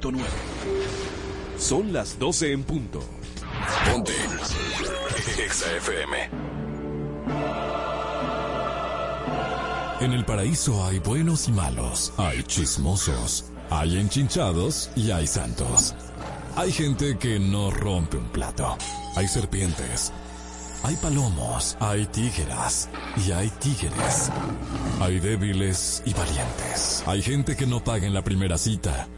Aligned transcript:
96.9. 0.00 0.24
Son 1.58 1.92
las 1.92 2.18
12 2.18 2.52
en 2.52 2.62
punto. 2.64 3.00
Ponte. 3.90 4.12
Exa 5.42 5.76
FM. 5.76 6.16
En 10.00 10.12
el 10.12 10.24
paraíso 10.26 10.84
hay 10.84 10.98
buenos 10.98 11.48
y 11.48 11.52
malos, 11.52 12.12
hay 12.18 12.42
chismosos, 12.42 13.46
hay 13.70 13.96
enchinchados 13.96 14.90
y 14.94 15.10
hay 15.10 15.26
santos. 15.26 15.94
Hay 16.54 16.70
gente 16.70 17.16
que 17.18 17.38
no 17.38 17.70
rompe 17.70 18.18
un 18.18 18.28
plato, 18.28 18.76
hay 19.14 19.26
serpientes, 19.26 20.12
hay 20.82 20.96
palomos, 20.96 21.76
hay 21.80 22.06
tígeras 22.06 22.88
y 23.26 23.32
hay 23.32 23.48
tigres. 23.58 24.30
Hay 25.00 25.18
débiles 25.18 26.02
y 26.06 26.12
valientes. 26.12 27.02
Hay 27.06 27.22
gente 27.22 27.56
que 27.56 27.66
no 27.66 27.82
paga 27.82 28.06
en 28.06 28.14
la 28.14 28.22
primera 28.22 28.56
cita 28.56 29.08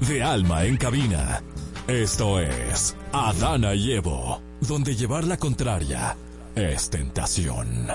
De 0.00 0.22
alma 0.22 0.64
en 0.64 0.76
cabina. 0.76 1.42
Esto 1.86 2.40
es 2.40 2.96
Adana 3.12 3.74
y 3.74 3.92
Evo, 3.92 4.40
donde 4.60 4.94
llevar 4.94 5.24
la 5.24 5.36
contraria 5.36 6.16
es 6.54 6.88
tentación. 6.90 7.88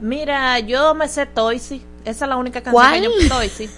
Mira, 0.00 0.58
yo 0.60 0.94
me 0.94 1.08
sé 1.08 1.24
Toysy. 1.24 1.80
Esa 2.06 2.24
es 2.24 2.28
la 2.28 2.36
única 2.36 2.62
canción 2.62 2.72
¿Cuál? 2.72 3.00
que 3.00 3.22
yo 3.24 3.28
Toysy. 3.28 3.68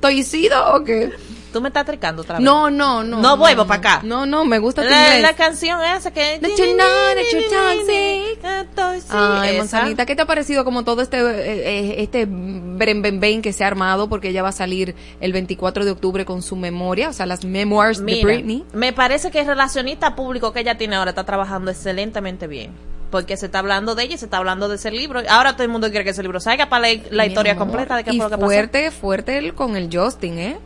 ¿Toicido 0.00 0.74
o 0.74 0.82
qué? 0.82 1.12
Tú 1.52 1.60
me 1.60 1.68
estás 1.68 1.84
tricando 1.84 2.22
otra 2.22 2.38
vez. 2.38 2.44
No, 2.44 2.70
no, 2.70 3.04
no. 3.04 3.20
No 3.20 3.36
vuelvo 3.36 3.66
pa' 3.66 3.74
acá. 3.74 4.00
No, 4.02 4.24
no, 4.24 4.46
me 4.46 4.58
gusta 4.58 4.82
tu 4.82 4.88
La, 4.88 5.08
inglés. 5.08 5.22
la 5.22 5.36
canción 5.36 5.82
esa 5.84 6.10
que... 6.10 6.38
That 6.40 6.48
you 6.48 6.74
know 6.74 7.14
that 7.14 7.24
you're 7.30 7.46
toxic. 8.74 9.10
Ay. 9.10 9.58
Manzanita, 9.58 10.06
¿qué 10.06 10.16
te 10.16 10.22
ha 10.22 10.26
parecido 10.26 10.64
como 10.64 10.82
todo 10.82 11.02
este 11.02 11.18
eh, 11.18 11.90
eh, 11.90 11.94
este 11.98 12.26
bren 12.26 13.42
que 13.42 13.52
se 13.52 13.64
ha 13.64 13.66
armado 13.66 14.08
porque 14.08 14.30
ella 14.30 14.42
va 14.42 14.48
a 14.48 14.52
salir 14.52 14.94
el 15.20 15.32
24 15.34 15.84
de 15.84 15.90
octubre 15.90 16.24
con 16.24 16.40
su 16.40 16.56
memoria, 16.56 17.10
o 17.10 17.12
sea, 17.12 17.26
las 17.26 17.44
memoirs 17.44 17.98
de 17.98 18.04
Mira, 18.04 18.24
Britney? 18.24 18.64
me 18.72 18.94
parece 18.94 19.30
que 19.30 19.40
el 19.40 19.46
relacionista 19.46 20.16
público 20.16 20.54
que 20.54 20.60
ella 20.60 20.78
tiene 20.78 20.96
ahora 20.96 21.10
está 21.10 21.24
trabajando 21.24 21.70
excelentemente 21.70 22.46
bien. 22.46 22.72
Porque 23.12 23.36
se 23.36 23.46
está 23.46 23.60
hablando 23.60 23.94
de 23.94 24.02
ella 24.02 24.14
y 24.16 24.18
se 24.18 24.24
está 24.24 24.38
hablando 24.38 24.68
de 24.68 24.74
ese 24.74 24.90
libro. 24.90 25.20
Ahora 25.30 25.52
todo 25.52 25.62
el 25.62 25.68
mundo 25.68 25.88
quiere 25.90 26.02
que 26.02 26.10
ese 26.10 26.22
libro 26.22 26.40
salga 26.40 26.68
para 26.68 26.82
leer 26.82 27.06
la 27.12 27.22
Mi 27.22 27.28
historia 27.28 27.52
amor. 27.52 27.66
completa 27.68 27.94
de 27.96 28.02
qué 28.04 28.10
y 28.10 28.16
fue 28.16 28.24
lo 28.24 28.30
que 28.30 28.36
pasó. 28.36 28.46
fuerte, 28.46 28.90
fuerte 28.90 29.38
el- 29.38 29.54
con 29.54 29.76
el 29.76 29.88
Justin, 29.96 30.38
¿eh? 30.40 30.56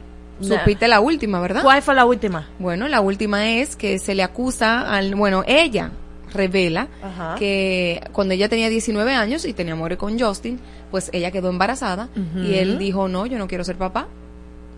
Nah. 0.40 0.58
Supiste 0.60 0.86
la 0.88 1.00
última, 1.00 1.40
¿verdad? 1.40 1.62
¿Cuál 1.62 1.82
fue 1.82 1.94
la 1.94 2.04
última? 2.06 2.48
Bueno, 2.58 2.88
la 2.88 3.00
última 3.02 3.50
es 3.50 3.74
que 3.76 3.98
se 3.98 4.14
le 4.14 4.22
acusa 4.22 4.82
al, 4.90 5.14
bueno, 5.14 5.42
ella 5.46 5.90
revela 6.32 6.88
Ajá. 7.02 7.34
que 7.38 8.00
cuando 8.12 8.34
ella 8.34 8.48
tenía 8.48 8.68
19 8.68 9.14
años 9.14 9.44
y 9.44 9.52
tenía 9.54 9.72
amor 9.72 9.96
con 9.96 10.18
Justin, 10.18 10.60
pues 10.90 11.08
ella 11.12 11.30
quedó 11.30 11.48
embarazada 11.50 12.08
y 12.36 12.54
él 12.54 12.78
dijo, 12.78 13.08
no, 13.08 13.26
yo 13.26 13.38
no 13.38 13.48
quiero 13.48 13.64
ser 13.64 13.76
papá, 13.76 14.06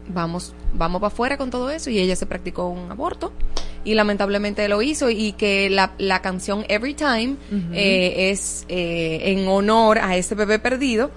vamos, 0.09 0.55
vamos 0.73 1.01
para 1.01 1.09
afuera 1.13 1.37
con 1.37 1.51
todo 1.51 1.71
eso 1.71 1.91
y 1.91 1.99
ella 1.99 2.17
se 2.17 2.27
practicó 2.27 2.69
un 2.69 2.91
aborto 2.91 3.33
y 3.89 3.95
lamentablemente 3.95 4.69
lo 4.69 4.83
hizo 4.83 5.09
y 5.09 5.33
que 5.33 5.71
la, 5.71 5.93
la 5.97 6.21
canción 6.21 6.67
Every 6.69 6.93
Time 6.93 7.37
eh, 7.73 8.31
es 8.31 8.67
eh, 8.69 9.21
en 9.33 9.49
honor 9.49 9.99
a 9.99 10.15
ese 10.15 10.35
bebé 10.35 10.59
perdido 10.59 11.11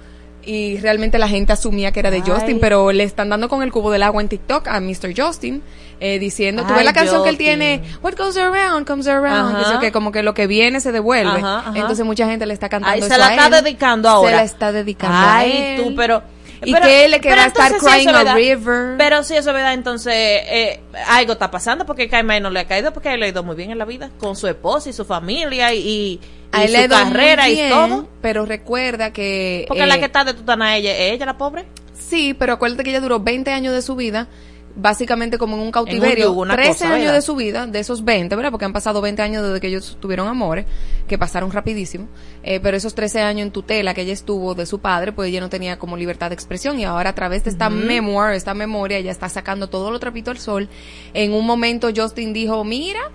y 0.46 0.78
realmente 0.78 1.20
la 1.20 1.28
gente 1.28 1.52
asumía 1.52 1.92
que 1.92 2.00
era 2.00 2.12
de 2.12 2.18
Ay. 2.18 2.24
Justin, 2.26 2.60
pero 2.62 2.94
le 2.94 3.04
están 3.04 3.28
dando 3.28 3.50
con 3.50 3.62
el 3.62 3.74
cubo 3.74 3.92
del 3.92 4.04
agua 4.04 4.22
en 4.22 4.30
TikTok 4.30 4.70
a 4.70 4.80
Mr. 4.80 5.14
Justin, 5.16 5.62
eh, 6.00 6.18
diciendo, 6.18 6.64
tú 6.66 6.74
ves 6.74 6.86
la 6.86 6.94
canción 6.94 7.24
que 7.24 7.30
él 7.30 7.38
tiene, 7.38 7.84
What 8.02 8.14
goes 8.18 8.38
around, 8.38 8.88
comes 8.88 9.06
around, 9.08 9.58
que 9.58 9.62
eso 9.64 9.80
que 9.82 9.92
como 9.92 10.14
que 10.14 10.24
lo 10.24 10.34
que 10.34 10.48
viene 10.48 10.80
se 10.80 10.94
devuelve. 10.94 11.40
Ajá, 11.40 11.60
ajá. 11.60 11.74
Entonces 11.76 12.06
mucha 12.06 12.26
gente 12.26 12.46
le 12.46 12.54
está 12.54 12.70
cantando 12.70 12.94
Ahí 12.94 13.00
eso 13.00 13.10
se 13.10 13.18
la 13.18 13.28
a 13.28 13.32
está 13.36 13.58
él. 13.58 13.64
dedicando 13.66 14.08
ahora. 14.08 14.30
Se 14.32 14.36
la 14.38 14.44
está 14.44 14.72
dedicando 14.72 15.18
Ay, 15.20 15.52
a 15.52 15.76
él. 15.76 15.84
tú, 15.84 15.96
pero... 15.96 16.24
Y 16.64 16.74
pero- 16.74 16.86
que 16.86 17.06
él 17.06 17.12
le 17.12 17.20
que 17.20 17.30
pero 17.30 17.42
va 17.42 17.46
a 17.46 17.48
estar 17.48 17.78
crying 17.78 18.10
es 18.10 18.16
a 18.16 18.34
river. 18.36 18.96
Pero 18.98 19.24
si 19.24 19.36
eso 19.36 19.50
es 19.50 19.56
verdad, 19.56 19.74
entonces 19.74 20.14
eh, 20.16 20.80
algo 21.08 21.34
está 21.34 21.50
pasando 21.50 21.86
porque 21.86 22.08
Kaimai 22.08 22.40
no 22.40 22.50
le 22.50 22.60
ha 22.60 22.68
caído 22.68 22.94
porque 22.94 23.14
él 23.14 23.20
le 23.20 23.28
ha 23.28 23.30
ido 23.30 23.44
muy 23.44 23.56
bien 23.56 23.72
en 23.72 23.78
la 23.78 23.86
vida. 23.86 24.12
Con 24.20 24.36
su 24.36 24.48
esposa 24.48 24.90
y 24.90 24.94
su 24.94 25.06
familia 25.06 25.74
y, 25.74 25.80
y, 25.80 26.22
a 26.52 26.62
y 26.62 26.66
él 26.66 26.72
su 26.72 26.78
le 26.78 26.88
carrera 26.90 27.50
y 27.50 27.70
todo. 27.70 28.08
Pero 28.22 28.46
recuerda 28.46 29.12
que... 29.12 29.66
Porque 29.68 29.84
eh, 29.84 29.88
la 29.88 29.98
que 29.98 30.06
está 30.06 30.24
de 30.24 30.34
tutana 30.34 30.78
ella, 30.78 30.92
¿es 30.96 31.14
ella 31.14 31.26
la 31.26 31.38
pobre? 31.38 31.66
Sí, 31.94 32.34
pero 32.34 32.54
acuérdate 32.54 32.84
que 32.84 32.92
ella 32.92 33.02
duró 33.02 33.20
20 33.20 33.52
años 33.52 33.74
de 33.74 33.82
su 33.82 33.96
vida 33.96 34.28
básicamente 34.76 35.38
como 35.38 35.56
en 35.56 35.64
un 35.64 35.72
cautiverio, 35.72 36.28
yugo, 36.28 36.42
una 36.42 36.56
13 36.56 36.70
cosa, 36.70 36.86
años 36.88 37.00
¿verdad? 37.00 37.14
de 37.16 37.22
su 37.22 37.36
vida, 37.36 37.68
de 37.68 37.80
esos 37.80 38.04
20, 38.04 38.36
¿verdad? 38.36 38.52
Porque 38.52 38.66
han 38.66 38.74
pasado 38.74 39.02
20 39.02 39.22
años 39.22 39.44
desde 39.44 39.60
que 39.60 39.68
ellos 39.68 39.98
tuvieron 40.00 40.28
amores, 40.28 40.66
que 41.08 41.18
pasaron 41.18 41.52
rapidísimo, 41.52 42.08
eh, 42.44 42.60
pero 42.60 42.78
esos 42.78 42.96
13 42.96 43.22
años 43.22 43.48
en 43.48 43.52
tutela 43.52 43.94
que 43.94 44.02
ella 44.02 44.14
estuvo 44.14 44.56
de 44.56 44.66
su 44.66 44.80
padre, 44.80 45.12
pues 45.12 45.30
ella 45.30 45.42
no 45.42 45.50
tenía 45.50 45.78
como 45.80 45.98
libertad 45.98 46.30
de 46.30 46.36
expresión 46.36 46.80
y 46.80 46.86
ahora 46.86 47.12
a 47.12 47.16
través 47.16 47.44
de 47.44 47.50
esta 47.50 47.70
memoir, 47.70 48.34
esta 48.34 48.54
memoria, 48.54 48.98
ella 48.98 49.12
está 49.12 49.30
sacando 49.30 49.68
todo 49.68 49.92
lo 49.92 50.00
trapito 50.00 50.32
al 50.32 50.38
sol. 50.38 50.70
En 51.14 51.34
un 51.34 51.46
momento 51.46 51.90
Justin 51.96 52.34
dijo, 52.34 52.64
mira, 52.64 53.12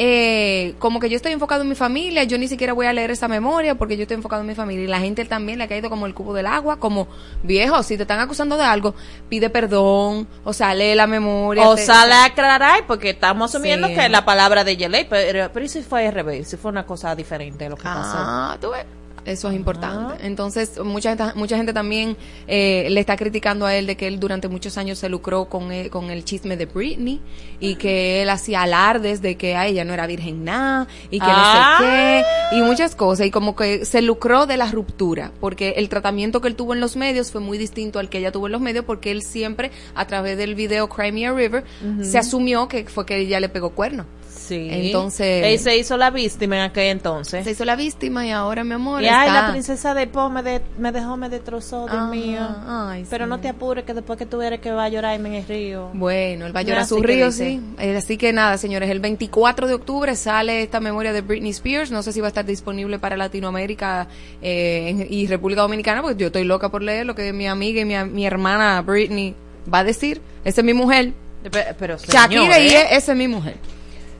eh, 0.00 0.74
como 0.78 1.00
que 1.00 1.10
yo 1.10 1.16
estoy 1.16 1.32
enfocado 1.32 1.62
en 1.62 1.68
mi 1.68 1.74
familia, 1.74 2.22
yo 2.22 2.38
ni 2.38 2.46
siquiera 2.46 2.72
voy 2.72 2.86
a 2.86 2.92
leer 2.92 3.10
esa 3.10 3.26
memoria 3.26 3.74
porque 3.74 3.96
yo 3.96 4.02
estoy 4.02 4.14
enfocado 4.14 4.42
en 4.42 4.46
mi 4.46 4.54
familia 4.54 4.84
y 4.84 4.86
la 4.86 5.00
gente 5.00 5.24
también 5.24 5.58
le 5.58 5.64
ha 5.64 5.68
caído 5.68 5.90
como 5.90 6.06
el 6.06 6.14
cubo 6.14 6.32
del 6.34 6.46
agua, 6.46 6.78
como 6.78 7.08
viejo, 7.42 7.82
si 7.82 7.96
te 7.96 8.02
están 8.04 8.20
acusando 8.20 8.56
de 8.56 8.62
algo, 8.62 8.94
pide 9.28 9.50
perdón, 9.50 10.28
o 10.44 10.52
sea, 10.52 10.72
lee 10.72 10.94
la 10.94 11.08
memoria. 11.08 11.68
O 11.68 11.74
te- 11.74 11.84
sale 11.84 12.12
a 12.14 12.26
aclarar, 12.26 12.86
porque 12.86 13.10
estamos 13.10 13.52
asumiendo 13.52 13.88
Sí. 13.88 13.94
que 13.94 14.08
la 14.08 14.24
palabra 14.24 14.62
de 14.62 14.76
Yeley, 14.76 15.06
pero, 15.10 15.50
pero 15.52 15.66
¿y 15.66 15.68
si 15.68 15.82
fue 15.82 16.06
al 16.06 16.14
revés, 16.14 16.46
si 16.48 16.56
fue 16.56 16.70
una 16.70 16.86
cosa 16.86 17.16
diferente 17.16 17.64
de 17.64 17.70
lo 17.70 17.76
que 17.76 17.82
pasó. 17.82 18.16
Ah, 18.18 18.56
tú 18.60 18.70
ves. 18.70 18.84
Eso 19.28 19.50
es 19.50 19.56
importante. 19.56 20.26
Entonces, 20.26 20.78
mucha 20.82 21.10
gente, 21.10 21.24
mucha 21.34 21.56
gente 21.56 21.72
también 21.72 22.16
eh, 22.46 22.86
le 22.90 23.00
está 23.00 23.16
criticando 23.16 23.66
a 23.66 23.74
él 23.74 23.86
de 23.86 23.96
que 23.96 24.06
él 24.06 24.18
durante 24.18 24.48
muchos 24.48 24.78
años 24.78 24.98
se 24.98 25.08
lucró 25.08 25.46
con 25.50 25.70
el, 25.70 25.90
con 25.90 26.10
el 26.10 26.24
chisme 26.24 26.56
de 26.56 26.64
Britney 26.66 27.20
y 27.60 27.74
que 27.74 28.22
él 28.22 28.30
hacía 28.30 28.62
alardes 28.62 29.20
de 29.20 29.36
que 29.36 29.54
a 29.54 29.66
ella 29.66 29.84
no 29.84 29.92
era 29.92 30.06
virgen 30.06 30.44
nada 30.44 30.88
y 31.10 31.18
que 31.20 31.26
Ah. 31.28 31.76
no 31.80 31.86
sé 31.86 31.92
qué 31.92 32.56
y 32.56 32.62
muchas 32.62 32.94
cosas 32.94 33.26
y 33.26 33.30
como 33.30 33.54
que 33.54 33.84
se 33.84 34.00
lucró 34.00 34.46
de 34.46 34.56
la 34.56 34.70
ruptura 34.70 35.32
porque 35.40 35.74
el 35.76 35.88
tratamiento 35.88 36.40
que 36.40 36.48
él 36.48 36.54
tuvo 36.54 36.72
en 36.72 36.80
los 36.80 36.96
medios 36.96 37.30
fue 37.30 37.40
muy 37.40 37.58
distinto 37.58 37.98
al 37.98 38.08
que 38.08 38.18
ella 38.18 38.32
tuvo 38.32 38.46
en 38.46 38.52
los 38.52 38.60
medios 38.62 38.84
porque 38.86 39.10
él 39.10 39.22
siempre 39.22 39.70
a 39.94 40.06
través 40.06 40.38
del 40.38 40.54
video 40.54 40.88
Crimea 40.88 41.32
River 41.32 41.64
se 42.02 42.16
asumió 42.18 42.68
que 42.68 42.84
fue 42.84 43.04
que 43.04 43.18
ella 43.18 43.40
le 43.40 43.48
pegó 43.48 43.70
cuerno. 43.70 44.06
Sí. 44.48 44.68
Entonces- 44.70 45.44
Él 45.46 45.58
se 45.58 45.76
hizo 45.76 45.96
la 45.96 46.10
víctima 46.10 46.56
en 46.56 46.62
aquel 46.62 46.84
entonces. 46.86 47.44
Se 47.44 47.50
hizo 47.50 47.64
la 47.64 47.76
víctima 47.76 48.26
y 48.26 48.30
ahora 48.30 48.64
mi 48.64 48.72
amor 48.74 49.02
Y 49.02 49.06
ay, 49.08 49.28
está- 49.28 49.42
la 49.42 49.50
princesa 49.52 49.94
de 49.94 50.06
Po 50.06 50.30
me, 50.30 50.42
de- 50.42 50.62
me 50.78 50.90
dejó, 50.92 51.16
me 51.16 51.28
destrozó, 51.28 51.86
Dios 51.86 51.98
Ah, 52.00 52.08
mío. 52.10 52.40
ay, 52.66 53.04
Pero 53.10 53.24
sí. 53.26 53.28
no 53.30 53.40
te 53.40 53.48
apures 53.48 53.84
que 53.84 53.94
después 53.94 54.18
que 54.18 54.26
tú 54.26 54.40
eres 54.42 54.60
que 54.60 54.70
va 54.70 54.84
a 54.84 54.88
llorarme 54.88 55.28
en 55.28 55.34
el 55.36 55.46
río. 55.46 55.90
Bueno, 55.92 56.46
él 56.46 56.54
va 56.56 56.60
a 56.60 56.62
llorar 56.62 56.86
su 56.86 57.02
río, 57.02 57.30
sí. 57.30 57.60
Eh, 57.78 57.96
Así 57.96 58.16
que 58.16 58.32
nada, 58.32 58.56
señores, 58.58 58.88
el 58.90 59.00
24 59.00 59.66
de 59.66 59.74
octubre 59.74 60.14
sale 60.16 60.62
esta 60.62 60.80
memoria 60.80 61.12
de 61.12 61.20
Britney 61.20 61.50
Spears. 61.50 61.90
No 61.90 62.02
sé 62.02 62.12
si 62.12 62.20
va 62.20 62.26
a 62.26 62.28
estar 62.28 62.44
disponible 62.44 62.98
para 62.98 63.16
Latinoamérica 63.16 64.08
eh, 64.42 65.06
y 65.10 65.26
República 65.26 65.62
Dominicana, 65.62 66.00
porque 66.02 66.16
yo 66.20 66.26
estoy 66.28 66.44
loca 66.44 66.70
por 66.70 66.82
leer 66.82 67.06
lo 67.06 67.14
que 67.14 67.32
mi 67.32 67.46
amiga 67.46 67.80
y 67.80 67.84
mi, 67.84 67.96
mi 68.04 68.26
hermana 68.26 68.80
Britney 68.82 69.34
va 69.72 69.80
a 69.80 69.84
decir. 69.84 70.20
Esa 70.44 70.60
es 70.60 70.64
mi 70.64 70.72
mujer. 70.74 71.12
Pe- 71.50 71.74
Pero, 71.78 71.96
Shakira 71.98 72.58
y 72.58 72.68
esa 72.68 73.12
es 73.12 73.16
mi 73.18 73.28
mujer. 73.28 73.56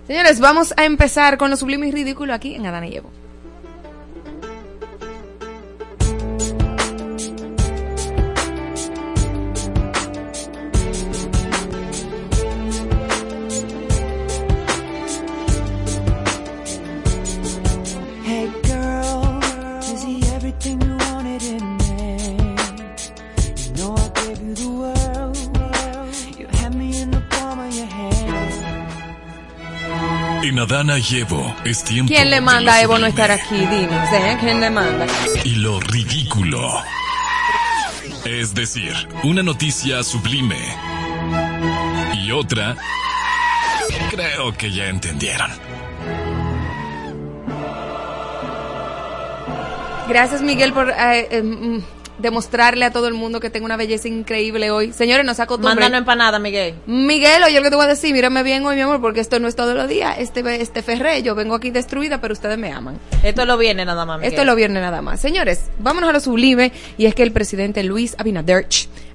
Señores, 0.08 0.40
vamos 0.40 0.72
a 0.78 0.87
empezar 0.87 1.37
con 1.37 1.50
lo 1.50 1.56
sublime 1.58 1.87
y 1.87 1.93
ridículo 1.93 2.32
aquí 2.32 2.55
en 2.55 2.64
Adana 2.64 2.87
y 2.87 2.96
Evo. 2.96 3.10
En 30.58 30.64
Adana 30.64 30.99
y 30.99 31.19
Evo 31.20 31.55
es 31.64 31.84
tiempo. 31.84 32.12
¿Quién 32.12 32.31
le 32.31 32.40
manda 32.40 32.75
a 32.75 32.82
Evo 32.82 32.99
no 32.99 33.06
estar 33.06 33.31
aquí? 33.31 33.55
Dinos, 33.55 34.12
¿eh? 34.12 34.37
¿Quién 34.40 34.60
le 34.60 34.69
manda? 34.69 35.06
Y 35.44 35.55
lo 35.55 35.78
ridículo. 35.78 36.82
Es 38.25 38.55
decir, 38.55 38.93
una 39.22 39.44
noticia 39.44 40.02
sublime. 40.02 40.58
Y 42.25 42.32
otra. 42.32 42.75
Creo 44.10 44.52
que 44.58 44.72
ya 44.72 44.88
entendieron. 44.88 45.49
Gracias, 50.08 50.43
Miguel, 50.43 50.72
por 50.72 50.90
eh, 50.90 51.28
eh, 51.31 51.40
mm, 51.40 51.82
demostrarle 52.19 52.85
a 52.85 52.93
todo 52.93 53.09
el 53.09 53.15
mundo 53.15 53.41
que 53.41 53.50
tengo 53.50 53.67
una 53.67 53.76
belleza 53.76 54.09
increíble 54.09 54.70
hoy. 54.70 54.93
Señores, 54.93 55.25
no 55.25 55.35
se 55.35 55.43
acostumbren. 55.43 55.76
Mándanos 55.76 55.99
empanada, 55.99 56.38
Miguel. 56.38 56.75
Miguel, 56.87 57.43
oye 57.44 57.56
lo 57.56 57.62
que 57.62 57.70
te 57.70 57.76
voy 57.76 57.85
a 57.85 57.88
decir, 57.88 58.12
mírame 58.12 58.43
bien 58.43 58.65
hoy, 58.67 58.76
mi 58.76 58.82
amor, 58.82 59.00
porque 59.00 59.20
esto 59.20 59.38
no 59.41 59.49
es 59.49 59.56
todos 59.56 59.75
los 59.75 59.88
días. 59.88 60.17
Este, 60.19 60.41
este 60.61 60.82
ferré, 60.82 61.23
yo 61.23 61.35
vengo 61.35 61.55
aquí 61.55 61.70
destruida, 61.70 62.20
pero 62.20 62.32
ustedes 62.32 62.59
me 62.59 62.73
aman. 62.73 62.99
Esto 63.23 63.44
lo 63.44 63.56
viene 63.56 63.85
nada 63.85 64.05
más, 64.05 64.19
Miguel. 64.19 64.32
Esto 64.32 64.43
es 64.43 64.47
lo 64.47 64.55
viernes 64.56 64.82
nada 64.82 65.03
más. 65.03 65.20
Señores, 65.20 65.65
vámonos 65.79 66.11
a 66.11 66.12
lo 66.12 66.20
sublime, 66.20 66.73
y 66.97 67.06
es 67.06 67.15
que 67.15 67.23
el 67.23 67.32
presidente 67.32 67.82
Luis 67.82 68.15
Abinader 68.19 68.67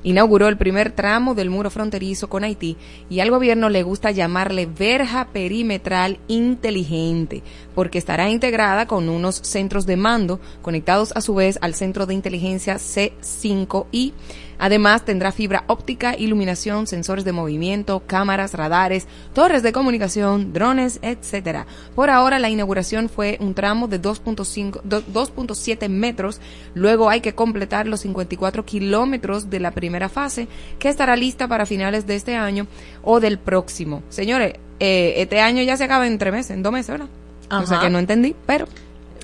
inauguró 0.03 0.49
el 0.49 0.57
primer 0.57 0.91
tramo 0.91 1.33
del 1.33 1.49
muro 1.49 1.69
fronterizo 1.69 2.29
con 2.29 2.43
Haití, 2.43 2.77
y 3.09 3.19
al 3.19 3.31
gobierno 3.31 3.69
le 3.69 3.83
gusta 3.83 4.11
llamarle 4.11 4.65
verja 4.65 5.27
perimetral 5.31 6.19
inteligente, 6.27 7.41
porque 7.73 7.97
estará 7.97 8.29
integrada 8.29 8.85
con 8.85 9.09
unos 9.09 9.35
centros 9.35 9.85
de 9.85 9.97
mando 9.97 10.39
conectados 10.61 11.13
a 11.15 11.21
su 11.21 11.35
vez 11.35 11.57
al 11.61 11.73
centro 11.73 12.05
de 12.05 12.13
inteligencia 12.13 12.79
C5I. 12.95 14.13
Además, 14.59 15.03
tendrá 15.03 15.31
fibra 15.33 15.65
óptica, 15.67 16.15
iluminación, 16.17 16.87
sensores 16.87 17.25
de 17.25 17.33
movimiento, 17.33 18.03
cámaras, 18.07 18.53
radares, 18.53 19.07
torres 19.33 19.61
de 19.61 19.73
comunicación, 19.73 20.53
drones, 20.53 20.99
etcétera. 21.01 21.65
Por 21.95 22.09
ahora, 22.09 22.39
la 22.39 22.49
inauguración 22.49 23.09
fue 23.09 23.37
un 23.41 23.55
tramo 23.55 23.87
de 23.89 24.01
2.5 24.01 24.79
do- 24.83 25.03
2.7 25.11 25.89
metros. 25.89 26.39
Luego 26.75 27.09
hay 27.09 27.19
que 27.19 27.33
completar 27.35 27.87
los 27.87 28.01
54 28.01 28.63
kilómetros 28.63 29.49
de 29.49 29.59
la 29.59 29.71
primera 29.71 30.07
fase, 30.07 30.47
que 30.79 30.87
estará 30.87 31.15
lista 31.17 31.47
para 31.49 31.65
finales 31.65 32.07
de 32.07 32.15
este 32.15 32.35
año 32.35 32.67
o 33.01 33.19
del 33.19 33.39
próximo. 33.39 34.01
Señores, 34.09 34.53
eh, 34.79 35.15
este 35.17 35.41
año 35.41 35.61
ya 35.63 35.75
se 35.75 35.83
acaba 35.83 36.07
en 36.07 36.17
tres 36.17 36.31
meses, 36.31 36.51
en 36.51 36.63
dos 36.63 36.71
meses, 36.71 36.89
¿verdad? 36.91 37.09
O 37.51 37.67
sea 37.67 37.79
que 37.81 37.89
no 37.89 37.99
entendí, 37.99 38.33
pero 38.45 38.65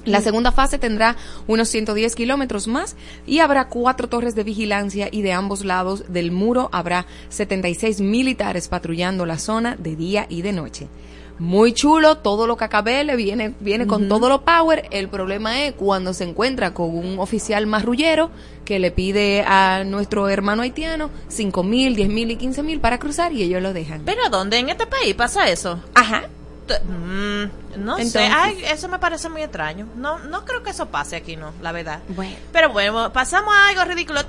la 0.06 0.22
segunda 0.22 0.51
fase 0.51 0.78
tendrá 0.78 1.16
unos 1.48 1.69
110 1.69 2.16
kilómetros 2.16 2.68
más 2.68 2.96
y 3.25 3.40
habrá 3.40 3.68
cuatro 3.68 4.07
torres 4.07 4.36
de 4.36 4.44
vigilancia 4.44 5.10
y 5.12 5.22
de 5.22 5.34
ambos 5.34 5.66
lados 5.66 6.06
del 6.07 6.31
muro 6.31 6.69
habrá 6.72 7.06
76 7.30 8.01
militares 8.01 8.68
patrullando 8.68 9.25
la 9.25 9.38
zona 9.38 9.75
de 9.78 9.96
día 9.96 10.25
y 10.30 10.42
de 10.42 10.54
noche. 10.54 10.88
Muy 11.40 11.72
chulo, 11.72 12.18
todo 12.18 12.48
lo 12.48 12.57
que 12.57 12.66
acabé 12.66 13.06
le 13.06 13.16
viene, 13.16 13.54
viene 13.62 13.88
con 13.88 14.10
todo 14.10 14.28
lo 14.28 14.44
power. 14.44 14.90
El 14.92 15.07
problema 15.07 15.63
es 15.63 15.74
cuando 15.74 16.13
se 16.13 16.25
encuentra 16.25 16.74
con 16.74 16.94
un 16.94 17.18
oficial 17.18 17.66
marrullero 17.66 18.30
que 18.66 18.78
le 18.78 18.92
pide 18.92 19.45
a 19.48 19.86
nuestro 19.86 20.28
hermano 20.28 20.63
haitiano 20.63 21.10
5 21.30 21.63
mil, 21.63 21.95
10 21.95 22.10
mil 22.10 22.31
y 22.31 22.36
15 22.36 22.62
mil 22.62 22.81
para 22.81 23.00
cruzar 23.00 23.31
y 23.31 23.42
ellos 23.42 23.63
lo 23.63 23.72
dejan. 23.72 24.02
¿Pero 24.04 24.30
dónde 24.30 24.57
en 24.57 24.68
este 24.68 24.86
país 24.86 25.16
pasa 25.16 25.50
eso? 25.50 25.80
Ajá. 25.95 26.28
Mm, 26.83 27.83
no 27.83 27.97
sé, 27.99 28.19
ay, 28.19 28.64
eso 28.66 28.88
me 28.88 28.99
parece 28.99 29.30
muy 29.30 29.42
extraño. 29.42 29.88
No, 29.95 30.19
no 30.19 30.45
creo 30.45 30.64
que 30.64 30.69
eso 30.71 30.88
pase 30.88 31.16
aquí, 31.16 31.35
no, 31.35 31.54
la 31.61 31.71
verdad. 31.71 31.99
Bueno. 32.09 32.35
Pero 32.52 32.69
bueno, 32.69 33.11
pasamos 33.14 33.54
a 33.54 33.69
algo 33.69 33.83
ridículo. 33.85 34.21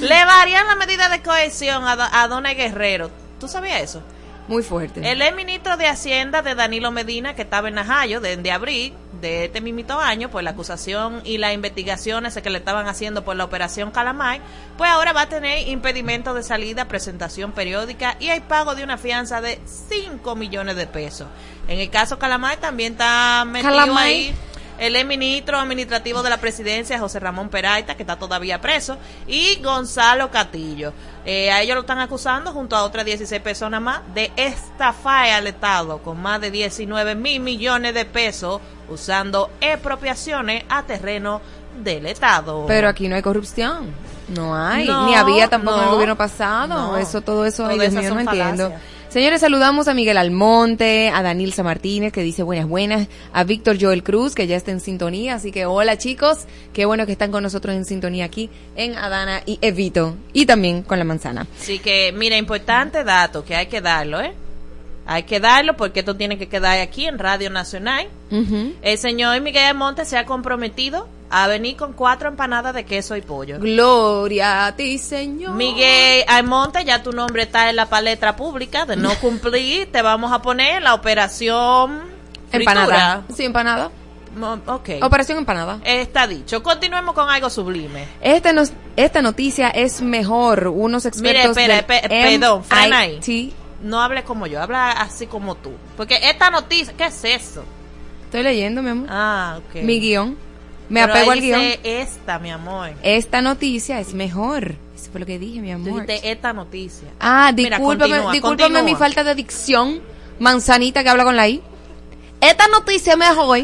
Le 0.00 0.24
varían 0.24 0.66
la 0.66 0.76
medida 0.76 1.08
de 1.08 1.22
cohesión 1.22 1.84
a, 1.84 2.22
a 2.22 2.28
Dona 2.28 2.54
Guerrero. 2.54 3.10
¿Tú 3.38 3.48
sabías 3.48 3.80
eso? 3.80 4.02
Muy 4.48 4.62
fuerte. 4.64 5.08
Él 5.08 5.22
es 5.22 5.34
ministro 5.36 5.76
de 5.76 5.86
Hacienda 5.86 6.42
de 6.42 6.56
Danilo 6.56 6.90
Medina, 6.90 7.34
que 7.36 7.42
estaba 7.42 7.68
en 7.68 7.74
Najayo 7.74 8.20
desde 8.20 8.50
abril 8.50 8.94
de 9.20 9.44
este 9.44 9.60
mismito 9.60 9.98
año, 9.98 10.30
por 10.30 10.42
la 10.42 10.50
acusación 10.50 11.22
y 11.24 11.38
las 11.38 11.54
investigaciones 11.54 12.36
que 12.36 12.50
le 12.50 12.58
estaban 12.58 12.86
haciendo 12.88 13.24
por 13.24 13.36
la 13.36 13.44
operación 13.44 13.90
Calamay, 13.90 14.40
pues 14.76 14.90
ahora 14.90 15.12
va 15.12 15.22
a 15.22 15.28
tener 15.28 15.68
impedimento 15.68 16.34
de 16.34 16.42
salida, 16.42 16.86
presentación 16.86 17.52
periódica 17.52 18.16
y 18.20 18.28
hay 18.28 18.40
pago 18.40 18.74
de 18.74 18.84
una 18.84 18.98
fianza 18.98 19.40
de 19.40 19.60
5 19.64 20.34
millones 20.36 20.76
de 20.76 20.86
pesos. 20.86 21.28
En 21.68 21.78
el 21.78 21.90
caso 21.90 22.18
Calamay 22.18 22.56
también 22.56 22.92
está 22.92 23.44
metido 23.46 23.70
Calamay. 23.70 24.12
ahí 24.12 24.34
el 24.80 24.96
ex 24.96 25.06
ministro 25.06 25.58
administrativo 25.58 26.22
de 26.22 26.30
la 26.30 26.38
presidencia, 26.38 26.98
José 26.98 27.20
Ramón 27.20 27.50
Peraita, 27.50 27.94
que 27.94 28.02
está 28.02 28.16
todavía 28.16 28.60
preso, 28.60 28.96
y 29.26 29.60
Gonzalo 29.62 30.30
Catillo. 30.30 30.92
Eh, 31.24 31.50
a 31.50 31.60
ellos 31.60 31.74
lo 31.74 31.82
están 31.82 31.98
acusando, 31.98 32.52
junto 32.52 32.74
a 32.74 32.82
otras 32.82 33.04
16 33.04 33.42
personas 33.42 33.82
más, 33.82 34.00
de 34.14 34.32
estafar 34.36 35.28
al 35.30 35.46
Estado 35.46 35.98
con 35.98 36.20
más 36.20 36.40
de 36.40 36.50
19 36.50 37.14
mil 37.14 37.40
millones 37.40 37.92
de 37.94 38.06
pesos 38.06 38.60
usando 38.88 39.50
expropiaciones 39.60 40.64
a 40.68 40.82
terreno 40.82 41.42
del 41.82 42.06
Estado. 42.06 42.64
Pero 42.66 42.88
aquí 42.88 43.06
no 43.06 43.16
hay 43.16 43.22
corrupción. 43.22 43.94
No 44.28 44.56
hay. 44.56 44.86
No, 44.86 45.06
Ni 45.06 45.14
había 45.14 45.48
tampoco 45.48 45.76
en 45.76 45.82
el 45.82 45.86
no, 45.88 45.92
gobierno 45.92 46.16
pasado. 46.16 46.68
no. 46.68 46.96
Eso, 46.96 47.20
todo 47.20 47.44
eso, 47.44 47.64
Todas 47.64 47.78
Dios 47.78 47.92
mío, 47.92 48.14
no 48.14 48.20
entiendo. 48.20 48.72
Señores, 49.10 49.40
saludamos 49.40 49.88
a 49.88 49.94
Miguel 49.94 50.18
Almonte, 50.18 51.10
a 51.12 51.20
Danilza 51.20 51.64
Martínez, 51.64 52.12
que 52.12 52.22
dice 52.22 52.44
buenas, 52.44 52.68
buenas, 52.68 53.08
a 53.32 53.42
Víctor 53.42 53.76
Joel 53.80 54.04
Cruz, 54.04 54.36
que 54.36 54.46
ya 54.46 54.54
está 54.54 54.70
en 54.70 54.78
sintonía. 54.78 55.34
Así 55.34 55.50
que 55.50 55.66
hola 55.66 55.98
chicos, 55.98 56.46
qué 56.72 56.86
bueno 56.86 57.06
que 57.06 57.12
están 57.12 57.32
con 57.32 57.42
nosotros 57.42 57.74
en 57.74 57.84
sintonía 57.84 58.24
aquí 58.26 58.50
en 58.76 58.94
Adana 58.94 59.42
y 59.46 59.58
Evito. 59.62 60.14
Y 60.32 60.46
también 60.46 60.82
con 60.82 61.00
la 61.00 61.04
manzana. 61.04 61.48
Así 61.60 61.80
que, 61.80 62.12
mira, 62.12 62.36
importante 62.36 63.02
dato 63.02 63.44
que 63.44 63.56
hay 63.56 63.66
que 63.66 63.80
darlo, 63.80 64.20
¿eh? 64.20 64.32
Hay 65.06 65.24
que 65.24 65.40
darlo 65.40 65.76
porque 65.76 66.00
esto 66.00 66.14
tiene 66.14 66.38
que 66.38 66.48
quedar 66.48 66.78
aquí 66.78 67.06
en 67.06 67.18
Radio 67.18 67.50
Nacional. 67.50 68.06
El 68.30 68.96
señor 68.96 69.40
Miguel 69.40 69.74
Monte 69.74 70.04
se 70.04 70.18
ha 70.18 70.24
comprometido 70.24 71.08
a 71.30 71.46
venir 71.46 71.76
con 71.76 71.92
cuatro 71.92 72.28
empanadas 72.28 72.74
de 72.74 72.84
queso 72.84 73.16
y 73.16 73.22
pollo. 73.22 73.58
Gloria 73.60 74.66
a 74.66 74.76
ti, 74.76 74.98
Señor. 74.98 75.54
Miguel 75.54 76.24
Almonte, 76.28 76.84
ya 76.84 77.02
tu 77.02 77.12
nombre 77.12 77.42
está 77.44 77.70
en 77.70 77.76
la 77.76 77.86
palestra 77.86 78.34
pública 78.36 78.84
de 78.84 78.96
no 78.96 79.14
cumplir. 79.20 79.90
te 79.92 80.02
vamos 80.02 80.32
a 80.32 80.42
poner 80.42 80.82
la 80.82 80.94
operación 80.94 82.00
Empanada. 82.52 83.22
Sí, 83.34 83.44
empanada. 83.44 83.90
Mo- 84.36 84.58
Ok. 84.66 84.90
Operación 85.02 85.38
empanada. 85.38 85.78
Está 85.84 86.26
dicho. 86.26 86.62
Continuemos 86.62 87.14
con 87.14 87.28
algo 87.30 87.48
sublime. 87.50 88.06
Esta, 88.20 88.52
nos- 88.52 88.72
esta 88.96 89.22
noticia 89.22 89.70
es 89.70 90.00
mejor. 90.02 90.68
Unos 90.68 91.06
expertos 91.06 91.56
Mire, 91.56 91.78
espera, 91.78 92.02
espe- 92.02 92.08
perdón, 92.08 92.62
ahí. 92.70 93.16
MIT 93.24 93.54
No 93.82 94.00
hable 94.00 94.22
como 94.24 94.46
yo, 94.46 94.60
habla 94.62 94.90
así 94.92 95.26
como 95.26 95.54
tú. 95.54 95.72
Porque 95.96 96.18
esta 96.28 96.50
noticia, 96.50 96.92
¿qué 96.96 97.04
es 97.06 97.24
eso? 97.24 97.64
Estoy 98.24 98.42
leyendo, 98.42 98.82
mi 98.82 98.90
amor. 98.90 99.06
Ah, 99.10 99.58
ok. 99.58 99.82
Mi 99.82 99.98
guion. 100.00 100.36
Me 100.90 101.00
Pero 101.00 101.12
apego 101.14 101.30
al 101.30 101.40
guion. 101.40 101.60
esta, 101.82 102.38
mi 102.38 102.50
amor. 102.50 102.90
Esta 103.02 103.40
noticia 103.40 103.98
es 104.00 104.12
mejor. 104.12 104.74
Eso 104.94 105.10
fue 105.10 105.20
lo 105.20 105.26
que 105.26 105.38
dije, 105.38 105.60
mi 105.60 105.70
amor. 105.72 106.04
dijiste 106.06 106.30
esta 106.32 106.52
noticia. 106.52 107.08
Ah, 107.20 107.52
Mira, 107.56 107.78
discúlpame, 107.78 108.10
continúa, 108.10 108.32
discúlpame 108.32 108.74
continúa. 108.74 108.82
mi 108.82 108.96
falta 108.96 109.24
de 109.24 109.34
dicción. 109.34 110.02
Manzanita 110.40 111.02
que 111.02 111.08
habla 111.08 111.24
con 111.24 111.36
la 111.36 111.48
I. 111.48 111.62
Esta 112.40 112.66
noticia 112.68 113.12
es 113.12 113.18
mejor. 113.30 113.60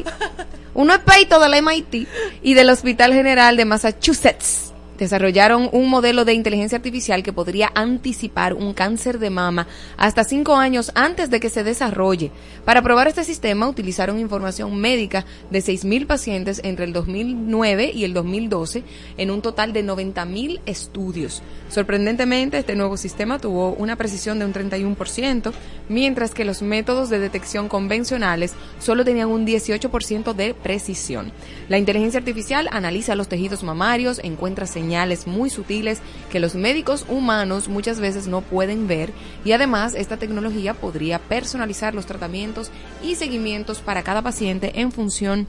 Uno 0.75 0.93
es 0.95 1.01
peito 1.01 1.39
de 1.41 1.49
la 1.49 1.61
MIT 1.61 2.07
y 2.43 2.55
del 2.55 2.71
Hospital 2.71 3.13
General 3.13 3.57
de 3.57 3.65
Massachusetts. 3.65 4.66
Desarrollaron 4.99 5.69
un 5.73 5.91
modelo 5.91 6.25
de 6.25 6.33
inteligencia 6.33 6.77
artificial 6.77 7.23
que 7.23 7.33
podría 7.33 7.71
anticipar 7.75 8.55
un 8.55 8.73
cáncer 8.73 9.19
de 9.19 9.29
mama 9.29 9.67
hasta 9.99 10.25
cinco 10.25 10.57
años 10.57 10.91
antes 10.95 11.29
de 11.29 11.39
que 11.39 11.51
se 11.51 11.65
desarrolle. 11.65 12.31
Para 12.65 12.81
probar 12.81 13.07
este 13.07 13.23
sistema 13.23 13.69
utilizaron 13.69 14.19
información 14.19 14.75
médica 14.77 15.27
de 15.51 15.59
6.000 15.59 16.07
pacientes 16.07 16.61
entre 16.65 16.87
el 16.87 16.95
2009 16.95 17.93
y 17.95 18.05
el 18.05 18.15
2012 18.15 18.85
en 19.19 19.31
un 19.31 19.43
total 19.43 19.75
de 19.75 19.85
90.000 19.85 20.61
estudios. 20.65 21.43
Sorprendentemente, 21.69 22.59
este 22.59 22.75
nuevo 22.75 22.97
sistema 22.97 23.39
tuvo 23.39 23.73
una 23.73 23.97
precisión 23.97 24.39
de 24.39 24.47
un 24.47 24.55
31%, 24.55 25.53
mientras 25.91 26.33
que 26.33 26.45
los 26.45 26.63
métodos 26.63 27.11
de 27.11 27.19
detección 27.19 27.69
convencionales 27.69 28.55
solo 28.79 29.05
tenían 29.05 29.29
un 29.29 29.47
18% 29.47 30.33
de 30.33 30.55
precisión. 30.55 31.33
La 31.69 31.77
inteligencia 31.77 32.19
artificial 32.19 32.69
analiza 32.73 33.15
los 33.15 33.29
tejidos 33.29 33.63
mamarios, 33.63 34.21
encuentra 34.25 34.67
señales 34.67 34.86
muy 35.27 35.51
sutiles 35.51 36.01
que 36.31 36.41
los 36.41 36.55
médicos 36.55 37.05
humanos 37.09 37.69
muchas 37.69 38.01
veces 38.01 38.27
no 38.27 38.41
pueden 38.41 38.87
ver 38.87 39.13
y 39.45 39.53
además 39.53 39.95
esta 39.95 40.17
tecnología 40.17 40.75
podría 40.75 41.19
personalizar 41.19 41.95
los 41.95 42.07
tratamientos 42.07 42.71
y 43.03 43.15
seguimientos 43.17 43.81
para 43.81 44.03
cada 44.03 44.23
paciente 44.23 44.81
en 44.81 44.93
función 44.93 45.47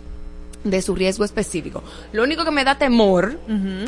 de 0.63 0.81
su 0.81 0.95
riesgo 0.95 1.23
específico. 1.23 1.83
Lo 2.11 2.23
único 2.23 2.43
que 2.43 2.51
me 2.51 2.63
da 2.65 2.77
temor, 2.77 3.39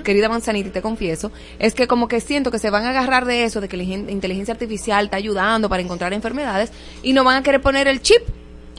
querida 0.03 0.29
Manzanita, 0.29 0.69
y 0.69 0.71
te 0.71 0.81
confieso, 0.81 1.31
es 1.57 1.73
que 1.73 1.87
como 1.87 2.07
que 2.07 2.21
siento 2.21 2.51
que 2.51 2.59
se 2.59 2.69
van 2.69 2.85
a 2.85 2.91
agarrar 2.91 3.25
de 3.25 3.43
eso, 3.43 3.59
de 3.59 3.67
que 3.67 3.75
la 3.75 3.83
in- 3.83 4.09
inteligencia 4.09 4.53
artificial 4.53 5.05
está 5.05 5.17
ayudando 5.17 5.67
para 5.67 5.81
encontrar 5.81 6.13
enfermedades 6.13 6.71
y 7.03 7.11
no 7.13 7.23
van 7.23 7.37
a 7.37 7.43
querer 7.43 7.59
poner 7.61 7.87
el 7.87 8.01
chip, 8.01 8.21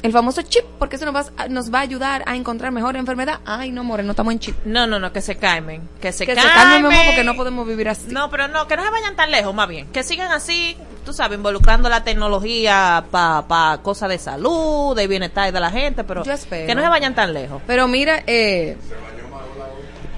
el 0.02 0.12
famoso 0.12 0.42
chip, 0.42 0.64
porque 0.78 0.96
eso 0.96 1.04
nos 1.04 1.14
va, 1.14 1.24
a- 1.36 1.48
nos 1.48 1.72
va 1.72 1.78
a 1.80 1.82
ayudar 1.82 2.22
a 2.26 2.34
encontrar 2.36 2.72
mejor 2.72 2.96
enfermedad. 2.96 3.40
Ay, 3.44 3.70
no, 3.70 3.84
more, 3.84 4.02
no 4.02 4.12
estamos 4.12 4.32
en 4.32 4.38
chip. 4.38 4.56
No, 4.64 4.86
no, 4.86 4.98
no, 4.98 5.12
que 5.12 5.20
se 5.20 5.36
calmen. 5.36 5.88
Que 6.00 6.12
se 6.12 6.24
Que 6.26 6.34
se 6.34 6.40
mi 6.40 6.48
amor, 6.48 6.92
porque 7.06 7.22
no 7.24 7.34
podemos 7.36 7.66
vivir 7.66 7.88
así. 7.88 8.06
No, 8.08 8.30
pero 8.30 8.48
no, 8.48 8.66
que 8.66 8.76
no 8.76 8.84
se 8.84 8.90
vayan 8.90 9.14
tan 9.16 9.30
lejos, 9.30 9.54
más 9.54 9.68
bien. 9.68 9.88
Que 9.92 10.02
sigan 10.02 10.32
así, 10.32 10.76
tú 11.04 11.12
sabes, 11.12 11.36
involucrando 11.36 11.88
la 11.88 12.02
tecnología 12.02 13.04
para 13.10 13.42
pa 13.46 13.78
cosas 13.82 14.08
de 14.08 14.18
salud, 14.18 14.96
de 14.96 15.06
bienestar 15.06 15.52
de 15.52 15.60
la 15.60 15.70
gente, 15.70 16.02
pero 16.04 16.24
Yo 16.24 16.32
espero. 16.32 16.66
que 16.66 16.74
no 16.74 16.80
se 16.82 16.88
vayan 16.88 17.14
tan 17.14 17.34
lejos. 17.34 17.60
Pero 17.66 17.86
mira, 17.86 18.22
eh, 18.26 18.76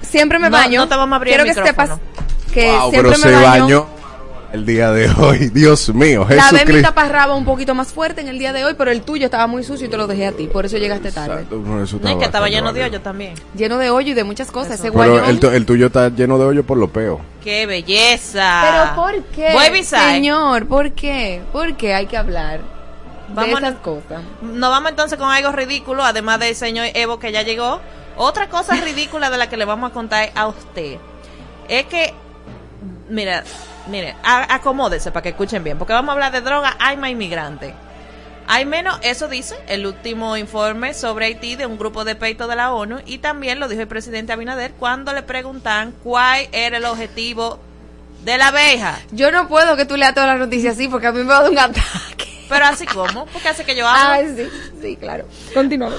siempre 0.01 0.39
me 0.39 0.49
No, 0.49 0.57
baño. 0.57 0.81
no 0.81 0.87
te 0.87 0.95
vamos 0.95 1.13
a 1.13 1.15
abrir 1.17 1.31
Quiero 1.35 1.43
el 1.43 1.49
que 1.55 1.61
sepas 1.67 1.89
micrófono. 1.89 2.53
que 2.53 2.71
Wow, 2.71 2.89
siempre 2.91 3.01
pero 3.01 3.09
me 3.09 3.17
se 3.17 3.31
baño. 3.45 3.63
bañó 3.63 3.87
el 4.53 4.65
día 4.65 4.91
de 4.91 5.09
hoy. 5.09 5.49
Dios 5.53 5.93
mío, 5.93 6.25
Lavé 6.29 6.65
mi 6.65 6.81
taparrabo 6.81 7.35
un 7.35 7.43
poquito 7.43 7.73
más 7.75 7.91
fuerte 7.91 8.21
en 8.21 8.27
el 8.27 8.37
día 8.39 8.53
de 8.53 8.63
hoy, 8.63 8.75
pero 8.77 8.91
el 8.91 9.01
tuyo 9.01 9.25
estaba 9.25 9.47
muy 9.47 9.63
sucio 9.63 9.87
y 9.87 9.89
te 9.89 9.97
lo 9.97 10.07
dejé 10.07 10.27
a 10.27 10.31
ti, 10.31 10.47
por 10.47 10.65
eso 10.65 10.77
llegaste 10.77 11.11
tarde. 11.11 11.33
Exacto, 11.41 11.57
no, 11.65 11.83
eso 11.83 11.99
No, 12.01 12.09
es 12.09 12.15
que 12.17 12.25
estaba 12.25 12.47
lleno 12.49 12.71
de 12.71 12.83
hoyo 12.83 13.01
también. 13.01 13.33
Lleno 13.55 13.77
de 13.79 13.89
hoyo 13.89 14.11
y 14.11 14.13
de 14.13 14.23
muchas 14.23 14.51
cosas. 14.51 14.79
Ese 14.79 14.91
Pero 14.91 15.25
el, 15.25 15.39
tu- 15.39 15.49
el 15.49 15.65
tuyo 15.65 15.87
está 15.87 16.09
lleno 16.09 16.37
de 16.37 16.45
hoyo 16.45 16.63
por 16.63 16.77
lo 16.77 16.87
peo. 16.87 17.19
¡Qué 17.43 17.65
belleza! 17.65 18.61
Pero 18.95 18.95
¿por 18.95 19.23
qué? 19.35 19.51
Voy. 19.53 19.83
Señor, 19.83 20.67
¿por 20.67 20.91
qué? 20.91 21.41
¿Por 21.51 21.75
qué 21.75 21.93
hay 21.95 22.05
que 22.05 22.15
hablar 22.15 22.61
Vamos 23.33 23.59
de 23.59 23.65
a- 23.65 23.69
esas 23.69 23.81
cosas? 23.81 24.21
Nos 24.43 24.69
vamos 24.69 24.91
entonces 24.91 25.17
con 25.17 25.29
algo 25.31 25.51
ridículo, 25.51 26.03
además 26.03 26.39
del 26.39 26.55
señor 26.55 26.87
Evo 26.93 27.17
que 27.19 27.31
ya 27.31 27.41
llegó. 27.41 27.81
Otra 28.17 28.47
cosa 28.49 28.75
ridícula 28.85 29.31
de 29.31 29.37
la 29.37 29.49
que 29.49 29.57
le 29.57 29.65
vamos 29.65 29.89
a 29.89 29.93
contar 29.93 30.29
a 30.35 30.45
usted 30.47 30.97
es 31.67 31.85
que, 31.87 32.13
mira, 33.09 33.43
mire, 33.87 34.15
a- 34.23 34.53
acomódese 34.55 35.11
para 35.11 35.23
que 35.23 35.29
escuchen 35.29 35.63
bien, 35.63 35.77
porque 35.77 35.93
vamos 35.93 36.09
a 36.09 36.13
hablar 36.13 36.31
de 36.31 36.41
droga, 36.41 36.75
hay 36.79 36.97
más 36.97 37.09
inmigrantes. 37.09 37.73
Hay 38.45 38.65
menos, 38.65 38.99
eso 39.03 39.29
dice 39.29 39.55
el 39.67 39.85
último 39.85 40.35
informe 40.35 40.93
sobre 40.93 41.27
Haití 41.27 41.55
de 41.55 41.65
un 41.65 41.77
grupo 41.77 42.03
de 42.03 42.15
peito 42.15 42.45
de 42.47 42.57
la 42.57 42.73
ONU 42.73 42.99
y 43.05 43.19
también 43.19 43.59
lo 43.61 43.69
dijo 43.69 43.81
el 43.81 43.87
presidente 43.87 44.33
Abinader 44.33 44.73
cuando 44.73 45.13
le 45.13 45.21
preguntan 45.23 45.93
cuál 46.03 46.47
era 46.51 46.75
el 46.75 46.83
objetivo 46.85 47.59
de 48.25 48.37
la 48.37 48.49
abeja. 48.49 48.99
Yo 49.11 49.31
no 49.31 49.47
puedo 49.47 49.77
que 49.77 49.85
tú 49.85 49.95
leas 49.95 50.13
todas 50.13 50.29
las 50.29 50.39
noticias 50.39 50.75
así 50.75 50.89
porque 50.89 51.07
a 51.07 51.11
mí 51.13 51.19
me 51.19 51.25
va 51.25 51.37
a 51.37 51.41
dar 51.43 51.51
un 51.51 51.59
ataque. 51.59 52.45
Pero 52.49 52.65
así 52.65 52.85
como, 52.85 53.25
porque 53.27 53.47
hace 53.47 53.63
que 53.63 53.75
yo. 53.77 53.85
Ay, 53.87 54.33
sí, 54.35 54.49
sí, 54.81 54.95
claro. 54.97 55.25
Continúa. 55.53 55.91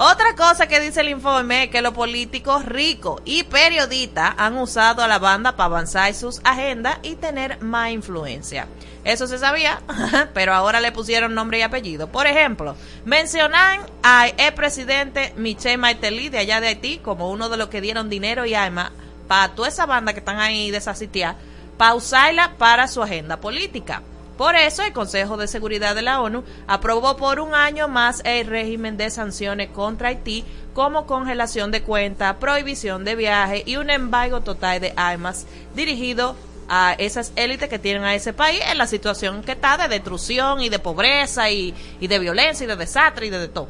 Otra 0.00 0.36
cosa 0.36 0.68
que 0.68 0.78
dice 0.78 1.00
el 1.00 1.08
informe 1.08 1.64
es 1.64 1.70
que 1.70 1.82
los 1.82 1.92
políticos 1.92 2.64
ricos 2.64 3.20
y 3.24 3.42
periodistas 3.42 4.32
han 4.36 4.56
usado 4.56 5.02
a 5.02 5.08
la 5.08 5.18
banda 5.18 5.56
para 5.56 5.64
avanzar 5.64 6.14
sus 6.14 6.40
agendas 6.44 7.00
y 7.02 7.16
tener 7.16 7.60
más 7.62 7.90
influencia. 7.90 8.68
Eso 9.02 9.26
se 9.26 9.38
sabía, 9.38 9.80
pero 10.34 10.54
ahora 10.54 10.80
le 10.80 10.92
pusieron 10.92 11.34
nombre 11.34 11.58
y 11.58 11.62
apellido. 11.62 12.06
Por 12.06 12.28
ejemplo, 12.28 12.76
mencionan 13.04 13.80
al 14.04 14.28
expresidente 14.38 15.32
Michel 15.36 15.78
Martelly 15.78 16.28
de 16.28 16.38
allá 16.38 16.60
de 16.60 16.68
Haití 16.68 16.98
como 16.98 17.28
uno 17.28 17.48
de 17.48 17.56
los 17.56 17.66
que 17.66 17.80
dieron 17.80 18.08
dinero 18.08 18.46
y 18.46 18.54
armas 18.54 18.92
para 19.26 19.52
toda 19.56 19.66
esa 19.66 19.84
banda 19.84 20.12
que 20.12 20.20
están 20.20 20.38
ahí 20.38 20.70
desasitiadas, 20.70 21.34
para 21.76 21.96
usarla 21.96 22.54
para 22.56 22.86
su 22.86 23.02
agenda 23.02 23.40
política. 23.40 24.04
Por 24.38 24.54
eso, 24.54 24.84
el 24.84 24.92
Consejo 24.92 25.36
de 25.36 25.48
Seguridad 25.48 25.96
de 25.96 26.02
la 26.02 26.20
ONU 26.20 26.44
aprobó 26.68 27.16
por 27.16 27.40
un 27.40 27.56
año 27.56 27.88
más 27.88 28.22
el 28.24 28.46
régimen 28.46 28.96
de 28.96 29.10
sanciones 29.10 29.68
contra 29.70 30.10
Haití, 30.10 30.44
como 30.74 31.06
congelación 31.06 31.72
de 31.72 31.82
cuentas, 31.82 32.36
prohibición 32.36 33.04
de 33.04 33.16
viajes 33.16 33.64
y 33.66 33.78
un 33.78 33.90
embargo 33.90 34.40
total 34.40 34.80
de 34.80 34.92
armas 34.94 35.44
dirigido 35.74 36.36
a 36.68 36.94
esas 36.98 37.32
élites 37.34 37.68
que 37.68 37.80
tienen 37.80 38.04
a 38.04 38.14
ese 38.14 38.32
país 38.32 38.60
en 38.70 38.78
la 38.78 38.86
situación 38.86 39.42
que 39.42 39.52
está 39.52 39.76
de 39.76 39.88
destrucción 39.88 40.60
y 40.60 40.68
de 40.68 40.78
pobreza 40.78 41.50
y, 41.50 41.74
y 41.98 42.06
de 42.06 42.18
violencia 42.20 42.62
y 42.62 42.68
de 42.68 42.76
desastre 42.76 43.26
y 43.26 43.30
de, 43.30 43.40
de 43.40 43.48
todo. 43.48 43.66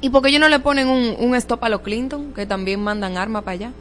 ¿Y 0.00 0.10
por 0.10 0.20
qué 0.22 0.30
ellos 0.30 0.40
no 0.40 0.48
le 0.48 0.58
ponen 0.58 0.88
un, 0.88 1.14
un 1.16 1.36
stop 1.36 1.62
a 1.62 1.68
los 1.68 1.82
Clinton, 1.82 2.32
que 2.34 2.44
también 2.44 2.82
mandan 2.82 3.16
armas 3.16 3.44
para 3.44 3.52
allá? 3.52 3.72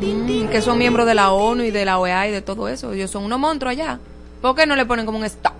Mm, 0.00 0.48
que 0.48 0.60
son 0.60 0.76
miembros 0.76 1.06
de 1.06 1.14
la 1.14 1.30
ONU 1.30 1.62
y 1.62 1.70
de 1.70 1.84
la 1.84 2.00
OEA 2.00 2.26
y 2.26 2.32
de 2.32 2.42
todo 2.42 2.68
eso. 2.68 2.92
Ellos 2.92 3.12
son 3.12 3.22
unos 3.22 3.38
monstruos 3.38 3.70
allá. 3.70 4.00
¿Por 4.40 4.54
qué 4.54 4.66
no 4.66 4.76
le 4.76 4.86
ponen 4.86 5.06
como 5.06 5.18
un 5.18 5.24
stop? 5.24 5.52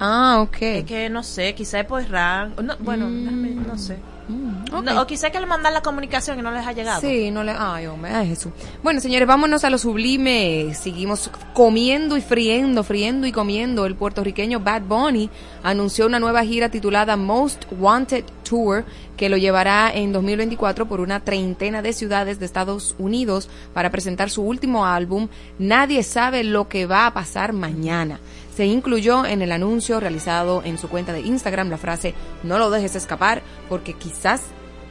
Ah, 0.00 0.38
ok. 0.40 0.56
Es 0.62 0.84
que 0.84 1.10
no 1.10 1.22
sé, 1.22 1.54
quizás 1.54 1.84
por 1.84 2.08
rango. 2.08 2.62
No, 2.62 2.74
bueno, 2.80 3.06
déjame- 3.06 3.54
no 3.66 3.76
sé. 3.76 3.98
Mm, 4.28 4.57
No, 4.70 5.02
o 5.02 5.06
quizás 5.06 5.30
que 5.30 5.40
le 5.40 5.46
mandan 5.46 5.74
la 5.74 5.82
comunicación 5.82 6.38
y 6.38 6.42
no 6.42 6.50
les 6.50 6.66
ha 6.66 6.72
llegado. 6.72 7.00
Sí, 7.00 7.30
no 7.30 7.42
le. 7.42 7.52
Ay, 7.56 7.86
hombre, 7.86 8.12
ay, 8.12 8.28
Jesús. 8.28 8.52
Bueno, 8.82 9.00
señores, 9.00 9.26
vámonos 9.26 9.64
a 9.64 9.70
lo 9.70 9.78
sublime. 9.78 10.74
Seguimos 10.74 11.30
comiendo 11.54 12.16
y 12.16 12.20
friendo, 12.20 12.84
friendo 12.84 13.26
y 13.26 13.32
comiendo. 13.32 13.86
El 13.86 13.94
puertorriqueño 13.94 14.60
Bad 14.60 14.82
Bunny 14.82 15.30
anunció 15.62 16.06
una 16.06 16.20
nueva 16.20 16.44
gira 16.44 16.68
titulada 16.68 17.16
Most 17.16 17.64
Wanted 17.78 18.24
Tour 18.48 18.84
que 19.16 19.28
lo 19.28 19.36
llevará 19.36 19.90
en 19.92 20.12
2024 20.12 20.86
por 20.86 21.00
una 21.00 21.20
treintena 21.20 21.82
de 21.82 21.92
ciudades 21.92 22.38
de 22.38 22.46
Estados 22.46 22.94
Unidos 22.98 23.50
para 23.74 23.90
presentar 23.90 24.30
su 24.30 24.42
último 24.42 24.86
álbum. 24.86 25.28
Nadie 25.58 26.02
sabe 26.04 26.44
lo 26.44 26.68
que 26.68 26.86
va 26.86 27.06
a 27.06 27.12
pasar 27.12 27.52
mañana. 27.52 28.20
Se 28.54 28.64
incluyó 28.64 29.26
en 29.26 29.42
el 29.42 29.52
anuncio 29.52 30.00
realizado 30.00 30.62
en 30.64 30.78
su 30.78 30.88
cuenta 30.88 31.12
de 31.12 31.20
Instagram 31.20 31.68
la 31.68 31.78
frase 31.78 32.14
no 32.42 32.58
lo 32.58 32.70
dejes 32.70 32.96
escapar 32.96 33.42
porque 33.68 33.94
quizás 33.94 34.42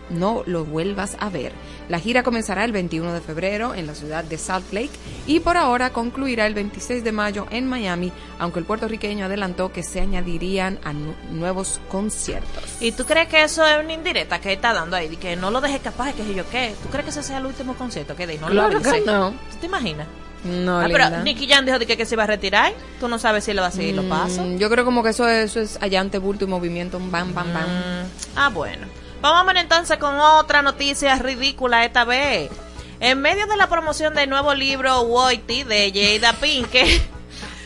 no 0.09 0.43
lo 0.45 0.65
vuelvas 0.65 1.17
a 1.19 1.29
ver. 1.29 1.51
La 1.89 1.99
gira 1.99 2.23
comenzará 2.23 2.63
el 2.65 2.71
21 2.71 3.13
de 3.13 3.21
febrero 3.21 3.73
en 3.75 3.87
la 3.87 3.95
ciudad 3.95 4.23
de 4.23 4.37
Salt 4.37 4.71
Lake 4.73 4.89
y 5.25 5.39
por 5.39 5.57
ahora 5.57 5.91
concluirá 5.91 6.45
el 6.47 6.53
26 6.53 7.03
de 7.03 7.11
mayo 7.11 7.47
en 7.49 7.67
Miami, 7.67 8.11
aunque 8.39 8.59
el 8.59 8.65
puertorriqueño 8.65 9.25
adelantó 9.25 9.71
que 9.71 9.83
se 9.83 10.01
añadirían 10.01 10.79
a 10.83 10.91
nu- 10.93 11.15
nuevos 11.31 11.79
conciertos. 11.89 12.63
¿Y 12.81 12.91
tú 12.91 13.05
crees 13.05 13.27
que 13.27 13.43
eso 13.43 13.65
es 13.65 13.83
una 13.83 13.93
indirecta 13.93 14.39
que 14.39 14.53
está 14.53 14.73
dando 14.73 14.95
ahí? 14.95 15.07
De 15.07 15.15
que 15.17 15.35
no 15.35 15.51
lo 15.51 15.61
dejes 15.61 15.81
capaz, 15.81 16.13
que 16.13 16.23
sé 16.23 16.33
yo 16.35 16.49
qué. 16.49 16.73
¿Tú 16.83 16.89
crees 16.89 17.05
que 17.05 17.11
ese 17.11 17.23
sea 17.23 17.37
el 17.37 17.45
último 17.45 17.73
concierto 17.75 18.15
que 18.15 18.27
dé? 18.27 18.37
No 18.37 18.47
Claro 18.47 18.69
lo 18.73 18.81
que 18.81 18.91
dice. 18.91 19.03
no. 19.05 19.31
¿Tú 19.31 19.57
te 19.61 19.65
imaginas? 19.67 20.07
No, 20.43 20.79
ah, 20.79 20.87
pero 20.91 21.09
Nicky 21.23 21.47
Jan 21.47 21.65
dijo 21.65 21.79
de 21.79 21.85
que, 21.87 21.97
que 21.97 22.05
se 22.05 22.15
iba 22.15 22.23
a 22.23 22.27
retirar. 22.27 22.71
Tú 22.99 23.07
no 23.07 23.17
sabes 23.17 23.43
si 23.43 23.51
él 23.51 23.59
va 23.59 23.65
a 23.67 23.71
seguir 23.71 23.95
los 23.95 24.05
pasos. 24.05 24.45
Mm, 24.45 24.57
Yo 24.57 24.69
creo 24.69 24.85
como 24.85 25.01
que 25.03 25.09
eso, 25.09 25.27
eso 25.27 25.59
es 25.59 25.77
allante 25.81 26.19
bulto 26.19 26.45
y 26.45 26.47
movimiento, 26.47 26.99
bam, 26.99 27.33
bam, 27.33 27.53
bam. 27.53 27.63
Mm, 27.65 28.05
ah, 28.35 28.49
bueno. 28.49 28.85
Vamos 29.33 29.55
entonces 29.57 29.97
con 29.97 30.17
otra 30.19 30.61
noticia 30.61 31.15
ridícula 31.15 31.83
esta 31.83 32.05
vez. 32.05 32.49
En 32.99 33.21
medio 33.21 33.45
de 33.45 33.57
la 33.57 33.67
promoción 33.67 34.13
del 34.15 34.29
nuevo 34.29 34.53
libro 34.53 35.01
Whitey 35.01 35.63
de 35.63 35.91
Jada 36.21 36.33
Pinkett, 36.33 37.01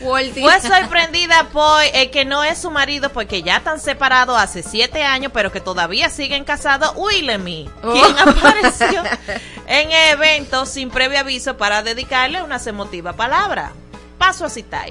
fue 0.00 0.60
sorprendida 0.60 1.44
por 1.52 1.80
el 1.94 2.10
que 2.10 2.24
no 2.24 2.42
es 2.42 2.58
su 2.58 2.70
marido 2.70 3.10
porque 3.10 3.42
ya 3.42 3.58
están 3.58 3.78
separados 3.78 4.36
hace 4.40 4.62
siete 4.64 5.04
años, 5.04 5.30
pero 5.32 5.52
que 5.52 5.60
todavía 5.60 6.10
siguen 6.10 6.44
casados, 6.44 6.92
Willemy, 6.96 7.70
Oh. 7.82 7.92
quien 7.92 8.18
apareció 8.28 9.02
en 9.68 9.92
el 9.92 10.10
evento 10.10 10.66
sin 10.66 10.90
previo 10.90 11.20
aviso 11.20 11.56
para 11.56 11.82
dedicarle 11.84 12.42
unas 12.42 12.66
emotivas 12.66 13.14
palabras. 13.14 13.70
Paso 14.18 14.44
a 14.44 14.50
citar. 14.50 14.88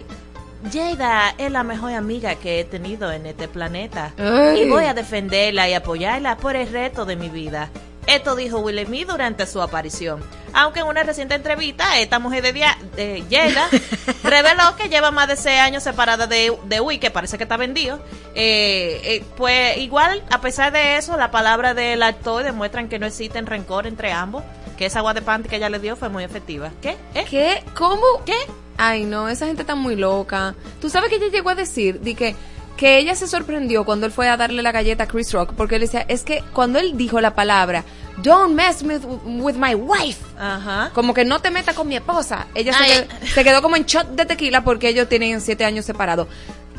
Jada 0.72 1.34
es 1.38 1.52
la 1.52 1.64
mejor 1.64 1.94
amiga 1.94 2.36
que 2.36 2.60
he 2.60 2.64
tenido 2.64 3.12
en 3.12 3.26
este 3.26 3.48
planeta. 3.48 4.14
Ay. 4.18 4.62
Y 4.64 4.70
voy 4.70 4.86
a 4.86 4.94
defenderla 4.94 5.68
y 5.70 5.74
apoyarla 5.74 6.38
por 6.38 6.56
el 6.56 6.70
resto 6.72 7.06
de 7.06 7.16
mi 7.16 7.30
vida. 7.30 7.70
Esto 8.08 8.36
dijo 8.36 8.60
Will 8.60 8.84
Smith 8.86 9.08
durante 9.08 9.46
su 9.46 9.62
aparición. 9.62 10.24
Aunque 10.54 10.80
en 10.80 10.88
una 10.88 11.04
reciente 11.04 11.36
entrevista, 11.36 12.00
esta 12.00 12.18
mujer 12.20 12.42
de, 12.44 12.52
dia- 12.54 12.78
de 12.96 13.24
Jada 13.30 13.70
reveló 14.24 14.76
que 14.76 14.90
lleva 14.90 15.12
más 15.12 15.28
de 15.28 15.36
seis 15.38 15.60
años 15.60 15.84
separada 15.84 16.26
de, 16.28 16.52
de 16.66 16.82
Will, 16.82 17.00
que 17.00 17.12
parece 17.12 17.38
que 17.38 17.44
está 17.44 17.58
vendido. 17.58 18.00
Eh, 18.36 19.02
eh, 19.04 19.24
pues 19.38 19.78
igual, 19.78 20.24
a 20.32 20.42
pesar 20.42 20.74
de 20.74 20.98
eso, 20.98 21.16
la 21.16 21.32
palabra 21.32 21.74
del 21.74 22.02
actor 22.04 22.44
demuestran 22.44 22.90
que 22.90 22.98
no 23.00 23.06
existen 23.06 23.46
rencor 23.46 23.86
entre 23.88 24.12
ambos. 24.12 24.44
Que 24.78 24.88
esa 24.88 25.00
agua 25.00 25.14
de 25.14 25.22
panty 25.22 25.48
que 25.48 25.58
ella 25.58 25.70
le 25.70 25.78
dio 25.80 25.96
fue 25.96 26.10
muy 26.10 26.24
efectiva. 26.24 26.72
¿Qué? 26.82 26.98
¿Eh? 27.14 27.26
¿Qué? 27.30 27.64
¿Cómo? 27.76 28.02
¿Qué? 28.26 28.36
Ay, 28.78 29.06
no, 29.06 29.30
esa 29.30 29.46
gente 29.46 29.62
está 29.62 29.76
muy 29.76 29.96
loca. 29.96 30.56
Tú 30.80 30.90
sabes 30.90 31.10
que 31.10 31.18
ella 31.18 31.28
llegó 31.28 31.50
a 31.50 31.56
decir 31.56 32.00
de 32.00 32.16
que, 32.16 32.36
que 32.78 32.98
ella 32.98 33.16
se 33.16 33.28
sorprendió 33.28 33.84
cuando 33.86 34.06
él 34.06 34.12
fue 34.12 34.28
a 34.30 34.38
darle 34.38 34.62
la 34.62 34.72
galleta 34.72 35.04
a 35.04 35.08
Chris 35.08 35.32
Rock, 35.34 35.54
porque 35.56 35.76
él 35.76 35.82
decía, 35.82 36.06
es 36.08 36.24
que 36.24 36.44
cuando 36.54 36.80
él 36.80 36.98
dijo 36.98 37.22
la 37.22 37.36
palabra, 37.36 37.84
don't 38.24 38.56
mess 38.56 38.82
with, 38.82 39.02
with 39.26 39.56
my 39.56 39.76
wife, 39.76 40.20
Ajá. 40.40 40.92
como 40.94 41.14
que 41.14 41.26
no 41.26 41.40
te 41.40 41.52
metas 41.52 41.76
con 41.76 41.88
mi 41.88 41.96
esposa, 41.96 42.48
ella 42.56 42.74
se 42.74 42.86
quedó, 42.86 43.26
se 43.34 43.44
quedó 43.44 43.62
como 43.62 43.76
en 43.76 43.86
shot 43.86 44.08
de 44.10 44.26
tequila 44.26 44.64
porque 44.64 44.90
ellos 44.90 45.08
tienen 45.08 45.42
siete 45.42 45.66
años 45.66 45.86
separados. 45.86 46.28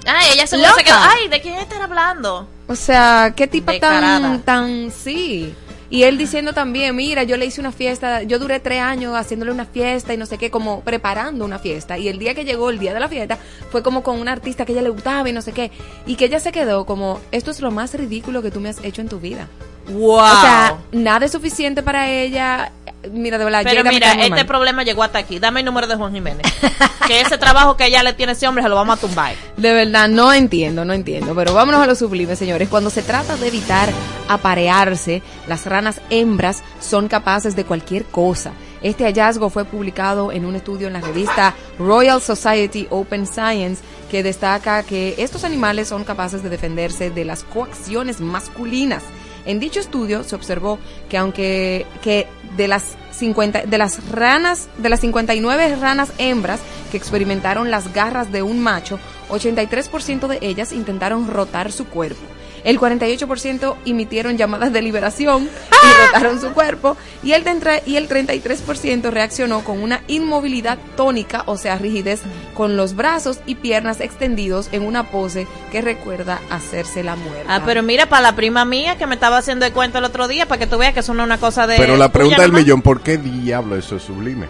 Ay, 0.06 0.30
ella 0.34 0.46
se 0.46 0.56
quedó. 0.56 0.96
Ay, 0.96 1.28
¿de 1.28 1.40
quién 1.40 1.54
están 1.54 1.82
hablando? 1.82 2.48
O 2.66 2.74
sea, 2.74 3.32
qué 3.36 3.46
Descarada. 3.46 4.20
tan, 4.20 4.42
tan, 4.42 4.90
sí. 4.90 5.54
Y 5.92 6.04
él 6.04 6.16
diciendo 6.16 6.54
también, 6.54 6.96
mira, 6.96 7.22
yo 7.22 7.36
le 7.36 7.44
hice 7.44 7.60
una 7.60 7.70
fiesta, 7.70 8.22
yo 8.22 8.38
duré 8.38 8.60
tres 8.60 8.80
años 8.80 9.14
haciéndole 9.14 9.52
una 9.52 9.66
fiesta 9.66 10.14
y 10.14 10.16
no 10.16 10.24
sé 10.24 10.38
qué, 10.38 10.50
como 10.50 10.80
preparando 10.80 11.44
una 11.44 11.58
fiesta. 11.58 11.98
Y 11.98 12.08
el 12.08 12.18
día 12.18 12.34
que 12.34 12.46
llegó, 12.46 12.70
el 12.70 12.78
día 12.78 12.94
de 12.94 13.00
la 13.00 13.10
fiesta, 13.10 13.36
fue 13.70 13.82
como 13.82 14.02
con 14.02 14.18
una 14.18 14.32
artista 14.32 14.64
que 14.64 14.72
ella 14.72 14.80
le 14.80 14.88
gustaba 14.88 15.28
y 15.28 15.34
no 15.34 15.42
sé 15.42 15.52
qué. 15.52 15.70
Y 16.06 16.16
que 16.16 16.24
ella 16.24 16.40
se 16.40 16.50
quedó 16.50 16.86
como, 16.86 17.20
esto 17.30 17.50
es 17.50 17.60
lo 17.60 17.70
más 17.70 17.92
ridículo 17.92 18.40
que 18.40 18.50
tú 18.50 18.58
me 18.58 18.70
has 18.70 18.82
hecho 18.82 19.02
en 19.02 19.10
tu 19.10 19.20
vida. 19.20 19.48
Wow. 19.88 20.14
O 20.14 20.40
sea, 20.40 20.78
nada 20.92 21.26
es 21.26 21.32
suficiente 21.32 21.82
para 21.82 22.10
ella. 22.10 22.72
Mira, 23.10 23.36
de 23.38 23.44
verdad, 23.44 23.62
Pero 23.64 23.84
mira, 23.84 24.12
este 24.12 24.30
mal. 24.30 24.46
problema 24.46 24.82
llegó 24.84 25.02
hasta 25.02 25.18
aquí. 25.18 25.38
Dame 25.38 25.60
el 25.60 25.66
número 25.66 25.86
de 25.86 25.96
Juan 25.96 26.12
Jiménez. 26.12 26.46
que 27.06 27.20
ese 27.20 27.36
trabajo 27.36 27.76
que 27.76 27.86
ella 27.86 28.02
le 28.02 28.12
tiene 28.12 28.32
a 28.32 28.34
ese 28.34 28.46
hombre 28.46 28.62
se 28.62 28.68
lo 28.68 28.76
vamos 28.76 28.98
a 28.98 29.00
tumbar. 29.00 29.34
De 29.56 29.72
verdad, 29.72 30.08
no 30.08 30.32
entiendo, 30.32 30.84
no 30.84 30.92
entiendo. 30.92 31.34
Pero 31.34 31.52
vámonos 31.54 31.80
a 31.80 31.86
lo 31.86 31.94
sublime, 31.94 32.36
señores. 32.36 32.68
Cuando 32.68 32.90
se 32.90 33.02
trata 33.02 33.36
de 33.36 33.48
evitar 33.48 33.88
aparearse, 34.28 35.22
las 35.48 35.66
ranas 35.66 36.00
hembras 36.10 36.62
son 36.80 37.08
capaces 37.08 37.56
de 37.56 37.64
cualquier 37.64 38.04
cosa. 38.04 38.52
Este 38.82 39.04
hallazgo 39.04 39.48
fue 39.50 39.64
publicado 39.64 40.32
en 40.32 40.44
un 40.44 40.56
estudio 40.56 40.88
en 40.88 40.94
la 40.94 41.00
revista 41.00 41.54
Royal 41.78 42.20
Society 42.20 42.88
Open 42.90 43.26
Science 43.26 43.82
que 44.10 44.22
destaca 44.22 44.82
que 44.82 45.14
estos 45.18 45.44
animales 45.44 45.88
son 45.88 46.04
capaces 46.04 46.42
de 46.42 46.50
defenderse 46.50 47.10
de 47.10 47.24
las 47.24 47.44
coacciones 47.44 48.20
masculinas. 48.20 49.02
En 49.44 49.60
dicho 49.60 49.80
estudio 49.80 50.24
se 50.24 50.34
observó 50.36 50.78
que 51.08 51.18
aunque 51.18 51.86
que 52.02 52.26
de 52.56 52.68
las 52.68 52.96
50 53.12 53.62
de 53.66 53.78
las 53.78 54.08
ranas 54.10 54.68
de 54.78 54.88
las 54.88 55.00
59 55.00 55.76
ranas 55.76 56.12
hembras 56.18 56.60
que 56.90 56.96
experimentaron 56.96 57.70
las 57.70 57.92
garras 57.92 58.30
de 58.30 58.42
un 58.42 58.60
macho, 58.60 58.98
83% 59.30 60.26
de 60.26 60.38
ellas 60.42 60.72
intentaron 60.72 61.28
rotar 61.28 61.72
su 61.72 61.86
cuerpo. 61.86 62.20
El 62.64 62.78
48% 62.78 63.74
emitieron 63.86 64.36
llamadas 64.38 64.72
de 64.72 64.82
liberación 64.82 65.44
y 65.48 66.06
rotaron 66.06 66.40
su 66.40 66.52
cuerpo 66.52 66.96
y 67.22 67.32
el, 67.32 67.44
y 67.86 67.96
el 67.96 68.08
33% 68.08 69.10
reaccionó 69.10 69.64
con 69.64 69.82
una 69.82 70.02
inmovilidad 70.08 70.78
tónica, 70.96 71.42
o 71.46 71.56
sea, 71.58 71.76
rigidez, 71.78 72.20
con 72.54 72.76
los 72.76 72.94
brazos 72.94 73.40
y 73.46 73.56
piernas 73.56 74.00
extendidos 74.00 74.68
en 74.72 74.82
una 74.86 75.10
pose 75.10 75.46
que 75.70 75.82
recuerda 75.82 76.40
hacerse 76.50 77.02
la 77.02 77.16
muerte. 77.16 77.44
Ah, 77.48 77.62
pero 77.66 77.82
mira, 77.82 78.06
para 78.06 78.22
la 78.22 78.36
prima 78.36 78.64
mía 78.64 78.96
que 78.96 79.06
me 79.06 79.14
estaba 79.16 79.38
haciendo 79.38 79.66
el 79.66 79.72
cuento 79.72 79.98
el 79.98 80.04
otro 80.04 80.28
día, 80.28 80.46
para 80.46 80.58
que 80.58 80.66
tú 80.66 80.78
veas 80.78 80.94
que 80.94 81.00
eso 81.00 81.14
no 81.14 81.22
es 81.22 81.26
una 81.26 81.38
cosa 81.38 81.66
de. 81.66 81.76
Pero 81.76 81.96
la 81.96 82.10
pregunta 82.12 82.42
del 82.42 82.50
nomás. 82.52 82.62
millón, 82.64 82.82
¿por 82.82 83.00
qué 83.00 83.18
diablo 83.18 83.76
eso 83.76 83.96
es 83.96 84.02
sublime? 84.02 84.46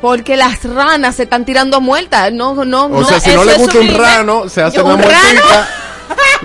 Porque 0.00 0.36
las 0.36 0.62
ranas 0.64 1.16
se 1.16 1.22
están 1.24 1.44
tirando 1.44 1.80
muertas. 1.80 2.32
No, 2.32 2.64
no, 2.64 2.84
O 2.84 2.88
no. 2.88 3.04
sea, 3.04 3.18
si 3.20 3.30
no 3.34 3.44
le 3.44 3.54
gusta 3.56 3.78
un 3.78 3.94
rano, 3.94 4.48
se 4.48 4.62
hace 4.62 4.76
Yo, 4.76 4.82
la 4.84 4.94
¿un 4.94 5.02
rano? 5.02 5.12
muertita. 5.14 5.68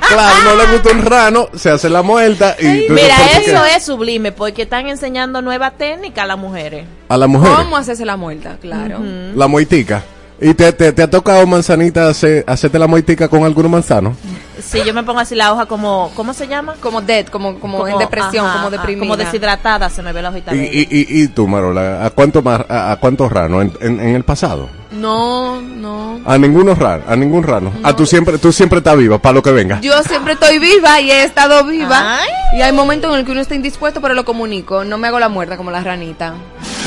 Claro, 0.07 0.35
no 0.43 0.55
le 0.55 0.71
gusta 0.71 0.91
un 0.91 1.01
rano, 1.01 1.47
se 1.55 1.69
hace 1.69 1.89
la 1.89 2.01
muerta 2.01 2.55
y 2.59 2.87
tú 2.87 2.93
Mira, 2.93 3.15
eso 3.39 3.65
es 3.65 3.83
sublime 3.83 4.31
porque 4.31 4.63
están 4.63 4.87
enseñando 4.87 5.41
nueva 5.41 5.71
técnica 5.71 6.23
a 6.23 6.25
las 6.27 6.37
mujeres. 6.37 6.85
A 7.09 7.17
la 7.17 7.27
mujer, 7.27 7.51
¿Cómo 7.55 7.77
hacerse 7.77 8.05
la 8.05 8.17
muerta? 8.17 8.57
Claro. 8.61 8.99
la 9.35 9.47
moitica. 9.47 10.03
¿Y 10.39 10.53
te, 10.55 10.73
te, 10.73 10.91
te 10.91 11.03
ha 11.03 11.09
tocado 11.09 11.45
manzanita 11.45 12.07
hacer, 12.07 12.43
hacerte 12.47 12.79
la 12.79 12.87
moitica 12.87 13.27
con 13.27 13.43
algunos 13.43 13.71
manzanos? 13.71 14.15
Si 14.61 14.83
yo 14.83 14.93
me 14.93 15.03
pongo 15.03 15.19
así 15.19 15.35
la 15.35 15.51
hoja 15.53 15.65
como. 15.65 16.11
¿Cómo 16.15 16.33
se 16.33 16.47
llama? 16.47 16.75
Como 16.81 17.01
dead, 17.01 17.27
como, 17.27 17.59
como, 17.59 17.87
en 17.87 17.97
depresión, 17.97 18.45
ajá, 18.45 18.55
como 18.55 18.67
ajá, 18.67 18.77
deprimida. 18.77 19.07
Como 19.07 19.17
deshidratada 19.17 19.89
se 19.89 20.01
me 20.01 20.13
ve 20.13 20.21
la 20.21 20.29
hojita. 20.29 20.55
Y, 20.55 20.59
y, 20.59 20.87
y, 20.89 21.23
y 21.23 21.27
tú, 21.27 21.47
Marola, 21.47 22.05
¿a 22.05 22.09
cuánto 22.11 22.41
más, 22.41 22.61
a, 22.69 22.91
a 22.91 22.95
cuántos 22.97 23.31
ranos 23.31 23.63
en, 23.63 23.73
en, 23.81 23.99
en 23.99 24.15
el 24.15 24.23
pasado? 24.23 24.69
No, 24.91 25.61
no. 25.61 26.19
A 26.25 26.37
ninguno 26.37 26.75
rano, 26.75 27.03
a 27.07 27.15
ningún 27.15 27.43
rano. 27.43 27.71
A 27.81 27.95
tú 27.95 28.05
siempre, 28.05 28.37
tú 28.37 28.51
siempre 28.51 28.79
estás 28.79 28.97
viva, 28.97 29.17
para 29.19 29.33
lo 29.33 29.41
que 29.41 29.51
venga. 29.51 29.79
Yo 29.81 30.01
siempre 30.03 30.33
estoy 30.33 30.59
viva 30.59 30.99
y 30.99 31.11
he 31.11 31.23
estado 31.23 31.63
viva. 31.63 32.19
Ay. 32.19 32.29
Y 32.57 32.61
hay 32.61 32.73
momentos 32.73 33.11
en 33.13 33.19
el 33.19 33.25
que 33.25 33.31
uno 33.31 33.41
está 33.41 33.55
indispuesto, 33.55 34.01
pero 34.01 34.13
lo 34.13 34.25
comunico. 34.25 34.83
No 34.83 34.97
me 34.97 35.07
hago 35.07 35.19
la 35.19 35.29
muerta 35.29 35.55
como 35.55 35.71
la 35.71 35.81
ranita. 35.81 36.33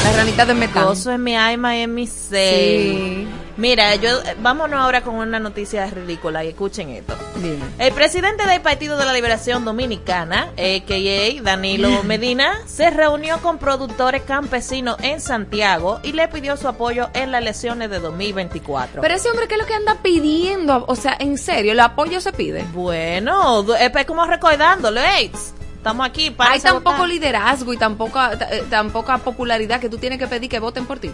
La 0.05 0.13
ranita 0.17 0.45
de 0.45 0.55
metal. 0.55 0.85
Gozo 0.85 1.13
en 1.13 1.23
mi 1.23 1.35
alma 1.35 1.79
y 1.79 1.87
mi 1.87 2.07
ser. 2.07 2.55
Sí. 2.55 3.27
Mira, 3.57 3.95
yo 3.95 4.21
eh, 4.23 4.35
vámonos 4.41 4.81
ahora 4.81 5.03
con 5.03 5.15
una 5.15 5.39
noticia 5.39 5.87
ridícula 5.87 6.45
y 6.45 6.49
escuchen 6.49 6.91
esto. 6.91 7.15
El 7.79 7.93
presidente 7.93 8.45
del 8.47 8.61
Partido 8.61 8.97
de 8.97 9.05
la 9.05 9.13
Liberación 9.13 9.65
Dominicana, 9.65 10.49
a.k.a. 10.59 11.43
Danilo 11.43 12.03
Medina, 12.05 12.53
se 12.67 12.91
reunió 12.91 13.39
con 13.43 13.59
productores 13.59 14.23
campesinos 14.23 14.97
en 15.03 15.21
Santiago 15.21 16.01
y 16.03 16.13
le 16.13 16.27
pidió 16.29 16.57
su 16.57 16.67
apoyo 16.67 17.11
en 17.15 17.31
las 17.31 17.43
elecciones 17.43 17.91
de 17.91 18.01
2024. 18.01 19.01
Pero 19.01 19.15
ese 19.15 19.31
hombre, 19.31 19.47
¿qué 19.47 19.55
es 19.55 19.61
lo 19.61 19.67
que 19.67 19.75
anda 19.75 19.99
pidiendo? 20.03 20.85
O 20.89 20.97
sea, 20.97 21.17
en 21.21 21.39
serio, 21.39 21.73
el 21.73 21.81
apoyo 21.81 22.21
se 22.21 22.33
pide. 22.33 22.65
bueno, 22.73 23.63
du- 23.63 23.75
es 23.75 23.91
pues 23.91 24.05
como 24.05 24.25
recordándolo, 24.27 25.01
tss, 25.01 25.53
estamos 25.77 26.05
aquí 26.07 26.31
para 26.31 26.53
Hay 26.53 26.61
tan 26.61 26.83
poco 26.83 27.07
liderazgo 27.07 27.73
y 27.73 27.77
tan 27.77 27.97
poca, 27.97 28.33
eh, 28.51 28.65
tan 28.69 28.91
poca 28.91 29.19
popularidad 29.19 29.79
que 29.81 29.89
tú 29.89 29.99
tienes 29.99 30.19
que 30.19 30.27
pedir 30.27 30.51
que 30.51 30.59
voten 30.59 30.87
por 30.87 30.99
ti. 30.99 31.13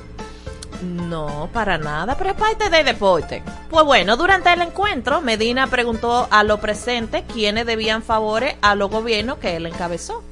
No, 0.83 1.49
para 1.53 1.79
nada, 1.79 2.17
pero 2.17 2.31
es 2.31 2.37
parte 2.37 2.71
del 2.71 2.85
deporte. 2.85 3.43
Pues 3.69 3.85
bueno, 3.85 4.17
durante 4.17 4.53
el 4.53 4.63
encuentro, 4.63 5.21
Medina 5.21 5.67
preguntó 5.67 6.27
a 6.31 6.43
los 6.43 6.61
presentes 6.61 7.23
quiénes 7.33 7.67
debían 7.67 8.03
favores 8.03 8.55
a 8.63 8.75
los 8.75 8.91
gobiernos 8.91 9.39
que 9.39 9.57
él 9.57 9.67
encabezó. 9.67 10.23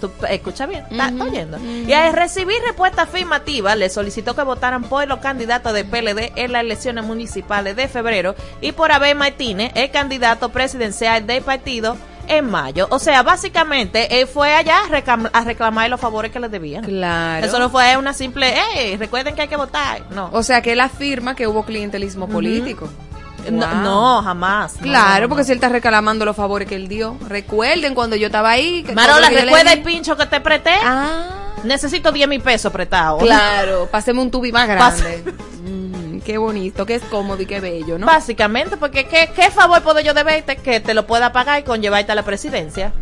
Tú, 0.00 0.10
escucha 0.28 0.66
bien, 0.66 0.84
¿estás 0.90 1.12
oyendo? 1.12 1.58
Y 1.58 1.92
al 1.92 2.12
recibir 2.12 2.56
respuesta 2.66 3.02
afirmativa, 3.02 3.76
le 3.76 3.88
solicitó 3.88 4.34
que 4.34 4.42
votaran 4.42 4.84
por 4.84 5.06
los 5.06 5.20
candidatos 5.20 5.72
de 5.72 5.84
PLD 5.84 6.32
en 6.36 6.52
las 6.52 6.62
elecciones 6.62 7.04
municipales 7.04 7.76
de 7.76 7.88
febrero 7.88 8.34
y 8.60 8.72
por 8.72 8.92
Abel 8.92 9.16
Martínez, 9.16 9.72
el 9.74 9.90
candidato 9.90 10.50
presidencial 10.50 11.26
del 11.26 11.42
partido, 11.42 11.96
en 12.28 12.50
mayo. 12.50 12.86
O 12.90 12.98
sea, 12.98 13.22
básicamente, 13.22 14.20
él 14.20 14.26
fue 14.26 14.54
allá 14.54 14.80
a, 14.84 14.88
reclam- 14.88 15.30
a 15.32 15.40
reclamar 15.44 15.88
los 15.90 16.00
favores 16.00 16.30
que 16.32 16.40
le 16.40 16.48
debían. 16.48 16.84
Claro. 16.84 17.44
Eso 17.46 17.58
no 17.58 17.70
fue 17.70 17.96
una 17.96 18.12
simple, 18.12 18.54
hey, 18.74 18.96
recuerden 18.96 19.34
que 19.34 19.42
hay 19.42 19.48
que 19.48 19.56
votar. 19.56 20.04
No. 20.10 20.30
O 20.32 20.42
sea, 20.42 20.62
que 20.62 20.72
él 20.72 20.80
afirma 20.80 21.34
que 21.34 21.46
hubo 21.46 21.64
clientelismo 21.64 22.28
político. 22.28 22.88
No, 23.50 23.66
Wow. 23.66 23.74
no, 23.82 24.22
jamás. 24.22 24.74
Claro, 24.80 25.14
no, 25.14 25.20
no. 25.22 25.28
porque 25.30 25.42
si 25.44 25.50
él 25.50 25.56
está 25.56 25.68
reclamando 25.68 26.24
los 26.24 26.36
favores 26.36 26.68
que 26.68 26.76
él 26.76 26.86
dio. 26.86 27.16
Recuerden 27.28 27.92
cuando 27.94 28.14
yo 28.14 28.26
estaba 28.26 28.50
ahí. 28.50 28.84
que 28.84 28.94
Marola, 28.94 29.28
¿recuerda 29.30 29.72
el 29.72 29.82
pincho 29.82 30.16
que 30.16 30.26
te 30.26 30.40
presté? 30.40 30.74
Ah, 30.84 31.26
Necesito 31.64 32.12
10 32.12 32.28
mil 32.28 32.40
pesos 32.40 32.72
prestados. 32.72 33.20
claro. 33.22 33.88
Pasemos 33.90 34.24
un 34.24 34.30
tubi 34.30 34.52
más 34.52 34.68
grande. 34.68 35.24
Qué 36.24 36.38
bonito, 36.38 36.86
qué 36.86 36.94
es 36.94 37.02
cómodo 37.02 37.42
y 37.42 37.46
qué 37.46 37.60
bello, 37.60 37.98
¿no? 37.98 38.06
Básicamente, 38.06 38.76
porque 38.76 39.06
¿qué, 39.06 39.30
¿qué 39.34 39.50
favor 39.50 39.82
puedo 39.82 40.00
yo 40.00 40.14
deberte 40.14 40.56
que 40.56 40.80
te 40.80 40.94
lo 40.94 41.06
pueda 41.06 41.32
pagar 41.32 41.60
y 41.60 41.64
conllevarte 41.64 42.12
a 42.12 42.14
la 42.14 42.24
presidencia? 42.24 42.92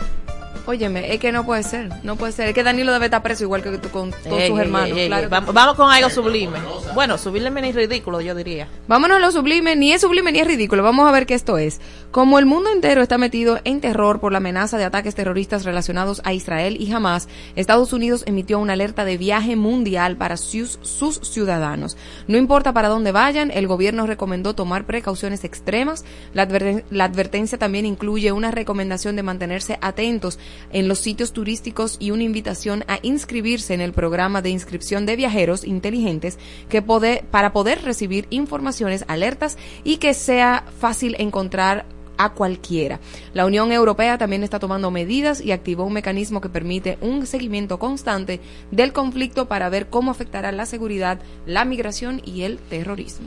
Óyeme, 0.66 1.12
es 1.12 1.18
que 1.20 1.32
no 1.32 1.44
puede 1.46 1.62
ser, 1.62 1.88
no 2.04 2.16
puede 2.16 2.32
ser. 2.32 2.48
Es 2.48 2.54
que 2.54 2.62
Danilo 2.62 2.92
debe 2.92 3.06
estar 3.06 3.22
preso 3.22 3.44
igual 3.44 3.62
que 3.62 3.76
tú 3.78 3.88
con 3.88 4.10
todos 4.10 4.38
Ey, 4.38 4.48
sus 4.50 4.58
ey, 4.58 4.64
hermanos. 4.64 4.98
ey, 4.98 5.06
claro 5.08 5.28
Vamos, 5.52 5.74
con 5.76 5.90
algo 5.90 6.10
sublime. 6.10 6.58
Bueno, 6.94 7.18
sublime 7.18 7.62
ni 7.62 7.72
ridículo, 7.72 8.20
yo 8.20 8.34
diría. 8.34 8.68
Vámonos 8.86 9.16
a 9.16 9.20
lo 9.20 9.32
sublime, 9.32 9.74
ni 9.76 9.92
es 9.92 10.02
sublime 10.02 10.32
ni 10.32 10.40
es 10.40 10.46
ridículo. 10.46 10.82
Vamos 10.82 11.08
a 11.08 11.12
ver 11.12 11.26
qué 11.26 11.34
esto 11.34 11.56
es. 11.56 11.80
Como 12.10 12.38
el 12.38 12.46
mundo 12.46 12.70
entero 12.72 13.00
está 13.00 13.16
metido 13.16 13.58
en 13.64 13.80
terror 13.80 14.20
por 14.20 14.32
la 14.32 14.38
amenaza 14.38 14.76
de 14.76 14.84
ataques 14.84 15.14
terroristas 15.14 15.64
relacionados 15.64 16.20
a 16.24 16.34
Israel 16.34 16.76
y 16.78 16.92
Hamas, 16.92 17.28
Estados 17.56 17.92
Unidos 17.92 18.24
emitió 18.26 18.58
una 18.58 18.74
alerta 18.74 19.04
de 19.04 19.16
viaje 19.16 19.56
mundial 19.56 20.16
para 20.16 20.36
sus, 20.36 20.78
sus 20.82 21.16
ciudadanos. 21.22 21.96
No 22.28 22.36
importa 22.36 22.72
para 22.72 22.88
dónde 22.88 23.12
vayan, 23.12 23.50
el 23.52 23.66
gobierno 23.66 24.06
recomendó 24.06 24.54
tomar 24.54 24.84
precauciones 24.84 25.44
extremas. 25.44 26.04
La, 26.34 26.46
adverten- 26.46 26.84
la 26.90 27.04
advertencia 27.04 27.58
también 27.58 27.86
incluye 27.86 28.30
una 28.32 28.50
recomendación 28.50 29.16
de 29.16 29.22
mantenerse 29.22 29.78
atentos 29.80 30.38
en 30.72 30.88
los 30.88 30.98
sitios 30.98 31.32
turísticos 31.32 31.96
y 32.00 32.10
una 32.10 32.22
invitación 32.22 32.84
a 32.88 32.98
inscribirse 33.02 33.74
en 33.74 33.80
el 33.80 33.92
programa 33.92 34.42
de 34.42 34.50
inscripción 34.50 35.06
de 35.06 35.16
viajeros 35.16 35.64
inteligentes 35.64 36.38
que 36.68 36.84
pode- 36.84 37.22
para 37.30 37.52
poder 37.52 37.82
recibir 37.82 38.26
informaciones 38.30 39.04
alertas 39.08 39.58
y 39.84 39.96
que 39.96 40.14
sea 40.14 40.64
fácil 40.78 41.16
encontrar 41.18 41.86
a 42.16 42.34
cualquiera. 42.34 43.00
La 43.32 43.46
Unión 43.46 43.72
Europea 43.72 44.18
también 44.18 44.42
está 44.42 44.58
tomando 44.58 44.90
medidas 44.90 45.40
y 45.40 45.52
activó 45.52 45.84
un 45.84 45.94
mecanismo 45.94 46.42
que 46.42 46.50
permite 46.50 46.98
un 47.00 47.24
seguimiento 47.24 47.78
constante 47.78 48.40
del 48.70 48.92
conflicto 48.92 49.48
para 49.48 49.70
ver 49.70 49.86
cómo 49.88 50.10
afectará 50.10 50.52
la 50.52 50.66
seguridad, 50.66 51.18
la 51.46 51.64
migración 51.64 52.20
y 52.26 52.42
el 52.42 52.58
terrorismo. 52.58 53.26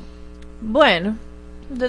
Bueno, 0.62 1.17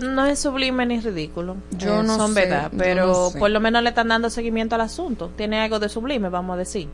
no 0.03 0.27
es 0.27 0.39
sublime 0.41 0.87
ni 0.87 1.01
ridículo. 1.01 1.57
Yo 1.73 2.01
Eh, 2.01 2.03
no 2.05 2.17
son 2.17 2.35
sé, 2.35 2.41
verdad, 2.43 2.71
pero 2.77 3.07
no 3.07 3.31
sé. 3.31 3.39
por 3.39 3.51
lo 3.51 3.61
menos 3.61 3.83
le 3.83 3.91
están 3.91 4.09
dando 4.09 4.31
seguimiento 4.31 4.75
al 4.75 4.81
asunto. 4.83 5.31
Tiene 5.37 5.61
algo 5.61 5.79
de 5.79 5.89
sublime, 5.89 6.29
vamos 6.29 6.55
a 6.55 6.59
decir. 6.59 6.89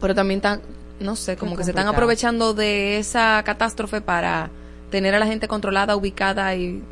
Pero 0.00 0.14
también 0.14 0.38
están, 0.38 0.60
no 1.00 1.14
sé, 1.16 1.36
como 1.36 1.56
que 1.56 1.64
se 1.64 1.70
están 1.70 1.86
aprovechando 1.88 2.54
de 2.54 2.98
esa 2.98 3.42
catástrofe 3.44 4.00
para 4.00 4.50
tener 4.90 5.14
a 5.14 5.18
la 5.18 5.26
gente 5.26 5.48
controlada, 5.48 5.96
ubicada 5.96 6.54
y... 6.54 6.82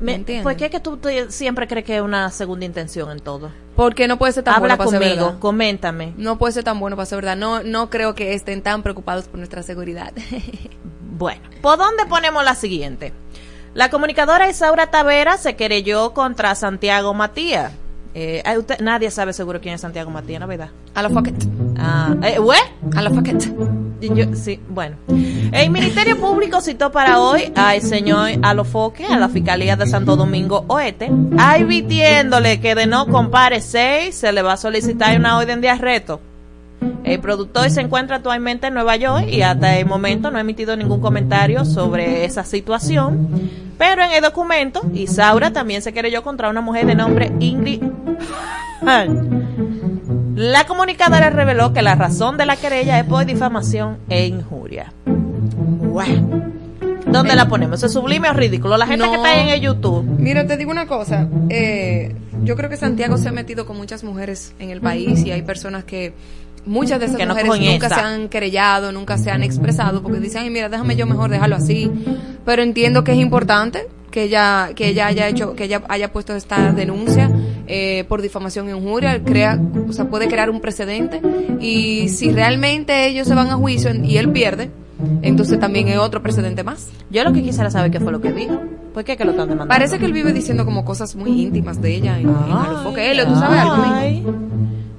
¿Me 0.00 0.06
Me- 0.06 0.14
entiendes? 0.14 0.44
¿Por 0.44 0.56
qué 0.56 0.64
es 0.66 0.70
que 0.70 0.80
tú 0.80 0.96
te- 0.96 1.30
siempre 1.30 1.68
crees 1.68 1.84
que 1.84 1.96
es 1.96 2.02
una 2.02 2.30
segunda 2.30 2.64
intención 2.64 3.10
en 3.10 3.20
todo? 3.20 3.50
Porque 3.76 4.08
no 4.08 4.16
puede 4.18 4.32
ser 4.32 4.44
tan 4.44 4.54
Habla 4.54 4.76
bueno 4.76 4.78
para 4.78 4.90
ser 4.90 4.98
conmigo, 5.00 5.24
verdad. 5.26 5.38
coméntame. 5.40 6.14
No 6.16 6.38
puede 6.38 6.54
ser 6.54 6.64
tan 6.64 6.80
bueno 6.80 6.96
para 6.96 7.04
ser 7.04 7.16
verdad. 7.16 7.36
No, 7.36 7.62
no 7.62 7.90
creo 7.90 8.14
que 8.14 8.32
estén 8.32 8.62
tan 8.62 8.82
preocupados 8.82 9.26
por 9.28 9.36
nuestra 9.38 9.62
seguridad. 9.62 10.12
Bueno, 11.18 11.42
¿por 11.60 11.76
dónde 11.76 12.06
ponemos 12.06 12.42
la 12.44 12.54
siguiente? 12.54 13.12
La 13.74 13.88
comunicadora 13.90 14.48
Isaura 14.50 14.88
Tavera 14.90 15.36
se 15.36 15.54
querelló 15.56 16.12
contra 16.12 16.54
Santiago 16.54 17.14
Matías. 17.14 17.72
Eh, 18.12 18.42
usted- 18.58 18.80
nadie 18.80 19.08
sabe 19.12 19.32
seguro 19.32 19.60
quién 19.60 19.74
es 19.76 19.80
Santiago 19.82 20.10
Matías, 20.10 20.40
¿no 20.40 20.48
verdad? 20.48 20.70
a 20.92 21.02
la 21.02 21.08
fuck 21.10 21.28
it. 21.28 21.44
Ah, 21.78 22.16
eh. 22.24 22.36
A 22.96 23.02
la 23.02 23.10
fuck 23.10 23.28
it. 23.28 23.44
Y 24.00 24.12
yo- 24.12 24.34
sí, 24.34 24.58
bueno. 24.68 24.96
El 25.52 25.70
Ministerio 25.70 26.18
Público 26.18 26.60
citó 26.60 26.90
para 26.90 27.20
hoy 27.20 27.52
al 27.54 27.80
señor 27.82 28.30
Alofoque 28.42 29.06
a 29.06 29.16
la 29.18 29.28
Fiscalía 29.28 29.76
de 29.76 29.86
Santo 29.86 30.16
Domingo 30.16 30.64
Oeste, 30.66 31.08
advirtiéndole 31.38 32.60
que 32.60 32.74
de 32.74 32.86
no 32.88 33.06
comparecer 33.06 34.12
se 34.12 34.32
le 34.32 34.42
va 34.42 34.54
a 34.54 34.56
solicitar 34.56 35.16
una 35.16 35.38
orden 35.38 35.60
de 35.60 35.68
arresto. 35.68 36.20
El 37.04 37.20
productor 37.20 37.70
se 37.70 37.80
encuentra 37.80 38.16
actualmente 38.16 38.68
en 38.68 38.74
Nueva 38.74 38.96
York 38.96 39.26
y 39.28 39.42
hasta 39.42 39.76
el 39.78 39.86
momento 39.86 40.30
no 40.30 40.38
ha 40.38 40.40
emitido 40.42 40.76
ningún 40.76 41.00
comentario 41.00 41.64
sobre 41.64 42.24
esa 42.24 42.44
situación. 42.44 43.28
Pero 43.78 44.02
en 44.02 44.10
el 44.12 44.22
documento, 44.22 44.82
Isaura 44.94 45.52
también 45.52 45.82
se 45.82 45.92
querelló 45.92 46.22
contra 46.22 46.48
una 46.50 46.60
mujer 46.60 46.86
de 46.86 46.94
nombre 46.94 47.32
Ingrid. 47.40 47.82
La 50.36 50.64
comunicadora 50.66 51.30
reveló 51.30 51.72
que 51.72 51.82
la 51.82 51.94
razón 51.94 52.36
de 52.36 52.46
la 52.46 52.56
querella 52.56 52.98
es 52.98 53.04
por 53.04 53.24
difamación 53.26 53.98
e 54.08 54.26
injuria. 54.26 54.92
¿Dónde 57.06 57.34
la 57.34 57.48
ponemos? 57.48 57.78
¿Eso 57.78 57.86
es 57.86 57.92
sublime 57.92 58.28
o 58.30 58.32
ridículo? 58.32 58.76
La 58.76 58.86
gente 58.86 59.04
No. 59.04 59.10
que 59.10 59.16
está 59.16 59.30
ahí 59.30 59.40
en 59.40 59.48
el 59.48 59.60
YouTube. 59.60 60.04
Mira, 60.18 60.46
te 60.46 60.56
digo 60.56 60.70
una 60.70 60.86
cosa. 60.86 61.28
eh, 61.48 62.14
yo 62.42 62.56
creo 62.56 62.70
que 62.70 62.76
Santiago 62.78 63.18
se 63.18 63.28
ha 63.28 63.32
metido 63.32 63.66
con 63.66 63.76
muchas 63.76 64.02
mujeres 64.02 64.54
en 64.58 64.70
el 64.70 64.80
país 64.80 65.26
y 65.26 65.30
hay 65.30 65.42
personas 65.42 65.84
que 65.84 66.14
muchas 66.66 67.00
de 67.00 67.06
esas 67.06 67.16
Que 67.16 67.26
mujeres 67.26 67.50
nunca 67.60 67.86
esa. 67.86 67.94
se 67.96 68.00
han 68.00 68.28
querellado, 68.28 68.92
nunca 68.92 69.18
se 69.18 69.30
han 69.30 69.42
expresado 69.42 70.02
porque 70.02 70.20
dicen, 70.20 70.42
ay, 70.42 70.50
mira, 70.50 70.68
déjame 70.68 70.96
yo 70.96 71.06
mejor 71.06 71.30
dejarlo 71.30 71.56
así. 71.56 71.90
Pero 72.44 72.62
entiendo 72.62 73.04
que 73.04 73.12
es 73.12 73.18
importante 73.18 73.86
que 74.10 74.24
ella 74.24 74.70
que 74.74 74.88
ella 74.88 75.06
haya 75.06 75.28
hecho 75.28 75.54
que 75.54 75.64
ella 75.64 75.82
haya 75.88 76.12
puesto 76.12 76.34
esta 76.34 76.72
denuncia 76.72 77.30
eh, 77.68 78.04
por 78.08 78.22
difamación 78.22 78.68
e 78.68 78.76
injuria 78.76 79.22
crea 79.22 79.56
o 79.88 79.92
sea 79.92 80.06
puede 80.06 80.26
crear 80.26 80.50
un 80.50 80.60
precedente 80.60 81.22
y 81.60 82.08
si 82.08 82.32
realmente 82.32 83.06
ellos 83.06 83.28
se 83.28 83.36
van 83.36 83.50
a 83.50 83.54
juicio 83.54 83.94
y 83.94 84.16
él 84.16 84.30
pierde 84.32 84.68
entonces 85.22 85.58
también 85.58 85.88
es 85.88 85.98
otro 85.98 86.22
precedente 86.22 86.62
más 86.64 86.88
Yo 87.10 87.24
lo 87.24 87.32
que 87.32 87.42
quisiera 87.42 87.70
saber 87.70 87.90
qué 87.90 88.00
fue 88.00 88.12
lo 88.12 88.20
que 88.20 88.32
dijo. 88.32 88.60
¿Por 88.92 89.04
qué 89.04 89.16
que 89.16 89.24
lo 89.24 89.30
están 89.30 89.48
demandando? 89.48 89.72
Parece 89.72 89.98
que 89.98 90.04
él 90.04 90.12
vive 90.12 90.32
diciendo 90.32 90.64
como 90.64 90.84
cosas 90.84 91.14
muy 91.16 91.42
íntimas 91.42 91.80
de 91.80 91.94
ella 91.94 92.18
en. 92.18 92.28
Elio, 92.98 93.26
¿tú 93.26 93.34
sabes 93.34 93.60
algo? 93.60 94.49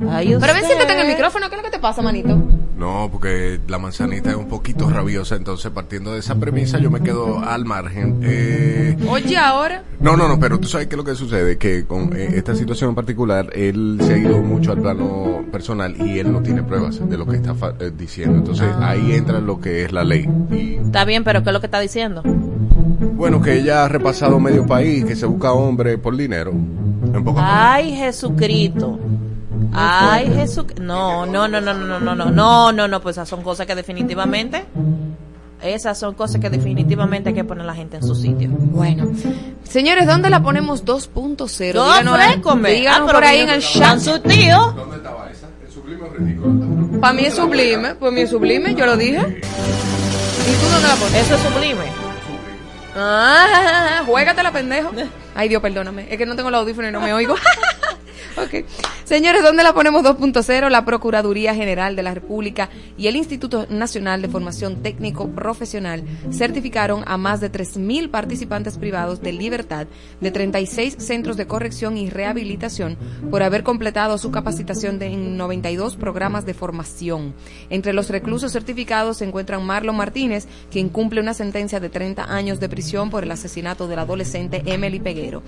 Ay, 0.10 0.36
Pero 0.40 0.54
ven, 0.54 0.64
siéntate 0.66 0.94
en 0.94 1.00
el 1.00 1.08
micrófono. 1.08 1.50
¿Qué 1.50 1.56
es 1.56 1.62
lo 1.62 1.66
que 1.66 1.76
te 1.76 1.80
pasa, 1.82 2.02
manito? 2.02 2.38
No, 2.78 3.10
porque 3.12 3.60
la 3.68 3.78
manzanita 3.78 4.32
es 4.32 4.36
un 4.36 4.48
poquito 4.48 4.90
rabiosa, 4.90 5.36
entonces 5.36 5.70
partiendo 5.72 6.14
de 6.14 6.20
esa 6.20 6.34
premisa 6.36 6.80
yo 6.80 6.90
me 6.90 7.02
quedo 7.02 7.40
al 7.40 7.64
margen. 7.66 8.20
Eh, 8.24 8.98
Oye, 9.08 9.38
ahora. 9.38 9.84
no, 10.00 10.18
no, 10.18 10.28
no, 10.28 10.40
pero 10.40 10.60
tú 10.60 10.68
sabes 10.68 10.88
qué 10.88 10.96
es 10.96 10.98
lo 10.98 11.04
que 11.04 11.14
sucede, 11.14 11.60
que 11.60 11.86
con 11.86 12.16
eh, 12.18 12.32
esta 12.34 12.56
situación 12.56 12.90
en 12.90 12.96
particular, 12.96 13.50
él 13.54 14.00
se 14.02 14.16
ha 14.16 14.18
ido 14.18 14.42
mucho 14.42 14.72
al 14.72 14.80
plano 14.82 15.44
personal 15.52 15.96
y 16.00 16.18
él 16.18 16.32
no 16.32 16.42
tiene 16.42 16.64
pruebas 16.64 17.08
de 17.08 17.18
lo 17.18 17.28
que 17.28 17.36
está 17.36 17.54
fa- 17.54 17.76
eh, 17.80 17.92
diciendo. 17.96 18.38
Entonces 18.40 18.68
ahí 18.80 19.14
entra 19.14 19.40
lo 19.40 19.62
que 19.62 19.84
es 19.84 19.92
la 19.92 20.04
ley. 20.04 20.28
Y 20.50 20.76
Está 20.78 21.06
bien, 21.06 21.24
pero 21.24 21.44
¿qué 21.44 21.50
es 21.50 21.54
lo 21.54 21.60
que 21.60 21.68
está 21.68 21.80
diciendo? 21.80 22.24
bueno, 23.16 23.40
que 23.42 23.60
ella 23.60 23.86
ha 23.86 23.88
repasado 23.88 24.40
medio 24.40 24.66
país, 24.66 25.06
que 25.06 25.16
se 25.16 25.28
busca 25.28 25.52
hombre 25.54 26.00
por 26.00 26.18
dinero. 26.18 26.52
En. 26.52 27.24
Ay, 27.38 27.96
Jesucristo. 27.96 28.98
Ay, 29.74 30.32
Jesucristo. 30.36 30.84
No, 30.84 31.26
no, 31.26 31.48
no, 31.48 31.62
no, 31.62 31.74
no, 31.74 31.88
no, 31.88 32.00
no, 32.00 32.16
no, 32.16 32.26
no, 32.32 32.72
no, 32.72 32.88
no, 32.88 33.02
pues 33.02 33.16
esas 33.18 33.30
son 33.30 33.42
cosas 33.44 33.66
que 33.68 33.76
definitivamente, 33.76 34.66
esas 35.62 35.98
son 36.00 36.14
cosas 36.16 36.42
que 36.42 36.50
definitivamente 36.50 37.30
hay 37.30 37.36
que 37.36 37.44
poner 37.44 37.64
a 37.64 37.68
la 37.68 37.76
gente 37.76 37.98
en 37.98 38.04
su 38.04 38.16
sitio. 38.16 38.50
Bueno. 38.52 39.08
Señores, 39.64 40.08
¿dónde 40.08 40.30
la 40.30 40.42
ponemos 40.44 40.84
2.0? 40.86 41.74
No, 41.74 41.84
Díganos, 41.84 42.20
díganos 42.64 43.00
Ah, 43.02 43.04
pero 43.06 43.18
por 43.20 43.24
ahí 43.24 43.40
en 43.42 43.50
el 43.50 43.62
chat. 43.62 44.00
sutil. 44.00 44.50
¿Dónde 44.52 44.98
estaba 44.98 45.30
esa? 45.32 45.48
¿El 45.66 45.72
sublime 45.72 46.08
ridículo? 46.10 47.00
Para 47.00 47.14
mí 47.14 47.26
es 47.26 47.34
sublime. 47.36 47.96
Pues 47.96 48.12
mi 48.14 48.22
es 48.22 48.30
sublime, 48.30 48.76
yo 48.76 48.86
lo 48.86 48.98
dije. 48.98 49.20
¿Y 49.20 50.54
tú 50.56 50.68
dónde 50.72 50.88
la 50.88 50.96
pones? 50.96 51.16
Eso 51.26 51.36
es 51.36 51.42
sublime. 51.42 51.86
Ah, 52.96 54.04
juégatela, 54.06 54.52
pendejo. 54.52 54.92
Ay, 55.36 55.48
Dios, 55.48 55.62
perdóname. 55.62 56.08
Es 56.12 56.18
que 56.18 56.26
no 56.26 56.36
tengo 56.36 56.50
el 56.50 56.56
audífono 56.56 56.90
y 56.90 56.92
no 56.92 57.00
me 57.00 57.14
oigo. 57.14 57.36
Ok. 58.38 58.66
Señores, 59.04 59.44
¿dónde 59.44 59.64
la 59.64 59.74
ponemos 59.74 60.04
2.0? 60.04 60.70
La 60.70 60.86
Procuraduría 60.86 61.54
General 61.54 61.96
de 61.96 62.04
la 62.04 62.14
República 62.14 62.70
y 62.98 63.08
el 63.08 63.16
Instituto 63.16 63.68
Nacional 63.70 64.22
de 64.22 64.30
Formación 64.30 64.82
Técnico 64.82 65.30
Profesional 65.30 66.04
certificaron 66.32 67.04
a 67.08 67.18
más 67.18 67.42
de 67.42 67.52
3.000 67.52 68.10
participantes 68.10 68.78
privados 68.78 69.22
de 69.22 69.34
libertad 69.34 69.88
de 70.20 70.32
36 70.32 70.96
centros 71.00 71.38
de 71.38 71.48
corrección 71.48 71.98
y 71.98 72.10
rehabilitación 72.10 72.98
por 73.30 73.44
haber 73.44 73.64
completado 73.64 74.18
su 74.18 74.32
capacitación 74.32 75.00
de, 75.00 75.08
en 75.08 75.38
92 75.38 75.96
programas 75.98 76.46
de 76.46 76.54
formación. 76.54 77.34
Entre 77.70 77.94
los 77.94 78.10
reclusos 78.10 78.52
certificados 78.52 79.18
se 79.18 79.26
encuentran 79.26 79.66
Marlon 79.66 79.98
Martínez, 79.98 80.48
quien 80.72 80.90
cumple 80.90 81.22
una 81.22 81.34
sentencia 81.34 81.80
de 81.80 81.90
30 81.90 82.34
años 82.34 82.60
de 82.60 82.70
prisión 82.70 83.10
por 83.10 83.24
el 83.24 83.32
asesinato 83.32 83.88
del 83.88 84.00
adolescente 84.00 84.62
Emily 84.66 85.00
Peguero. 85.00 85.44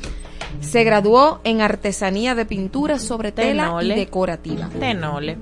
Se 0.61 0.83
graduó 0.83 1.41
en 1.43 1.61
artesanía 1.61 2.35
de 2.35 2.45
pintura 2.55 2.99
sobre 2.99 3.31
tela 3.31 3.63
Tenole. 3.65 3.93
y 3.93 3.97
decorativa. 3.97 4.69
Tenole. 4.79 5.37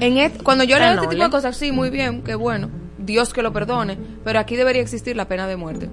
En 0.00 0.16
et- 0.18 0.42
cuando 0.42 0.64
yo 0.64 0.78
leo 0.78 0.94
este 0.94 1.08
tipo 1.08 1.22
de 1.24 1.30
cosas, 1.30 1.56
sí, 1.56 1.72
muy 1.72 1.90
bien, 1.90 2.22
qué 2.22 2.34
bueno. 2.34 2.70
Dios 2.98 3.32
que 3.32 3.42
lo 3.42 3.52
perdone, 3.52 3.96
pero 4.24 4.38
aquí 4.38 4.56
debería 4.56 4.82
existir 4.82 5.16
la 5.16 5.26
pena 5.26 5.46
de 5.46 5.56
muerte. 5.56 5.88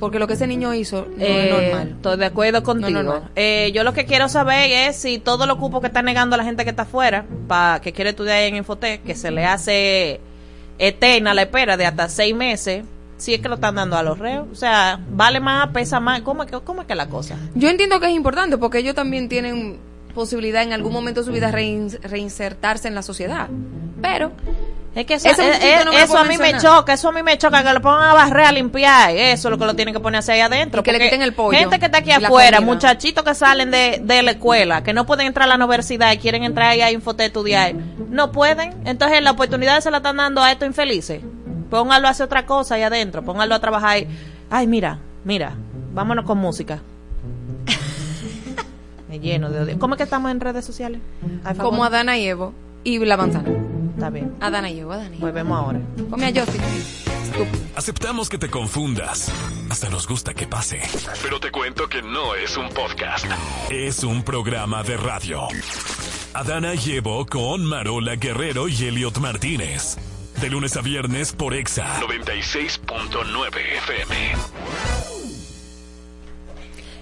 Porque 0.00 0.18
lo 0.20 0.28
que 0.28 0.34
ese 0.34 0.46
niño 0.46 0.74
hizo 0.74 1.06
no 1.16 1.24
Eh, 1.24 1.48
es 1.48 1.50
normal. 1.72 1.88
Estoy 1.96 2.16
de 2.18 2.26
acuerdo 2.26 2.62
contigo. 2.62 3.02
normal. 3.02 3.30
Eh, 3.34 3.72
yo 3.74 3.82
lo 3.82 3.92
que 3.92 4.04
quiero 4.04 4.28
saber 4.28 4.70
es 4.70 4.96
si 4.96 5.18
todo 5.18 5.44
lo 5.46 5.58
cupo 5.58 5.80
que 5.80 5.88
está 5.88 6.02
negando 6.02 6.36
la 6.36 6.44
gente 6.44 6.62
que 6.64 6.70
está 6.70 6.82
afuera, 6.82 7.24
para 7.48 7.80
que 7.80 7.92
quiere 7.92 8.10
estudiar 8.10 8.42
en 8.42 8.56
Infotec, 8.56 9.02
que 9.02 9.14
se 9.16 9.30
le 9.32 9.44
hace 9.44 10.20
eterna 10.78 11.34
la 11.34 11.42
espera 11.42 11.76
de 11.76 11.86
hasta 11.86 12.08
seis 12.08 12.34
meses, 12.34 12.84
si 13.18 13.34
es 13.34 13.40
que 13.40 13.48
lo 13.48 13.56
están 13.56 13.74
dando 13.74 13.96
a 13.96 14.02
los 14.02 14.18
reos. 14.18 14.46
O 14.50 14.54
sea, 14.54 14.98
vale 15.10 15.40
más, 15.40 15.68
pesa 15.68 16.00
más. 16.00 16.22
¿Cómo 16.22 16.44
es 16.44 16.50
que, 16.50 16.58
cómo 16.60 16.80
es, 16.82 16.86
que 16.86 16.94
la 16.94 17.08
cosa? 17.08 17.36
Yo 17.54 17.68
entiendo 17.68 18.00
que 18.00 18.06
es 18.06 18.12
importante 18.12 18.56
porque 18.56 18.78
ellos 18.78 18.94
también 18.94 19.28
tienen 19.28 19.78
posibilidad 20.14 20.62
en 20.62 20.72
algún 20.72 20.92
momento 20.92 21.20
de 21.20 21.26
su 21.26 21.32
vida 21.32 21.52
rein- 21.52 22.00
reinsertarse 22.02 22.88
en 22.88 22.94
la 22.94 23.02
sociedad. 23.02 23.48
Pero 24.00 24.32
Es 24.94 25.06
que 25.06 25.14
eso, 25.14 25.28
eh, 25.28 25.34
eh, 25.60 25.80
no 25.84 25.92
eso 25.92 26.06
puedo 26.08 26.18
a 26.20 26.24
mí 26.24 26.38
me 26.38 26.56
choca, 26.56 26.94
eso 26.94 27.08
a 27.10 27.12
mí 27.12 27.22
me 27.22 27.36
choca, 27.38 27.62
que 27.62 27.72
lo 27.72 27.80
pongan 27.80 28.10
a 28.10 28.14
barrer, 28.14 28.46
a 28.46 28.52
limpiar, 28.52 29.10
eso 29.14 29.48
es 29.48 29.50
lo 29.52 29.58
que 29.58 29.64
lo 29.66 29.74
tienen 29.76 29.94
que 29.94 30.00
poner 30.00 30.18
hacia 30.20 30.34
ahí 30.34 30.40
adentro. 30.40 30.80
Y 30.80 30.84
que 30.84 30.92
le 30.92 30.98
quiten 31.00 31.22
el 31.22 31.34
pollo 31.34 31.56
Gente 31.56 31.78
que 31.78 31.86
está 31.86 31.98
aquí 31.98 32.10
afuera, 32.10 32.56
comida. 32.58 32.72
muchachitos 32.74 33.22
que 33.22 33.34
salen 33.34 33.70
de, 33.70 34.00
de 34.02 34.22
la 34.22 34.32
escuela, 34.32 34.82
que 34.82 34.92
no 34.92 35.04
pueden 35.06 35.26
entrar 35.28 35.44
a 35.44 35.48
la 35.48 35.54
universidad 35.56 36.10
y 36.12 36.18
quieren 36.18 36.42
entrar 36.42 36.70
ahí 36.70 36.80
a 36.80 36.90
Infotec 36.90 37.20
a 37.24 37.26
estudiar, 37.26 37.74
no 38.08 38.32
pueden, 38.32 38.74
entonces 38.86 39.22
la 39.22 39.32
oportunidad 39.32 39.80
se 39.80 39.90
la 39.92 39.98
están 39.98 40.16
dando 40.16 40.42
a 40.42 40.50
estos 40.50 40.66
infelices. 40.66 41.20
Póngalo 41.70 42.08
a 42.08 42.10
hacer 42.10 42.26
otra 42.26 42.46
cosa 42.46 42.74
ahí 42.74 42.82
adentro, 42.82 43.22
póngalo 43.22 43.54
a 43.54 43.60
trabajar 43.60 43.90
ahí. 43.90 44.08
Ay, 44.50 44.66
mira, 44.66 44.98
mira, 45.24 45.54
vámonos 45.94 46.24
con 46.24 46.38
música. 46.38 46.80
Me 49.08 49.20
lleno 49.20 49.50
de 49.50 49.60
odio. 49.60 49.78
¿Cómo 49.78 49.94
es 49.94 49.98
que 49.98 50.04
estamos 50.04 50.30
en 50.30 50.40
redes 50.40 50.64
sociales? 50.64 51.00
Ay, 51.44 51.56
como 51.56 51.84
Adana 51.84 52.18
y 52.18 52.26
Evo 52.26 52.52
y 52.84 52.98
la 53.04 53.16
manzana. 53.16 53.48
Está 53.94 54.10
bien. 54.10 54.34
Adana 54.40 54.70
y 54.70 54.80
Evo, 54.80 54.92
Adana 54.92 55.10
y 55.10 55.18
Evo. 55.18 55.26
Volvemos 55.26 55.58
ahora. 55.58 55.80
Come 56.10 56.26
a 56.26 56.28
Justin. 56.28 56.62
Aceptamos 57.76 58.28
que 58.28 58.38
te 58.38 58.50
confundas. 58.50 59.32
Hasta 59.70 59.88
nos 59.88 60.08
gusta 60.08 60.34
que 60.34 60.46
pase. 60.46 60.80
Pero 61.22 61.38
te 61.38 61.50
cuento 61.50 61.88
que 61.88 62.02
no 62.02 62.34
es 62.34 62.56
un 62.56 62.68
podcast. 62.70 63.26
Es 63.70 64.02
un 64.02 64.22
programa 64.22 64.82
de 64.82 64.96
radio. 64.96 65.46
Adana 66.34 66.74
llevo 66.74 67.26
con 67.26 67.64
Marola 67.64 68.16
Guerrero 68.16 68.68
y 68.68 68.84
Elliot 68.84 69.18
Martínez. 69.18 69.96
De 70.40 70.48
lunes 70.48 70.76
a 70.76 70.82
viernes 70.82 71.32
por 71.32 71.52
Exa 71.52 72.00
96.9 72.00 73.48
FM. 73.78 74.14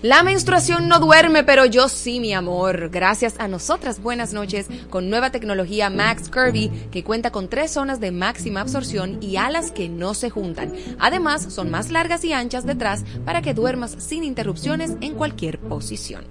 La 0.00 0.22
menstruación 0.22 0.88
no 0.88 1.00
duerme, 1.00 1.44
pero 1.44 1.66
yo 1.66 1.90
sí, 1.90 2.18
mi 2.18 2.32
amor. 2.32 2.88
Gracias 2.88 3.34
a 3.38 3.46
nosotras, 3.46 4.00
buenas 4.00 4.32
noches, 4.32 4.68
con 4.88 5.10
nueva 5.10 5.32
tecnología 5.32 5.90
Max 5.90 6.30
Curvy, 6.30 6.70
que 6.90 7.04
cuenta 7.04 7.30
con 7.30 7.48
tres 7.48 7.72
zonas 7.72 8.00
de 8.00 8.10
máxima 8.10 8.62
absorción 8.62 9.22
y 9.22 9.36
alas 9.36 9.70
que 9.70 9.90
no 9.90 10.14
se 10.14 10.30
juntan. 10.30 10.72
Además, 10.98 11.52
son 11.52 11.70
más 11.70 11.90
largas 11.90 12.24
y 12.24 12.32
anchas 12.32 12.64
detrás 12.64 13.04
para 13.26 13.42
que 13.42 13.52
duermas 13.52 13.96
sin 13.98 14.24
interrupciones 14.24 14.92
en 15.02 15.14
cualquier 15.14 15.58
posición. 15.58 16.24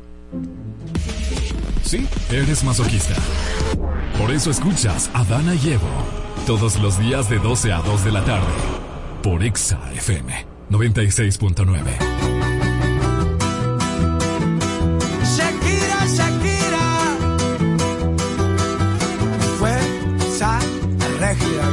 Sí, 1.84 2.08
eres 2.32 2.64
masoquista. 2.64 3.14
Por 4.18 4.32
eso 4.32 4.50
escuchas 4.50 5.12
a 5.14 5.24
Dana 5.24 5.54
y 5.54 5.74
Evo 5.74 6.26
todos 6.46 6.80
los 6.80 7.00
días 7.00 7.28
de 7.28 7.40
12 7.40 7.74
a 7.74 7.82
2 7.82 8.06
de 8.06 8.12
la 8.12 8.24
tarde 8.24 8.46
por 9.24 9.44
Exa 9.44 9.80
FM 9.96 10.46
96.9. 10.70 11.66
Shakira, 15.24 16.06
Shakira. 16.06 17.18
Fuerza 19.58 20.60
regia. 21.20 21.64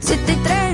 7 0.00 0.32
y 0.32 0.36
30 0.36 0.73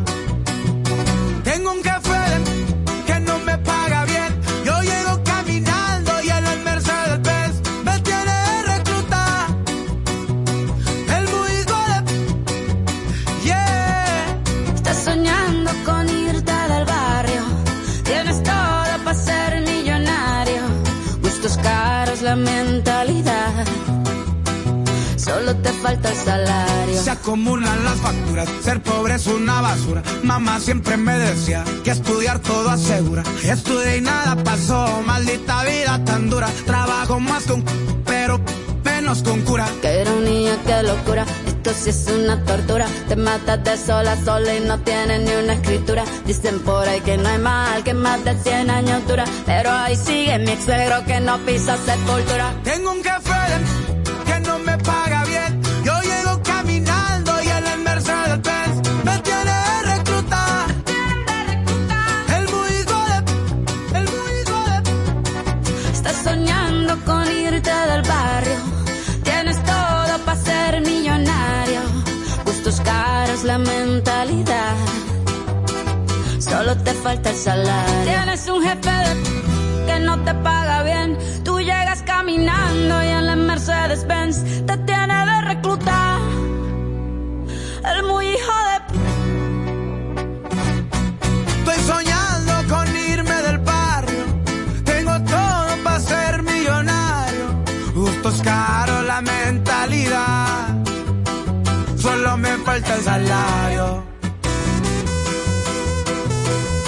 La 22.31 22.37
mentalidad. 22.37 23.65
Solo 25.17 25.53
te 25.57 25.71
falta 25.73 26.09
el 26.09 26.15
salario. 26.15 27.03
Se 27.03 27.11
acumulan 27.11 27.83
las 27.83 27.99
facturas, 27.99 28.47
ser 28.63 28.81
pobre 28.81 29.15
es 29.15 29.27
una 29.27 29.59
basura. 29.59 30.01
Mamá 30.23 30.59
siempre 30.61 30.95
me 30.95 31.17
decía 31.17 31.63
que 31.83 31.91
estudiar 31.91 32.39
todo 32.39 32.69
asegura. 32.69 33.23
Estudié 33.43 33.97
y 33.97 34.01
nada 34.01 34.41
pasó, 34.43 35.01
maldita 35.05 35.63
vida 35.63 36.03
tan 36.05 36.29
dura. 36.29 36.47
Trabajo 36.65 37.19
más 37.19 37.43
con 37.43 37.63
pero 38.05 38.39
menos 38.85 39.23
con 39.23 39.41
cura. 39.41 39.67
Qué 39.81 40.01
ironía, 40.01 40.57
qué 40.65 40.83
locura. 40.83 41.25
Esto 41.63 41.75
sí 41.75 41.91
es 41.91 42.07
una 42.07 42.43
tortura. 42.43 42.87
Te 43.07 43.15
matas 43.15 43.63
de 43.63 43.77
sola 43.77 44.17
sola 44.25 44.55
y 44.55 44.61
no 44.61 44.79
tienes 44.79 45.21
ni 45.21 45.31
una 45.43 45.53
escritura. 45.53 46.03
Dicen 46.25 46.59
por 46.61 46.89
ahí 46.89 47.01
que 47.01 47.17
no 47.17 47.29
hay 47.29 47.37
mal, 47.37 47.83
que 47.83 47.93
más 47.93 48.25
de 48.25 48.35
100 48.35 48.71
años 48.71 49.07
dura. 49.07 49.25
Pero 49.45 49.69
ahí 49.69 49.95
sigue 49.95 50.39
mi 50.39 50.49
ex 50.49 50.65
suegro 50.65 51.05
que 51.05 51.19
no 51.19 51.37
pisa 51.45 51.77
sepultura. 51.77 52.51
Tengo 52.63 52.91
un 52.91 53.03
café 53.03 53.30
caros, 73.41 73.43
la 73.43 73.57
mentalidad. 73.57 74.75
Solo 76.39 76.75
te 76.77 76.93
falta 76.93 77.29
el 77.29 77.35
salario. 77.35 78.03
Tienes 78.03 78.47
un 78.47 78.63
jefe 78.63 78.91
que 79.85 79.99
no 79.99 80.19
te 80.23 80.33
paga 80.33 80.83
bien. 80.83 81.17
Tú 81.43 81.59
llegas 81.59 82.01
caminando 82.03 83.03
y 83.03 83.07
en 83.07 83.25
la 83.25 83.35
Mercedes 83.35 84.05
Benz 84.07 84.65
el 102.95 103.03
salario. 103.03 104.03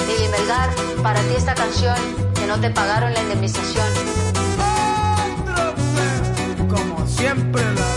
Lili 0.08 0.28
Melgar, 0.30 0.70
para 1.02 1.20
ti 1.22 1.36
esta 1.38 1.54
canción 1.56 1.96
que 2.36 2.46
no 2.48 2.60
te 2.60 2.70
pagaron 2.70 3.14
la 3.14 3.22
indemnización. 3.22 3.88
Como 6.70 7.08
siempre 7.08 7.64
la 7.64 7.88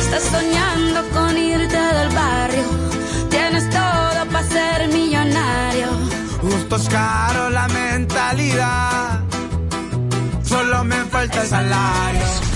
Estás 0.00 0.24
soñando 0.24 1.08
con 1.10 1.36
irte 1.36 1.76
del 1.76 2.08
barrio. 2.14 2.64
Tienes 3.30 3.68
todo 3.70 4.26
para 4.32 4.48
ser 4.48 4.88
millonario. 4.88 5.88
Gustos 6.42 6.88
caros, 6.88 7.52
la 7.52 7.68
mentalidad. 7.68 9.20
Solo 10.42 10.84
me 10.84 11.04
falta 11.04 11.42
el 11.42 11.48
salario. 11.48 12.47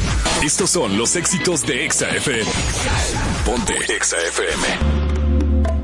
Estos 0.44 0.70
son 0.70 0.98
los 0.98 1.14
éxitos 1.14 1.64
de 1.64 1.84
Exa 1.84 2.08
FM. 2.16 2.50
Ponte 3.46 3.74
Exa 3.94 4.16
FM. 4.16 4.66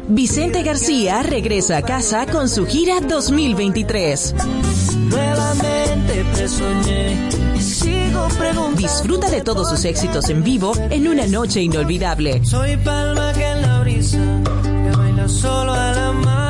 Vicente 0.09 0.65
García 0.65 1.23
regresa 1.23 1.77
a 1.77 1.83
casa 1.83 2.27
con 2.27 2.49
su 2.49 2.67
gira 2.67 3.01
2023. 3.01 4.35
Nuevamente 5.11 6.25
te 6.35 6.49
soñé 6.49 7.29
y 7.55 7.61
sigo 7.61 8.27
preguntando. 8.37 8.81
Disfruta 8.81 9.31
de 9.31 9.43
todos 9.43 9.71
sus 9.71 9.85
éxitos 9.85 10.29
en 10.29 10.43
vivo 10.43 10.73
en 10.91 11.07
una 11.07 11.29
noche 11.29 11.63
inolvidable. 11.63 12.45
Soy 12.45 12.77
palma 12.79 13.33
que 13.35 13.47
en 13.47 13.63
la 13.63 13.79
brisa 13.79 14.43
que 14.65 14.97
baila 14.97 15.29
solo 15.29 15.73
a 15.73 15.93
la. 15.93 16.08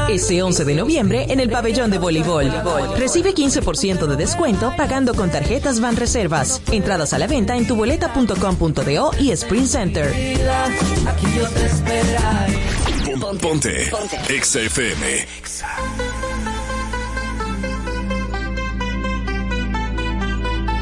Este 0.09 0.43
11 0.43 0.65
de 0.65 0.75
noviembre 0.75 1.27
en 1.29 1.39
el 1.41 1.51
pabellón 1.51 1.91
de 1.91 1.99
voleibol. 1.99 2.51
Recibe 2.97 3.35
15% 3.35 4.07
de 4.07 4.17
descuento 4.17 4.73
pagando 4.77 5.15
con 5.15 5.31
tarjetas 5.31 5.81
Van 5.81 5.97
Reservas. 5.97 6.63
Entradas 6.73 7.13
a 7.13 7.19
la 7.19 7.27
venta 7.27 7.57
en 7.57 7.67
tuboleta.com.do 7.67 9.11
y 9.19 9.31
Sprint 9.33 9.67
Center. 9.67 10.07
Aquí 11.07 11.27
yo 11.37 11.47
te 11.49 11.67
esperaré. 11.67 12.59
Pon- 13.21 13.39
Ponte 13.39 13.91
Exa 14.29 14.61
FM. 14.61 15.27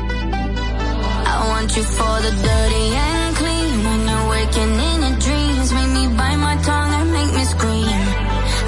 I 0.09 1.47
want 1.51 1.77
you 1.77 1.83
for 1.83 2.17
the 2.23 2.31
dirty 2.31 2.87
and 2.95 3.37
clean. 3.37 3.85
When 3.85 4.01
you're 4.09 4.29
waking 4.31 4.75
in 4.91 4.99
your 5.07 5.17
dreams, 5.19 5.73
make 5.73 5.91
me 5.99 6.05
bite 6.17 6.37
my 6.37 6.57
tongue 6.63 6.93
and 7.01 7.13
make 7.13 7.33
me 7.35 7.45
scream. 7.45 8.06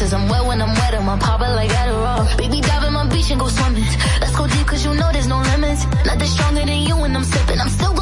kisses. 0.00 0.14
I'm 0.14 0.28
wet 0.28 0.44
when 0.44 0.62
I'm 0.62 0.74
wet, 0.74 0.94
I'm 0.94 1.18
pop 1.18 1.40
it 1.40 1.54
like 1.54 1.70
Adderall. 1.70 2.36
Baby, 2.38 2.60
dive 2.60 2.84
in 2.84 2.92
my 2.92 3.06
beach 3.08 3.30
and 3.30 3.40
go 3.40 3.48
swimming. 3.48 3.84
Let's 4.20 4.36
go 4.36 4.46
deep, 4.46 4.66
cause 4.66 4.84
you 4.84 4.94
know 4.94 5.10
there's 5.12 5.26
no 5.26 5.40
limits. 5.40 5.84
Nothing 6.06 6.28
stronger 6.28 6.64
than 6.64 6.80
you 6.88 6.96
when 6.96 7.16
I'm 7.16 7.24
sipping. 7.24 7.60
I'm 7.60 7.68
still 7.68 7.99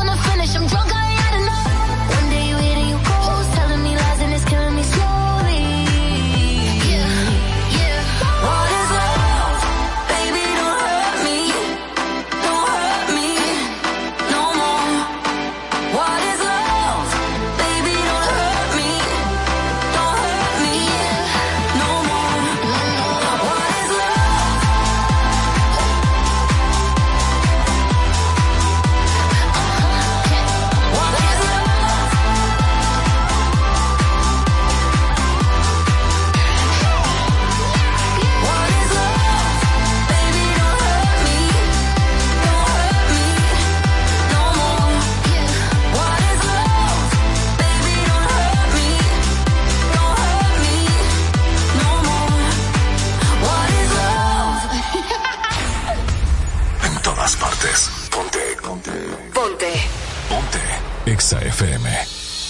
Exa 61.29 61.41
FM 61.45 61.85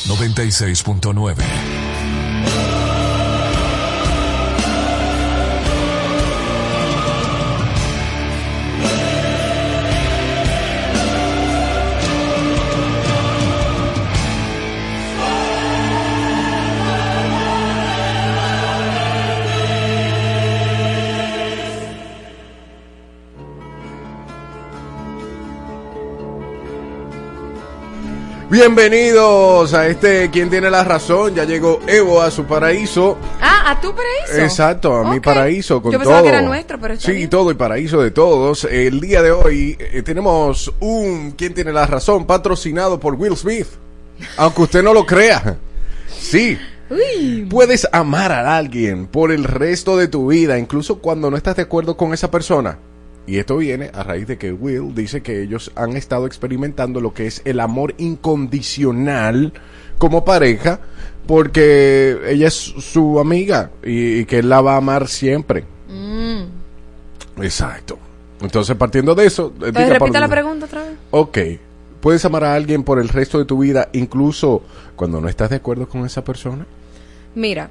96.9. 0.06 1.77
Bienvenidos 28.58 29.72
a 29.72 29.86
este 29.86 30.30
¿Quién 30.32 30.50
tiene 30.50 30.68
la 30.68 30.82
razón? 30.82 31.32
Ya 31.32 31.44
llegó 31.44 31.78
Evo 31.86 32.20
a 32.20 32.28
su 32.28 32.44
paraíso. 32.44 33.16
Ah, 33.40 33.70
a 33.70 33.80
tu 33.80 33.94
paraíso. 33.94 34.42
Exacto, 34.42 34.96
a 34.96 35.08
mi 35.08 35.20
paraíso 35.20 35.80
con 35.80 35.92
Yo 35.92 35.98
pensaba 35.98 36.18
todo. 36.18 36.24
que 36.24 36.36
era 36.36 36.42
nuestro, 36.42 36.80
pero 36.80 36.96
sí, 36.96 37.12
bien. 37.12 37.30
todo 37.30 37.50
el 37.50 37.56
paraíso 37.56 38.02
de 38.02 38.10
todos. 38.10 38.64
El 38.64 39.00
día 39.00 39.22
de 39.22 39.30
hoy 39.30 39.76
eh, 39.78 40.02
tenemos 40.02 40.72
un 40.80 41.34
¿Quién 41.38 41.54
tiene 41.54 41.72
la 41.72 41.86
razón? 41.86 42.26
patrocinado 42.26 42.98
por 42.98 43.14
Will 43.14 43.36
Smith. 43.36 43.68
Aunque 44.36 44.62
usted 44.62 44.82
no 44.82 44.92
lo 44.92 45.06
crea. 45.06 45.56
Sí. 46.18 46.58
Puedes 47.48 47.86
amar 47.92 48.32
a 48.32 48.56
alguien 48.56 49.06
por 49.06 49.30
el 49.30 49.44
resto 49.44 49.96
de 49.96 50.08
tu 50.08 50.26
vida, 50.26 50.58
incluso 50.58 50.98
cuando 50.98 51.30
no 51.30 51.36
estás 51.36 51.54
de 51.54 51.62
acuerdo 51.62 51.96
con 51.96 52.12
esa 52.12 52.28
persona. 52.28 52.76
Y 53.28 53.36
esto 53.36 53.58
viene 53.58 53.90
a 53.92 54.02
raíz 54.02 54.26
de 54.26 54.38
que 54.38 54.54
Will 54.54 54.94
dice 54.94 55.20
que 55.20 55.42
ellos 55.42 55.70
han 55.74 55.98
estado 55.98 56.26
experimentando 56.26 56.98
lo 56.98 57.12
que 57.12 57.26
es 57.26 57.42
el 57.44 57.60
amor 57.60 57.94
incondicional 57.98 59.52
como 59.98 60.24
pareja, 60.24 60.80
porque 61.26 62.16
ella 62.26 62.48
es 62.48 62.54
su 62.54 63.20
amiga 63.20 63.70
y, 63.84 64.20
y 64.20 64.24
que 64.24 64.38
él 64.38 64.48
la 64.48 64.62
va 64.62 64.74
a 64.74 64.76
amar 64.78 65.08
siempre. 65.08 65.64
Exacto. 67.36 67.98
Entonces, 68.40 68.74
partiendo 68.76 69.14
de 69.14 69.26
eso... 69.26 69.52
diga, 69.58 69.90
repita 69.90 70.20
la 70.20 70.28
pregunta 70.28 70.64
otra 70.64 70.84
vez. 70.84 70.92
Ok. 71.10 71.38
¿Puedes 72.00 72.24
amar 72.24 72.44
a 72.44 72.54
alguien 72.54 72.82
por 72.82 72.98
el 72.98 73.10
resto 73.10 73.38
de 73.38 73.44
tu 73.44 73.58
vida, 73.58 73.90
incluso 73.92 74.62
cuando 74.96 75.20
no 75.20 75.28
estás 75.28 75.50
de 75.50 75.56
acuerdo 75.56 75.86
con 75.86 76.06
esa 76.06 76.24
persona? 76.24 76.64
Mira, 77.34 77.68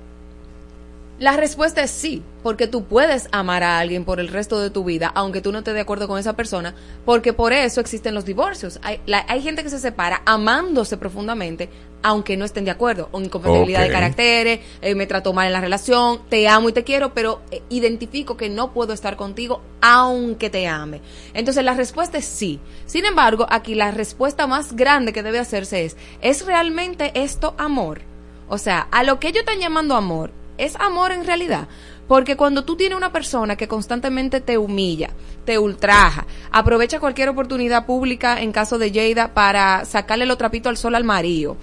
la 1.19 1.36
respuesta 1.36 1.82
es 1.82 1.89
sí, 1.89 2.21
porque 2.43 2.67
tú 2.67 2.84
puedes 2.86 3.27
amar 3.32 3.63
a 3.63 3.80
alguien 3.80 4.06
por 4.06 4.19
el 4.19 4.27
resto 4.27 4.60
de 4.60 4.69
tu 4.69 4.84
vida, 4.84 5.12
aunque 5.15 5.41
tú 5.41 5.51
no 5.51 5.58
estés 5.60 5.73
de 5.73 5.80
acuerdo 5.82 6.08
con 6.08 6.19
esa 6.19 6.34
persona, 6.34 6.75
porque 7.06 7.34
por 7.34 7.53
eso 7.53 7.82
existen 7.82 8.13
los 8.13 8.23
divorcios. 8.25 8.80
Hay, 8.84 9.01
la- 9.08 9.25
hay 9.27 9.41
gente 9.41 9.63
que 9.63 9.69
se 9.71 9.80
separa 9.80 10.21
amándose 10.25 10.95
profundamente, 10.97 11.69
aunque 12.03 12.38
no 12.38 12.45
estén 12.45 12.65
de 12.65 12.71
acuerdo, 12.71 13.10
o 13.12 13.19
incompatibilidad 13.19 13.80
de 13.80 13.86
caracteres, 13.93 14.60
eh, 14.82 14.93
me 14.93 15.08
trató 15.08 15.34
mal 15.34 15.47
en 15.47 15.53
la 15.53 15.62
relación, 15.62 16.21
te 16.30 16.47
amo 16.47 16.69
y 16.69 16.73
te 16.73 16.84
quiero, 16.84 17.15
pero 17.15 17.41
eh, 17.49 17.63
identifico 17.69 18.38
que 18.38 18.49
no 18.49 18.71
puedo 18.71 18.93
estar 18.93 19.15
contigo 19.17 19.62
aunque 19.82 20.51
te 20.51 20.67
ame. 20.67 21.01
Entonces 21.34 21.63
la 21.63 21.73
respuesta 21.73 22.19
es 22.19 22.25
sí. 22.25 22.60
Sin 22.86 23.06
embargo, 23.06 23.47
aquí 23.49 23.73
la 23.73 23.89
respuesta 23.89 24.45
más 24.45 24.75
grande 24.75 25.13
que 25.13 25.23
debe 25.23 25.39
hacerse 25.39 25.84
es, 25.86 25.97
¿es 26.21 26.45
realmente 26.45 27.12
esto 27.15 27.56
amor? 27.58 28.01
O 28.49 28.60
sea, 28.60 28.88
a 28.91 29.03
lo 29.03 29.19
que 29.19 29.30
ellos 29.30 29.39
están 29.41 29.60
llamando 29.60 29.95
amor, 29.95 30.32
¿es 30.58 30.76
amor 30.78 31.12
en 31.12 31.26
realidad? 31.26 31.67
Porque 32.08 32.38
cuando 32.38 32.63
tú 32.63 32.76
tienes 32.76 32.98
una 32.98 33.12
persona 33.12 33.56
que 33.56 33.67
constantemente 33.67 34.39
te 34.39 34.58
humilla, 34.58 35.10
te 35.46 35.60
ultraja, 35.60 36.26
aprovecha 36.52 37.00
cualquier 37.00 37.30
oportunidad 37.30 37.86
pública 37.86 38.41
en 38.41 38.52
caso 38.52 38.78
de 38.78 38.91
Jada 38.91 39.34
para 39.34 39.84
sacarle 39.86 40.26
los 40.26 40.38
trapitos 40.38 40.70
al 40.70 40.78
sol 40.78 40.96
al 40.96 41.04
marido, 41.04 41.58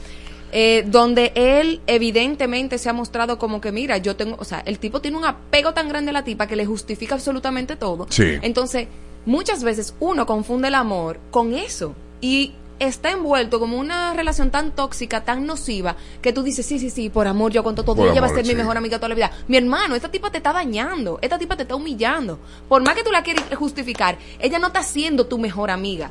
eh, 0.53 0.85
donde 0.87 1.33
él 1.35 1.81
evidentemente 1.87 2.79
se 2.79 2.91
ha 2.91 2.93
mostrado 2.93 3.39
como 3.39 3.61
que, 3.61 3.73
mira, 3.73 3.97
yo 3.99 4.17
tengo, 4.17 4.37
o 4.39 4.45
sea, 4.45 4.61
el 4.61 4.79
tipo 4.79 5.01
tiene 5.01 5.17
un 5.17 5.25
apego 5.25 5.73
tan 5.73 5.89
grande 5.89 6.11
a 6.11 6.13
la 6.13 6.25
tipa 6.25 6.47
que 6.47 6.57
le 6.57 6.67
justifica 6.67 7.15
absolutamente 7.15 7.77
todo. 7.77 8.07
Sí. 8.11 8.39
Entonces, 8.43 8.89
muchas 9.25 9.65
veces 9.65 9.95
uno 9.99 10.27
confunde 10.27 10.69
el 10.69 10.75
amor 10.75 11.19
con 11.31 11.55
eso 11.55 11.95
y 12.21 12.53
está 12.79 13.11
envuelto 13.11 13.61
como 13.61 13.79
una 13.79 14.15
relación 14.15 14.51
tan 14.51 14.73
tóxica, 14.73 15.25
tan 15.25 15.47
nociva, 15.47 15.97
que 16.21 16.33
tú 16.33 16.43
dices, 16.43 16.67
sí, 16.67 16.79
sí, 16.79 16.91
sí, 16.91 17.11
por 17.11 17.27
amor 17.27 17.53
yo 17.53 17.63
cuento 17.63 17.85
todo, 17.85 18.11
ella 18.11 18.21
va 18.21 18.27
a 18.27 18.35
ser 18.35 18.47
mi 18.47 18.55
mejor 18.55 18.77
amiga 18.77 18.99
toda 18.99 19.09
la 19.09 19.15
vida. 19.15 19.31
Mi 19.49 19.57
hermano, 19.57 19.95
esta 19.95 20.11
tipa 20.11 20.31
te 20.31 20.39
está 20.39 20.53
dañando, 20.53 21.19
esta 21.23 21.39
tipa 21.39 21.57
te 21.57 21.63
está 21.63 21.75
humillando. 21.75 22.39
Por 22.69 22.83
más 22.83 22.95
que 22.95 23.05
tú 23.05 23.11
la 23.11 23.23
quieras 23.23 23.45
justificar, 23.57 24.19
ella 24.39 24.59
no 24.59 24.69
está 24.69 24.83
siendo 24.83 25.27
tu 25.27 25.39
mejor 25.39 25.71
amiga. 25.71 26.11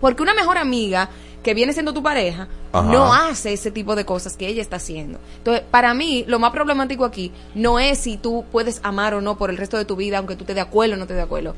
Porque 0.00 0.22
una 0.22 0.34
mejor 0.34 0.58
amiga 0.58 1.08
que 1.42 1.54
viene 1.54 1.72
siendo 1.72 1.94
tu 1.94 2.02
pareja 2.02 2.48
Ajá. 2.72 2.90
no 2.90 3.14
hace 3.14 3.52
ese 3.52 3.70
tipo 3.70 3.94
de 3.94 4.04
cosas 4.04 4.36
que 4.36 4.48
ella 4.48 4.60
está 4.60 4.76
haciendo. 4.76 5.20
Entonces, 5.38 5.62
para 5.70 5.94
mí, 5.94 6.24
lo 6.26 6.38
más 6.38 6.50
problemático 6.50 7.04
aquí 7.04 7.32
no 7.54 7.78
es 7.78 7.98
si 7.98 8.16
tú 8.16 8.44
puedes 8.50 8.80
amar 8.82 9.14
o 9.14 9.20
no 9.20 9.38
por 9.38 9.50
el 9.50 9.56
resto 9.56 9.76
de 9.78 9.84
tu 9.84 9.96
vida, 9.96 10.18
aunque 10.18 10.34
tú 10.34 10.42
estés 10.42 10.56
de 10.56 10.62
acuerdo 10.62 10.94
o 10.94 10.96
no 10.96 11.04
estés 11.04 11.16
de 11.16 11.22
acuerdo. 11.22 11.54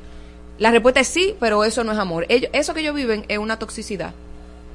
La 0.59 0.71
respuesta 0.71 1.01
es 1.01 1.09
sí, 1.09 1.35
pero 1.41 1.65
eso 1.65 1.85
no 1.85 1.93
es 1.93 1.99
amor. 1.99 2.27
Ellos- 2.29 2.51
eso 2.53 2.75
que 2.75 2.81
ellos 2.81 2.95
viven 2.95 3.25
es 3.29 3.39
una 3.39 3.59
toxicidad. 3.59 4.13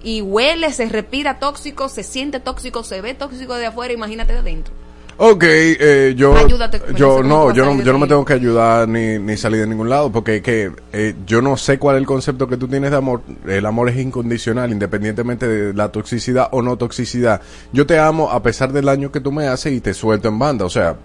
Y 0.03 0.21
huele, 0.21 0.71
se 0.73 0.87
respira 0.89 1.39
tóxico, 1.39 1.87
se 1.89 2.03
siente 2.03 2.39
tóxico, 2.39 2.83
se 2.83 3.01
ve 3.01 3.13
tóxico 3.13 3.55
de 3.55 3.67
afuera, 3.67 3.93
imagínate 3.93 4.33
de 4.33 4.39
adentro. 4.39 4.73
Ok, 5.15 5.43
eh, 5.45 6.13
yo, 6.17 6.35
Ayúdate, 6.35 6.81
yo 6.95 7.21
no, 7.21 7.53
yo 7.53 7.65
no, 7.65 7.79
yo 7.83 7.93
no 7.93 7.99
me 7.99 8.07
tengo 8.07 8.25
que 8.25 8.33
ayudar 8.33 8.87
ni, 8.89 9.19
ni 9.19 9.37
salir 9.37 9.59
de 9.61 9.67
ningún 9.67 9.87
lado, 9.87 10.11
porque 10.11 10.37
es 10.37 10.41
que 10.41 10.71
eh, 10.91 11.13
yo 11.27 11.39
no 11.41 11.55
sé 11.55 11.77
cuál 11.77 11.97
es 11.97 11.99
el 12.01 12.07
concepto 12.07 12.47
que 12.47 12.57
tú 12.57 12.67
tienes 12.67 12.89
de 12.89 12.97
amor. 12.97 13.21
El 13.47 13.63
amor 13.67 13.89
es 13.89 13.97
incondicional, 13.97 14.71
independientemente 14.71 15.47
de 15.47 15.73
la 15.73 15.91
toxicidad 15.91 16.47
o 16.51 16.63
no 16.63 16.77
toxicidad. 16.77 17.41
Yo 17.71 17.85
te 17.85 17.99
amo 17.99 18.31
a 18.31 18.41
pesar 18.41 18.73
del 18.73 18.85
daño 18.85 19.11
que 19.11 19.19
tú 19.19 19.31
me 19.31 19.47
haces 19.47 19.71
y 19.73 19.81
te 19.81 19.93
suelto 19.93 20.29
en 20.29 20.39
banda, 20.39 20.65
o 20.65 20.69
sea, 20.69 20.95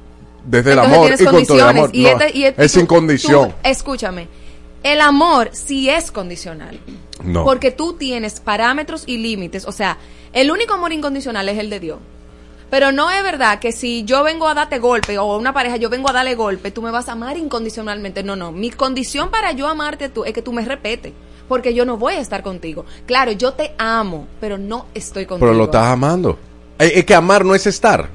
desde 0.47 0.72
el 0.72 0.79
amor 0.79 1.11
y 1.12 1.24
con 1.26 1.45
todo 1.47 1.59
el 1.59 1.64
amor. 1.64 1.91
y 1.93 2.03
no, 2.05 2.09
este- 2.09 2.39
y 2.39 2.45
este- 2.45 2.64
es 2.64 2.72
tú- 2.72 2.79
sin 2.79 2.87
condición. 2.87 3.49
tú- 3.51 3.55
escúchame, 3.62 4.26
el 4.83 5.01
amor 5.01 5.51
sí 5.53 5.89
es 5.89 6.11
condicional. 6.11 6.81
No. 7.22 7.45
Porque 7.45 7.70
tú 7.70 7.95
tienes 7.95 8.41
parámetros 8.41 9.05
y 9.07 9.18
límites. 9.18 9.66
O 9.66 9.72
sea, 9.72 9.99
el 10.33 10.51
único 10.51 10.74
amor 10.74 10.93
incondicional 10.93 11.49
es 11.49 11.59
el 11.59 11.70
de 11.70 11.81
Dios. 11.81 11.99
Pero 12.70 12.93
no 12.93 13.11
es 13.11 13.22
verdad 13.22 13.61
que 13.61 13.72
si 13.72 14.05
yo 14.05 14.22
vengo 14.22 14.47
a 14.47 14.55
darte 14.55 14.79
golpe 14.79 15.18
o 15.18 15.39
una 15.39 15.55
pareja 15.55 15.76
yo 15.76 15.89
vengo 15.89 16.11
a 16.11 16.12
darle 16.12 16.35
golpe, 16.35 16.70
tú 16.70 16.83
me 16.83 16.91
vas 16.91 17.09
a 17.09 17.12
amar 17.12 17.37
incondicionalmente. 17.39 18.22
No, 18.22 18.37
no. 18.37 18.53
Mi 18.53 18.70
condición 18.70 19.31
para 19.31 19.53
yo 19.53 19.68
amarte 19.68 20.09
tú 20.11 20.24
es 20.24 20.33
que 20.33 20.43
tú 20.43 20.53
me 20.53 20.64
respetes. 20.64 21.12
Porque 21.49 21.72
yo 21.72 21.87
no 21.87 21.97
voy 21.97 22.14
a 22.14 22.20
estar 22.20 22.43
contigo. 22.43 22.85
Claro, 23.07 23.33
yo 23.33 23.55
te 23.55 23.74
amo, 23.79 24.26
pero 24.39 24.59
no 24.59 24.85
estoy 24.93 25.24
contigo. 25.24 25.47
Pero 25.47 25.59
lo 25.59 25.64
estás 25.64 25.87
amando. 25.87 26.39
Eh, 26.79 26.93
Es, 26.97 27.05
que 27.07 27.14
amar 27.14 27.45
no 27.45 27.55
es 27.55 27.66
estar. 27.66 28.11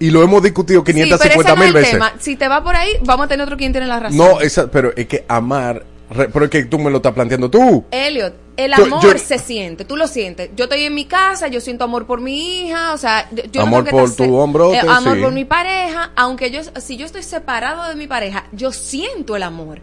Y 0.00 0.10
lo 0.10 0.22
hemos 0.22 0.42
discutido 0.42 0.80
Sí, 0.80 0.92
pero 0.92 1.04
550 1.18 1.38
ese 1.40 1.48
no 1.48 1.52
es 1.52 1.58
mil 1.58 1.68
el 1.68 1.74
veces. 1.74 1.90
tema. 1.92 2.12
Si 2.18 2.34
te 2.36 2.48
va 2.48 2.64
por 2.64 2.74
ahí, 2.74 2.90
vamos 3.04 3.26
a 3.26 3.28
tener 3.28 3.44
otro 3.44 3.56
quien 3.56 3.70
tiene 3.72 3.86
la 3.86 4.00
razón. 4.00 4.16
No, 4.18 4.40
esa, 4.40 4.68
pero 4.70 4.92
es 4.96 5.06
que 5.06 5.24
amar, 5.28 5.84
re- 6.10 6.28
pero 6.30 6.46
es 6.46 6.50
que 6.50 6.64
tú 6.64 6.78
me 6.78 6.90
lo 6.90 6.96
estás 6.96 7.12
planteando 7.12 7.48
tú. 7.50 7.84
Elliot, 7.90 8.34
el 8.56 8.72
amor 8.72 9.02
yo- 9.02 9.18
se 9.18 9.38
siente, 9.38 9.84
tú 9.84 9.96
lo 9.96 10.06
sientes. 10.08 10.50
Yo 10.56 10.64
estoy 10.64 10.84
en 10.84 10.94
mi 10.94 11.04
casa, 11.04 11.48
yo 11.48 11.60
siento 11.60 11.84
amor 11.84 12.06
por 12.06 12.20
mi 12.20 12.64
hija, 12.66 12.94
o 12.94 12.98
sea, 12.98 13.28
yo- 13.52 13.60
Amor 13.62 13.80
no 13.80 13.84
que 13.84 13.90
por 13.92 14.04
estar 14.08 14.26
tu 14.26 14.34
hombrote, 14.36 14.76
eh, 14.78 14.80
amor 14.88 15.16
sí. 15.16 15.22
por 15.22 15.32
mi 15.32 15.44
pareja, 15.44 16.10
aunque 16.16 16.50
yo, 16.50 16.60
si 16.80 16.96
yo 16.96 17.04
estoy 17.06 17.22
separado 17.22 17.86
de 17.88 17.94
mi 17.94 18.06
pareja, 18.06 18.46
yo 18.52 18.72
siento 18.72 19.36
el 19.36 19.42
amor. 19.42 19.80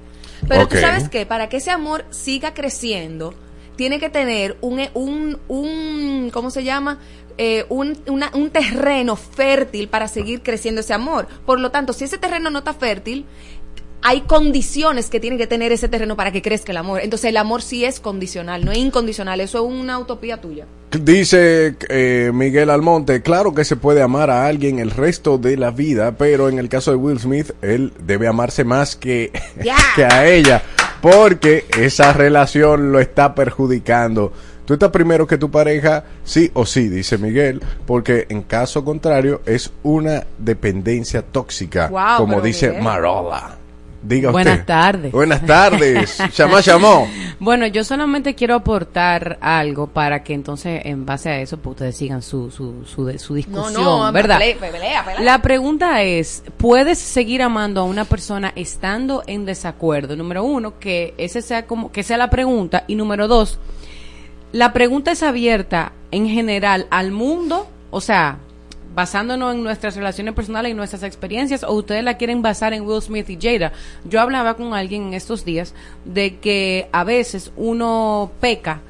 Pero 0.48 0.64
Ok. 0.64 0.72
tú 0.72 0.78
sabes 0.78 1.10
que 1.10 1.26
para 1.28 1.48
que 1.50 1.58
ese 1.58 1.70
amor 1.72 2.06
siga 2.10 2.54
creciendo, 2.56 3.34
tiene 3.76 4.00
que 4.00 4.10
tener 4.10 4.58
un, 4.62 4.82
un, 4.96 5.38
un 5.48 6.30
¿cómo 6.34 6.50
se 6.50 6.64
llama? 6.64 7.00
Eh, 7.38 7.66
un, 7.70 7.98
una- 8.08 8.32
un 8.34 8.50
terreno 8.50 9.16
fértil 9.16 9.88
para 9.90 10.08
seguir 10.08 10.42
creciendo 10.42 10.82
ese 10.82 10.94
amor. 10.94 11.28
Por 11.46 11.60
lo 11.60 11.70
tanto, 11.72 11.94
si 11.94 12.04
ese 12.06 12.18
terreno 12.18 12.50
no 12.50 12.60
está 12.60 12.74
fértil, 12.74 13.26
hay 14.02 14.22
condiciones 14.22 15.10
que 15.10 15.20
tiene 15.20 15.38
que 15.38 15.48
tener 15.48 15.72
ese 15.72 15.88
terreno 15.90 16.16
para 16.16 16.32
que 16.32 16.42
crezca 16.42 16.72
el 16.72 16.78
amor. 16.78 17.02
Entonces 17.04 17.30
el 17.30 17.38
amor 17.38 17.62
sí 17.62 17.84
es 17.84 18.00
condicional, 18.00 18.64
no 18.64 18.72
es 18.72 18.78
incondicional. 18.78 19.40
Eso 19.42 19.58
es 19.66 19.72
una 19.72 20.00
utopía 20.00 20.40
tuya. 20.40 20.66
Dice 20.92 21.76
eh, 21.90 22.32
Miguel 22.34 22.70
Almonte, 22.70 23.22
claro 23.22 23.54
que 23.54 23.66
se 23.66 23.76
puede 23.76 24.02
amar 24.02 24.30
a 24.30 24.46
alguien 24.48 24.80
el 24.80 24.92
resto 24.92 25.38
de 25.38 25.58
la 25.58 25.72
vida, 25.72 26.14
pero 26.18 26.48
en 26.50 26.58
el 26.60 26.70
caso 26.70 26.92
de 26.92 26.98
Will 26.98 27.20
Smith, 27.20 27.52
él 27.62 27.92
debe 28.00 28.28
amarse 28.28 28.64
más 28.64 28.96
que, 28.96 29.32
que 29.96 30.06
a 30.06 30.28
ella, 30.28 30.64
porque 31.02 31.66
esa 31.78 32.14
relación 32.14 32.92
lo 32.92 33.00
está 33.00 33.36
perjudicando. 33.36 34.32
Tú 34.68 34.74
estás 34.74 34.90
primero 34.90 35.26
que 35.26 35.38
tu 35.38 35.50
pareja, 35.50 36.04
sí 36.26 36.52
o 36.54 36.66
sí, 36.66 36.90
dice 36.90 37.18
Miguel, 37.18 37.62
porque 37.86 38.26
en 38.28 38.42
caso 38.42 38.84
contrario 38.84 39.42
es 39.46 39.72
una 39.82 40.28
dependencia 40.38 41.22
tóxica, 41.22 41.88
Guau, 41.88 42.18
como 42.18 42.42
dice 42.42 42.68
Miguel. 42.68 42.84
Marola. 42.84 43.56
Diga 44.04 44.30
Buenas 44.32 44.56
usted. 44.56 44.66
tardes. 44.66 45.12
Buenas 45.14 45.46
tardes. 45.46 46.18
Llamá, 46.36 46.60
llamó. 46.60 47.08
Bueno, 47.40 47.66
yo 47.68 47.86
solamente 47.86 48.36
quiero 48.36 48.56
aportar 48.56 49.38
algo 49.40 49.88
para 49.88 50.22
que 50.22 50.34
entonces, 50.34 50.82
en 50.84 51.06
base 51.06 51.30
a 51.30 51.40
eso, 51.40 51.56
pues 51.56 51.72
ustedes 51.72 51.96
sigan 51.96 52.22
su, 52.22 52.52
su, 52.52 52.84
su, 52.86 53.36
discusión, 53.36 54.12
¿verdad? 54.12 54.40
pelea, 54.40 54.60
pelea, 54.60 55.06
pelea. 55.06 55.22
La 55.22 55.42
pregunta 55.42 56.04
es, 56.04 56.44
¿puedes 56.58 57.00
seguir 57.00 57.42
amando 57.42 57.80
a 57.80 57.84
una 57.86 58.04
persona 58.04 58.52
estando 58.58 59.24
en 59.28 59.46
desacuerdo? 59.46 60.18
Número 60.18 60.44
uno, 60.44 60.78
que 60.78 61.14
ese 61.18 61.42
sea 61.42 61.66
como, 61.66 61.90
que 61.90 62.04
sea 62.04 62.18
la 62.18 62.30
pregunta. 62.30 62.84
Y 62.88 62.96
número 62.96 63.30
dos, 63.30 63.60
la 64.52 64.74
pregunta 64.74 65.12
es 65.12 65.24
abierta 65.24 65.94
en 66.12 66.28
general 66.28 66.88
al 66.90 67.12
mundo, 67.12 67.68
o 67.92 68.02
sea, 68.02 68.40
basándonos 68.96 69.54
en 69.54 69.64
nuestras 69.64 69.96
relaciones 69.96 70.34
personales 70.34 70.72
y 70.72 70.74
nuestras 70.74 71.04
experiencias, 71.04 71.64
o 71.64 71.74
ustedes 71.74 72.04
la 72.04 72.18
quieren 72.18 72.42
basar 72.42 72.74
en 72.74 72.84
Will 72.84 73.02
Smith 73.02 73.30
y 73.30 73.38
Jada. 73.40 73.72
Yo 74.06 74.22
hablaba 74.22 74.56
con 74.56 74.74
alguien 74.74 75.08
en 75.08 75.14
estos 75.14 75.46
días 75.46 75.76
de 76.06 76.38
que 76.38 76.90
a 76.92 77.04
veces 77.04 77.52
uno 77.56 78.32
peca 78.40 78.82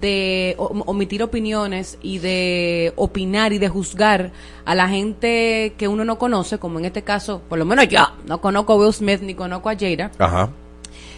de 0.00 0.54
omitir 0.58 1.22
opiniones 1.22 1.98
y 2.02 2.18
de 2.18 2.92
opinar 2.96 3.52
y 3.52 3.58
de 3.58 3.68
juzgar 3.68 4.32
a 4.64 4.74
la 4.74 4.88
gente 4.88 5.74
que 5.76 5.88
uno 5.88 6.04
no 6.04 6.18
conoce, 6.18 6.58
como 6.58 6.78
en 6.78 6.84
este 6.84 7.02
caso, 7.02 7.42
por 7.48 7.58
lo 7.58 7.64
menos 7.64 7.88
yo, 7.88 8.06
no 8.26 8.40
conozco 8.40 8.74
a 8.74 8.76
Will 8.76 8.92
Smith 8.92 9.20
ni 9.22 9.34
conozco 9.34 9.68
a 9.68 9.76
Jada, 9.76 10.10
Ajá. 10.18 10.50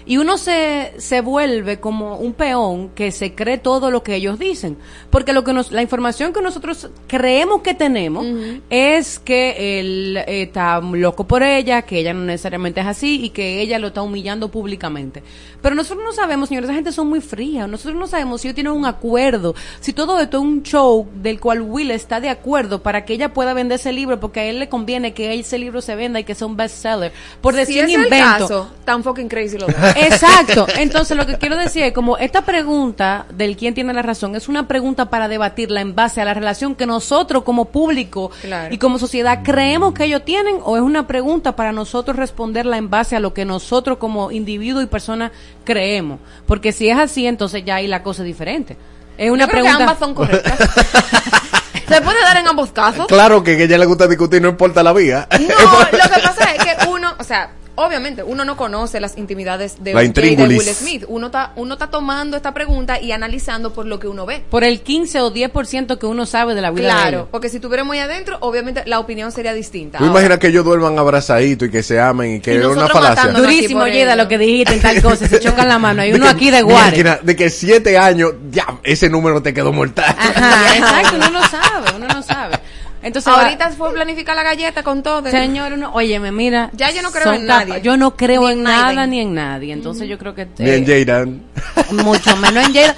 Y 0.08 0.16
uno 0.16 0.38
se, 0.38 0.94
se 0.96 1.20
vuelve 1.20 1.80
como 1.80 2.16
un 2.16 2.32
peón 2.32 2.88
que 2.94 3.12
se 3.12 3.34
cree 3.34 3.58
todo 3.58 3.90
lo 3.90 4.02
que 4.02 4.14
ellos 4.14 4.38
dicen. 4.38 4.78
Porque 5.10 5.34
lo 5.34 5.44
que 5.44 5.52
nos, 5.52 5.70
la 5.70 5.82
información 5.82 6.32
que 6.32 6.40
nosotros 6.40 6.88
creemos 7.06 7.60
que 7.60 7.74
tenemos 7.74 8.26
es 8.70 9.18
que 9.18 9.78
él 9.78 10.16
eh, 10.16 10.44
está 10.44 10.80
loco 10.80 11.24
por 11.24 11.42
ella, 11.42 11.82
que 11.82 11.98
ella 11.98 12.14
no 12.14 12.24
necesariamente 12.24 12.80
es 12.80 12.86
así 12.86 13.22
y 13.22 13.28
que 13.28 13.60
ella 13.60 13.78
lo 13.78 13.88
está 13.88 14.00
humillando 14.00 14.50
públicamente. 14.50 15.22
Pero 15.60 15.74
nosotros 15.74 16.02
no 16.02 16.12
sabemos, 16.12 16.48
señores, 16.48 16.70
esa 16.70 16.76
gente 16.76 16.92
son 16.92 17.08
muy 17.08 17.20
fría. 17.20 17.66
Nosotros 17.66 17.94
no 17.96 18.06
sabemos 18.06 18.40
si 18.40 18.48
ellos 18.48 18.54
tienen 18.54 18.72
un 18.72 18.86
acuerdo, 18.86 19.54
si 19.80 19.92
todo 19.92 20.18
esto 20.20 20.38
es 20.38 20.42
un 20.42 20.62
show 20.62 21.06
del 21.16 21.38
cual 21.38 21.60
Will 21.60 21.90
está 21.90 22.18
de 22.18 22.30
acuerdo 22.30 22.82
para 22.82 23.04
que 23.04 23.12
ella 23.12 23.34
pueda 23.34 23.52
vender 23.52 23.76
ese 23.76 23.92
libro, 23.92 24.18
porque 24.18 24.40
a 24.40 24.44
él 24.44 24.58
le 24.58 24.70
conviene 24.70 25.12
que 25.12 25.38
ese 25.38 25.58
libro 25.58 25.82
se 25.82 25.96
venda 25.96 26.18
y 26.18 26.24
que 26.24 26.34
sea 26.34 26.46
un 26.46 26.56
bestseller. 26.56 27.12
Por 27.42 27.54
decir 27.54 27.84
si 27.84 27.94
el 27.94 28.04
invento. 28.04 28.16
caso, 28.16 28.70
tan 28.86 29.04
fucking 29.04 29.28
crazy 29.28 29.58
lo 29.58 29.66
Exacto. 30.06 30.66
Entonces, 30.76 31.16
lo 31.16 31.26
que 31.26 31.36
quiero 31.38 31.56
decir 31.56 31.82
es 31.84 31.92
como 31.92 32.16
esta 32.18 32.42
pregunta 32.42 33.26
del 33.32 33.56
quién 33.56 33.74
tiene 33.74 33.92
la 33.92 34.02
razón 34.02 34.36
es 34.36 34.48
una 34.48 34.66
pregunta 34.68 35.10
para 35.10 35.28
debatirla 35.28 35.80
en 35.80 35.94
base 35.94 36.20
a 36.20 36.24
la 36.24 36.34
relación 36.34 36.74
que 36.74 36.86
nosotros 36.86 37.42
como 37.44 37.66
público 37.66 38.30
Claro. 38.42 38.74
y 38.74 38.78
como 38.78 38.98
sociedad 38.98 39.40
creemos 39.42 39.94
que 39.94 40.04
ellos 40.04 40.24
tienen 40.24 40.56
o 40.62 40.76
es 40.76 40.82
una 40.82 41.06
pregunta 41.06 41.56
para 41.56 41.72
nosotros 41.72 42.16
responderla 42.16 42.76
en 42.78 42.90
base 42.90 43.16
a 43.16 43.20
lo 43.20 43.34
que 43.34 43.44
nosotros 43.44 43.98
como 43.98 44.30
individuo 44.30 44.82
y 44.82 44.86
persona 44.86 45.32
creemos. 45.64 46.20
Porque 46.46 46.72
si 46.72 46.88
es 46.88 46.98
así, 46.98 47.26
entonces 47.26 47.64
ya 47.64 47.76
ahí 47.76 47.86
la 47.86 48.02
cosa 48.02 48.22
es 48.22 48.26
diferente. 48.26 48.76
Es 49.16 49.30
una 49.30 49.46
Yo 49.46 49.50
creo 49.50 49.62
pregunta. 49.64 49.76
que 49.78 49.82
ambas 49.84 49.98
son 49.98 50.14
correctas. 50.14 50.58
Se 51.88 52.02
puede 52.02 52.20
dar 52.20 52.36
en 52.36 52.46
ambos 52.46 52.70
casos. 52.70 53.06
Claro 53.06 53.42
que 53.42 53.52
a 53.52 53.54
ella 53.64 53.78
le 53.78 53.86
gusta 53.86 54.06
discutir, 54.06 54.42
no 54.42 54.48
importa 54.48 54.82
la 54.82 54.92
vía. 54.92 55.26
No, 55.32 55.38
lo 55.48 56.14
que 56.14 56.20
pasa 56.22 56.52
es 56.54 56.62
que 56.62 56.88
uno, 56.88 57.14
o 57.18 57.24
sea, 57.24 57.50
obviamente 57.78 58.22
uno 58.22 58.44
no 58.44 58.56
conoce 58.56 59.00
las 59.00 59.16
intimidades 59.16 59.82
de, 59.82 59.92
La 59.92 59.98
un- 59.98 60.02
de 60.02 60.06
intríngulis. 60.06 60.58
Will 60.58 60.74
Smith. 60.74 61.04
Uno 61.08 61.26
está, 61.26 61.52
uno 61.56 61.74
está 61.74 61.88
tomando 61.88 62.36
esta 62.36 62.52
pregunta 62.52 63.00
y 63.00 63.12
analizando 63.12 63.72
por 63.72 63.86
lo 63.86 63.98
que 63.98 64.08
uno 64.08 64.26
ve. 64.26 64.42
Por 64.50 64.64
el 64.64 64.80
15 64.80 65.20
o 65.20 65.32
10% 65.32 65.98
que 65.98 66.06
uno 66.06 66.26
sabe 66.26 66.54
de 66.54 66.60
la 66.60 66.70
vida 66.70 66.82
de 66.88 66.90
Claro, 66.92 67.08
ellos. 67.18 67.28
porque 67.30 67.48
si 67.48 67.56
estuviéramos 67.56 67.94
ahí 67.94 68.00
adentro, 68.00 68.36
obviamente 68.40 68.82
la 68.86 68.98
opinión 68.98 69.32
sería 69.32 69.52
distinta. 69.54 69.98
Tú 69.98 70.04
Ahora, 70.04 70.12
imaginas 70.18 70.38
que 70.38 70.48
ellos 70.48 70.64
duerman 70.64 70.98
abrazaditos 70.98 71.68
y 71.68 71.70
que 71.70 71.82
se 71.82 72.00
amen 72.00 72.36
y 72.36 72.40
que 72.40 72.54
Y 72.54 72.56
es 72.58 72.64
una 72.66 72.88
falacia. 72.88 73.32
Durísimo, 73.32 73.86
Yeda, 73.86 74.16
lo 74.16 74.28
que 74.28 74.38
dijiste 74.38 74.74
en 74.74 74.80
tal 74.80 75.00
cosa. 75.02 75.26
Se 75.28 75.40
chocan 75.40 75.68
la 75.68 75.78
mano. 75.78 76.02
Hay 76.02 76.10
De 76.10 76.16
uno 76.16 76.26
que- 76.26 76.32
aquí 76.32 76.50
de 76.50 76.62
guare. 76.62 76.90
máquina, 76.90 77.18
De 77.22 77.36
que 77.36 77.50
siete 77.50 77.96
años, 77.98 78.32
ya, 78.50 78.66
ese 78.82 79.08
número 79.08 79.42
te 79.42 79.54
quedó 79.54 79.72
mortal. 79.72 80.14
Ajá, 80.18 80.76
exacto, 80.76 81.16
uno 81.16 81.30
no 81.30 81.48
sabe, 81.48 81.96
uno 81.96 82.06
no 82.08 82.22
sabe. 82.22 82.58
Entonces, 83.08 83.32
Ahorita 83.32 83.70
fue 83.70 83.92
planificar 83.92 84.36
la 84.36 84.42
galleta 84.44 84.82
con 84.82 85.02
todo. 85.02 85.22
señor, 85.30 85.72
uno, 85.72 85.90
óyeme, 85.92 86.30
mira. 86.32 86.70
Ya 86.72 86.90
yo 86.90 87.02
no 87.02 87.10
creo 87.10 87.32
en 87.32 87.46
nadie. 87.46 87.66
capa- 87.74 87.78
Yo 87.82 87.96
no 87.96 88.16
creo 88.16 88.42
Ni 88.42 88.52
en 88.52 88.58
en 88.58 88.62
nada 88.64 89.06
ni 89.06 89.20
en 89.20 89.34
nadie. 89.34 89.72
Entonces, 89.72 90.08
yo 90.08 90.16
creo 90.18 90.34
que. 90.34 90.46
Ni 90.58 90.70
en 90.70 90.84
eh, 90.90 91.04
Jaden. 91.04 91.42
Mucho 92.04 92.36
menos 92.36 92.66
en 92.68 92.74
Jada. 92.74 92.96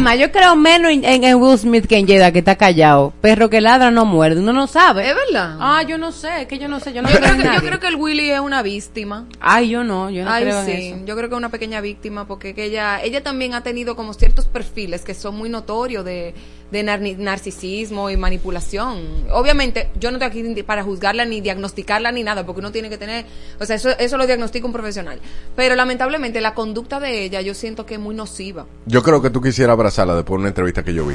Más, 0.00 0.18
yo 0.18 0.30
creo 0.30 0.56
menos 0.56 0.90
en, 0.92 1.34
Will 1.36 1.58
Smith 1.58 1.86
que 1.86 1.96
en 1.96 2.06
Jada, 2.06 2.32
que 2.32 2.40
está 2.40 2.56
callado. 2.56 3.12
Perro 3.20 3.48
que 3.48 3.60
ladra 3.60 3.90
no 3.90 4.04
muerde. 4.04 4.40
Uno 4.40 4.52
no 4.52 4.66
sabe. 4.66 5.08
Es 5.08 5.14
verdad. 5.14 5.56
Ah, 5.60 5.82
yo 5.86 5.96
no 5.98 6.12
sé, 6.12 6.42
es 6.42 6.46
que 6.48 6.58
yo 6.58 6.68
no 6.68 6.80
sé. 6.80 6.92
Yo 6.92 7.02
no 7.02 7.08
yo, 7.10 7.16
creo 7.18 7.30
creo 7.36 7.50
que, 7.50 7.56
yo 7.56 7.60
creo 7.62 7.80
que 7.80 7.86
el 7.88 7.96
Willy 7.96 8.30
es 8.30 8.40
una 8.40 8.62
víctima. 8.62 9.26
Ay, 9.40 9.70
yo 9.70 9.84
no, 9.84 10.10
yo 10.10 10.24
no 10.24 10.30
Ay, 10.32 10.44
creo 10.44 10.64
sí, 10.64 10.70
en 10.72 10.78
eso. 10.80 10.96
yo 11.06 11.16
creo 11.16 11.28
que 11.28 11.34
es 11.34 11.38
una 11.38 11.48
pequeña 11.48 11.80
víctima 11.80 12.26
porque 12.26 12.54
que 12.54 12.64
ella, 12.64 13.02
ella 13.02 13.22
también 13.22 13.54
ha 13.54 13.62
tenido 13.62 13.96
como 13.96 14.12
ciertos 14.14 14.46
perfiles 14.46 15.02
que 15.02 15.14
son 15.14 15.36
muy 15.36 15.48
notorios 15.48 16.04
de, 16.04 16.34
de 16.70 16.84
nar- 16.84 17.16
narcisismo 17.18 18.10
y 18.10 18.16
manipulación. 18.16 18.98
Obviamente, 19.32 19.49
yo 19.98 20.10
no 20.10 20.18
estoy 20.18 20.42
aquí 20.42 20.62
para 20.62 20.82
juzgarla 20.82 21.24
ni 21.24 21.40
diagnosticarla 21.40 22.12
ni 22.12 22.22
nada, 22.22 22.44
porque 22.44 22.60
uno 22.60 22.72
tiene 22.72 22.88
que 22.88 22.98
tener, 22.98 23.24
o 23.58 23.64
sea, 23.64 23.76
eso, 23.76 23.90
eso 23.98 24.16
lo 24.16 24.26
diagnostica 24.26 24.66
un 24.66 24.72
profesional. 24.72 25.20
Pero 25.56 25.74
lamentablemente 25.74 26.40
la 26.40 26.54
conducta 26.54 27.00
de 27.00 27.24
ella 27.24 27.40
yo 27.40 27.54
siento 27.54 27.86
que 27.86 27.94
es 27.94 28.00
muy 28.00 28.14
nociva. 28.14 28.66
Yo 28.86 29.02
creo 29.02 29.20
que 29.22 29.30
tú 29.30 29.40
quisieras 29.40 29.74
abrazarla 29.74 30.14
después 30.14 30.36
de 30.36 30.40
una 30.40 30.48
entrevista 30.48 30.82
que 30.82 30.94
yo 30.94 31.06
vi. 31.06 31.14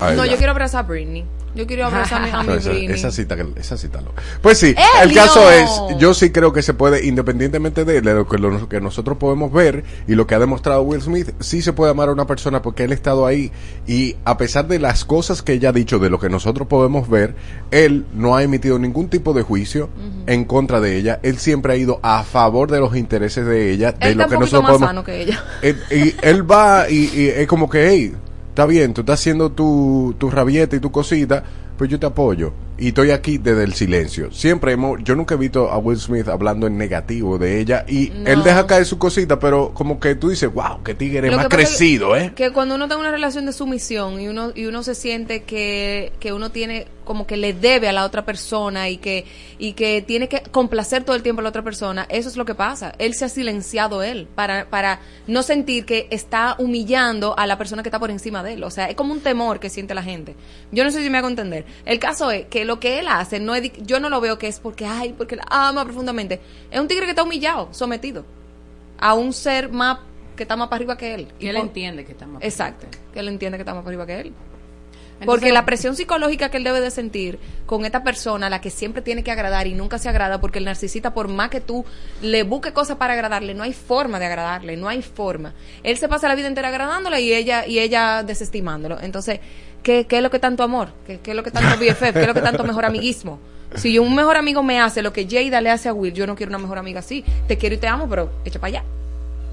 No, 0.00 0.24
yo 0.26 0.36
quiero 0.36 0.52
abrazar 0.52 0.84
a 0.84 0.88
Britney. 0.88 1.24
Yo 1.54 1.66
quiero 1.66 1.86
abrazar 1.86 2.20
a 2.22 2.42
mi, 2.42 2.46
No, 2.48 2.54
esa, 2.58 2.68
Britney. 2.68 2.94
esa 2.94 3.10
cita, 3.10 3.34
esa 3.56 3.78
cita 3.78 4.02
lo- 4.02 4.12
Pues 4.42 4.58
sí, 4.58 4.74
el 5.02 5.08
¡Elio! 5.10 5.22
caso 5.22 5.50
es, 5.50 5.70
yo 5.98 6.12
sí 6.12 6.28
creo 6.30 6.52
que 6.52 6.60
se 6.60 6.74
puede, 6.74 7.06
independientemente 7.06 7.86
de 7.86 8.02
lo 8.02 8.28
que, 8.28 8.36
lo 8.36 8.68
que 8.68 8.78
nosotros 8.82 9.16
podemos 9.16 9.50
ver 9.50 9.82
y 10.06 10.16
lo 10.16 10.26
que 10.26 10.34
ha 10.34 10.38
demostrado 10.38 10.82
Will 10.82 11.00
Smith, 11.00 11.30
sí 11.40 11.62
se 11.62 11.72
puede 11.72 11.92
amar 11.92 12.10
a 12.10 12.12
una 12.12 12.26
persona 12.26 12.60
porque 12.60 12.84
él 12.84 12.90
ha 12.90 12.94
estado 12.94 13.24
ahí 13.24 13.52
y 13.86 14.16
a 14.26 14.36
pesar 14.36 14.68
de 14.68 14.78
las 14.78 15.06
cosas 15.06 15.40
que 15.40 15.54
ella 15.54 15.70
ha 15.70 15.72
dicho, 15.72 15.98
de 15.98 16.10
lo 16.10 16.20
que 16.20 16.28
nosotros 16.28 16.68
podemos 16.68 17.08
ver, 17.08 17.34
él 17.70 18.04
no 18.12 18.36
ha 18.36 18.42
emitido 18.42 18.78
ningún 18.78 19.08
tipo 19.08 19.32
de 19.32 19.40
juicio 19.42 19.88
en 20.26 20.44
contra 20.44 20.80
de 20.82 20.98
ella, 20.98 21.20
él 21.22 21.38
siempre 21.38 21.72
ha 21.72 21.76
ido 21.76 22.00
a 22.02 22.22
favor 22.24 22.70
de 22.70 22.80
los 22.80 22.94
intereses 22.96 23.46
de 23.46 23.72
ella, 23.72 23.92
de 23.92 24.08
Él 24.08 24.18
lo 24.18 24.28
que 24.28 24.34
nosotros 24.36 24.62
más 24.62 24.70
podemos... 24.72 24.88
sano 24.90 25.04
que 25.04 25.22
ella. 25.22 25.42
Él, 25.62 25.78
y 25.90 26.14
él 26.20 26.50
va 26.50 26.90
y, 26.90 27.10
y 27.18 27.28
es 27.28 27.46
como 27.46 27.70
que, 27.70 27.88
hey, 27.88 28.14
está 28.56 28.64
bien, 28.64 28.94
tú 28.94 29.02
estás 29.02 29.20
haciendo 29.20 29.52
tu, 29.52 30.14
tu 30.16 30.30
rabieta 30.30 30.76
y 30.76 30.80
tu 30.80 30.90
cosita, 30.90 31.44
pues 31.76 31.90
yo 31.90 32.00
te 32.00 32.06
apoyo. 32.06 32.54
Y 32.78 32.88
estoy 32.88 33.10
aquí 33.10 33.36
desde 33.36 33.64
el 33.64 33.74
silencio. 33.74 34.32
Siempre 34.32 34.72
hemos, 34.72 34.98
yo 35.04 35.14
nunca 35.14 35.34
he 35.34 35.38
visto 35.38 35.70
a 35.70 35.76
Will 35.76 35.98
Smith 35.98 36.26
hablando 36.26 36.66
en 36.66 36.78
negativo 36.78 37.36
de 37.36 37.60
ella 37.60 37.84
y 37.86 38.10
No. 38.14 38.30
él 38.30 38.42
deja 38.42 38.66
caer 38.66 38.86
su 38.86 38.96
cosita, 38.96 39.38
pero 39.38 39.72
como 39.74 40.00
que 40.00 40.14
tú 40.14 40.30
dices, 40.30 40.50
wow, 40.50 40.82
qué 40.82 40.94
tigre 40.94 41.30
Lo 41.30 41.36
más 41.36 41.48
que 41.48 41.56
crecido, 41.56 42.16
¿eh? 42.16 42.32
Que 42.34 42.50
cuando 42.50 42.76
uno 42.76 42.84
está 42.86 42.94
en 42.94 43.00
una 43.02 43.10
relación 43.10 43.44
de 43.44 43.52
sumisión 43.52 44.18
y 44.22 44.28
uno 44.28 44.52
y 44.54 44.64
uno 44.64 44.82
se 44.82 44.94
siente 44.94 45.42
que, 45.42 46.14
que 46.18 46.32
uno 46.32 46.50
tiene 46.50 46.86
como 47.06 47.26
que 47.26 47.38
le 47.38 47.54
debe 47.54 47.88
a 47.88 47.92
la 47.94 48.04
otra 48.04 48.26
persona 48.26 48.90
y 48.90 48.98
que 48.98 49.24
y 49.58 49.72
que 49.72 50.02
tiene 50.02 50.28
que 50.28 50.42
complacer 50.42 51.04
todo 51.04 51.16
el 51.16 51.22
tiempo 51.22 51.40
a 51.40 51.44
la 51.44 51.48
otra 51.48 51.62
persona, 51.62 52.04
eso 52.10 52.28
es 52.28 52.36
lo 52.36 52.44
que 52.44 52.54
pasa. 52.54 52.92
Él 52.98 53.14
se 53.14 53.24
ha 53.24 53.30
silenciado 53.30 54.02
él 54.02 54.28
para 54.34 54.66
para 54.68 55.00
no 55.26 55.42
sentir 55.42 55.86
que 55.86 56.08
está 56.10 56.56
humillando 56.58 57.38
a 57.38 57.46
la 57.46 57.56
persona 57.56 57.82
que 57.82 57.88
está 57.88 57.98
por 57.98 58.10
encima 58.10 58.42
de 58.42 58.52
él, 58.52 58.64
o 58.64 58.70
sea, 58.70 58.90
es 58.90 58.96
como 58.96 59.14
un 59.14 59.20
temor 59.20 59.58
que 59.60 59.70
siente 59.70 59.94
la 59.94 60.02
gente. 60.02 60.34
Yo 60.72 60.84
no 60.84 60.90
sé 60.90 61.02
si 61.02 61.08
me 61.08 61.16
hago 61.16 61.28
entender. 61.28 61.64
El 61.86 61.98
caso 61.98 62.30
es 62.30 62.46
que 62.46 62.64
lo 62.66 62.78
que 62.80 62.98
él 62.98 63.08
hace 63.08 63.40
no 63.40 63.54
es 63.54 63.72
yo 63.86 64.00
no 64.00 64.10
lo 64.10 64.20
veo 64.20 64.36
que 64.38 64.48
es 64.48 64.60
porque 64.60 64.84
ay, 64.84 65.14
porque 65.16 65.36
la 65.36 65.44
ama 65.48 65.84
profundamente. 65.84 66.40
Es 66.70 66.78
un 66.78 66.88
tigre 66.88 67.04
que 67.06 67.10
está 67.12 67.22
humillado, 67.22 67.68
sometido 67.70 68.24
a 68.98 69.14
un 69.14 69.32
ser 69.32 69.70
más 69.70 69.98
que 70.36 70.42
está 70.42 70.54
más 70.56 70.68
para 70.68 70.76
arriba 70.76 70.98
que 70.98 71.14
él. 71.14 71.28
Y 71.38 71.46
él 71.46 71.56
por- 71.56 71.66
entiende 71.66 72.04
que 72.04 72.12
estamos. 72.12 72.42
Exacto, 72.42 72.86
que 73.14 73.20
él 73.20 73.28
entiende 73.28 73.56
que 73.56 73.62
está 73.62 73.72
más 73.72 73.82
para 73.84 73.90
arriba 73.96 74.06
que 74.06 74.20
él. 74.20 74.32
Entonces- 75.18 75.26
porque 75.26 75.52
la 75.52 75.64
presión 75.64 75.96
psicológica 75.96 76.50
que 76.50 76.58
él 76.58 76.64
debe 76.64 76.80
de 76.80 76.90
sentir 76.90 77.38
con 77.64 77.84
esta 77.86 78.02
persona, 78.02 78.50
la 78.50 78.60
que 78.60 78.68
siempre 78.70 79.00
tiene 79.02 79.24
que 79.24 79.30
agradar 79.30 79.66
y 79.66 79.72
nunca 79.72 79.98
se 79.98 80.08
agrada, 80.10 80.40
porque 80.40 80.58
el 80.58 80.66
narcisista, 80.66 81.14
por 81.14 81.28
más 81.28 81.48
que 81.48 81.60
tú 81.62 81.84
le 82.22 82.42
busques 82.42 82.72
cosas 82.72 82.96
para 82.98 83.14
agradarle, 83.14 83.54
no 83.54 83.62
hay 83.62 83.72
forma 83.72 84.18
de 84.18 84.26
agradarle, 84.26 84.76
no 84.76 84.88
hay 84.88 85.00
forma. 85.02 85.54
Él 85.82 85.96
se 85.96 86.08
pasa 86.08 86.28
la 86.28 86.34
vida 86.34 86.48
entera 86.48 86.68
agradándole 86.68 87.20
y 87.22 87.32
ella 87.32 87.66
y 87.66 87.78
ella 87.78 88.22
desestimándolo. 88.22 89.00
Entonces, 89.00 89.40
¿qué, 89.82 90.06
qué 90.06 90.18
es 90.18 90.22
lo 90.22 90.30
que 90.30 90.38
tanto 90.38 90.62
amor? 90.62 90.90
¿Qué, 91.06 91.18
qué 91.20 91.30
es 91.30 91.36
lo 91.36 91.42
que 91.42 91.50
tanto 91.50 91.76
BFF? 91.80 92.12
¿Qué 92.12 92.20
es 92.20 92.26
lo 92.26 92.34
que 92.34 92.42
tanto 92.42 92.62
mejor 92.64 92.84
amiguismo? 92.84 93.38
Si 93.74 93.98
un 93.98 94.14
mejor 94.14 94.36
amigo 94.36 94.62
me 94.62 94.80
hace 94.80 95.02
lo 95.02 95.12
que 95.12 95.26
Jada 95.28 95.60
le 95.60 95.70
hace 95.70 95.88
a 95.88 95.92
Will, 95.92 96.12
yo 96.14 96.26
no 96.26 96.36
quiero 96.36 96.50
una 96.50 96.58
mejor 96.58 96.78
amiga 96.78 97.00
así. 97.00 97.24
Te 97.48 97.56
quiero 97.58 97.74
y 97.74 97.78
te 97.78 97.88
amo, 97.88 98.08
pero 98.08 98.30
echa 98.44 98.60
para 98.60 98.68
allá. 98.78 98.84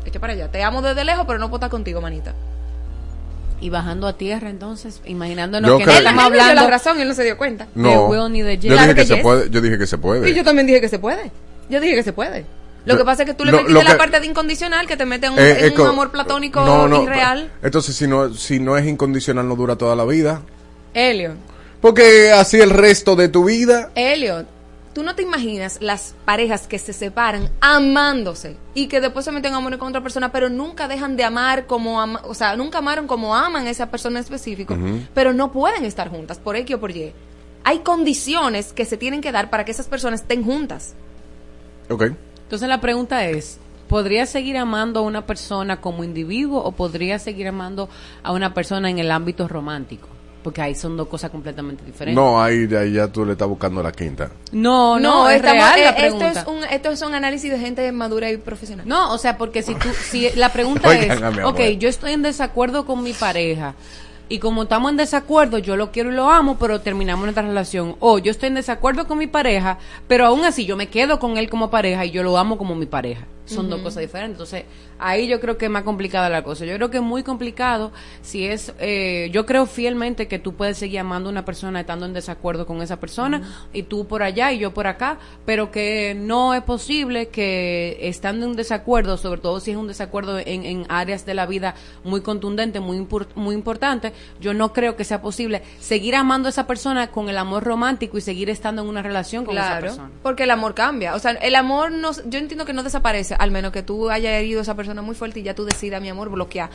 Echa 0.06 0.20
para 0.20 0.34
allá. 0.34 0.50
Te 0.52 0.62
amo 0.62 0.82
desde 0.82 1.04
lejos, 1.04 1.26
pero 1.26 1.40
no 1.40 1.48
puedo 1.50 1.58
estar 1.58 1.70
contigo, 1.72 2.00
manita. 2.02 2.34
Y 3.64 3.70
bajando 3.70 4.08
a 4.08 4.14
tierra, 4.18 4.50
entonces, 4.50 5.00
imaginándonos 5.06 5.70
Yo 5.70 5.78
que 5.78 5.86
creo- 5.86 5.94
no 5.94 6.00
Él, 6.00 6.06
estamos 6.06 6.24
hablando. 6.26 6.62
la 6.64 6.68
razón, 6.70 7.00
él 7.00 7.08
no 7.08 7.14
se 7.14 7.24
dio 7.24 7.38
cuenta. 7.38 7.68
No, 7.76 8.08
Will 8.08 8.30
ni 8.32 8.42
de 8.42 8.58
yo 8.58 8.74
dije 8.74 8.88
que 8.90 8.96
que 8.96 9.06
se 9.06 9.14
yes. 9.16 9.24
puede, 9.24 9.50
yo 9.50 9.62
dije 9.62 9.78
que 9.78 9.88
se 9.88 9.98
puede. 9.98 10.30
Y 10.30 10.34
yo 10.34 10.44
también 10.44 10.68
dije 10.68 10.82
que 10.82 10.90
se 10.90 11.00
puede. 11.00 11.32
Yo 11.70 11.80
dije 11.80 11.96
que 11.96 12.04
se 12.04 12.12
puede. 12.12 12.46
Lo 12.86 12.98
que 12.98 13.06
pasa 13.06 13.24
es 13.24 13.30
que 13.30 13.34
tú 13.34 13.46
le 13.46 13.52
lo- 13.54 13.60
metiste 13.64 13.82
la 13.86 13.98
parte 13.98 14.20
de 14.20 14.26
incondicional 14.26 14.86
que 14.86 14.98
te 14.98 15.06
mete 15.06 15.28
en 15.28 15.34
un, 15.34 15.40
Eh, 15.40 15.68
en 15.68 15.80
un 15.80 15.88
amor 15.88 16.12
platónico 16.12 16.60
No, 16.66 16.90
no, 16.90 17.04
irreal. 17.04 17.50
Entonces, 17.62 17.96
si 17.96 18.06
no, 18.06 18.34
si 18.34 18.60
no 18.60 18.76
es 18.78 18.86
incondicional, 18.86 19.48
no 19.48 19.56
dura 19.56 19.78
toda 19.78 19.96
la 19.96 20.04
vida. 20.04 20.42
Elliot, 20.94 21.36
Porque 21.80 22.32
así 22.34 22.60
el 22.60 22.70
resto 22.70 23.16
de 23.16 23.30
tu 23.30 23.46
vida. 23.46 23.92
Elliot, 23.96 24.46
tú 24.94 25.04
no 25.04 25.16
te 25.16 25.24
imaginas 25.24 25.80
las 25.82 26.16
parejas 26.26 26.68
que 26.68 26.78
se 26.80 26.94
separan 26.94 27.50
amándose 27.62 28.58
y 28.74 28.88
que 28.88 29.02
después 29.02 29.26
se 29.26 29.32
meten 29.32 29.52
en 29.52 29.58
amor 29.58 29.78
con 29.78 29.90
otra 29.90 30.02
persona, 30.02 30.32
pero 30.32 30.50
nunca 30.50 30.88
dejan 30.88 31.16
de 31.18 31.24
amar 31.24 31.66
como 31.68 32.00
ama- 32.02 32.22
o 32.26 32.34
sea, 32.34 32.56
nunca 32.56 32.78
amaron 32.80 33.08
como 33.08 33.36
aman 33.36 33.68
a 33.68 33.70
esa 33.70 33.90
persona 33.90 34.20
en 34.20 34.24
específico, 34.24 34.78
pero 35.14 35.34
no 35.34 35.52
pueden 35.52 35.86
estar 35.86 36.10
juntas 36.10 36.40
por 36.40 36.56
X 36.56 36.76
o 36.76 36.80
por 36.80 36.92
Y. 36.92 37.12
Hay 37.64 37.80
condiciones 37.80 38.74
que 38.74 38.86
se 38.86 38.98
tienen 38.98 39.22
que 39.22 39.32
dar 39.32 39.50
para 39.50 39.66
que 39.66 39.72
esas 39.72 39.88
personas 39.88 40.22
estén 40.22 40.44
juntas. 40.44 40.94
Ok. 41.90 42.04
Entonces 42.44 42.68
la 42.70 42.82
pregunta 42.82 43.26
es, 43.26 43.58
¿podría 43.88 44.26
seguir 44.26 44.58
amando 44.58 45.00
a 45.00 45.04
una 45.04 45.26
persona 45.26 45.80
como 45.82 46.04
individuo 46.04 46.62
o 46.64 46.72
podría 46.74 47.20
seguir 47.20 47.48
amando 47.48 47.90
a 48.22 48.32
una 48.32 48.54
persona 48.54 48.90
en 48.90 49.00
el 49.00 49.12
ámbito 49.12 49.48
romántico? 49.48 50.08
Porque 50.44 50.62
ahí 50.62 50.76
son 50.76 50.98
dos 50.98 51.08
cosas 51.08 51.32
completamente 51.32 51.84
diferentes. 51.86 52.22
No, 52.22 52.42
ahí, 52.42 52.68
ahí 52.76 52.94
ya 52.94 53.08
tú 53.08 53.26
le 53.26 53.32
estás 53.32 53.48
buscando 53.48 53.82
la 53.82 53.92
quinta. 53.92 54.30
no, 54.52 55.00
no, 55.00 55.30
es 55.30 55.38
estamos- 55.38 55.74
real 55.74 55.80
eh, 55.80 55.84
la 55.84 55.90
esto 56.08 56.26
es 56.26 56.48
un 56.48 56.64
esto 56.66 56.92
es 56.92 57.02
un 57.02 57.14
análisis 57.16 57.50
de 57.50 57.58
gente 57.60 57.92
madura 57.92 58.30
y 58.30 58.38
profesional. 58.38 58.88
No, 58.88 59.14
o 59.14 59.18
sea, 59.18 59.38
porque 59.38 59.64
si 59.64 59.74
tú, 59.76 59.88
si 59.94 60.30
la 60.36 60.50
pregunta 60.50 60.88
Oigan 60.90 61.40
es, 61.40 61.46
ok, 61.46 61.60
yo 61.80 61.90
estoy 61.90 62.12
en 62.12 62.22
desacuerdo 62.22 62.86
con 62.86 63.02
mi 63.02 63.14
pareja 63.14 63.74
y 64.30 64.40
como 64.40 64.64
estamos 64.64 64.90
en 64.92 64.98
desacuerdo, 64.98 65.58
yo 65.60 65.76
lo 65.76 65.92
quiero 65.92 66.12
y 66.12 66.16
lo 66.16 66.30
amo, 66.30 66.58
pero 66.60 66.82
terminamos 66.82 67.24
nuestra 67.26 67.44
relación. 67.44 67.96
O 68.00 68.18
yo 68.20 68.32
estoy 68.32 68.48
en 68.48 68.56
desacuerdo 68.56 69.06
con 69.06 69.18
mi 69.18 69.28
pareja, 69.28 69.78
pero 70.08 70.26
aún 70.26 70.44
así 70.46 70.66
yo 70.66 70.76
me 70.78 70.88
quedo 70.88 71.20
con 71.20 71.38
él 71.38 71.50
como 71.50 71.70
pareja 71.70 72.06
y 72.06 72.12
yo 72.12 72.24
lo 72.24 72.38
amo 72.38 72.58
como 72.58 72.74
mi 72.74 72.86
pareja. 72.86 73.26
Son 73.46 73.70
dos 73.70 73.82
cosas 73.82 74.02
diferentes. 74.02 74.32
Entonces, 74.36 74.64
ahí 75.00 75.28
yo 75.28 75.40
creo 75.42 75.58
que 75.58 75.66
es 75.66 75.72
más 75.72 75.84
complicada 75.84 76.30
la 76.30 76.44
cosa. 76.44 76.64
Yo 76.66 76.76
creo 76.78 76.90
que 76.90 76.98
es 76.98 77.04
muy 77.04 77.24
complicado 77.24 77.92
si 78.22 78.46
es, 78.48 78.74
eh, 78.80 79.30
yo 79.34 79.46
creo 79.46 79.66
fielmente 79.66 80.30
que 80.30 80.40
tú 80.40 80.54
puedes 80.56 80.78
seguir 80.78 81.00
amando 81.00 81.28
a 81.28 81.32
una 81.34 81.44
persona 81.44 81.82
estando 81.82 82.06
en 82.06 82.14
desacuerdo 82.14 82.66
con 82.66 82.82
esa 82.82 83.00
persona 83.02 83.68
y 83.74 83.84
tú 83.84 84.08
por 84.08 84.24
allá 84.24 84.54
y 84.54 84.60
yo 84.60 84.74
por 84.74 84.88
acá, 84.88 85.18
pero 85.46 85.72
que 85.72 86.16
no 86.18 86.54
es 86.54 86.64
posible 86.64 87.28
que 87.28 87.98
estando 88.02 88.46
en 88.46 88.54
desacuerdo, 88.56 89.18
sobre 89.18 89.42
todo 89.42 89.60
si 89.60 89.72
es 89.72 89.78
un 89.78 89.88
desacuerdo 89.88 90.40
en, 90.40 90.64
en 90.64 90.86
áreas 90.88 91.26
de 91.26 91.34
la 91.34 91.46
vida 91.46 91.76
muy 92.06 92.22
contundente, 92.22 92.80
muy, 92.80 92.98
impor- 92.98 93.28
muy 93.36 93.56
importante, 93.56 94.14
yo 94.40 94.54
no 94.54 94.72
creo 94.72 94.96
que 94.96 95.04
sea 95.04 95.22
posible 95.22 95.64
seguir 95.82 96.16
amando 96.16 96.48
a 96.48 96.50
esa 96.52 96.66
persona 96.66 97.08
con 97.12 97.28
el 97.28 97.38
amor 97.38 97.64
romántico 97.64 98.18
y 98.18 98.22
seguir 98.22 98.50
estando 98.50 98.82
en 98.84 98.88
una 98.88 99.02
relación 99.02 99.44
con 99.46 99.58
esa 99.58 99.68
Claro, 99.68 99.86
persona. 99.88 100.12
porque 100.22 100.44
el 100.44 100.52
amor 100.52 100.74
cambia. 100.76 101.14
O 101.16 101.20
sea, 101.20 101.32
el 101.32 101.56
amor 101.56 101.92
no, 101.92 102.12
yo 102.26 102.40
entiendo 102.40 102.66
que 102.66 102.74
no 102.74 102.84
desaparece, 102.84 103.33
al 103.38 103.52
menos 103.52 103.72
que 103.72 103.84
tú 103.84 104.10
hayas 104.10 104.34
herido 104.34 104.60
a 104.60 104.64
esa 104.64 104.76
persona 104.76 105.02
muy 105.02 105.16
fuerte 105.16 105.40
y 105.40 105.44
ya 105.44 105.54
tú 105.54 105.66
decidas, 105.66 106.02
mi 106.02 106.10
amor, 106.10 106.30
bloquear. 106.30 106.70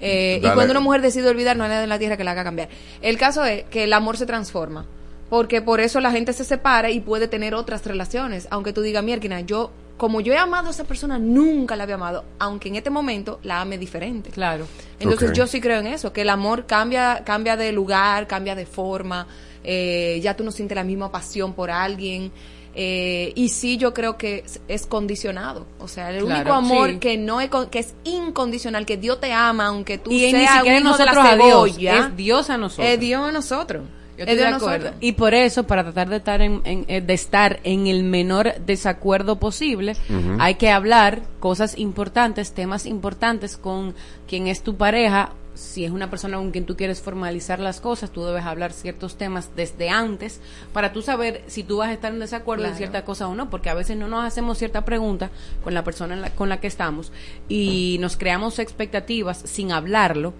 Eh, 0.00 0.40
y 0.42 0.48
cuando 0.50 0.72
una 0.72 0.80
mujer 0.80 1.02
decide 1.02 1.28
olvidar, 1.28 1.56
no 1.56 1.64
hay 1.64 1.70
nada 1.70 1.82
en 1.82 1.88
la 1.88 1.98
tierra 1.98 2.16
que 2.16 2.24
la 2.24 2.32
haga 2.32 2.44
cambiar. 2.44 2.68
El 3.02 3.18
caso 3.18 3.44
es 3.44 3.64
que 3.64 3.84
el 3.84 3.92
amor 3.92 4.16
se 4.16 4.26
transforma. 4.26 4.86
Porque 5.30 5.62
por 5.62 5.80
eso 5.80 6.00
la 6.00 6.10
gente 6.10 6.32
se 6.32 6.44
separa 6.44 6.90
y 6.90 7.00
puede 7.00 7.28
tener 7.28 7.54
otras 7.54 7.84
relaciones. 7.86 8.46
Aunque 8.50 8.72
tú 8.72 8.82
digas, 8.82 9.02
mierda, 9.02 9.40
yo, 9.40 9.72
como 9.96 10.20
yo 10.20 10.32
he 10.32 10.38
amado 10.38 10.68
a 10.68 10.70
esa 10.70 10.84
persona, 10.84 11.18
nunca 11.18 11.76
la 11.76 11.84
había 11.84 11.96
amado. 11.96 12.24
Aunque 12.38 12.68
en 12.68 12.76
este 12.76 12.90
momento 12.90 13.40
la 13.42 13.60
ame 13.60 13.78
diferente. 13.78 14.30
Claro. 14.30 14.66
Entonces 15.00 15.32
yo 15.32 15.46
sí 15.46 15.60
creo 15.60 15.80
en 15.80 15.86
eso, 15.86 16.12
que 16.12 16.22
el 16.22 16.30
amor 16.30 16.66
cambia, 16.66 17.22
cambia 17.24 17.56
de 17.56 17.72
lugar, 17.72 18.26
cambia 18.26 18.54
de 18.54 18.66
forma, 18.66 19.26
eh, 19.64 20.20
ya 20.22 20.36
tú 20.36 20.44
no 20.44 20.52
sientes 20.52 20.76
la 20.76 20.84
misma 20.84 21.10
pasión 21.10 21.54
por 21.54 21.70
alguien. 21.70 22.30
Eh, 22.74 23.32
y 23.34 23.48
sí 23.50 23.76
yo 23.76 23.94
creo 23.94 24.16
que 24.18 24.42
es, 24.44 24.60
es 24.68 24.86
condicionado. 24.86 25.66
O 25.78 25.88
sea, 25.88 26.10
el 26.10 26.24
Claro, 26.24 26.40
único 26.40 26.52
amor 26.54 26.90
sí. 26.90 26.98
que 26.98 27.16
no 27.16 27.40
es, 27.40 27.48
con- 27.48 27.68
que 27.70 27.78
es 27.80 27.94
incondicional, 28.04 28.84
que 28.86 28.96
Dios 28.96 29.20
te 29.20 29.32
ama, 29.32 29.66
aunque 29.66 29.98
tú 29.98 30.10
y 30.10 30.20
seas 30.30 30.32
ni 30.32 30.46
siquiera 30.46 30.78
un 30.78 30.86
hijo 30.86 30.96
de 30.98 31.04
la 31.04 31.12
nosotros 31.12 31.32
a 31.32 31.36
Dios, 31.46 31.78
es 32.10 32.16
Dios 32.16 32.50
a 32.50 32.58
nosotros. 32.58 32.88
es 32.88 33.00
Dios 33.00 33.28
a 33.28 33.32
nosotros. 33.32 33.82
Yo 34.16 34.22
Es 34.24 34.30
estoy 34.30 34.36
de 34.36 34.46
acuerdo. 34.54 34.78
nosotros. 34.78 34.94
Y 35.00 35.12
por 35.12 35.34
eso, 35.34 35.64
para 35.66 35.82
tratar 35.82 36.08
de 36.08 36.16
estar 36.18 36.40
en, 36.40 36.60
en- 36.64 36.84
eh, 36.86 37.00
de 37.00 37.14
estar 37.14 37.58
en 37.64 37.88
el 37.88 38.04
menor 38.04 38.54
desacuerdo 38.64 39.40
posible, 39.40 39.96
hay 40.38 40.54
que 40.54 40.70
hablar 40.70 41.22
cosas 41.40 41.76
importantes, 41.78 42.52
temas 42.52 42.86
importantes 42.86 43.56
con 43.56 43.92
quien 44.28 44.46
es 44.46 44.62
tu 44.62 44.76
pareja. 44.76 45.30
Si 45.54 45.84
es 45.84 45.90
una 45.92 46.10
persona 46.10 46.36
con 46.38 46.50
quien 46.50 46.66
tú 46.66 46.76
quieres 46.76 47.00
formalizar 47.00 47.60
las 47.60 47.80
cosas, 47.80 48.10
tú 48.10 48.24
debes 48.24 48.44
hablar 48.44 48.72
ciertos 48.72 49.16
temas 49.16 49.50
desde 49.54 49.88
antes 49.88 50.40
para 50.72 50.92
tú 50.92 51.00
saber 51.00 51.42
si 51.46 51.62
tú 51.62 51.76
vas 51.76 51.90
a 51.90 51.92
estar 51.92 52.12
en 52.12 52.18
desacuerdo 52.18 52.64
en 52.66 52.74
cierta 52.74 53.04
cosa 53.04 53.28
o 53.28 53.34
no, 53.34 53.50
porque 53.50 53.70
a 53.70 53.74
veces 53.74 53.96
no 53.96 54.08
nos 54.08 54.24
hacemos 54.24 54.58
cierta 54.58 54.84
pregunta 54.84 55.30
con 55.62 55.72
la 55.74 55.84
persona 55.84 56.14
en 56.14 56.22
la- 56.22 56.30
con 56.30 56.48
la 56.48 56.58
que 56.60 56.66
estamos 56.66 57.12
y 57.48 57.98
nos 58.00 58.16
creamos 58.16 58.58
expectativas 58.58 59.38
sin 59.44 59.70
hablarlo 59.72 60.34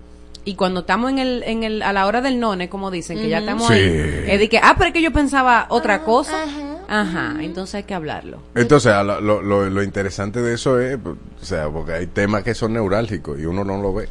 y 0.45 0.57
cuando 0.57 0.81
estamos 0.81 1.11
en 1.11 1.19
el, 1.21 1.43
en 1.45 1.63
el, 1.63 1.81
a 1.83 1.93
la 1.93 2.07
hora 2.07 2.21
del 2.21 2.39
none, 2.39 2.69
como 2.69 2.91
dicen, 2.91 3.17
que 3.19 3.29
ya 3.31 3.39
estamos 3.39 3.67
Sí. 3.69 3.73
ahí, 3.75 4.25
es 4.27 4.39
de 4.41 4.49
que, 4.51 4.59
ah, 4.59 4.75
pero 4.77 4.89
es 4.89 4.93
que 4.95 5.01
yo 5.01 5.13
pensaba 5.13 5.67
otra 5.71 6.03
cosa. 6.03 6.45
Ajá, 6.87 7.37
entonces 7.41 7.77
hay 7.77 7.85
que 7.85 7.95
hablarlo. 7.95 8.41
Entonces, 8.55 8.93
a 8.93 9.03
lo, 9.03 9.21
lo, 9.23 9.41
lo- 9.71 9.83
interesante 9.83 10.43
de 10.43 10.53
eso 10.55 10.79
es, 10.81 10.99
o 11.07 11.17
sea, 11.45 11.71
porque 11.71 11.95
hay 11.95 12.07
temas 12.09 12.43
que 12.43 12.53
son 12.55 12.75
neurálgicos 12.75 13.41
y 13.41 13.47
uno 13.47 13.65
no 13.65 13.81
lo 13.81 13.95
ve. 13.95 14.09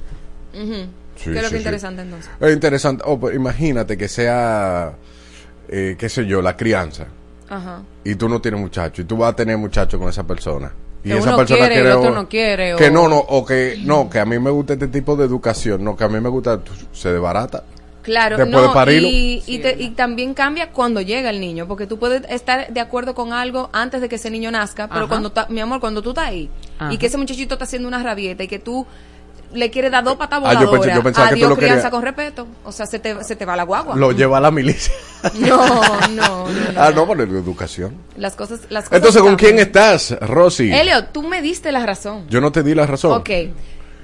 Ujú. 0.54 0.86
Sí, 1.16 1.30
¿Qué 1.32 1.38
es 1.38 1.42
lo 1.42 1.42
sí, 1.42 1.42
que 1.42 1.50
sí. 1.50 1.56
es 1.56 1.62
interesante 1.62 2.02
entonces? 2.02 2.32
Es 2.40 2.54
interesante. 2.54 3.04
Oh, 3.06 3.20
pues, 3.20 3.36
imagínate 3.36 3.98
que 3.98 4.08
sea, 4.08 4.94
eh, 5.68 5.96
qué 5.98 6.10
sé 6.10 6.26
yo, 6.26 6.42
la 6.42 6.58
crianza. 6.58 7.06
Ajá. 7.50 7.82
Y 8.04 8.16
tú 8.16 8.28
no 8.30 8.42
tienes 8.42 8.60
muchacho 8.60 9.02
y 9.02 9.06
tú 9.06 9.18
vas 9.18 9.34
a 9.34 9.36
tener 9.36 9.58
muchacho 9.58 10.00
con 10.00 10.10
esa 10.10 10.24
persona. 10.26 10.72
Y 11.04 11.10
Que 11.10 11.18
esa 11.18 11.30
uno 11.30 11.38
persona 11.38 11.68
quiere 11.68 11.82
el 11.82 11.92
otro 11.92 12.12
o- 12.12 12.16
no 12.16 12.30
quiere, 12.30 12.76
Que 12.78 12.88
o- 12.88 12.92
no, 12.92 13.08
no, 13.08 13.18
o 13.18 13.46
que 13.46 13.78
no, 13.84 14.10
que 14.10 14.20
a 14.20 14.26
mí 14.26 14.40
me 14.40 14.50
gusta 14.50 14.74
este 14.74 14.88
tipo 14.88 15.16
de 15.16 15.26
educación, 15.26 15.84
no, 15.84 15.96
que 15.98 16.04
a 16.04 16.08
mí 16.08 16.20
me 16.20 16.30
gusta, 16.30 16.60
se 16.94 17.12
desbarata. 17.12 17.64
Claro, 18.02 18.36
Después 18.38 18.62
de 18.62 18.68
no, 18.68 18.74
parirlo. 18.74 19.08
y, 19.08 19.44
y, 19.46 19.60
te- 19.60 19.82
y 19.82 19.90
también 19.92 20.34
cambia 20.34 20.72
cuando 20.72 21.00
llega 21.00 21.30
el 21.30 21.40
niño, 21.40 21.68
porque 21.68 21.88
tú 21.88 22.00
puedes 22.00 22.24
estar 22.30 22.72
de 22.74 22.80
acuerdo 22.82 23.16
con 23.16 23.32
algo 23.34 23.70
antes 23.72 24.02
de 24.02 24.10
que 24.10 24.16
ese 24.16 24.30
niño 24.30 24.50
nazca, 24.52 24.88
pero 24.88 25.02
Ajá. 25.02 25.08
cuando 25.10 25.32
ta- 25.32 25.48
mi 25.50 25.62
amor, 25.62 25.80
cuando 25.80 26.02
tú 26.02 26.10
estás 26.10 26.28
ahí 26.28 26.50
Ajá. 26.80 26.92
y 26.94 26.98
que 26.98 27.06
ese 27.06 27.18
muchachito 27.18 27.56
está 27.56 27.64
haciendo 27.66 27.88
una 27.88 28.02
rabieta 28.04 28.44
y 28.44 28.48
que 28.48 28.60
tú 28.60 28.86
le 29.54 29.70
quieres 29.72 29.92
dar 29.92 30.04
dos 30.04 30.16
patas 30.16 30.42
Ah, 30.44 30.54
yo 30.54 30.60
pensé- 30.60 30.66
voladoras, 30.66 30.96
yo 30.96 31.04
pensaba 31.04 31.28
que 31.30 31.34
tú 31.34 31.38
adiós 31.38 31.50
lo 31.50 31.56
crianza 31.56 31.76
querías- 31.76 31.92
con 31.92 32.02
respeto, 32.04 32.48
o 32.66 32.72
sea, 32.72 32.86
se 32.86 33.00
te, 33.00 33.24
se 33.24 33.36
te 33.36 33.46
va 33.46 33.56
la 33.56 33.64
guagua. 33.64 33.96
Lo 33.96 34.12
lleva 34.12 34.38
a 34.38 34.42
la 34.42 34.52
milicia. 34.52 34.94
No, 35.36 35.58
no, 35.68 36.08
no, 36.10 36.48
no. 36.50 36.54
ah, 36.82 36.92
no, 36.94 37.06
por 37.08 37.18
la 37.18 37.24
educación. 37.24 37.96
Las 38.18 38.36
cosas, 38.36 38.62
las 38.70 38.86
cosas 38.86 38.98
Entonces, 38.98 39.22
¿con 39.22 39.32
cambian. 39.36 39.56
quién 39.56 39.66
estás, 39.68 40.18
Rosy? 40.22 40.72
Elliot, 40.74 41.12
tú 41.12 41.24
me 41.24 41.42
diste 41.42 41.72
la 41.72 41.86
razón. 41.86 42.26
Yo 42.30 42.42
no 42.42 42.52
te 42.52 42.64
di 42.64 42.74
la 42.76 42.86
razón. 42.86 43.14
Ok. 43.14 43.30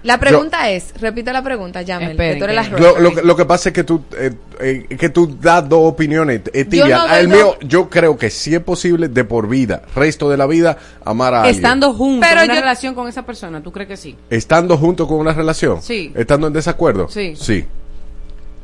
La 0.04 0.18
pregunta 0.18 0.70
es, 0.70 0.94
repite 1.00 1.34
la 1.34 1.42
pregunta, 1.44 1.82
Yamel, 1.82 2.12
Esperen, 2.12 2.34
que 2.34 2.40
tú 2.40 2.44
eres 2.46 2.56
la 2.56 2.64
que- 2.76 2.82
Lo, 2.82 3.00
lo, 3.00 3.14
que- 3.16 3.22
lo 3.22 3.36
que 3.36 3.46
pasa 3.46 3.70
es 3.70 3.74
que 3.74 3.84
tú, 3.84 4.02
eh, 4.18 4.32
eh, 4.62 4.86
que 4.98 5.10
tú 5.10 5.38
das 5.42 5.68
dos 5.68 5.82
opiniones, 5.92 6.42
eh, 6.54 6.64
Yo 6.64 6.70
tibia. 6.70 6.98
no 7.00 7.16
el 7.16 7.28
mío, 7.28 7.58
yo 7.62 7.90
creo 7.90 8.18
que 8.18 8.30
sí 8.30 8.56
es 8.56 8.62
posible 8.62 9.10
de 9.10 9.24
por 9.26 9.50
vida, 9.50 9.82
resto 9.96 10.30
de 10.30 10.38
la 10.38 10.46
vida, 10.48 10.78
amar 11.04 11.34
a 11.34 11.38
alguien. 11.42 11.56
Estando 11.56 11.94
juntos 11.94 12.26
Pero 12.30 12.42
en 12.42 12.46
una 12.46 12.56
yo- 12.56 12.62
relación 12.62 12.96
con 12.96 13.08
esa 13.10 13.26
persona, 13.26 13.62
¿tú 13.62 13.72
crees 13.74 13.90
que 13.90 13.98
sí? 13.98 14.16
Estando 14.30 14.78
junto 14.78 15.06
con 15.08 15.18
una 15.18 15.34
relación. 15.34 15.82
Sí. 15.82 16.12
Estando 16.16 16.48
en 16.48 16.54
desacuerdo. 16.54 17.10
Sí. 17.10 17.36
Sí. 17.36 17.66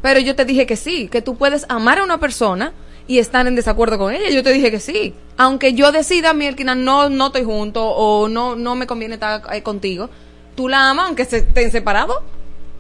Pero 0.01 0.19
yo 0.19 0.36
te 0.36 0.45
dije 0.45 0.65
que 0.65 0.75
sí, 0.75 1.07
que 1.09 1.21
tú 1.21 1.36
puedes 1.36 1.65
amar 1.67 1.99
a 1.99 2.03
una 2.03 2.19
persona 2.19 2.73
y 3.07 3.19
estar 3.19 3.45
en 3.47 3.55
desacuerdo 3.55 3.97
con 3.97 4.13
ella. 4.13 4.29
Yo 4.29 4.43
te 4.43 4.51
dije 4.53 4.71
que 4.71 4.79
sí. 4.79 5.13
Aunque 5.38 5.73
yo 5.73 5.91
decida, 5.91 6.33
Mielkina, 6.33 6.75
no, 6.75 7.09
no 7.09 7.27
estoy 7.27 7.43
junto 7.43 7.83
o 7.86 8.27
no, 8.27 8.55
no 8.55 8.75
me 8.75 8.88
conviene 8.88 9.15
estar 9.15 9.41
eh, 9.53 9.61
contigo, 9.63 10.09
tú 10.56 10.68
la 10.70 10.89
amas 10.89 11.08
aunque 11.08 11.26
se 11.26 11.38
estén 11.38 11.72
separados. 11.72 12.18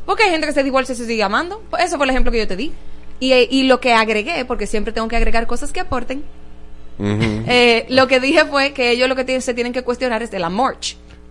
Porque 0.05 0.23
hay 0.23 0.31
gente 0.31 0.47
que 0.47 0.53
se 0.53 0.61
igual 0.61 0.85
si 0.85 0.95
se 0.95 1.05
sigue 1.05 1.23
amando. 1.23 1.61
Pues 1.69 1.83
Eso 1.83 1.97
fue 1.97 2.05
el 2.05 2.11
ejemplo 2.11 2.31
que 2.31 2.37
yo 2.39 2.47
te 2.47 2.55
di. 2.55 2.71
Y, 3.19 3.33
y 3.33 3.63
lo 3.63 3.79
que 3.79 3.93
agregué, 3.93 4.45
porque 4.45 4.67
siempre 4.67 4.93
tengo 4.93 5.07
que 5.07 5.15
agregar 5.15 5.47
cosas 5.47 5.71
que 5.71 5.79
aporten, 5.79 6.23
eh, 6.99 7.85
lo 7.89 8.07
que 8.07 8.19
dije 8.19 8.45
fue 8.45 8.71
que 8.73 8.91
ellos 8.91 9.09
lo 9.09 9.15
que 9.15 9.41
se 9.41 9.53
tienen 9.53 9.73
que 9.73 9.83
cuestionar 9.83 10.23
es 10.23 10.33
el 10.33 10.43
amor. 10.43 10.77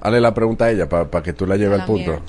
Hazle 0.01 0.21
la 0.21 0.35
pregunta 0.35 0.67
a 0.67 0.71
ella 0.71 0.89
para 0.89 1.23
que 1.23 1.33
tú 1.33 1.47
la 1.47 1.57
lleves 1.57 1.81
al 1.81 1.87
punto. 1.87 2.21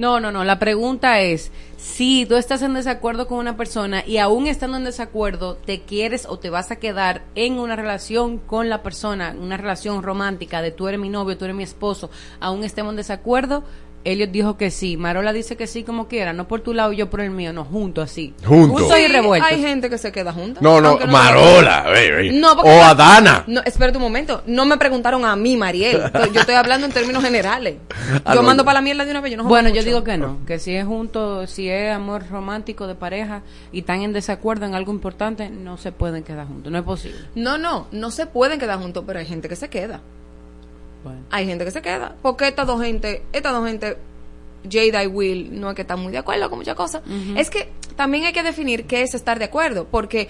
No, 0.00 0.18
no, 0.18 0.32
no. 0.32 0.44
La 0.44 0.58
pregunta 0.58 1.20
es, 1.20 1.52
si 1.76 2.24
tú 2.24 2.36
estás 2.36 2.62
en 2.62 2.72
desacuerdo 2.72 3.26
con 3.26 3.36
una 3.36 3.58
persona 3.58 4.02
y 4.06 4.16
aún 4.16 4.46
estando 4.46 4.78
en 4.78 4.84
desacuerdo, 4.84 5.56
te 5.56 5.82
quieres 5.82 6.24
o 6.24 6.38
te 6.38 6.48
vas 6.48 6.70
a 6.70 6.76
quedar 6.76 7.20
en 7.34 7.58
una 7.58 7.76
relación 7.76 8.38
con 8.38 8.70
la 8.70 8.82
persona, 8.82 9.36
una 9.38 9.58
relación 9.58 10.02
romántica 10.02 10.62
de 10.62 10.70
tú 10.70 10.88
eres 10.88 10.98
mi 10.98 11.10
novio, 11.10 11.36
tú 11.36 11.44
eres 11.44 11.54
mi 11.54 11.64
esposo, 11.64 12.08
aún 12.40 12.64
estemos 12.64 12.92
en 12.92 12.96
desacuerdo, 12.96 13.62
Elliot 14.04 14.30
dijo 14.30 14.56
que 14.56 14.70
sí. 14.70 14.96
Marola 14.96 15.32
dice 15.32 15.56
que 15.56 15.66
sí 15.66 15.84
como 15.84 16.08
quiera, 16.08 16.32
no 16.32 16.48
por 16.48 16.60
tu 16.60 16.72
lado 16.74 16.92
y 16.92 16.96
yo 16.96 17.10
por 17.10 17.20
el 17.20 17.30
mío, 17.30 17.52
no, 17.52 17.64
junto 17.64 18.00
así. 18.02 18.32
Juntos. 18.44 18.80
Juntos 18.80 18.98
y 18.98 19.02
Sí, 19.06 19.08
revueltos. 19.12 19.50
Hay 19.50 19.60
gente 19.60 19.90
que 19.90 19.98
se 19.98 20.10
queda 20.12 20.32
junta. 20.32 20.60
No, 20.62 20.80
no, 20.80 20.90
aunque 20.90 21.06
Marola. 21.06 21.84
eh, 21.96 22.28
eh. 22.28 22.32
No, 22.32 22.54
porque- 22.56 22.70
o 22.70 22.82
Adana. 22.82 23.44
No, 23.46 23.60
espérate 23.64 23.98
un 23.98 24.02
momento. 24.04 24.42
No 24.46 24.64
me 24.64 24.76
preguntaron 24.78 25.24
a 25.24 25.36
mí, 25.36 25.56
Mariel. 25.56 26.00
Yo 26.32 26.40
estoy 26.40 26.54
hablando 26.54 26.86
en 26.86 26.92
términos 26.92 27.22
generales. 27.22 27.76
Ah, 28.24 28.34
Yo 28.34 28.42
no, 28.42 28.46
mando 28.46 28.64
para 28.64 28.74
la 28.78 28.82
mierda 28.82 29.04
de 29.04 29.10
una 29.10 29.20
vez. 29.20 29.32
Yo 29.32 29.36
no 29.36 29.44
Bueno, 29.44 29.68
yo 29.68 29.82
digo 29.82 30.02
que 30.04 30.16
no, 30.16 30.38
que 30.46 30.58
si 30.58 30.74
es 30.74 30.84
junto, 30.86 31.46
si 31.46 31.68
es 31.68 31.92
amor 31.94 32.24
romántico 32.30 32.86
de 32.86 32.94
pareja 32.94 33.42
y 33.72 33.80
están 33.80 34.02
en 34.02 34.12
desacuerdo 34.12 34.66
en 34.66 34.74
algo 34.74 34.92
importante, 34.92 35.50
no 35.50 35.76
se 35.76 35.92
pueden 35.92 36.22
quedar 36.22 36.46
juntos, 36.46 36.72
no 36.72 36.78
es 36.78 36.84
posible. 36.84 37.18
No, 37.34 37.58
no, 37.58 37.86
no 37.92 38.10
se 38.10 38.26
pueden 38.26 38.58
quedar 38.58 38.78
juntos, 38.78 39.04
pero 39.06 39.18
hay 39.18 39.26
gente 39.26 39.48
que 39.48 39.56
se 39.56 39.68
queda. 39.68 40.00
Bueno. 41.04 41.20
Hay 41.30 41.46
gente 41.46 41.64
que 41.64 41.70
se 41.70 41.82
queda. 41.82 42.14
Porque 42.22 42.48
estas 42.48 42.66
dos 42.66 42.80
gente, 42.82 43.22
estas 43.32 43.52
dos 43.52 43.66
gente, 43.66 43.96
Jada 44.70 45.02
y 45.02 45.06
Will, 45.06 45.58
no 45.60 45.70
es 45.70 45.74
que 45.76 45.82
están 45.82 46.00
muy 46.00 46.12
de 46.12 46.18
acuerdo 46.18 46.48
con 46.50 46.58
muchas 46.58 46.74
cosas. 46.74 47.02
Es 47.36 47.48
que 47.50 47.70
también 47.96 48.24
hay 48.24 48.32
que 48.32 48.42
definir 48.42 48.84
qué 48.86 49.02
es 49.02 49.14
estar 49.14 49.38
de 49.38 49.46
acuerdo. 49.46 49.86
Porque 49.90 50.28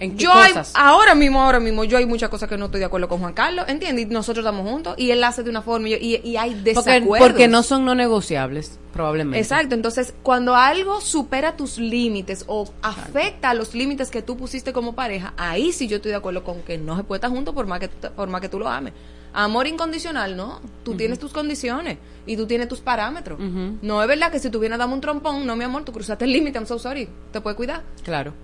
¿En 0.00 0.16
qué 0.16 0.24
yo 0.24 0.32
hay- 0.32 0.52
ahora 0.74 1.14
mismo, 1.14 1.40
ahora 1.40 1.60
mismo, 1.60 1.84
yo 1.84 1.96
hay 1.96 2.06
muchas 2.06 2.28
cosas 2.28 2.48
que 2.48 2.58
no 2.58 2.64
estoy 2.64 2.80
de 2.80 2.86
acuerdo 2.86 3.08
con 3.08 3.20
Juan 3.20 3.34
Carlos, 3.34 3.66
¿entiendes? 3.68 4.04
Y 4.06 4.08
nosotros 4.08 4.44
estamos 4.44 4.68
juntos 4.68 4.94
y 4.98 5.12
él 5.12 5.22
hace 5.22 5.44
de 5.44 5.50
una 5.50 5.62
forma 5.62 5.86
y, 5.88 5.92
yo- 5.92 5.96
y- 6.00 6.20
y 6.28 6.36
hay 6.36 6.50
Porque, 6.50 6.62
desacuerdos. 6.90 7.28
porque 7.28 7.46
no 7.46 7.62
son 7.62 7.84
no 7.84 7.94
negociables, 7.94 8.80
probablemente. 8.92 9.38
Exacto, 9.38 9.76
entonces 9.76 10.12
cuando 10.24 10.56
algo 10.56 11.00
supera 11.00 11.56
tus 11.56 11.78
límites 11.78 12.44
o 12.48 12.68
afecta 12.82 13.50
a 13.50 13.54
los 13.54 13.74
límites 13.74 14.10
que 14.10 14.22
tú 14.22 14.36
pusiste 14.36 14.72
como 14.72 14.94
pareja, 14.96 15.34
ahí 15.36 15.70
sí 15.72 15.86
yo 15.86 15.96
estoy 15.96 16.10
de 16.10 16.16
acuerdo 16.16 16.42
con 16.42 16.62
que 16.62 16.78
no 16.78 16.96
se 16.96 17.04
puede 17.04 17.18
estar 17.18 17.30
juntos 17.30 17.54
por 17.54 17.66
más 17.68 17.78
que, 17.78 17.88
por 17.88 18.28
más 18.28 18.40
que 18.40 18.48
tú 18.48 18.58
lo 18.58 18.68
ames. 18.68 18.92
Amor 19.34 19.66
incondicional, 19.66 20.36
no. 20.36 20.60
Tú 20.84 20.94
tienes 20.94 21.18
tus 21.18 21.32
condiciones 21.32 21.98
y 22.26 22.36
tú 22.36 22.46
tienes 22.46 22.68
tus 22.68 22.80
parámetros. 22.80 23.38
No 23.80 24.02
es 24.02 24.08
verdad 24.08 24.30
que 24.30 24.38
si 24.38 24.50
tú 24.50 24.58
vienes 24.58 24.76
a 24.76 24.80
darme 24.80 24.94
un 24.94 25.00
trompón, 25.00 25.46
no 25.46 25.56
mi 25.56 25.64
amor, 25.64 25.84
tú 25.84 25.92
cruzaste 25.92 26.24
el 26.24 26.32
límite, 26.32 26.58
I'm 26.58 26.66
so 26.66 26.78
sorry. 26.78 27.08
Te 27.32 27.40
puedes 27.40 27.56
cuidar. 27.56 27.82
Claro. 28.04 28.34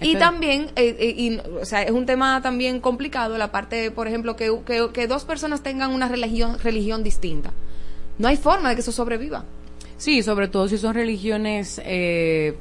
Y 0.00 0.16
también, 0.16 0.70
eh, 0.76 0.94
eh, 0.98 1.14
y, 1.16 1.38
o 1.38 1.64
sea, 1.64 1.82
es 1.82 1.90
un 1.90 2.04
tema 2.04 2.42
también 2.42 2.80
complicado 2.80 3.38
la 3.38 3.50
parte, 3.50 3.90
por 3.90 4.08
ejemplo, 4.08 4.36
que, 4.36 4.54
que, 4.66 4.90
que 4.92 5.06
dos 5.06 5.24
personas 5.24 5.62
tengan 5.62 5.90
una 5.90 6.06
religión, 6.06 6.58
religión 6.58 7.02
distinta. 7.02 7.52
No 8.18 8.28
hay 8.28 8.36
forma 8.36 8.68
de 8.68 8.74
que 8.74 8.82
eso 8.82 8.92
sobreviva. 8.92 9.44
Sí, 9.96 10.22
sobre 10.22 10.48
todo 10.48 10.68
si 10.68 10.76
son 10.76 10.94
religiones... 10.94 11.80
Eh, 11.84 12.56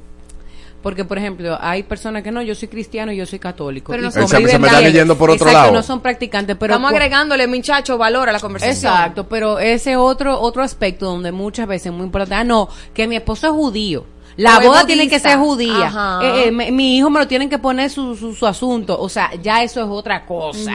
porque, 0.86 1.03
por 1.03 1.17
ejemplo, 1.17 1.57
hay 1.59 1.81
personas 1.81 2.21
que 2.21 2.31
no, 2.31 2.43
yo 2.43 2.53
soy 2.53 2.67
cristiano 2.67 3.11
y 3.11 3.17
yo 3.17 3.25
soy 3.25 3.39
católico. 3.39 3.91
Pero 3.91 4.03
no 4.03 4.11
son- 4.11 4.27
Se 4.27 4.39
me 4.39 4.51
está 4.51 4.59
bien. 4.59 4.83
leyendo 4.83 5.17
por 5.17 5.31
otro 5.31 5.47
Exacto, 5.47 5.59
lado. 5.69 5.73
no 5.73 5.81
son 5.81 5.99
practicantes, 5.99 6.55
pero... 6.59 6.75
Estamos 6.75 6.91
agregándole, 6.91 7.47
muchacho, 7.47 7.97
valor 7.97 8.29
a 8.29 8.31
la 8.31 8.39
conversación. 8.39 8.93
Exacto, 8.93 9.27
pero 9.27 9.57
ese 9.57 9.95
otro 9.97 10.39
otro 10.39 10.61
aspecto 10.61 11.07
donde 11.07 11.31
muchas 11.31 11.67
veces 11.67 11.88
es 11.88 11.91
muy 11.91 12.05
importante, 12.05 12.36
ah, 12.36 12.43
no, 12.43 12.69
que 12.93 13.07
mi 13.07 13.15
esposo 13.15 13.47
es 13.47 13.53
judío. 13.53 14.05
La 14.38 14.59
boda 14.59 14.86
tiene 14.86 15.09
que 15.09 15.17
ser 15.17 15.39
judía. 15.39 15.88
Ajá. 15.88 16.19
Eh, 16.21 16.47
eh, 16.49 16.51
mi, 16.51 16.71
mi 16.71 16.97
hijo 16.97 17.09
me 17.09 17.19
lo 17.19 17.27
tienen 17.27 17.49
que 17.49 17.57
poner 17.57 17.89
su, 17.89 18.15
su, 18.15 18.36
su 18.36 18.45
asunto. 18.45 18.95
O 18.99 19.09
sea, 19.09 19.31
ya 19.41 19.63
eso 19.63 19.81
es 19.81 19.88
otra 19.89 20.23
cosa. 20.23 20.71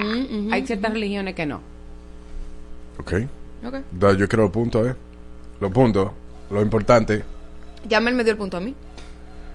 Hay 0.50 0.66
ciertas 0.66 0.92
religiones 0.92 1.36
que 1.36 1.46
no. 1.46 1.60
Ok. 2.98 3.12
Ok. 3.64 3.74
Da, 3.92 4.12
Yo 4.16 4.26
quiero 4.26 4.42
los 4.42 4.50
puntos, 4.50 4.88
¿eh? 4.88 4.96
Los 5.60 5.70
puntos. 5.70 6.10
Lo 6.50 6.60
importante. 6.62 7.22
Yamel 7.88 8.14
me 8.14 8.24
dio 8.24 8.32
el 8.32 8.38
punto 8.38 8.56
a 8.56 8.60
mí. 8.60 8.74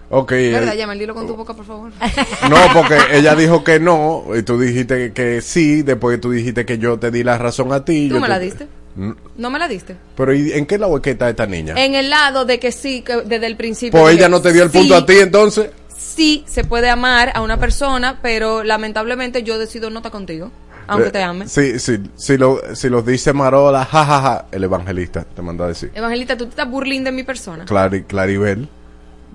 Ok. 0.10 0.32
¿Verdad, 0.32 0.74
eh, 0.76 0.78
Yamel? 0.78 1.00
Dilo 1.00 1.14
con 1.16 1.26
tu 1.28 1.36
boca, 1.36 1.54
por 1.54 1.66
favor. 1.66 1.92
no, 2.50 2.58
porque 2.74 2.98
ella 3.12 3.36
dijo 3.36 3.64
que 3.64 3.80
no. 3.80 4.24
Y 4.36 4.44
tú 4.44 4.60
dijiste 4.60 5.14
que 5.14 5.42
sí. 5.42 5.82
Después 5.82 6.20
tú 6.22 6.32
dijiste 6.32 6.66
que 6.66 6.78
yo 6.78 7.00
te 7.00 7.12
di 7.12 7.24
la 7.24 7.38
razón 7.38 7.74
a 7.74 7.84
ti. 7.84 8.08
¿Tú 8.10 8.16
yo 8.16 8.22
me 8.22 8.28
te- 8.28 8.34
la 8.34 8.40
diste? 8.40 8.68
Mm, 8.96 9.12
¿No 9.38 9.50
me 9.50 9.60
la 9.60 9.68
diste? 9.68 9.96
Pero 10.16 10.34
¿y 10.34 10.54
en 10.54 10.66
qué 10.66 10.78
lado 10.78 10.96
es 10.96 11.02
que 11.02 11.12
está 11.12 11.30
esta 11.30 11.46
niña? 11.48 11.74
En 11.78 11.96
el 11.96 12.10
lado 12.10 12.46
de 12.46 12.60
que 12.60 12.72
sí, 12.72 13.02
que 13.02 13.18
desde 13.24 13.48
el 13.48 13.58
principio. 13.58 14.00
Pues 14.00 14.16
ella 14.16 14.30
no 14.30 14.42
te 14.42 14.54
dio 14.54 14.64
el 14.64 14.72
sí, 14.72 14.78
punto 14.78 14.96
a 14.96 15.06
ti 15.06 15.16
entonces. 15.20 15.70
Sí, 15.98 16.46
se 16.48 16.64
puede 16.64 16.90
amar 16.90 17.32
a 17.36 17.42
una 17.42 17.60
persona, 17.60 18.20
pero 18.22 18.64
lamentablemente 18.64 19.44
yo 19.44 19.58
decido 19.60 19.90
no 19.90 20.00
estar 20.00 20.14
contigo, 20.14 20.50
aunque 20.88 21.10
Eh, 21.10 21.12
te 21.12 21.24
ame. 21.24 21.48
Sí, 21.50 21.78
sí. 21.80 21.98
Si, 22.16 22.38
lo, 22.38 22.62
si 22.74 22.88
los 22.90 23.06
dice 23.06 23.34
Marola, 23.34 23.84
jajaja, 23.84 24.46
el 24.52 24.64
evangelista 24.64 25.26
te 25.26 25.42
manda 25.42 25.66
a 25.66 25.70
decir. 25.70 25.92
Evangelista, 25.94 26.38
tú 26.38 26.46
te 26.46 26.52
estás 26.52 26.70
burling 26.70 27.02
de 27.04 27.12
mi 27.12 27.24
persona. 27.24 27.66
Clari, 27.66 28.04
Claribel. 28.04 28.70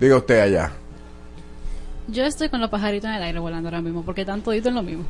Diga 0.00 0.16
usted 0.16 0.40
allá. 0.40 0.72
Yo 2.08 2.24
estoy 2.24 2.48
con 2.48 2.60
los 2.60 2.70
pajaritos 2.70 3.08
en 3.08 3.16
el 3.16 3.22
aire 3.22 3.38
volando 3.38 3.68
ahora 3.68 3.80
mismo, 3.82 4.02
porque 4.04 4.22
están 4.22 4.40
toditos 4.42 4.68
en 4.68 4.74
lo 4.74 4.82
mismo. 4.82 5.04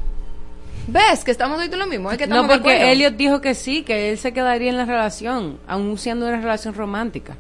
¿Ves 0.86 1.24
que 1.24 1.30
estamos 1.30 1.58
hoy 1.58 1.68
lo 1.68 1.86
mismo? 1.86 2.10
Es 2.10 2.18
que 2.18 2.24
estamos 2.24 2.46
No, 2.46 2.52
porque. 2.52 2.90
Elliot 2.92 3.16
dijo 3.16 3.40
que 3.40 3.54
sí, 3.54 3.82
que 3.82 4.10
él 4.10 4.18
se 4.18 4.32
quedaría 4.32 4.70
en 4.70 4.76
la 4.76 4.84
relación, 4.84 5.58
aun 5.68 5.96
siendo 5.98 6.26
una 6.26 6.40
relación 6.40 6.74
romántica. 6.74 7.36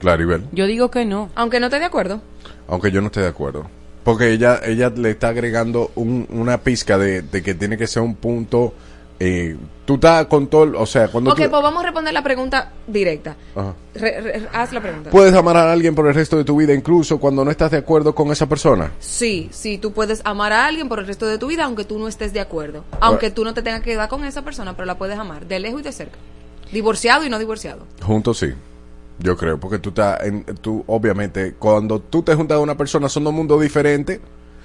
Claribel. 0.00 0.44
Yo 0.52 0.66
digo 0.66 0.90
que 0.90 1.04
no. 1.04 1.28
Aunque 1.34 1.60
no 1.60 1.66
esté 1.66 1.78
de 1.80 1.84
acuerdo. 1.84 2.22
Aunque 2.68 2.90
yo 2.90 3.00
no 3.00 3.08
esté 3.08 3.20
de 3.20 3.28
acuerdo. 3.28 3.68
Porque 4.04 4.30
ella, 4.32 4.60
ella 4.64 4.90
le 4.90 5.10
está 5.10 5.28
agregando 5.28 5.90
un- 5.96 6.26
una 6.30 6.58
pizca 6.58 6.96
de, 6.96 7.22
de 7.22 7.42
que 7.42 7.54
tiene 7.54 7.76
que 7.76 7.86
ser 7.86 8.02
un 8.02 8.14
punto. 8.14 8.72
Eh, 9.20 9.56
tú 9.84 9.94
estás 9.94 10.26
con 10.26 10.46
todo. 10.46 10.80
O 10.80 10.86
sea, 10.86 11.08
cuando 11.08 11.30
Ok, 11.32 11.38
tú. 11.42 11.50
pues 11.50 11.62
vamos 11.62 11.80
a 11.80 11.86
responder 11.86 12.14
la 12.14 12.22
pregunta 12.22 12.70
directa. 12.86 13.34
Ajá. 13.56 13.74
Re- 13.94 14.20
re- 14.20 14.48
haz 14.52 14.72
la 14.72 14.80
pregunta. 14.80 15.10
Puedes 15.10 15.34
amar 15.34 15.56
a 15.56 15.72
alguien 15.72 15.94
por 15.94 16.06
el 16.06 16.14
resto 16.14 16.36
de 16.36 16.44
tu 16.44 16.56
vida, 16.56 16.72
incluso 16.72 17.18
cuando 17.18 17.44
no 17.44 17.50
estás 17.50 17.70
de 17.72 17.78
acuerdo 17.78 18.14
con 18.14 18.30
esa 18.30 18.46
persona. 18.46 18.92
Sí, 19.00 19.48
sí, 19.50 19.78
tú 19.78 19.92
puedes 19.92 20.20
amar 20.24 20.52
a 20.52 20.66
alguien 20.66 20.88
por 20.88 21.00
el 21.00 21.06
resto 21.06 21.26
de 21.26 21.36
tu 21.38 21.48
vida, 21.48 21.64
aunque 21.64 21.84
tú 21.84 21.98
no 21.98 22.06
estés 22.06 22.32
de 22.32 22.40
acuerdo. 22.40 22.84
Aunque 23.00 23.30
tú 23.30 23.42
no 23.44 23.54
te 23.54 23.62
tengas 23.62 23.80
que 23.80 23.90
quedar 23.90 24.08
con 24.08 24.24
esa 24.24 24.42
persona, 24.42 24.74
pero 24.76 24.86
la 24.86 24.96
puedes 24.98 25.18
amar, 25.18 25.46
de 25.46 25.58
lejos 25.58 25.80
y 25.80 25.84
de 25.84 25.92
cerca. 25.92 26.18
Divorciado 26.70 27.24
y 27.24 27.30
no 27.30 27.38
divorciado. 27.38 27.86
Juntos 28.02 28.38
sí. 28.38 28.52
Yo 29.20 29.36
creo, 29.36 29.58
porque 29.58 29.80
tú 29.80 29.88
estás, 29.88 30.22
en, 30.22 30.44
tú, 30.60 30.84
obviamente, 30.86 31.54
cuando 31.58 31.98
tú 31.98 32.22
te 32.22 32.36
juntas 32.36 32.56
a 32.56 32.60
una 32.60 32.76
persona, 32.76 33.08
son 33.08 33.24
dos 33.24 33.32
mundos 33.32 33.60
diferentes. 33.60 34.20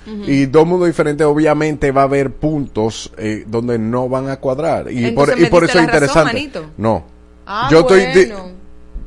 Y 0.06 0.46
dos 0.48 0.66
mundos 0.68 0.88
diferentes, 0.88 1.26
obviamente, 1.26 1.92
va 1.92 2.02
a 2.02 2.06
haber 2.06 2.32
puntos 2.32 3.12
eh, 3.18 3.44
donde 3.48 3.80
no 3.80 4.10
van 4.10 4.30
a 4.30 4.38
cuadrar. 4.38 4.92
Y 4.92 5.06
Entonces 5.06 5.36
por, 5.36 5.44
y 5.46 5.50
por 5.50 5.64
eso 5.64 5.80
es 5.80 5.86
razón, 5.86 5.94
interesante. 5.96 6.34
manito. 6.34 6.66
No. 6.78 7.06
Ah, 7.46 7.68
yo 7.72 7.80
estoy. 7.82 8.02
bueno. 8.06 8.52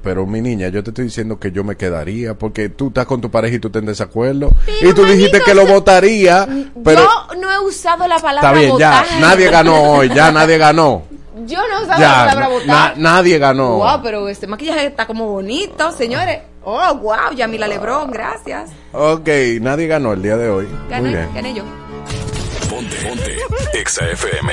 pero 0.03 0.25
mi 0.27 0.41
niña, 0.41 0.69
yo 0.69 0.83
te 0.85 0.91
estoy 0.91 1.07
diciendo 1.07 1.39
que 1.39 1.51
yo 1.51 1.65
me 1.65 1.77
quedaría 1.77 2.35
porque 2.35 2.69
tú 2.69 2.89
estás 2.89 3.07
con 3.07 3.21
tu 3.21 3.31
pareja 3.31 3.57
y 3.57 3.59
tú 3.59 3.69
estás 3.69 3.81
en 3.81 3.87
desacuerdo. 3.87 4.55
y 4.81 4.93
tú 4.93 5.05
dijiste 5.05 5.41
que 5.41 5.55
lo 5.55 5.67
votaría, 5.67 6.47
pero 6.85 7.03
Yo 7.03 7.41
no 7.41 7.51
he 7.53 7.59
usado 7.59 8.07
la 8.07 8.19
palabra 8.19 8.51
está 8.51 8.53
bien, 8.53 8.79
ya. 8.79 9.05
Nadie 9.21 9.51
ganó 9.51 9.83
hoy, 9.93 10.09
ya 10.15 10.31
nadie 10.31 10.59
ganó. 10.59 11.03
Yo 11.47 11.59
no 11.69 11.81
he 11.81 11.83
usado 11.85 12.01
la 12.01 12.09
palabra 12.27 12.41
na- 12.41 12.49
votar. 12.49 12.99
nadie 12.99 13.39
ganó. 13.39 13.77
Wow, 13.79 14.01
pero 14.03 14.29
este 14.29 14.47
maquillaje 14.47 14.87
está 14.87 15.07
como 15.07 15.27
bonito, 15.29 15.91
señores. 15.93 16.39
Oh, 16.69 16.95
wow, 16.97 17.33
Yamila 17.33 17.69
Lebrón, 17.69 18.11
gracias. 18.11 18.71
Ok, 18.93 19.29
nadie 19.61 19.87
ganó 19.87 20.13
el 20.15 20.23
día 20.23 20.37
de 20.37 20.51
hoy. 20.51 20.67
Muy 20.67 20.89
Gané, 20.89 21.09
bien. 21.11 21.31
gané 21.35 21.55
yo. 21.55 21.63
Ponte, 22.69 22.97
ponte. 23.07 23.37
Exa 23.73 24.05
FM. 24.11 24.53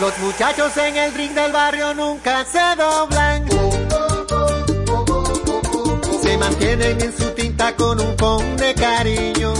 Los 0.00 0.18
muchachos 0.18 0.76
en 0.76 0.96
el 0.98 1.14
ring 1.14 1.32
del 1.32 1.50
barrio 1.50 1.94
nunca 1.94 2.44
se 2.44 2.58
doblan. 2.76 3.46
Se 6.22 6.36
mantienen 6.36 7.00
en 7.00 7.16
su 7.16 7.30
tinta 7.30 7.74
con 7.74 7.98
un 7.98 8.14
con 8.16 8.56
de 8.58 8.74
cariño. 8.74 9.54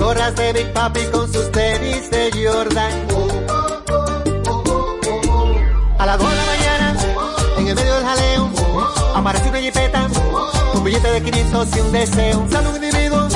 Gorras 0.00 0.34
de 0.34 0.54
Big 0.54 0.72
Papi, 0.72 1.04
con 1.12 1.30
sus 1.30 1.52
tenis 1.52 2.10
de 2.10 2.30
Jordan. 2.32 3.06
A 5.98 6.06
las 6.06 6.18
2 6.18 6.30
de 6.30 6.36
la 6.36 6.46
mañana, 6.46 6.96
en 7.58 7.68
el 7.68 7.74
medio 7.74 7.94
del 7.96 8.04
jaleo, 8.04 8.50
aparece 9.14 9.50
una 9.50 9.58
jipeta, 9.58 10.08
un 10.72 10.84
billete 10.84 11.12
de 11.12 11.22
500 11.22 11.76
y 11.76 11.80
un 11.80 11.92
deseo. 11.92 12.46
Sale 12.50 12.68
un 12.70 12.76
individuo, 12.76 13.28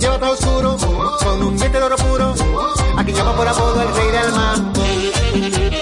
lleva 0.00 0.18
todo 0.18 0.32
oscuro, 0.32 0.76
con 1.22 1.42
un 1.42 1.58
diente 1.58 1.78
de 1.78 1.84
oro 1.84 1.96
puro, 1.96 2.34
a 2.96 3.04
quien 3.04 3.14
llama 3.14 3.36
por 3.36 3.46
apodo 3.46 3.82
el 3.82 3.94
rey 3.94 4.10
del 4.10 4.32
mambo. 4.32 5.81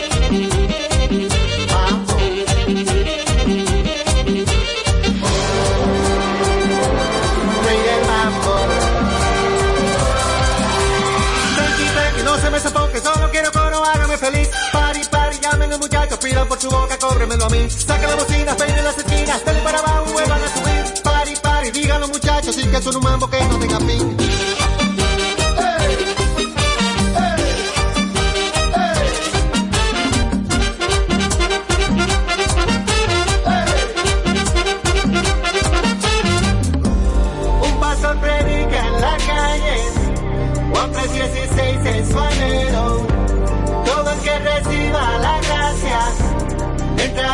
venga 15.70 15.78
muchachos, 15.78 16.18
pidan 16.18 16.48
por 16.48 16.60
su 16.60 16.68
boca, 16.68 16.98
cóbremelo 16.98 17.44
a 17.44 17.48
mí. 17.48 17.70
Saca 17.70 18.08
la 18.08 18.16
bocina, 18.16 18.56
peine 18.56 18.82
las 18.82 18.98
esquinas, 18.98 19.44
dale 19.44 19.60
para 19.60 19.78
abajo, 19.78 20.12
vuelvan 20.12 20.42
a 20.42 20.48
subir. 20.48 21.02
Pari, 21.02 21.34
pari, 21.42 21.70
díganlo 21.70 22.08
muchachos, 22.08 22.58
y 22.58 22.66
que 22.66 22.82
son 22.82 22.96
un 22.96 23.02
mambo 23.02 23.30
que 23.30 23.40
no 23.44 23.58
tenga 23.58 23.78
fin. 23.78 24.19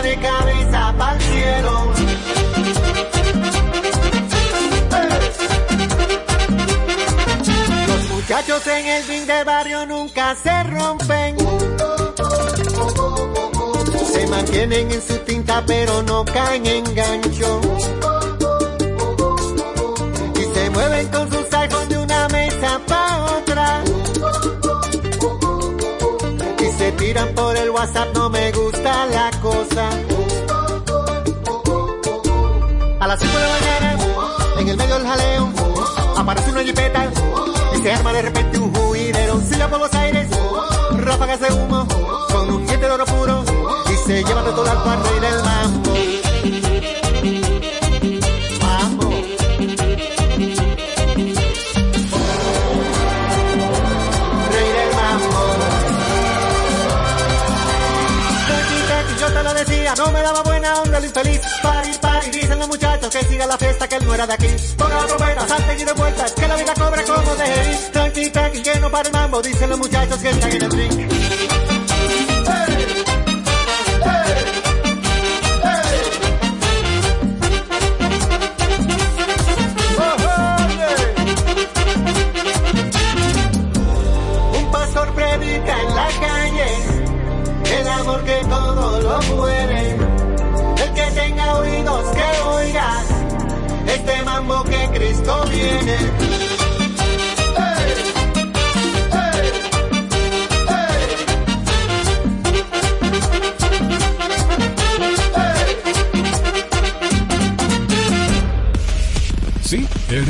de 0.07 0.17
cabeza 0.19 0.95
para 0.97 1.19
cielo. 1.19 1.93
Eh. 7.49 7.87
Los 7.89 8.11
muchachos 8.11 8.67
en 8.69 8.87
el 8.87 9.03
fin 9.03 9.27
del 9.27 9.45
barrio 9.45 9.87
nunca 9.87 10.37
se 10.37 10.63
rompen. 10.63 11.37
Se 14.13 14.27
mantienen 14.29 14.93
en 14.93 15.03
su 15.03 15.17
tinta 15.19 15.65
pero 15.67 16.03
no 16.03 16.25
caen 16.25 16.67
en 16.67 16.95
gancho. 16.95 17.61
Y 20.41 20.55
se 20.55 20.71
mueven 20.71 21.09
con 21.09 21.33
sus 21.33 21.49
tacos 21.49 21.89
de 21.89 21.99
una 21.99 22.29
mesa 22.29 22.81
para 22.87 23.25
otra. 23.39 23.85
y 26.61 26.79
se 26.79 26.93
tiran 26.93 27.29
por 27.35 27.57
el 27.57 27.71
WhatsApp, 27.71 28.15
no 28.15 28.31
me 28.31 28.53
gusta 28.53 29.07
la 29.07 29.36
a 32.99 33.07
las 33.07 33.21
5 33.21 33.37
de 33.37 33.43
la 33.43 33.51
mañana, 33.51 33.99
en 34.59 34.69
el 34.69 34.77
medio 34.77 34.99
del 34.99 35.07
jaleo, 35.07 35.53
aparece 36.17 36.51
una 36.51 36.63
jipeta 36.65 37.11
y 37.75 37.83
se 37.83 37.93
arma 37.93 38.13
de 38.13 38.23
repente 38.23 38.59
un 38.59 38.75
juidero. 38.75 39.41
Silla 39.41 39.71
por 39.71 39.79
los 39.79 39.95
aires, 39.95 40.29
ráfagas 40.99 41.41
de 41.41 41.53
humo, 41.53 41.87
con 42.33 42.51
un 42.51 42.67
diente 42.67 42.87
de 42.87 42.93
oro 42.93 43.05
puro 43.05 43.45
y 43.89 43.97
se 44.09 44.25
lleva 44.25 44.43
de 44.43 44.51
todo 44.51 44.69
al 44.69 45.03
rey 45.05 45.21
del 45.21 45.45
mambo. 45.45 45.76
Que 63.19 63.27
siga 63.27 63.47
la 63.47 63.57
fiesta, 63.57 63.89
que 63.89 63.97
él 63.97 64.07
no 64.07 64.15
era 64.15 64.27
de 64.27 64.35
aquí. 64.35 64.47
Ponga 64.77 64.97
la 64.97 65.07
trompeta, 65.07 65.49
salte 65.49 65.77
y 65.81 65.85
de 65.85 65.93
vueltas, 65.93 66.33
que 66.33 66.49
la 66.49 66.57
vida 66.57 66.75
cobra 66.75 67.03
como 67.05 67.35
de 67.37 67.47
ir. 67.47 67.93
Tranqui, 67.93 68.31
tranqui, 68.31 68.63
que 68.63 68.81
no 68.81 68.91
para 68.91 69.09
el 69.09 69.15
mambo, 69.15 69.43
dicen 69.43 69.71
los 69.71 69.79
muchachos 69.79 70.19
que 70.19 70.31
están 70.31 70.53
en 70.53 70.63
el 70.63 70.69
drink. 70.69 71.16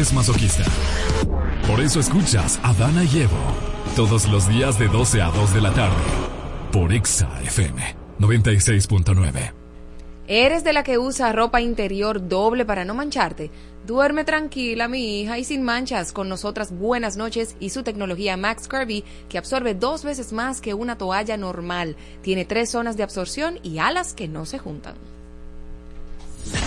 Eres 0.07 0.13
masoquista. 0.13 0.65
Por 1.67 1.81
eso 1.81 2.01
escuchas 2.01 2.61
a 2.63 2.73
Dana 2.75 3.05
y 3.05 3.23
Evo 3.23 3.37
todos 3.97 4.29
los 4.29 4.49
días 4.49 4.79
de 4.79 4.89
12 4.89 5.23
a 5.23 5.31
2 5.31 5.55
de 5.55 5.61
la 5.61 5.73
tarde 5.73 6.03
por 6.73 6.93
Exa 6.93 7.29
FM 7.43 7.97
96.9. 8.21 9.53
¿Eres 10.29 10.65
de 10.65 10.73
la 10.73 10.83
que 10.83 10.99
usa 10.99 11.33
ropa 11.33 11.61
interior 11.61 12.29
doble 12.29 12.65
para 12.65 12.85
no 12.85 12.95
mancharte? 12.95 13.51
Duerme 13.87 14.25
tranquila, 14.25 14.89
mi 14.89 15.21
hija, 15.21 15.39
y 15.39 15.45
sin 15.45 15.63
manchas, 15.63 16.13
con 16.13 16.29
nosotras 16.29 16.73
buenas 16.77 17.17
noches 17.17 17.55
y 17.61 17.71
su 17.71 17.85
tecnología 17.85 18.37
Max 18.37 18.69
Kirby, 18.69 19.05
que 19.29 19.39
absorbe 19.39 19.75
dos 19.75 20.03
veces 20.03 20.33
más 20.33 20.61
que 20.61 20.75
una 20.75 20.99
toalla 20.99 21.37
normal. 21.37 21.97
Tiene 22.23 22.45
tres 22.45 22.71
zonas 22.71 22.97
de 22.97 23.05
absorción 23.05 23.61
y 23.63 23.79
alas 23.79 24.15
que 24.15 24.27
no 24.27 24.47
se 24.47 24.59
juntan. 24.59 24.97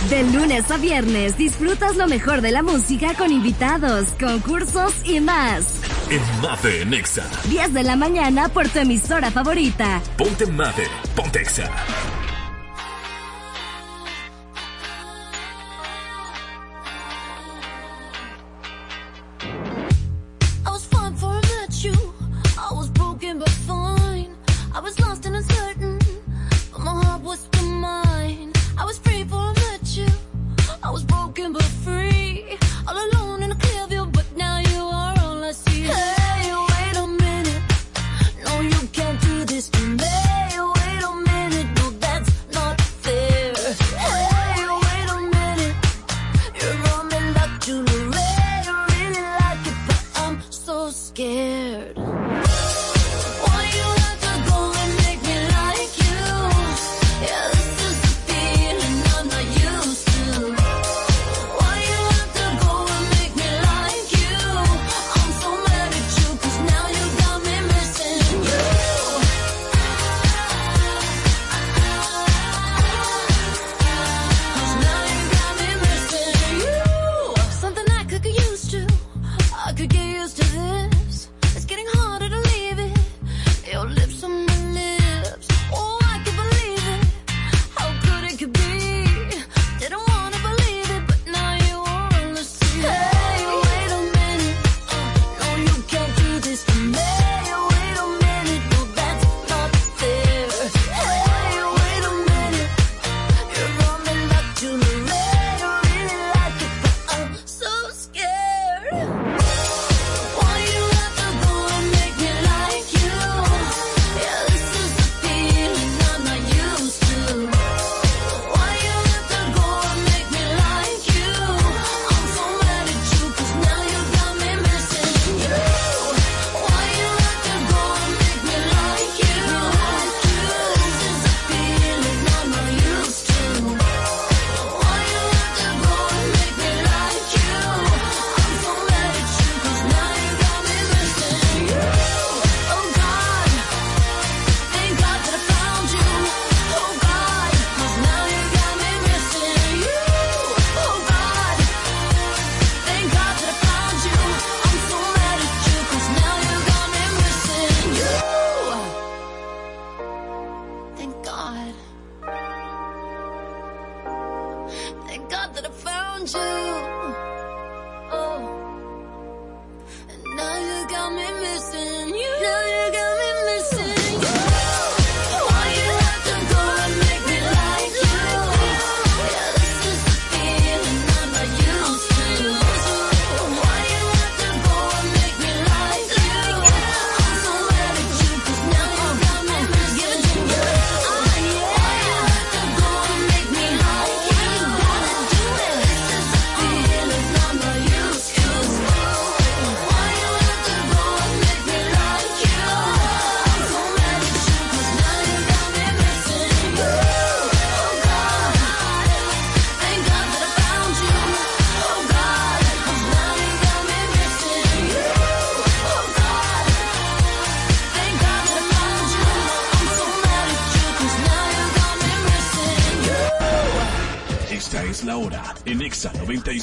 De 0.08 0.22
lunes 0.24 0.70
a 0.70 0.76
viernes 0.76 1.36
disfrutas 1.36 1.96
lo 1.96 2.06
mejor 2.06 2.40
de 2.40 2.52
la 2.52 2.62
música 2.62 3.14
con 3.14 3.32
invitados, 3.32 4.08
concursos 4.18 4.94
y 5.04 5.20
más. 5.20 5.80
En 6.10 6.40
Mate 6.42 6.82
en 6.82 6.94
Exa. 6.94 7.24
10 7.48 7.72
de 7.72 7.82
la 7.82 7.96
mañana 7.96 8.48
por 8.48 8.68
tu 8.68 8.78
emisora 8.80 9.30
favorita. 9.30 10.00
Ponte 10.16 10.46
Mate, 10.46 10.86
ponte 11.14 11.40
Exa. 11.40 11.70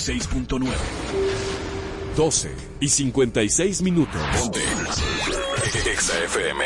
96.9. 0.07 0.69
12 2.15 2.51
y 2.79 2.87
56 2.87 3.81
minutos. 3.81 4.21
Exa 5.85 6.23
FM. 6.23 6.63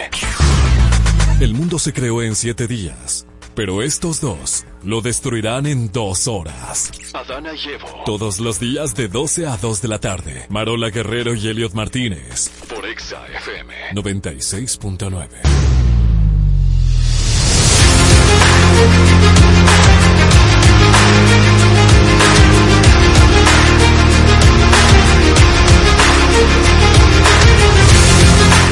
El 1.39 1.53
mundo 1.55 1.79
se 1.79 1.91
creó 1.91 2.21
en 2.21 2.35
7 2.35 2.67
días, 2.67 3.25
pero 3.55 3.81
estos 3.81 4.21
dos 4.21 4.65
lo 4.83 5.01
destruirán 5.01 5.65
en 5.65 5.91
2 5.91 6.27
horas. 6.27 6.91
Adana 7.13 7.53
y 7.55 7.69
Evo. 7.69 8.03
Todos 8.05 8.39
los 8.39 8.59
días 8.59 8.95
de 8.95 9.07
12 9.07 9.47
a 9.47 9.57
2 9.57 9.81
de 9.81 9.87
la 9.87 9.99
tarde. 9.99 10.45
Marola 10.49 10.91
Guerrero 10.91 11.33
y 11.33 11.47
Elliot 11.47 11.73
Martínez. 11.73 12.49
Por 12.69 12.85
Exa 12.85 13.25
FM. 13.27 13.73
96.9. 13.95 15.50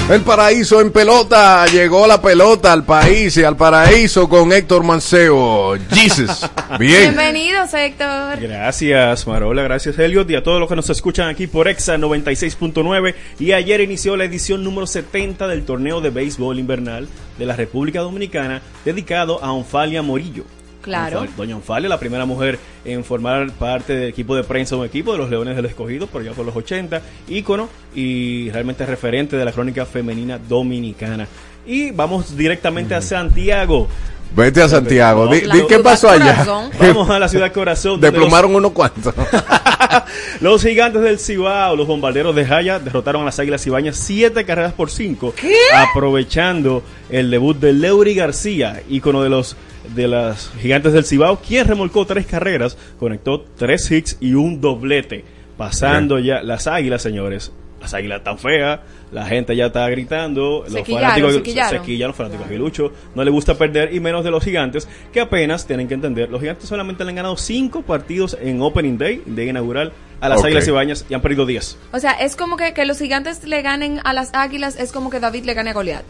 El 0.10 0.22
paraíso 0.22 0.82
en 0.82 0.92
pelota. 0.92 1.68
Llegó 1.68 2.08
la 2.08 2.20
pelota 2.20 2.74
al 2.74 2.84
país 2.84 3.38
y 3.38 3.44
al 3.44 3.56
paraíso 3.56 4.28
con 4.28 4.52
Héctor 4.52 4.84
Manceo. 4.84 5.78
Jesus. 5.92 6.50
Bien. 6.80 7.14
Bienvenidos, 7.14 7.72
Héctor. 7.76 8.40
Gracias, 8.40 9.28
Marola, 9.28 9.62
gracias, 9.62 10.00
Elliot, 10.00 10.28
y 10.32 10.36
a 10.36 10.42
todos 10.42 10.60
los 10.60 10.68
que 10.68 10.76
nos 10.76 10.90
escuchan 10.90 11.30
aquí 11.30 11.46
por 11.46 11.68
Exa 11.68 11.96
96.9. 11.98 13.14
Y 13.38 13.52
ayer 13.52 13.82
inició 13.82 14.18
la 14.18 14.24
edición 14.24 14.64
número 14.64 14.88
70 14.88 15.48
del 15.48 15.64
torneo 15.64 16.02
de 16.02 16.10
béisbol 16.10 16.58
invernal 16.58 17.08
de 17.38 17.46
la 17.46 17.56
República 17.56 18.00
Dominicana, 18.02 18.64
dedicado 18.86 19.44
a 19.44 19.52
Onfalia 19.52 20.02
Morillo. 20.02 20.44
Claro. 20.82 21.26
Doña 21.36 21.56
Onfalia, 21.56 21.90
la 21.90 22.00
primera 22.00 22.26
mujer 22.26 22.58
en 22.86 23.04
formar 23.04 23.52
parte 23.52 23.94
del 23.94 24.10
equipo 24.10 24.36
de 24.36 24.44
prensa 24.44 24.76
de 24.76 24.82
un 24.82 24.88
equipo 24.88 25.12
de 25.12 25.18
los 25.18 25.30
Leones 25.30 25.56
del 25.56 25.66
Escogido, 25.66 26.08
por 26.08 26.22
allá 26.22 26.32
por 26.32 26.46
los 26.46 26.56
80, 26.56 27.02
ícono 27.28 27.70
y 27.94 28.50
realmente 28.52 28.86
referente 28.86 29.36
de 29.36 29.46
la 29.46 29.52
crónica 29.52 29.86
femenina 29.86 30.38
dominicana. 30.38 31.28
Y 31.66 31.92
vamos 31.92 32.36
directamente 32.36 32.96
a 32.96 33.02
Santiago. 33.02 33.88
Vete 34.36 34.62
a 34.62 34.70
Santiago. 34.70 35.28
Di, 35.28 35.42
qué 35.68 35.80
pasó 35.80 36.10
allá. 36.10 36.34
corazón. 36.34 36.72
Vamos 36.80 37.10
a 37.10 37.20
la 37.20 37.28
ciudad 37.28 37.52
corazón. 37.52 37.92
donde 38.00 38.12
Desplomaron 38.12 38.56
unos 38.56 38.72
cuantos. 38.72 39.14
Los, 40.42 40.64
gigantes 40.64 41.02
del 41.02 41.20
Cibao, 41.20 41.76
los 41.76 41.88
bombarderos 41.88 42.36
de 42.36 42.46
Jaya, 42.46 42.80
derrotaron 42.80 43.24
a 43.24 43.26
las 43.26 43.40
Águilas 43.40 43.64
Cibañas 43.64 43.98
siete 43.98 44.46
carreras 44.46 44.74
por 44.74 44.90
cinco. 44.90 45.34
Aprovechando 45.76 46.84
el 47.10 47.32
debut 47.32 47.58
de 47.58 47.74
Leury 47.74 48.14
García, 48.16 48.82
ícono 48.90 49.24
de 49.24 49.30
los 49.30 49.56
de 49.96 50.08
las 50.08 50.52
gigantes 50.62 50.94
del 50.94 51.06
Cibao, 51.06 51.40
quien 51.40 51.68
remolcó 51.68 52.06
tres 52.06 52.28
carreras, 52.28 52.78
conectó 53.00 53.42
tres 53.58 53.90
hits 53.90 54.18
y 54.20 54.34
un 54.34 54.62
doblete. 54.62 55.26
Pasando 55.58 56.20
ya 56.20 56.42
las 56.42 56.68
águilas, 56.68 57.02
señores. 57.02 57.52
Las 57.80 57.94
águilas 57.94 58.24
tan 58.24 58.38
feas, 58.38 58.80
la 59.12 59.26
gente 59.26 59.56
ya 59.56 59.68
está 59.68 59.88
gritando, 59.90 60.64
Se 60.68 60.74
los 60.74 60.84
quillaron, 60.86 61.04
fanáticos 61.10 61.34
se 61.36 61.42
quillaron. 61.44 61.80
se 61.80 61.86
quillan, 61.86 62.08
los 62.10 62.16
fanáticos 62.18 62.48
de 62.50 62.54
Aguilucho, 62.56 62.92
no 63.16 63.24
le 63.24 63.32
gusta 63.32 63.56
perder 63.56 63.94
y 63.94 64.00
menos 64.02 64.24
de 64.26 64.32
los 64.32 64.44
gigantes, 64.44 64.88
que 65.14 65.22
apenas 65.22 65.66
tienen 65.66 65.88
que 65.88 65.94
entender, 65.94 66.30
los 66.30 66.42
gigantes 66.42 66.68
solamente 66.68 67.04
le 67.06 67.12
han 67.12 67.16
ganado 67.16 67.38
cinco 67.38 67.82
partidos 67.82 68.38
en 68.42 68.62
Opening 68.62 68.98
Day, 68.98 69.24
Day 69.26 69.50
inaugural, 69.50 69.94
a 70.20 70.28
las. 70.28 70.44
Águilas 70.44 70.66
Cibañas 70.66 71.06
y 71.10 71.14
han 71.14 71.22
perdido 71.22 71.46
10. 71.46 71.78
O 71.94 72.00
sea, 72.00 72.12
es 72.12 72.36
como 72.36 72.58
que, 72.58 72.74
que 72.74 72.84
los 72.86 73.00
gigantes 73.00 73.44
le 73.46 73.62
ganen 73.62 74.02
a 74.04 74.12
las 74.12 74.32
águilas, 74.34 74.76
es 74.78 74.92
como 74.92 75.10
que 75.10 75.22
David 75.22 75.46
le 75.46 75.54
gane 75.54 75.70
a 75.70 75.74
Goliat. 75.74 76.04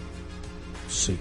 Sí. 0.90 1.16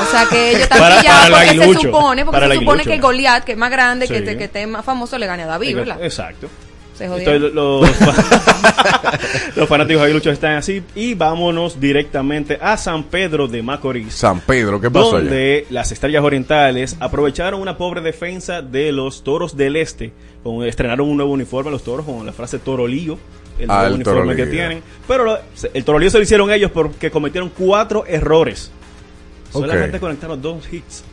O 0.00 0.04
sea, 0.12 0.26
que 0.30 0.50
ellos 0.50 0.62
están 0.62 0.78
Para- 0.78 1.00
pillados 1.00 1.30
porque 1.30 1.44
se 1.44 1.50
aguilucho. 1.50 1.80
supone, 1.80 2.24
porque 2.24 2.40
Para 2.40 2.52
se 2.54 2.60
supone 2.60 2.84
que 2.84 2.98
Goliat, 2.98 3.42
que 3.44 3.52
es 3.52 3.58
más 3.58 3.70
grande, 3.72 4.06
que, 4.06 4.18
Sí. 4.20 4.36
que 4.36 4.44
esté 4.44 4.64
más 4.68 4.84
famoso, 4.84 5.18
le 5.18 5.26
gane 5.26 5.42
a 5.42 5.46
David, 5.46 5.74
¿verdad? 5.74 5.98
Exacto. 6.04 6.48
Se 6.96 7.08
jodió. 7.08 7.30
Entonces, 7.30 7.54
los, 7.54 7.88
los 9.56 9.68
fanáticos 9.68 10.00
de 10.00 10.04
Aguilucho 10.04 10.30
están 10.30 10.56
así 10.56 10.82
y 10.94 11.14
vámonos 11.14 11.80
directamente 11.80 12.58
a 12.60 12.76
San 12.76 13.04
Pedro 13.04 13.48
de 13.48 13.62
Macorís. 13.62 14.14
San 14.14 14.40
Pedro, 14.40 14.80
¿qué 14.80 14.90
pasó 14.90 15.16
allá? 15.16 15.24
donde 15.24 15.66
las 15.70 15.90
estrellas 15.92 16.22
orientales 16.22 16.96
aprovecharon 17.00 17.60
una 17.60 17.76
pobre 17.76 18.00
defensa 18.00 18.62
de 18.62 18.92
los 18.92 19.22
toros 19.24 19.56
del 19.56 19.76
este. 19.76 20.12
Con, 20.42 20.64
estrenaron 20.66 21.08
un 21.08 21.16
nuevo 21.16 21.32
uniforme 21.32 21.70
los 21.70 21.82
toros 21.82 22.04
con 22.06 22.24
la 22.26 22.32
frase 22.32 22.58
torolío. 22.58 23.18
El 23.58 23.70
Ah, 23.70 23.74
nuevo 23.74 23.86
el 23.88 23.94
uniforme 23.94 24.34
que 24.36 24.46
tienen. 24.46 24.82
Pero 25.06 25.24
lo- 25.24 25.38
el 25.72 25.84
torolío 25.84 26.10
se 26.10 26.18
lo 26.18 26.24
hicieron 26.24 26.50
ellos 26.50 26.70
porque 26.70 27.10
cometieron 27.10 27.50
cuatro 27.56 28.04
errores. 28.06 28.70
Solamente 29.52 30.00
conectaron 30.00 30.40
dos 30.40 30.64
hits 30.72 31.04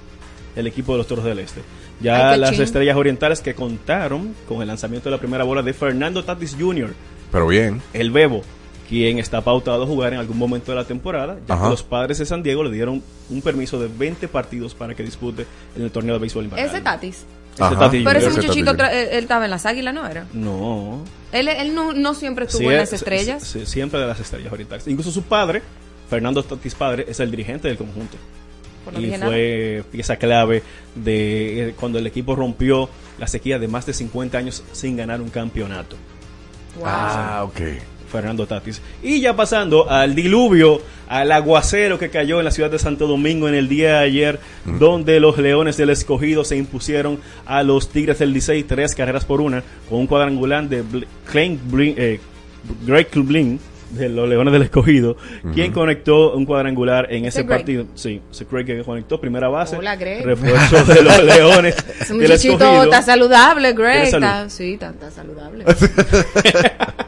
el 0.56 0.66
equipo 0.68 0.94
de 0.94 1.00
los 1.00 1.08
toros 1.08 1.26
del 1.26 1.40
este. 1.40 1.62
Ya 2.02 2.32
Ay, 2.32 2.40
las 2.40 2.52
chin. 2.52 2.62
estrellas 2.62 2.96
orientales 2.96 3.42
que 3.42 3.54
contaron 3.56 4.34
con 4.48 4.62
el 4.62 4.68
lanzamiento 4.68 5.10
de 5.10 5.16
la 5.16 5.20
primera 5.20 5.44
bola 5.44 5.62
de 5.62 5.74
Fernando 5.74 6.24
Tatis 6.24 6.56
Jr., 6.60 6.94
Pero 7.32 7.48
bien. 7.48 7.82
el 7.94 8.12
Bebo, 8.12 8.42
quien 8.88 9.20
está 9.20 9.42
pautado 9.42 9.84
a 9.84 9.86
jugar 9.86 10.14
en 10.14 10.20
algún 10.20 10.38
momento 10.38 10.72
de 10.72 10.78
la 10.78 10.86
temporada, 10.86 11.38
ya 11.48 11.54
Ajá. 11.56 11.66
que 11.66 11.70
los 11.72 11.84
padres 11.84 12.18
de 12.20 12.26
San 12.26 12.42
Diego 12.42 12.64
le 12.64 12.72
dieron 12.72 13.04
un 13.30 13.42
permiso 13.42 13.80
de 13.80 13.88
20 13.88 14.28
partidos 14.30 14.74
para 14.76 14.96
que 14.96 15.04
dispute 15.04 15.46
en 15.76 15.84
el 15.84 15.92
torneo 15.92 16.14
de 16.16 16.20
béisbol 16.20 16.46
invernal. 16.46 16.70
Ese 16.70 16.82
Tatis. 16.82 17.26
Ese. 17.54 17.76
Tatis 17.76 18.04
Pero 18.06 18.20
ese 18.20 18.30
muchachito, 18.32 18.72
él, 18.72 18.80
él 19.12 19.20
estaba 19.24 19.44
en 19.46 19.52
las 19.52 19.66
águilas, 19.66 19.94
¿no 19.94 20.08
era? 20.08 20.26
No. 20.34 21.04
Él, 21.34 21.50
él 21.50 21.76
no, 21.76 21.92
no 21.94 22.14
siempre 22.14 22.46
estuvo 22.46 22.62
Sí, 22.62 22.66
en 22.68 22.72
es- 22.74 22.80
las 22.80 22.94
estrellas. 22.94 23.44
sí, 23.44 23.66
siempre 23.66 24.00
de 24.00 24.08
las 24.08 24.20
estrellas 24.20 24.52
orientales. 24.54 24.88
Incluso 24.88 25.12
su 25.12 25.24
padre, 25.24 25.62
Fernando 26.10 26.42
Tatis 26.42 26.74
padre, 26.76 27.06
es 27.10 27.20
el 27.20 27.30
dirigente 27.30 27.68
del 27.68 27.78
conjunto. 27.78 28.16
Pues 28.84 28.96
no 28.98 29.02
y 29.02 29.08
nada. 29.12 29.26
fue 29.28 29.84
pieza 29.92 30.16
clave 30.18 30.64
de 30.96 31.70
eh, 31.70 31.76
cuando 31.80 32.00
el 32.00 32.08
equipo 32.08 32.36
rompió 32.36 32.90
la 33.20 33.28
sequía 33.28 33.60
de 33.60 33.68
más 33.68 33.86
de 33.86 33.94
50 33.94 34.38
años 34.38 34.64
sin 34.72 34.96
ganar 34.98 35.22
un 35.22 35.30
campeonato. 35.30 35.96
Wow. 36.78 36.86
Ah, 36.88 37.42
ok. 37.46 37.60
Fernando 38.12 38.48
Tatis. 38.48 38.82
Y 39.04 39.22
ya 39.22 39.36
pasando 39.36 39.88
al 39.90 40.16
diluvio, 40.16 40.82
al 41.08 41.32
aguacero 41.32 42.00
que 42.00 42.10
cayó 42.10 42.40
en 42.40 42.46
la 42.46 42.50
ciudad 42.52 42.72
de 42.72 42.80
Santo 42.80 43.06
Domingo 43.06 43.48
en 43.48 43.54
el 43.54 43.70
día 43.70 44.00
de 44.00 44.06
ayer, 44.06 44.40
donde 44.80 45.20
los 45.20 45.38
Leones 45.38 45.78
del 45.78 45.92
Escogido 45.92 46.44
se 46.44 46.58
impusieron 46.58 47.20
a 47.46 47.62
los 47.62 47.90
Tigres 47.90 48.18
del 48.18 48.34
Licey 48.34 48.64
tres 48.64 48.96
carreras 48.96 49.26
por 49.26 49.42
una, 49.42 49.64
con 49.88 50.00
un 50.00 50.08
cuadrangular 50.08 50.68
de 50.68 50.84
Bl- 50.84 51.06
Klein 51.32 51.60
Blin- 51.70 51.94
eh, 51.98 52.20
Greg 52.84 53.10
Blin 53.14 53.60
de 53.92 54.10
los 54.10 54.30
Leones 54.30 54.54
del 54.54 54.62
Escogido, 54.64 55.18
quien 55.54 55.72
conectó 55.72 56.34
un 56.36 56.46
cuadrangular 56.46 57.12
en 57.12 57.26
¿Ese 57.26 57.44
Greg? 57.44 57.58
partido. 57.60 57.86
Sí, 57.96 58.22
ese 58.32 58.46
Greg 58.50 58.66
que 58.66 58.84
conectó 58.84 59.20
primera 59.20 59.48
base, 59.50 59.76
Hola, 59.78 59.96
Greg. 59.96 60.24
refuerzo 60.26 60.84
de 60.86 61.02
los 61.02 61.24
Leones 61.24 61.76
Ese 62.00 62.14
muchachito 62.14 62.84
está 62.84 63.02
saludable, 63.02 63.74
Greg. 63.74 64.10
Sí, 64.50 64.74
está, 64.74 64.90
está 64.92 65.12
saludable. 65.12 65.66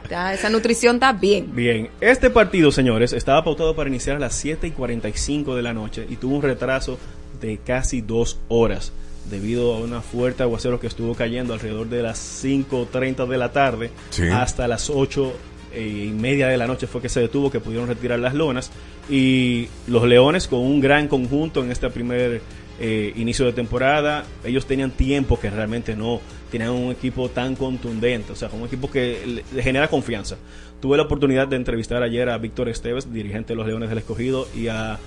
Está- 0.03 0.33
esa 0.33 0.49
nutrición 0.49 0.95
está 0.95 1.13
bien. 1.13 1.55
Bien, 1.55 1.89
este 2.01 2.29
partido, 2.29 2.71
señores, 2.71 3.13
estaba 3.13 3.43
pautado 3.43 3.75
para 3.75 3.89
iniciar 3.89 4.17
a 4.17 4.19
las 4.19 4.35
7 4.35 4.67
y 4.67 4.71
45 4.71 5.55
de 5.55 5.61
la 5.61 5.73
noche 5.73 6.05
y 6.09 6.17
tuvo 6.17 6.35
un 6.35 6.41
retraso 6.41 6.97
de 7.39 7.57
casi 7.65 8.01
dos 8.01 8.37
horas 8.49 8.91
debido 9.29 9.73
a 9.73 9.79
una 9.79 10.01
fuerte 10.01 10.43
aguacero 10.43 10.79
que 10.79 10.87
estuvo 10.87 11.15
cayendo 11.15 11.53
alrededor 11.53 11.87
de 11.87 12.01
las 12.03 12.19
5.30 12.43 13.27
de 13.27 13.37
la 13.37 13.51
tarde 13.53 13.91
Sí. 14.09 14.23
hasta 14.27 14.67
las 14.67 14.89
8 14.89 15.31
y 15.75 16.11
media 16.11 16.47
de 16.47 16.57
la 16.57 16.67
noche 16.67 16.87
fue 16.87 17.01
que 17.01 17.09
se 17.09 17.19
detuvo, 17.19 17.49
que 17.51 17.59
pudieron 17.59 17.87
retirar 17.87 18.19
las 18.19 18.33
lonas 18.33 18.71
y 19.09 19.67
los 19.87 20.03
Leones 20.03 20.47
con 20.47 20.59
un 20.59 20.79
gran 20.79 21.07
conjunto 21.07 21.63
en 21.63 21.71
este 21.71 21.89
primer 21.89 22.41
eh, 22.79 23.13
inicio 23.15 23.45
de 23.45 23.53
temporada, 23.53 24.25
ellos 24.43 24.65
tenían 24.65 24.91
tiempo 24.91 25.39
que 25.39 25.49
realmente 25.49 25.95
no 25.95 26.19
tenían 26.49 26.71
un 26.71 26.91
equipo 26.91 27.29
tan 27.29 27.55
contundente, 27.55 28.31
o 28.31 28.35
sea, 28.35 28.49
un 28.51 28.65
equipo 28.65 28.89
que 28.89 29.43
le, 29.53 29.61
genera 29.61 29.87
confianza. 29.87 30.37
Tuve 30.79 30.97
la 30.97 31.03
oportunidad 31.03 31.47
de 31.47 31.57
entrevistar 31.57 32.01
ayer 32.01 32.27
a 32.29 32.37
Víctor 32.39 32.69
Esteves, 32.69 33.13
dirigente 33.13 33.53
de 33.53 33.57
los 33.57 33.67
Leones 33.67 33.89
del 33.89 33.99
Escogido, 33.99 34.47
y 34.55 34.67
a 34.67 34.97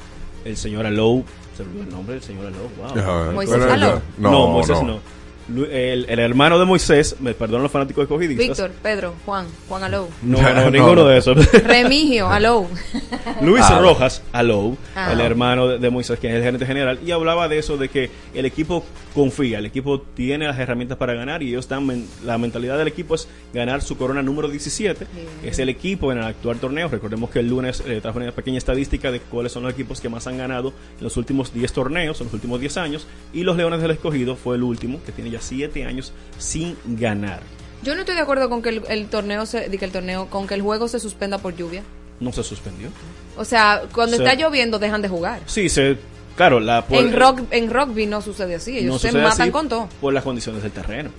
el 0.44 0.56
señor 0.56 0.86
Alou, 0.86 1.24
se 1.56 1.62
olvidó 1.62 1.82
el 1.82 1.90
nombre 1.90 2.14
del 2.14 2.22
señor 2.22 2.46
Alou, 2.46 2.68
wow. 2.76 3.32
Moisés 3.32 3.62
Aló. 3.62 4.00
No, 4.18 4.30
No, 4.30 4.48
Moisés 4.48 4.80
no. 4.82 4.86
no. 4.86 5.00
El, 5.48 6.06
el 6.08 6.18
hermano 6.18 6.58
de 6.58 6.64
Moisés, 6.64 7.16
me 7.20 7.34
perdonan 7.34 7.64
los 7.64 7.72
fanáticos 7.72 8.02
escogidistas. 8.04 8.46
Víctor, 8.48 8.70
Pedro, 8.82 9.14
Juan, 9.26 9.46
Juan 9.68 9.84
Alou. 9.84 10.08
No, 10.22 10.40
no, 10.40 10.54
No, 10.64 10.70
ninguno 10.70 10.94
no. 10.96 11.06
de 11.06 11.18
esos. 11.18 11.52
Remigio, 11.64 12.28
Alou. 12.28 12.68
Luis 13.42 13.64
Ah, 13.68 13.78
Rojas, 13.80 14.22
Alou, 14.32 14.76
Ah. 14.96 15.12
el 15.12 15.20
hermano 15.20 15.68
de, 15.68 15.78
de 15.78 15.90
Moisés, 15.90 16.18
que 16.18 16.28
es 16.28 16.34
el 16.34 16.42
gerente 16.42 16.66
general, 16.66 16.98
y 17.04 17.10
hablaba 17.10 17.48
de 17.48 17.58
eso, 17.58 17.76
de 17.76 17.88
que 17.88 18.10
el 18.34 18.46
equipo 18.46 18.84
confía, 19.14 19.58
el 19.58 19.66
equipo 19.66 20.00
tiene 20.00 20.46
las 20.46 20.58
herramientas 20.58 20.98
para 20.98 21.14
ganar 21.14 21.42
y 21.42 21.48
ellos 21.50 21.64
están, 21.64 21.86
men- 21.86 22.06
la 22.24 22.36
mentalidad 22.38 22.78
del 22.78 22.88
equipo 22.88 23.14
es 23.14 23.28
ganar 23.52 23.82
su 23.82 23.96
corona 23.96 24.22
número 24.22 24.48
17. 24.48 25.06
Es 25.44 25.58
el 25.58 25.68
equipo 25.68 26.10
en 26.10 26.18
el 26.18 26.24
actual 26.24 26.58
torneo. 26.58 26.88
Recordemos 26.88 27.30
que 27.30 27.40
el 27.40 27.48
lunes 27.48 27.82
eh, 27.86 28.00
trajo 28.00 28.18
una 28.18 28.32
pequeña 28.32 28.58
estadística 28.58 29.10
de 29.12 29.20
cuáles 29.20 29.52
son 29.52 29.62
los 29.64 29.72
equipos 29.72 30.00
que 30.00 30.08
más 30.08 30.26
han 30.26 30.38
ganado 30.38 30.72
en 30.98 31.04
los 31.04 31.16
últimos 31.16 31.52
10 31.52 31.72
torneos, 31.72 32.20
en 32.20 32.26
los 32.26 32.34
últimos 32.34 32.60
10 32.60 32.76
años, 32.78 33.06
y 33.32 33.42
los 33.42 33.56
Leones 33.56 33.80
del 33.82 33.90
Escogido 33.92 34.36
fue 34.36 34.56
el 34.56 34.62
último, 34.62 35.00
que 35.04 35.12
tiene 35.12 35.30
ya 35.34 35.40
7 35.40 35.84
años 35.84 36.12
sin 36.38 36.76
ganar. 36.84 37.40
Yo 37.82 37.94
no 37.94 38.00
estoy 38.00 38.14
de 38.14 38.22
acuerdo 38.22 38.48
con 38.48 38.62
que 38.62 38.70
el, 38.70 38.82
el 38.88 39.06
torneo 39.08 39.44
se, 39.46 39.70
que 39.70 39.84
el 39.84 39.90
torneo, 39.92 40.28
con 40.30 40.46
que 40.46 40.54
el 40.54 40.62
juego 40.62 40.88
se 40.88 40.98
suspenda 41.00 41.38
por 41.38 41.54
lluvia. 41.54 41.82
No 42.20 42.32
se 42.32 42.42
suspendió. 42.42 42.88
O 43.36 43.44
sea, 43.44 43.82
cuando 43.94 44.16
Se- 44.16 44.22
está 44.24 44.34
lloviendo 44.34 44.78
dejan 44.78 45.02
de 45.02 45.08
jugar. 45.08 45.40
Sí, 45.46 45.68
se, 45.68 45.98
claro, 46.36 46.60
la 46.60 46.86
por- 46.86 46.98
en 46.98 47.12
rock, 47.14 47.40
en 47.50 47.70
rugby 47.70 48.06
no 48.06 48.22
sucede 48.22 48.54
así. 48.54 48.78
Ellos 48.78 48.92
no 48.92 48.98
se 48.98 49.12
matan 49.12 49.42
así 49.42 49.50
con 49.50 49.68
todo. 49.68 49.88
por 50.00 50.14
las 50.14 50.24
condiciones 50.24 50.62
del 50.62 50.72
terreno. 50.72 51.10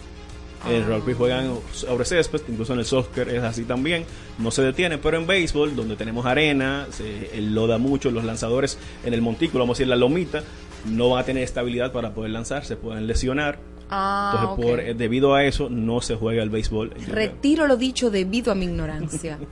En 0.67 0.71
el 0.77 0.85
rugby 0.87 1.13
juegan 1.13 1.59
sobre 1.73 2.05
césped, 2.05 2.41
incluso 2.47 2.73
en 2.73 2.79
el 2.79 2.85
soccer 2.85 3.29
es 3.29 3.43
así 3.43 3.65
también, 3.65 4.03
no 4.39 4.49
se 4.49 4.63
detiene, 4.63 4.97
pero 4.97 5.17
en 5.17 5.27
béisbol, 5.27 5.75
donde 5.75 5.95
tenemos 5.95 6.25
arena, 6.25 6.87
se 6.89 7.29
loda 7.39 7.77
mucho, 7.77 8.09
los 8.09 8.23
lanzadores 8.23 8.79
en 9.05 9.13
el 9.13 9.21
montículo, 9.21 9.65
vamos 9.65 9.75
a 9.75 9.77
decir 9.77 9.87
la 9.89 9.95
lomita, 9.95 10.41
no 10.85 11.09
van 11.11 11.21
a 11.21 11.23
tener 11.25 11.43
estabilidad 11.43 11.91
para 11.91 12.15
poder 12.15 12.31
lanzar, 12.31 12.65
se 12.65 12.77
pueden 12.77 13.05
lesionar. 13.05 13.59
Ah, 13.89 14.39
Entonces, 14.41 14.65
ok. 14.65 14.69
por, 14.71 14.79
eh, 14.79 14.93
debido 14.95 15.35
a 15.35 15.43
eso, 15.43 15.69
no 15.69 16.01
se 16.01 16.15
juega 16.15 16.41
el 16.41 16.49
béisbol. 16.49 16.91
Retiro 17.07 17.67
lo 17.67 17.77
dicho 17.77 18.09
debido 18.09 18.51
a 18.51 18.55
mi 18.55 18.65
ignorancia. 18.65 19.37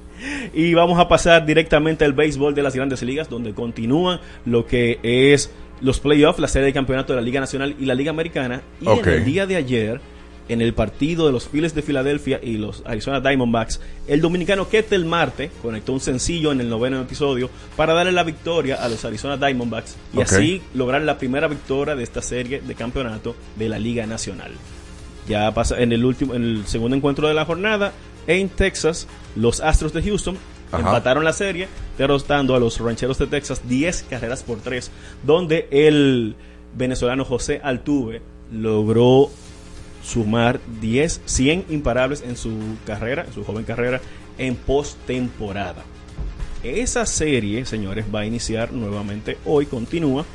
Y 0.54 0.74
vamos 0.74 1.00
a 1.00 1.08
pasar 1.10 1.46
directamente 1.46 2.06
al 2.06 2.14
béisbol 2.14 2.56
de 2.56 2.64
las 2.64 2.74
grandes 2.76 3.04
ligas, 3.04 3.30
donde 3.30 3.54
continúan 3.54 4.22
lo 4.46 4.66
que 4.66 5.00
es 5.04 5.52
los 5.82 6.00
playoffs, 6.00 6.40
la 6.40 6.48
serie 6.48 6.68
de 6.68 6.74
campeonato 6.74 7.12
de 7.12 7.18
la 7.18 7.26
Liga 7.26 7.42
Nacional 7.42 7.76
y 7.78 7.84
la 7.86 7.94
Liga 7.94 8.12
Americana. 8.12 8.62
Y 8.80 8.88
Ok. 8.88 9.06
en 9.08 9.14
el 9.16 9.26
día 9.26 9.46
de 9.46 9.58
ayer, 9.58 10.00
en 10.50 10.62
el 10.62 10.74
partido 10.74 11.26
de 11.26 11.32
los 11.32 11.48
Phillies 11.48 11.74
de 11.74 11.82
Filadelfia 11.82 12.40
y 12.42 12.58
los 12.58 12.84
Arizona 12.86 13.22
Diamondbacks, 13.22 13.80
el 14.08 14.22
dominicano 14.22 14.68
Ketel 14.68 15.06
Marte 15.06 15.52
conectó 15.62 15.94
un 15.94 16.00
sencillo 16.00 16.52
en 16.52 16.62
el 16.62 16.70
noveno 16.70 17.02
episodio 17.02 17.50
para 17.76 17.94
darle 17.94 18.12
la 18.12 18.24
victoria 18.24 18.76
a 18.76 18.90
los 18.90 19.04
Arizona 19.06 19.38
Diamondbacks 19.38 19.96
y 20.14 20.22
así 20.22 20.62
lograr 20.74 21.02
la 21.02 21.18
primera 21.18 21.48
victoria 21.48 21.96
de 21.96 22.04
esta 22.04 22.22
serie 22.22 22.62
de 22.62 22.76
campeonato 22.76 23.36
de 23.56 23.70
la 23.70 23.80
Liga 23.80 24.06
Nacional. 24.06 24.52
Ya 25.28 25.54
pasa 25.54 25.80
en 25.80 25.94
el 25.94 26.04
último, 26.04 26.34
en 26.36 26.44
el 26.44 26.68
segundo 26.68 26.98
encuentro 26.98 27.28
de 27.28 27.34
la 27.34 27.46
jornada 27.46 27.94
en 28.28 28.50
Texas, 28.50 29.08
los 29.36 29.62
Astros 29.62 29.94
de 29.94 30.04
Houston 30.04 30.38
Ajá. 30.72 30.80
empataron 30.80 31.24
la 31.24 31.34
serie, 31.34 31.68
derrotando 31.98 32.56
a 32.56 32.60
los 32.60 32.80
Rancheros 32.80 33.18
de 33.20 33.28
Texas 33.28 33.62
10 33.68 34.04
carreras 34.10 34.44
por 34.44 34.60
3, 34.60 34.92
donde 35.24 35.68
el 35.72 36.36
venezolano 36.76 37.24
José 37.26 37.62
Altuve 37.64 38.22
logró 38.52 39.30
sumar 40.04 40.60
10, 40.82 41.22
100 41.26 41.66
imparables 41.70 42.22
en 42.22 42.36
su 42.36 42.52
carrera, 42.86 43.24
en 43.26 43.34
su 43.34 43.44
joven 43.44 43.64
carrera 43.64 44.02
en 44.38 44.56
postemporada. 44.56 45.84
Esa 46.64 47.06
serie, 47.06 47.66
señores, 47.66 48.06
va 48.14 48.22
a 48.22 48.26
iniciar 48.26 48.72
nuevamente 48.72 49.38
hoy, 49.46 49.66
continúa, 49.66 50.26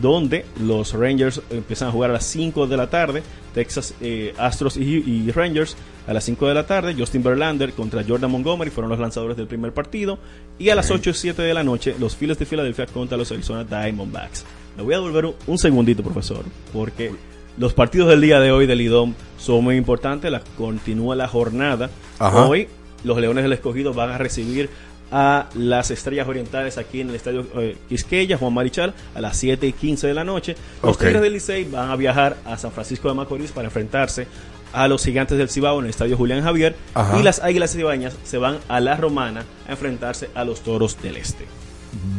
donde 0.00 0.44
los 0.60 0.92
Rangers 0.92 1.40
empiezan 1.50 1.88
a 1.88 1.92
jugar 1.92 2.10
a 2.10 2.14
las 2.14 2.26
5 2.26 2.66
de 2.66 2.76
la 2.76 2.90
tarde, 2.90 3.22
Texas 3.54 3.94
eh, 4.00 4.34
Astros 4.38 4.76
y, 4.76 4.82
y 4.82 5.30
Rangers 5.30 5.76
a 6.06 6.12
las 6.12 6.24
5 6.24 6.48
de 6.48 6.54
la 6.54 6.66
tarde, 6.66 6.94
Justin 6.98 7.22
Verlander 7.22 7.72
contra 7.72 8.04
Jordan 8.06 8.30
Montgomery 8.30 8.70
fueron 8.70 8.90
los 8.90 8.98
lanzadores 8.98 9.36
del 9.36 9.46
primer 9.46 9.72
partido, 9.72 10.18
y 10.58 10.68
a 10.68 10.74
las 10.74 10.90
8 10.90 11.10
y 11.10 11.14
7 11.14 11.42
de 11.42 11.54
la 11.54 11.62
noche, 11.62 11.94
los 11.98 12.16
Phillies 12.16 12.38
de 12.38 12.46
Filadelfia 12.46 12.86
contra 12.86 13.16
los 13.16 13.30
Arizona 13.30 13.64
Diamondbacks. 13.64 14.44
Le 14.76 14.82
voy 14.82 14.94
a 14.94 14.98
devolver 14.98 15.26
un, 15.26 15.34
un 15.46 15.58
segundito, 15.58 16.02
profesor, 16.02 16.44
porque 16.72 17.12
los 17.56 17.74
partidos 17.74 18.08
del 18.08 18.20
día 18.20 18.40
de 18.40 18.52
hoy 18.52 18.66
del 18.66 18.80
IDOM 18.80 19.14
son 19.38 19.64
muy 19.64 19.76
importantes, 19.76 20.30
la, 20.30 20.42
continúa 20.56 21.16
la 21.16 21.28
jornada. 21.28 21.90
Ajá. 22.18 22.46
Hoy 22.46 22.68
los 23.04 23.18
Leones 23.18 23.44
del 23.44 23.52
Escogido 23.52 23.92
van 23.92 24.10
a 24.10 24.18
recibir 24.18 24.70
a 25.12 25.48
las 25.54 25.90
Estrellas 25.90 26.26
Orientales 26.26 26.78
aquí 26.78 27.00
en 27.00 27.10
el 27.10 27.14
Estadio 27.14 27.46
eh, 27.56 27.76
Quisqueya, 27.88 28.36
Juan 28.36 28.52
Marichal, 28.52 28.94
a 29.14 29.20
las 29.20 29.36
7 29.36 29.66
y 29.66 29.72
15 29.72 30.08
de 30.08 30.14
la 30.14 30.24
noche. 30.24 30.56
Los. 30.82 30.98
Tigres 30.98 31.22
del 31.22 31.34
Licey 31.34 31.64
van 31.64 31.90
a 31.90 31.96
viajar 31.96 32.36
a 32.44 32.56
San 32.56 32.72
Francisco 32.72 33.08
de 33.08 33.14
Macorís 33.14 33.52
para 33.52 33.66
enfrentarse 33.66 34.26
a 34.72 34.88
los 34.88 35.04
Gigantes 35.04 35.38
del 35.38 35.48
Cibao 35.48 35.78
en 35.78 35.84
el 35.84 35.90
Estadio 35.90 36.16
Julián 36.16 36.42
Javier. 36.42 36.74
Ajá. 36.94 37.18
Y 37.20 37.22
las 37.22 37.40
Águilas 37.40 37.72
Cibañas 37.72 38.16
se 38.24 38.38
van 38.38 38.58
a 38.66 38.80
La 38.80 38.96
Romana 38.96 39.44
a 39.68 39.72
enfrentarse 39.72 40.30
a 40.34 40.44
los 40.44 40.62
Toros 40.62 41.00
del 41.00 41.16
Este. 41.16 41.46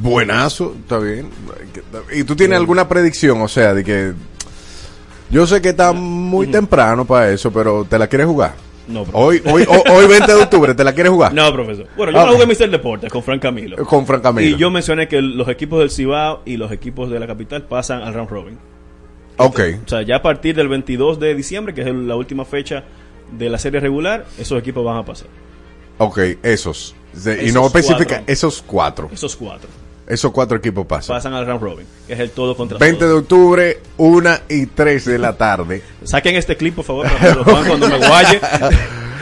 Buenazo, 0.01 0.73
está 0.79 0.99
bien. 0.99 1.29
¿Y 2.13 2.23
tú 2.23 2.35
tienes 2.35 2.57
alguna 2.57 2.87
predicción? 2.87 3.41
O 3.41 3.47
sea, 3.47 3.73
de 3.73 3.83
que. 3.83 4.13
Yo 5.29 5.47
sé 5.47 5.61
que 5.61 5.69
está 5.69 5.91
muy 5.93 6.47
temprano 6.47 7.05
para 7.05 7.31
eso, 7.31 7.51
pero 7.51 7.85
¿te 7.85 7.97
la 7.97 8.07
quieres 8.07 8.27
jugar? 8.27 8.53
No, 8.87 9.03
profesor. 9.03 9.21
Hoy, 9.23 9.41
hoy, 9.45 9.63
ho- 9.67 9.93
hoy 9.95 10.07
20 10.07 10.27
de 10.35 10.43
octubre, 10.43 10.75
¿te 10.75 10.83
la 10.83 10.93
quieres 10.93 11.11
jugar? 11.11 11.33
No, 11.33 11.51
profesor. 11.51 11.87
Bueno, 11.97 12.11
yo 12.11 12.19
Ah, 12.19 12.25
la 12.25 12.31
jugué 12.33 12.45
Mr. 12.45 12.69
Deportes 12.69 13.11
con 13.11 13.23
Frank 13.23 13.41
Camilo. 13.41 13.77
Con 13.85 14.05
Frank 14.05 14.21
Camilo. 14.21 14.55
Y 14.55 14.59
yo 14.59 14.69
mencioné 14.69 15.07
que 15.07 15.21
los 15.21 15.47
equipos 15.49 15.79
del 15.79 15.89
Cibao 15.89 16.41
y 16.45 16.57
los 16.57 16.71
equipos 16.71 17.09
de 17.09 17.19
la 17.19 17.25
capital 17.25 17.63
pasan 17.63 18.03
al 18.03 18.13
round 18.13 18.29
robin. 18.29 18.59
Ok. 19.37 19.59
O 19.85 19.89
sea, 19.89 20.03
ya 20.03 20.17
a 20.17 20.21
partir 20.21 20.55
del 20.55 20.67
22 20.67 21.19
de 21.19 21.33
diciembre, 21.33 21.73
que 21.73 21.81
es 21.81 21.87
la 21.87 22.15
última 22.15 22.45
fecha 22.45 22.83
de 23.35 23.49
la 23.49 23.57
serie 23.57 23.79
regular, 23.79 24.25
esos 24.37 24.59
equipos 24.59 24.85
van 24.85 24.97
a 24.97 25.03
pasar. 25.05 25.27
Ok, 25.97 26.19
esos. 26.43 26.95
De- 27.13 27.47
y 27.47 27.51
no 27.51 27.65
especifica, 27.65 28.05
cuatro. 28.05 28.23
esos 28.27 28.61
cuatro. 28.61 29.09
Esos 29.11 29.35
cuatro 29.35 29.69
Esos 30.07 30.31
cuatro 30.31 30.57
equipos 30.57 30.85
pasan. 30.85 31.15
pasan 31.15 31.33
al 31.33 31.45
round 31.47 31.61
robin, 31.63 31.87
que 32.05 32.13
es 32.13 32.19
el 32.19 32.29
todo 32.29 32.55
contra 32.55 32.77
20 32.77 33.03
de 33.05 33.09
todo. 33.09 33.19
octubre, 33.21 33.79
1 33.97 34.29
y 34.49 34.65
3 34.67 35.05
de 35.05 35.17
la 35.19 35.35
tarde. 35.35 35.81
Saquen 36.03 36.35
este 36.35 36.55
clip, 36.55 36.75
por 36.75 36.85
favor, 36.85 37.07
para 37.07 37.19
que 37.19 37.35
lo 37.35 37.43
pongan 37.43 37.65
cuando 37.67 37.87
me 37.89 37.97
guaye. 37.97 38.39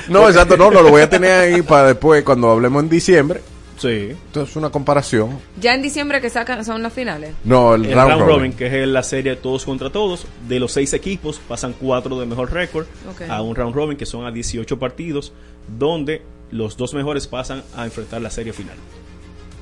No, 0.10 0.28
exacto, 0.28 0.58
no, 0.58 0.70
no 0.70 0.82
lo 0.82 0.90
voy 0.90 1.02
a 1.02 1.10
tener 1.10 1.32
ahí 1.32 1.62
para 1.62 1.88
después, 1.88 2.24
cuando 2.24 2.50
hablemos 2.52 2.84
en 2.84 2.90
diciembre. 2.90 3.40
Sí. 3.78 4.10
Entonces, 4.12 4.56
una 4.56 4.70
comparación. 4.70 5.40
ya 5.60 5.74
en 5.74 5.82
diciembre 5.82 6.22
que 6.22 6.30
sacan 6.30 6.64
son 6.64 6.84
las 6.84 6.94
finales. 6.94 7.34
No, 7.44 7.76
el, 7.76 7.86
El 7.86 7.94
round, 7.96 8.10
round 8.12 8.22
robin. 8.22 8.36
robin, 8.36 8.54
que 8.54 8.84
es 8.84 8.88
la 8.88 9.04
serie 9.04 9.36
todos 9.38 9.66
contra 9.66 9.90
todos, 9.90 10.26
de 10.48 10.60
los 10.60 10.72
seis 10.74 10.94
equipos 10.94 11.40
pasan 11.48 11.74
cuatro 11.80 12.20
de 12.20 12.26
mejor 12.26 12.52
récord 12.52 12.86
a 13.30 13.42
un 13.42 13.56
round 13.56 13.74
robin 13.76 13.98
que 13.98 14.06
son 14.06 14.26
a 14.26 14.32
18 14.32 14.78
partidos, 14.80 15.34
donde 15.80 16.22
los 16.52 16.78
dos 16.78 16.94
mejores 16.94 17.28
pasan 17.28 17.64
a 17.76 17.86
enfrentar 17.86 18.22
la 18.22 18.30
serie 18.30 18.54
final, 18.54 18.76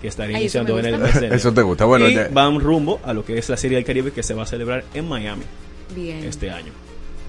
que 0.01 0.07
estaría 0.07 0.37
Ay, 0.37 0.43
iniciando 0.43 0.77
en 0.79 0.85
el. 0.85 1.01
Eso 1.31 1.53
te 1.53 1.61
gusta. 1.61 1.85
Bueno, 1.85 2.07
y 2.09 2.15
ya- 2.15 2.27
van 2.31 2.59
rumbo 2.59 2.99
a 3.05 3.13
lo 3.13 3.23
que 3.23 3.37
es 3.37 3.47
la 3.49 3.57
serie 3.57 3.77
del 3.77 3.85
Caribe 3.85 4.11
que 4.11 4.23
se 4.23 4.33
va 4.33 4.43
a 4.43 4.45
celebrar 4.47 4.83
en 4.93 5.07
Miami 5.07 5.43
Bien. 5.95 6.23
este 6.23 6.49
año. 6.49 6.71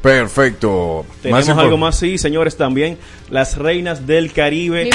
Perfecto. 0.02 1.06
Tenemos 1.22 1.48
info- 1.48 1.60
algo 1.60 1.76
más, 1.76 1.96
sí, 1.96 2.18
señores, 2.18 2.56
también 2.56 2.98
las 3.30 3.56
reinas 3.56 4.04
del 4.06 4.32
Caribe 4.32 4.90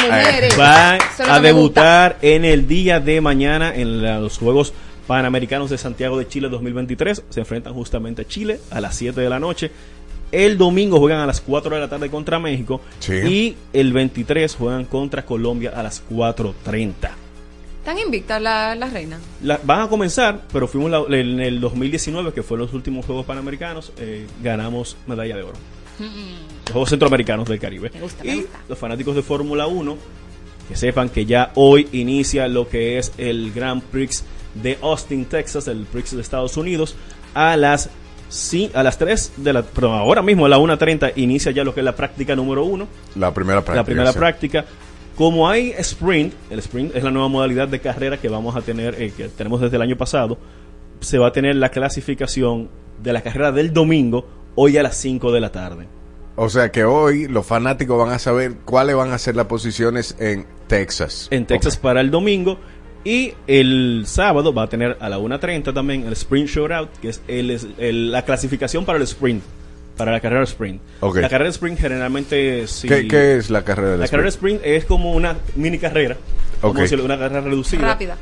van 0.57 0.99
a 1.27 1.39
debutar 1.39 2.17
en 2.21 2.43
el 2.43 2.67
día 2.67 2.99
de 2.99 3.21
mañana 3.21 3.73
en 3.73 4.01
la- 4.03 4.19
los 4.19 4.37
Juegos 4.37 4.73
Panamericanos 5.07 5.69
de 5.69 5.77
Santiago 5.77 6.17
de 6.19 6.27
Chile 6.27 6.49
2023. 6.49 7.23
Se 7.29 7.39
enfrentan 7.39 7.73
justamente 7.73 8.23
a 8.23 8.25
Chile 8.27 8.59
a 8.69 8.81
las 8.81 8.95
7 8.95 9.21
de 9.21 9.29
la 9.29 9.39
noche. 9.39 9.71
El 10.33 10.57
domingo 10.57 10.99
juegan 10.99 11.21
a 11.21 11.25
las 11.25 11.39
4 11.39 11.73
de 11.73 11.79
la 11.81 11.87
tarde 11.89 12.09
contra 12.09 12.37
México. 12.37 12.81
Sí. 12.99 13.13
Y 13.13 13.55
el 13.71 13.93
23 13.93 14.55
juegan 14.55 14.83
contra 14.83 15.23
Colombia 15.25 15.71
a 15.73 15.81
las 15.83 16.03
4.30. 16.09 17.11
Están 17.87 18.03
invictas 18.03 18.41
las 18.41 18.77
la 18.77 18.89
reinas. 18.89 19.21
La- 19.41 19.61
van 19.63 19.79
a 19.79 19.87
comenzar, 19.87 20.41
pero 20.51 20.67
fuimos 20.67 20.91
la- 20.91 21.17
en 21.17 21.39
el 21.39 21.61
2019, 21.61 22.33
que 22.33 22.43
fueron 22.43 22.65
los 22.65 22.73
últimos 22.75 23.05
Juegos 23.05 23.25
Panamericanos, 23.25 23.93
eh, 23.97 24.27
ganamos 24.43 24.97
medalla 25.07 25.37
de 25.37 25.43
oro. 25.43 25.53
Los 25.97 26.71
Juegos 26.73 26.89
Centroamericanos 26.89 27.47
del 27.47 27.59
Caribe. 27.59 27.89
Me 27.93 28.01
gusta, 28.01 28.25
me 28.25 28.33
y 28.35 28.41
gusta. 28.41 28.59
los 28.67 28.77
fanáticos 28.77 29.15
de 29.15 29.21
Fórmula 29.21 29.67
1, 29.67 29.97
que 30.67 30.75
sepan 30.75 31.07
que 31.07 31.25
ya 31.25 31.51
hoy 31.55 31.87
inicia 31.93 32.49
lo 32.49 32.67
que 32.67 32.97
es 32.97 33.13
el 33.17 33.53
Grand 33.53 33.81
Prix 33.81 34.25
de 34.55 34.77
Austin, 34.81 35.23
Texas, 35.23 35.69
el 35.69 35.85
Prix 35.85 36.13
de 36.13 36.21
Estados 36.21 36.57
Unidos, 36.57 36.93
a 37.33 37.55
las 37.55 37.89
ci- 38.29 38.69
a 38.73 38.83
las 38.83 38.97
3 38.97 39.31
de 39.37 39.53
la 39.53 39.61
perdón, 39.63 39.97
ahora 39.97 40.21
mismo 40.21 40.45
a 40.45 40.49
la 40.49 40.57
1.30 40.57 41.13
inicia 41.15 41.53
ya 41.53 41.63
lo 41.63 41.73
que 41.73 41.79
es 41.79 41.85
la 41.85 41.95
práctica 41.95 42.35
número 42.35 42.65
1 42.65 42.85
La 43.15 43.33
primera 43.33 43.61
práctica. 43.61 43.75
la 43.81 43.85
primera 43.85 44.11
sí. 44.11 44.17
práctica. 44.19 44.65
Como 45.17 45.49
hay 45.49 45.71
sprint, 45.79 46.33
el 46.51 46.59
sprint 46.59 46.95
es 46.95 47.03
la 47.03 47.09
nueva 47.11 47.27
modalidad 47.27 47.67
de 47.67 47.79
carrera 47.79 48.17
que 48.17 48.29
vamos 48.29 48.55
a 48.55 48.61
tener, 48.61 49.01
eh, 49.01 49.11
que 49.15 49.29
tenemos 49.29 49.59
desde 49.61 49.75
el 49.75 49.81
año 49.81 49.97
pasado, 49.97 50.37
se 50.99 51.17
va 51.17 51.27
a 51.27 51.31
tener 51.31 51.55
la 51.55 51.69
clasificación 51.69 52.69
de 53.01 53.13
la 53.13 53.21
carrera 53.21 53.51
del 53.51 53.73
domingo 53.73 54.27
hoy 54.55 54.77
a 54.77 54.83
las 54.83 54.95
5 54.97 55.31
de 55.31 55.39
la 55.39 55.51
tarde. 55.51 55.87
O 56.35 56.49
sea 56.49 56.71
que 56.71 56.83
hoy 56.83 57.27
los 57.27 57.45
fanáticos 57.47 57.97
van 57.97 58.13
a 58.13 58.19
saber 58.19 58.57
cuáles 58.63 58.95
van 58.95 59.11
a 59.11 59.17
ser 59.17 59.35
las 59.35 59.47
posiciones 59.47 60.15
en 60.19 60.45
Texas. 60.67 61.27
En 61.31 61.47
Texas 61.47 61.77
para 61.77 61.99
el 62.01 62.11
domingo. 62.11 62.59
Y 63.03 63.33
el 63.47 64.03
sábado 64.05 64.53
va 64.53 64.63
a 64.63 64.69
tener 64.69 64.97
a 64.99 65.09
la 65.09 65.17
1.30 65.17 65.73
también 65.73 66.05
el 66.05 66.13
Sprint 66.13 66.49
Shootout, 66.49 66.89
que 66.99 67.09
es 67.09 67.21
el- 67.27 67.57
el- 67.79 68.11
la 68.11 68.23
clasificación 68.25 68.85
para 68.85 68.97
el 68.97 69.03
sprint, 69.03 69.41
para 69.97 70.11
la 70.11 70.19
carrera 70.19 70.43
sprint. 70.43 70.79
Ok. 71.01 71.17
La 71.17 71.29
carrera 71.29 71.49
sprint 71.49 71.79
generalmente... 71.79 72.67
si- 72.67 72.87
¿Qué, 72.87 73.07
qué 73.07 73.37
es 73.37 73.49
la 73.49 73.63
carrera 73.63 73.91
de 73.91 73.97
La 73.97 74.07
carrera 74.07 74.29
sprint 74.29 74.61
es 74.63 74.85
como 74.85 75.11
una 75.13 75.35
mini 75.55 75.77
carrera, 75.79 76.15
como 76.61 76.73
Ok. 76.73 76.79
decirlo, 76.79 77.03
una 77.03 77.17
carrera 77.17 77.41
reducida. 77.41 77.81
Rápida. 77.81 78.15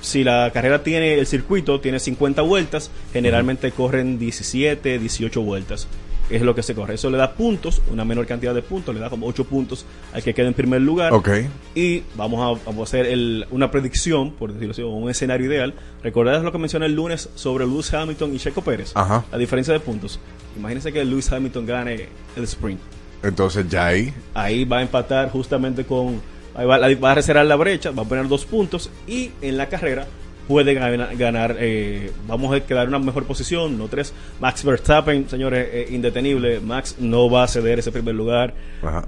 Si 0.00 0.22
la 0.24 0.50
carrera 0.52 0.82
tiene, 0.82 1.14
el 1.14 1.26
circuito 1.26 1.80
tiene 1.80 1.98
50 1.98 2.42
vueltas, 2.42 2.90
generalmente 3.12 3.70
corren 3.72 4.18
17, 4.18 4.98
18 4.98 5.40
vueltas. 5.42 5.88
Es 6.30 6.42
lo 6.42 6.54
que 6.54 6.62
se 6.62 6.74
corre. 6.74 6.94
Eso 6.94 7.08
le 7.10 7.16
da 7.16 7.32
puntos, 7.32 7.80
una 7.90 8.04
menor 8.04 8.26
cantidad 8.26 8.54
de 8.54 8.60
puntos, 8.62 8.94
le 8.94 9.00
da 9.00 9.08
como 9.08 9.26
8 9.26 9.44
puntos 9.44 9.86
al 10.12 10.22
que 10.22 10.34
queda 10.34 10.46
en 10.48 10.54
primer 10.54 10.82
lugar. 10.82 11.12
Ok. 11.14 11.28
Y 11.74 12.02
vamos 12.16 12.40
a, 12.40 12.62
vamos 12.66 12.80
a 12.80 12.82
hacer 12.82 13.06
el- 13.06 13.46
una 13.50 13.70
predicción, 13.70 14.32
por 14.32 14.52
decirlo 14.52 14.72
así, 14.72 14.82
o 14.82 14.90
un 14.90 15.08
escenario 15.08 15.46
ideal. 15.46 15.74
¿Recordáis 16.02 16.42
lo 16.42 16.52
que 16.52 16.58
mencioné 16.58 16.86
el 16.86 16.94
lunes 16.94 17.30
sobre 17.34 17.64
Lewis 17.66 17.92
Hamilton 17.94 18.34
y 18.34 18.38
Checo 18.38 18.60
Pérez? 18.62 18.92
Ajá. 18.94 19.24
La 19.32 19.38
diferencia 19.38 19.72
de 19.72 19.80
puntos. 19.80 20.20
Imagínense 20.56 20.92
que 20.92 21.04
Lewis 21.04 21.32
Hamilton 21.32 21.64
gane 21.66 22.08
el 22.36 22.44
sprint 22.44 22.80
Entonces 23.22 23.66
ya 23.68 23.86
ahí. 23.86 24.12
ahí 24.34 24.64
va 24.64 24.78
a 24.78 24.82
empatar 24.82 25.30
justamente 25.30 25.84
con 25.84 26.20
ahí 26.54 26.66
va, 26.66 26.76
a 27.10 27.14
reservar 27.14 27.46
la 27.46 27.54
brecha, 27.56 27.90
va 27.92 28.02
a 28.02 28.04
poner 28.04 28.26
dos 28.28 28.44
puntos 28.44 28.90
y 29.06 29.30
en 29.40 29.56
la 29.56 29.68
carrera 29.68 30.06
puede 30.48 30.72
ganar, 30.72 31.14
ganar, 31.16 31.56
eh, 31.60 32.10
vamos 32.26 32.56
a 32.56 32.60
quedar 32.60 32.84
en 32.84 32.88
una 32.88 32.98
mejor 32.98 33.24
posición, 33.24 33.76
no 33.76 33.86
tres. 33.86 34.14
Max 34.40 34.64
Verstappen, 34.64 35.28
señores, 35.28 35.68
eh, 35.70 35.88
indetenible. 35.90 36.58
Max 36.60 36.96
no 36.98 37.30
va 37.30 37.44
a 37.44 37.48
ceder 37.48 37.78
ese 37.78 37.92
primer 37.92 38.14
lugar. 38.14 38.54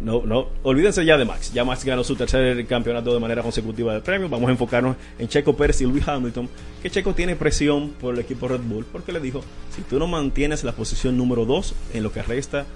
No, 0.01 0.22
no, 0.26 0.49
olvídense 0.62 1.05
ya 1.05 1.16
de 1.16 1.24
Max. 1.24 1.53
Ya 1.55 1.64
Max 1.64 1.82
ganó 1.84 2.05
su 2.05 2.14
tercer 2.14 2.64
campeonato 2.66 3.14
de 3.14 3.20
manera 3.20 3.43
consecutiva 3.43 3.95
de 3.95 4.01
premio. 4.01 4.28
Vamos 4.28 4.49
a 4.49 4.53
enfocarnos 4.53 4.97
en 5.18 5.28
Checo 5.28 5.57
Pérez 5.57 5.80
y 5.80 5.86
Lewis 5.86 6.07
Hamilton. 6.07 6.49
Que 6.82 6.91
Checo 6.91 7.14
tiene 7.14 7.34
presión 7.36 7.91
por 8.01 8.14
el 8.14 8.20
equipo 8.20 8.47
Red 8.47 8.61
Bull 8.61 8.84
porque 8.93 9.11
le 9.11 9.20
dijo: 9.20 9.43
si 9.74 9.80
tú 9.80 9.99
no 9.99 10.07
mantienes 10.07 10.62
la 10.62 10.72
posición 10.72 11.16
número 11.16 11.47
2 11.47 11.74
en 11.95 12.03
lo 12.03 12.12
que 12.12 12.22
resta 12.22 12.66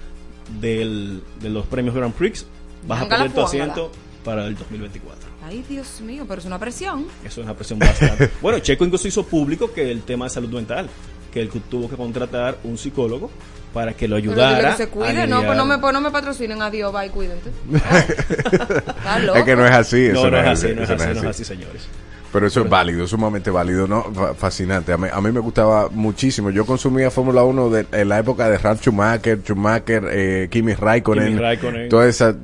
del, 0.59 1.21
de 1.39 1.49
los 1.49 1.67
premios 1.67 1.93
Grand 1.93 2.13
Prix, 2.15 2.47
vas 2.87 3.03
a 3.03 3.07
perder 3.07 3.31
tu 3.31 3.41
asiento 3.41 3.91
para 4.25 4.45
el 4.47 4.55
2024. 4.57 5.29
Ay, 5.45 5.63
Dios 5.69 6.01
mío, 6.01 6.25
pero 6.27 6.41
es 6.41 6.45
una 6.47 6.59
presión. 6.59 7.05
Eso 7.23 7.39
es 7.41 7.45
una 7.45 7.53
presión 7.53 7.79
bastante. 7.79 8.29
bueno, 8.41 8.59
Checo 8.59 8.83
incluso 8.83 9.07
hizo 9.07 9.23
público 9.25 9.71
que 9.71 9.89
el 9.91 10.01
tema 10.01 10.25
de 10.25 10.31
salud 10.31 10.49
mental, 10.49 10.89
que 11.31 11.39
él 11.41 11.49
tuvo 11.69 11.87
que 11.89 11.95
contratar 11.95 12.57
un 12.63 12.77
psicólogo 12.77 13.29
para 13.73 13.93
que 13.93 14.07
lo 14.07 14.15
Pero 14.15 14.31
ayudara. 14.31 14.57
dile 14.57 14.69
que 14.71 14.77
se 14.77 14.83
a 14.83 14.89
cuide, 14.89 15.27
no, 15.27 15.43
pues 15.43 15.57
no 15.57 15.65
me, 15.65 15.77
pues 15.77 15.93
no 15.93 16.01
me 16.01 16.09
patrocinen, 16.09 16.61
adiós, 16.61 16.91
bye, 16.93 17.09
cuídense. 17.09 17.51
Es 19.35 19.43
que 19.43 19.55
no 19.55 19.65
es 19.65 19.71
así. 19.71 20.09
No, 20.11 20.19
eso 20.19 20.31
no 20.31 20.37
es 20.39 20.47
así, 20.47 20.73
no 20.73 20.83
es 20.83 20.89
así, 20.89 21.05
no 21.05 21.11
es 21.19 21.25
así, 21.25 21.45
señores. 21.45 21.87
Pero 22.31 22.47
eso 22.47 22.61
es 22.63 22.69
válido, 22.69 23.07
sumamente 23.07 23.49
válido, 23.49 23.87
¿no? 23.87 24.11
Fa- 24.13 24.33
Fascinante. 24.33 24.91
A 24.91 24.97
mí, 24.97 25.07
a 25.09 25.21
mí 25.21 25.31
me 25.31 25.39
gustaba 25.39 25.87
muchísimo. 25.89 26.49
Yo 26.49 26.65
consumía 26.65 27.09
Fórmula 27.09 27.43
1 27.43 27.69
de, 27.69 27.85
en 27.93 28.09
la 28.09 28.19
época 28.19 28.49
de 28.49 28.57
Ralf 28.57 28.81
Schumacher, 28.81 29.39
Schumacher, 29.41 30.03
eh, 30.11 30.47
Kimi 30.51 30.73
Raikkonen. 30.73 31.27
Kimi 31.27 31.39
Raikkonen. 31.39 31.87
Toda 31.89 32.07
esa. 32.07 32.35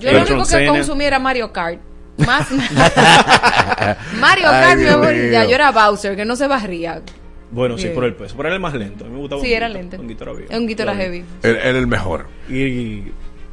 Yo 0.00 0.12
lo 0.12 0.22
único 0.22 0.48
que 0.48 0.66
consumí 0.66 1.04
era 1.04 1.18
Mario 1.18 1.52
Kart. 1.52 1.78
Más 2.26 2.50
nada. 2.52 3.96
Mario 4.18 4.44
Kart, 4.44 4.78
mi 4.78 5.30
ya 5.30 5.44
yo 5.44 5.54
era 5.54 5.70
Bowser, 5.70 6.16
que 6.16 6.24
no 6.24 6.36
se 6.36 6.46
barría. 6.46 7.00
Bueno, 7.50 7.76
sí, 7.78 7.88
por 7.88 8.04
el 8.04 8.14
peso. 8.14 8.34
Pero 8.36 8.48
era 8.48 8.54
el 8.56 8.60
más 8.62 8.74
lento. 8.74 9.04
A 9.04 9.08
mí 9.08 9.14
me 9.14 9.20
gustaba 9.20 9.40
Sí, 9.42 9.48
un 9.48 9.54
era 9.54 9.68
lento. 9.68 9.96
un 10.00 10.10
era 10.10 10.32
bien. 10.32 10.48
Un 10.62 10.70
Era 10.70 10.94
heavy. 10.94 11.24
Era, 11.42 11.62
era 11.62 11.78
el 11.78 11.86
mejor. 11.86 12.26
Y 12.48 13.04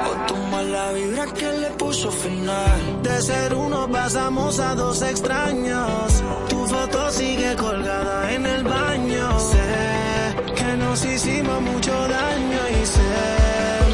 O 0.09 0.13
tu 0.27 0.35
mala 0.51 0.91
vibra 0.93 1.25
que 1.33 1.51
le 1.61 1.69
puso 1.71 2.11
final. 2.11 2.79
De 3.03 3.21
ser 3.21 3.53
uno 3.53 3.89
pasamos 3.91 4.59
a 4.59 4.75
dos 4.75 5.01
extraños. 5.01 6.23
Tu 6.49 6.65
foto 6.65 7.11
sigue 7.11 7.55
colgada 7.55 8.31
en 8.31 8.45
el 8.45 8.63
baño. 8.63 9.39
Sé 9.39 10.55
que 10.55 10.77
nos 10.77 11.05
hicimos 11.05 11.61
mucho 11.61 11.91
daño 12.07 12.61
y 12.81 12.85
sé, 12.85 13.01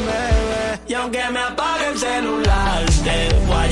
bebé. 0.06 0.80
Y 0.86 0.94
aunque 0.94 1.22
me 1.32 1.40
apague 1.40 1.86
el 1.92 1.98
celular, 1.98 2.84
te 3.04 3.18
voy 3.46 3.63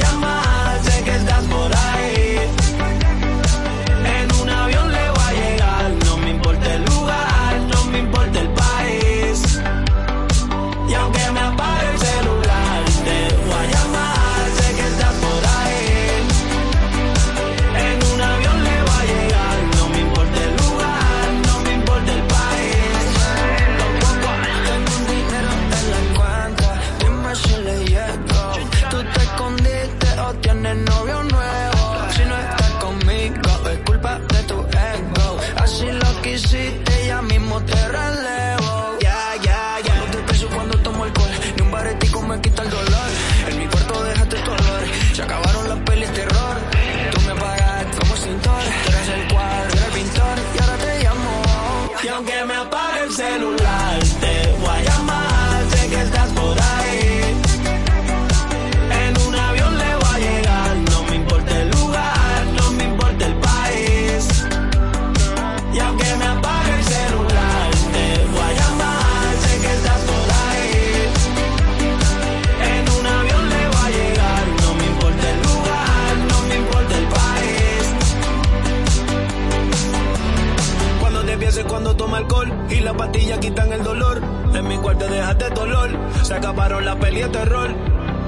las 82.92 83.06
pastillas 83.06 83.38
quitan 83.38 83.72
el 83.72 83.82
dolor. 83.82 84.20
En 84.54 84.68
mi 84.68 84.76
cuarto 84.76 85.06
dejaste 85.06 85.50
dolor. 85.50 85.90
Se 86.22 86.34
acabaron 86.34 86.84
la 86.84 86.94
peli 86.96 87.22
de 87.22 87.28
terror. 87.28 87.70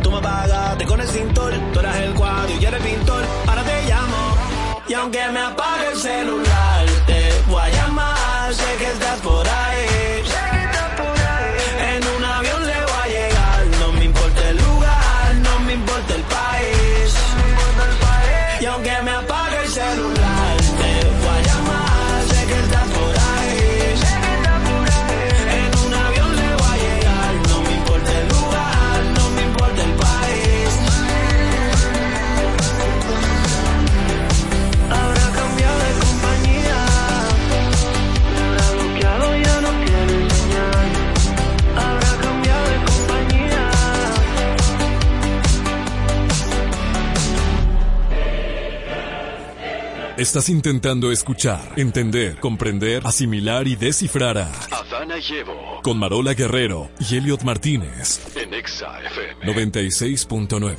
Tú 0.03 0.11
me 0.11 0.21
pagaste 0.21 0.85
con 0.87 1.01
el 1.01 1.09
cintor. 1.09 1.53
Tú 1.73 1.81
eras 1.81 1.97
el 1.97 2.15
cuadro 2.15 2.55
y 2.55 2.59
yo 2.61 2.69
era 2.69 2.77
el 2.79 2.83
pintor. 2.83 3.23
Ahora 3.47 3.63
te 3.63 3.89
llamo. 3.89 4.37
Y 4.89 4.95
aunque 4.95 5.29
me 5.29 5.41
apague 5.41 5.89
el 5.93 5.99
celular, 5.99 6.87
te 7.07 7.31
voy 7.49 7.63
a 7.63 7.69
llamar. 7.71 8.55
Sé 8.55 8.77
que 8.79 8.94
Estás 50.25 50.49
intentando 50.49 51.13
escuchar, 51.13 51.61
entender, 51.77 52.41
comprender, 52.41 53.03
asimilar 53.05 53.69
y 53.69 53.77
descifrar 53.77 54.39
a 54.39 54.51
Adana 54.71 55.19
y 55.19 55.23
con 55.83 55.99
Marola 55.99 56.33
Guerrero 56.33 56.89
y 56.99 57.17
Elliot 57.17 57.43
Martínez. 57.43 58.23
En 58.35 58.55
Exa 58.55 59.03
FM 59.03 59.45
96.9. 59.45 60.77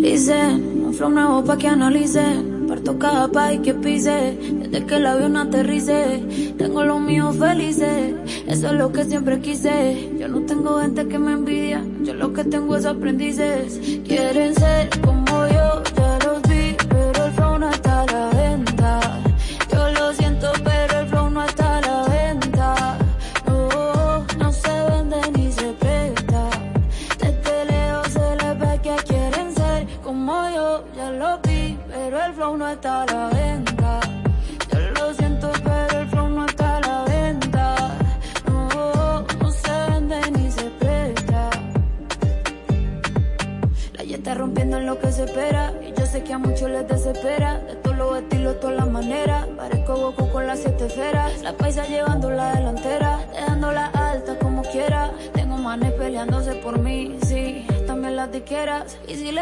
Listen, 0.00 0.92
from 0.92 1.14
now 1.14 1.56
que 1.56 1.68
analicen 1.68 2.53
Parto 2.84 2.98
cada 2.98 3.28
país 3.28 3.60
que 3.62 3.72
pise, 3.72 4.36
desde 4.36 4.84
que 4.84 4.96
el 4.96 5.06
avión 5.06 5.38
aterrice. 5.38 6.22
Tengo 6.58 6.84
los 6.84 7.00
míos 7.00 7.34
felices, 7.38 8.14
eso 8.46 8.66
es 8.66 8.72
lo 8.74 8.92
que 8.92 9.04
siempre 9.04 9.40
quise. 9.40 10.10
Yo 10.18 10.28
no 10.28 10.42
tengo 10.42 10.78
gente 10.80 11.08
que 11.08 11.18
me 11.18 11.32
envidia, 11.32 11.82
yo 12.02 12.12
lo 12.12 12.34
que 12.34 12.44
tengo 12.44 12.76
es 12.76 12.84
aprendices. 12.84 13.80
Quieren 14.06 14.54
ser 14.54 14.90
como 15.00 15.13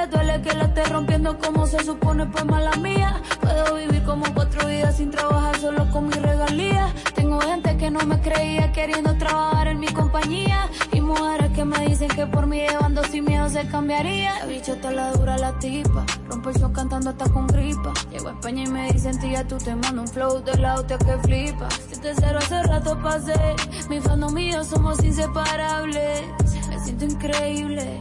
duele 0.06 0.40
que 0.42 0.54
la 0.54 0.64
esté 0.64 0.84
rompiendo 0.84 1.38
como 1.38 1.66
se 1.66 1.82
supone, 1.84 2.26
pues 2.26 2.44
mala 2.44 2.72
mía. 2.76 3.20
Puedo 3.40 3.74
vivir 3.76 4.02
como 4.04 4.24
cuatro 4.34 4.66
vidas 4.66 4.96
sin 4.96 5.10
trabajar 5.10 5.56
solo 5.58 5.90
con 5.90 6.08
mi 6.08 6.14
regalía. 6.14 6.92
Tengo 7.14 7.40
gente 7.40 7.76
que 7.76 7.90
no 7.90 8.00
me 8.00 8.20
creía 8.20 8.72
queriendo 8.72 9.14
trabajar 9.16 9.68
en 9.68 9.80
mi 9.80 9.88
compañía. 9.88 10.68
Y 10.92 11.00
mujeres 11.00 11.50
que 11.52 11.64
me 11.64 11.86
dicen 11.86 12.08
que 12.08 12.26
por 12.26 12.46
mí 12.46 12.58
llevando 12.58 13.02
sin 13.04 13.24
miedo 13.24 13.48
se 13.48 13.66
cambiaría. 13.68 14.38
La 14.40 14.46
bicha 14.46 14.72
está 14.72 14.90
la 14.90 15.12
dura 15.12 15.38
la 15.38 15.58
tipa. 15.58 16.04
Rompe 16.28 16.50
el 16.50 16.56
show 16.56 16.72
cantando 16.72 17.10
hasta 17.10 17.28
con 17.30 17.46
gripa. 17.46 17.92
Llego 18.10 18.28
a 18.28 18.32
España 18.32 18.64
y 18.64 18.68
me 18.68 18.92
dicen 18.92 19.18
tía, 19.20 19.46
tú 19.46 19.58
te 19.58 19.74
mando 19.74 20.02
un 20.02 20.08
flow 20.08 20.42
de 20.42 20.56
la 20.58 20.74
hostia 20.74 20.98
que 20.98 21.18
flipa. 21.18 21.68
Si 21.90 22.00
te 22.00 22.14
cero 22.14 22.38
hace 22.40 22.62
rato 22.64 22.98
pasé. 23.02 23.56
Mi 23.88 24.00
fandom 24.00 24.36
y 24.38 24.52
yo 24.52 24.64
somos 24.64 25.02
inseparables. 25.02 26.22
Me 26.68 26.78
siento 26.80 27.04
increíble. 27.04 28.00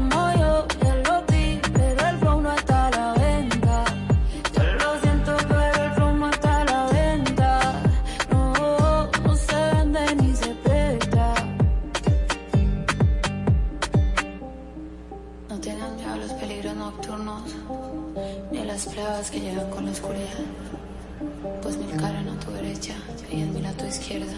Pues 21.61 21.77
mil 21.77 21.95
caran 21.97 22.27
a 22.29 22.39
tu 22.39 22.51
derecha 22.51 22.95
y 23.31 23.37
diez 23.37 23.49
mil 23.49 23.65
a 23.65 23.73
tu 23.73 23.85
izquierda, 23.85 24.33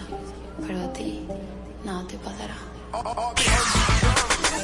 pero 0.66 0.80
a 0.84 0.92
ti 0.92 1.20
nada 1.84 2.06
te 2.06 2.16
pasará. 2.18 2.56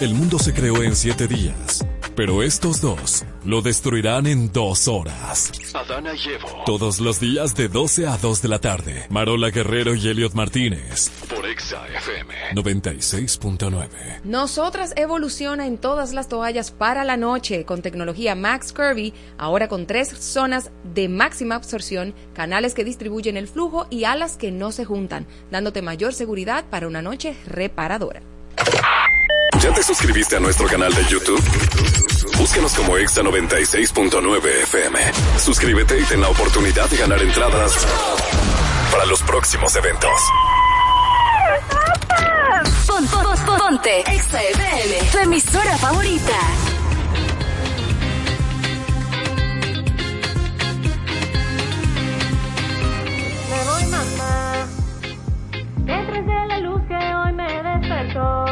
El 0.01 0.15
mundo 0.15 0.39
se 0.39 0.55
creó 0.55 0.83
en 0.83 0.97
siete 0.97 1.27
días, 1.27 1.85
pero 2.17 2.43
estos 2.43 2.81
dos 2.81 3.25
lo 3.45 3.61
destruirán 3.61 4.27
en 4.27 4.51
dos 4.53 4.89
horas. 4.89 5.53
Adana 5.75 6.15
y 6.15 6.29
Evo. 6.31 6.49
Todos 6.65 7.01
los 7.01 7.21
días 7.21 7.55
de 7.55 7.69
12 7.69 8.07
a 8.07 8.17
2 8.17 8.43
de 8.43 8.49
la 8.49 8.59
tarde. 8.61 9.07
Marola 9.11 9.51
Guerrero 9.51 9.95
y 9.95 10.09
Elliot 10.09 10.35
Martínez. 10.35 11.11
Por 11.29 11.47
Exa. 11.47 11.83
96.9. 12.55 13.89
Nosotras 14.25 14.93
evoluciona 14.97 15.67
en 15.67 15.79
todas 15.79 16.13
las 16.13 16.29
toallas 16.29 16.71
para 16.71 17.05
la 17.05 17.17
noche 17.17 17.65
con 17.65 17.83
tecnología 17.83 18.35
Max 18.35 18.73
Curvy, 18.73 19.15
ahora 19.39 19.69
con 19.69 19.87
tres 19.87 20.09
zonas 20.09 20.71
de 20.95 21.09
máxima 21.09 21.55
absorción, 21.55 22.15
canales 22.35 22.75
que 22.75 22.85
distribuyen 22.85 23.37
el 23.37 23.49
flujo 23.49 23.87
y 23.91 24.05
alas 24.05 24.37
que 24.37 24.51
no 24.51 24.73
se 24.73 24.85
juntan, 24.85 25.27
dándote 25.51 25.83
mayor 25.83 26.15
seguridad 26.15 26.65
para 26.71 26.87
una 26.87 27.03
noche 27.03 27.37
reparadora. 27.47 28.23
¿Ya 29.61 29.73
te 29.75 29.83
suscribiste 29.83 30.37
a 30.37 30.41
nuestro 30.41 30.67
canal 30.67 30.95
de 30.95 31.05
YouTube? 31.05 31.43
Búscanos 32.39 32.75
como 32.75 32.97
Exa 32.97 33.23
96.9 33.23 34.63
FM. 34.63 34.99
Suscríbete 35.39 36.01
y 36.01 36.05
ten 36.05 36.21
la 36.23 36.29
oportunidad 36.31 36.89
de 36.89 36.97
ganar 36.97 37.21
entradas 37.21 37.87
para 38.91 39.05
los 39.05 39.23
próximos 39.23 39.77
eventos. 39.77 40.11
Ponte. 43.71 44.05
Tu 45.13 45.19
emisora 45.19 45.77
favorita. 45.79 46.39
Me 53.51 53.59
voy 53.71 53.85
mamá, 53.97 54.67
detrás 55.85 56.27
de 56.27 56.47
la 56.49 56.59
luz 56.59 56.83
que 56.89 56.95
hoy 56.95 57.33
me 57.33 57.63
despertó, 57.63 58.45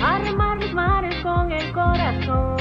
a 0.00 0.18
remar 0.18 0.58
mis 0.58 0.72
mares 0.74 1.22
con 1.22 1.52
el 1.52 1.72
corazón, 1.72 2.56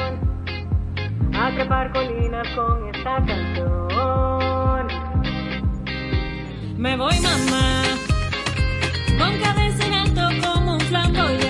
a 1.33 1.51
trepar 1.55 1.91
colinas 1.91 2.47
con 2.55 2.87
esta 2.95 3.15
canción. 3.25 4.87
Me 6.77 6.95
voy 6.95 7.19
mamá, 7.19 7.83
con 9.17 9.39
cabeza 9.39 9.85
en 9.87 9.96
alto 10.95 11.13
como 11.13 11.46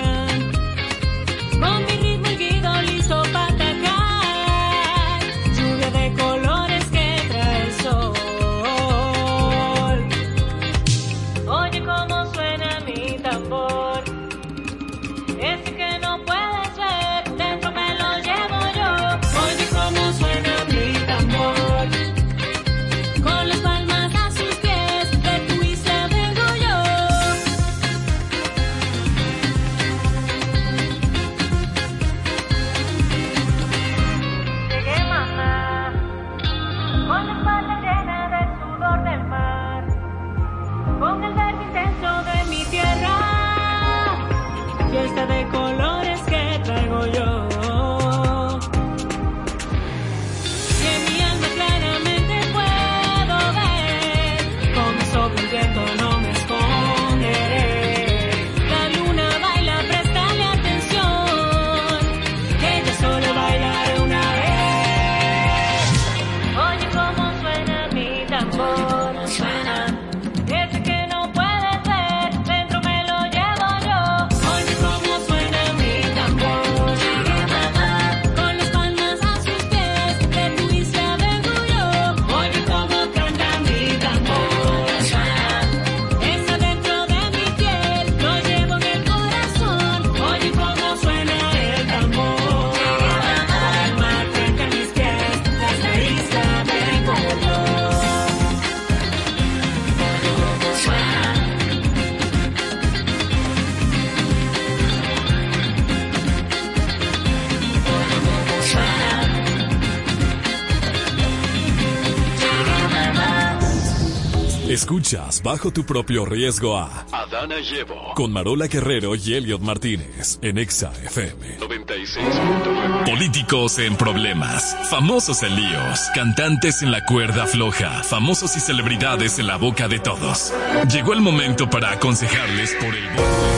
Escuchas 114.88 115.42
bajo 115.42 115.70
tu 115.70 115.84
propio 115.84 116.24
riesgo 116.24 116.78
a 116.78 117.04
Adana 117.12 117.56
Llevo. 117.56 118.14
con 118.14 118.32
Marola 118.32 118.68
Guerrero 118.68 119.14
y 119.16 119.34
Elliot 119.34 119.60
Martínez 119.60 120.38
en 120.40 120.56
Exa 120.56 120.90
FM. 121.04 121.58
96.9. 121.58 123.04
Políticos 123.04 123.78
en 123.80 123.96
problemas, 123.96 124.74
famosos 124.88 125.42
en 125.42 125.56
líos, 125.56 126.00
cantantes 126.14 126.80
en 126.80 126.90
la 126.90 127.04
cuerda 127.04 127.46
floja, 127.46 128.02
famosos 128.02 128.56
y 128.56 128.60
celebridades 128.60 129.38
en 129.38 129.48
la 129.48 129.58
boca 129.58 129.88
de 129.88 129.98
todos. 129.98 130.54
Llegó 130.90 131.12
el 131.12 131.20
momento 131.20 131.68
para 131.68 131.92
aconsejarles 131.92 132.74
por 132.76 132.94
el 132.94 133.08
borde. 133.08 133.57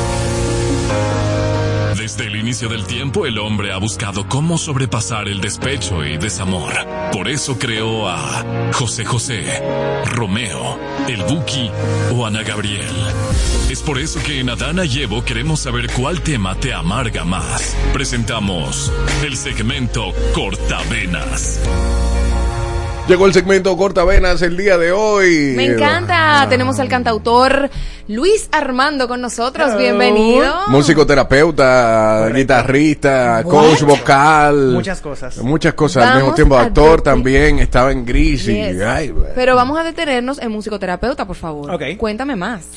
Desde 2.11 2.27
el 2.27 2.35
inicio 2.35 2.69
del 2.69 2.87
tiempo 2.87 3.24
el 3.24 3.39
hombre 3.39 3.73
ha 3.73 3.77
buscado 3.77 4.27
cómo 4.27 4.59
sobrepasar 4.59 5.28
el 5.28 5.41
despecho 5.41 6.05
y 6.05 6.19
desamor. 6.19 6.73
Por 7.12 7.28
eso 7.28 7.57
creó 7.57 8.09
a 8.09 8.73
José 8.73 9.05
José, 9.05 9.62
Romeo, 10.07 10.77
el 11.09 11.23
Buki 11.23 11.70
o 12.12 12.27
Ana 12.27 12.43
Gabriel. 12.43 12.91
Es 13.70 13.81
por 13.81 14.01
eso 14.01 14.20
que 14.24 14.41
en 14.41 14.51
Adana 14.51 14.87
Llevo 14.87 15.24
queremos 15.24 15.61
saber 15.61 15.89
cuál 15.93 16.20
tema 16.20 16.57
te 16.57 16.74
amarga 16.74 17.24
más. 17.24 17.77
Presentamos 17.93 18.93
el 19.23 19.37
segmento 19.37 20.12
Cortavenas. 20.35 21.61
Llegó 23.09 23.27
el 23.27 23.32
segmento 23.32 23.77
Cortavenas 23.77 24.40
el 24.43 24.56
día 24.56 24.78
de 24.78 24.93
hoy. 24.93 25.55
Me 25.56 25.66
encanta. 25.66 26.47
Tenemos 26.48 26.78
al 26.78 26.89
cantautor 26.89 27.68
Luis 28.06 28.48
Armando 28.52 29.09
con 29.09 29.20
nosotros. 29.20 29.77
Bienvenido. 29.77 30.55
Musicoterapeuta, 30.68 32.28
guitarrista, 32.32 33.43
coach 33.43 33.82
vocal. 33.82 34.72
Muchas 34.72 35.01
cosas. 35.01 35.39
Muchas 35.39 35.74
cosas 35.74 36.06
al 36.06 36.16
mismo 36.18 36.35
tiempo. 36.35 36.56
Actor 36.56 37.02
también. 37.02 37.59
Estaba 37.59 37.90
en 37.90 38.05
Gris 38.05 38.47
y... 38.47 38.60
Ay, 38.60 39.12
Pero 39.35 39.56
vamos 39.56 39.78
a 39.78 39.82
detenernos 39.82 40.39
en 40.39 40.52
musicoterapeuta, 40.52 41.27
por 41.27 41.36
favor. 41.36 41.70
Ok. 41.72 41.82
Cuéntame 41.97 42.36
más. 42.36 42.68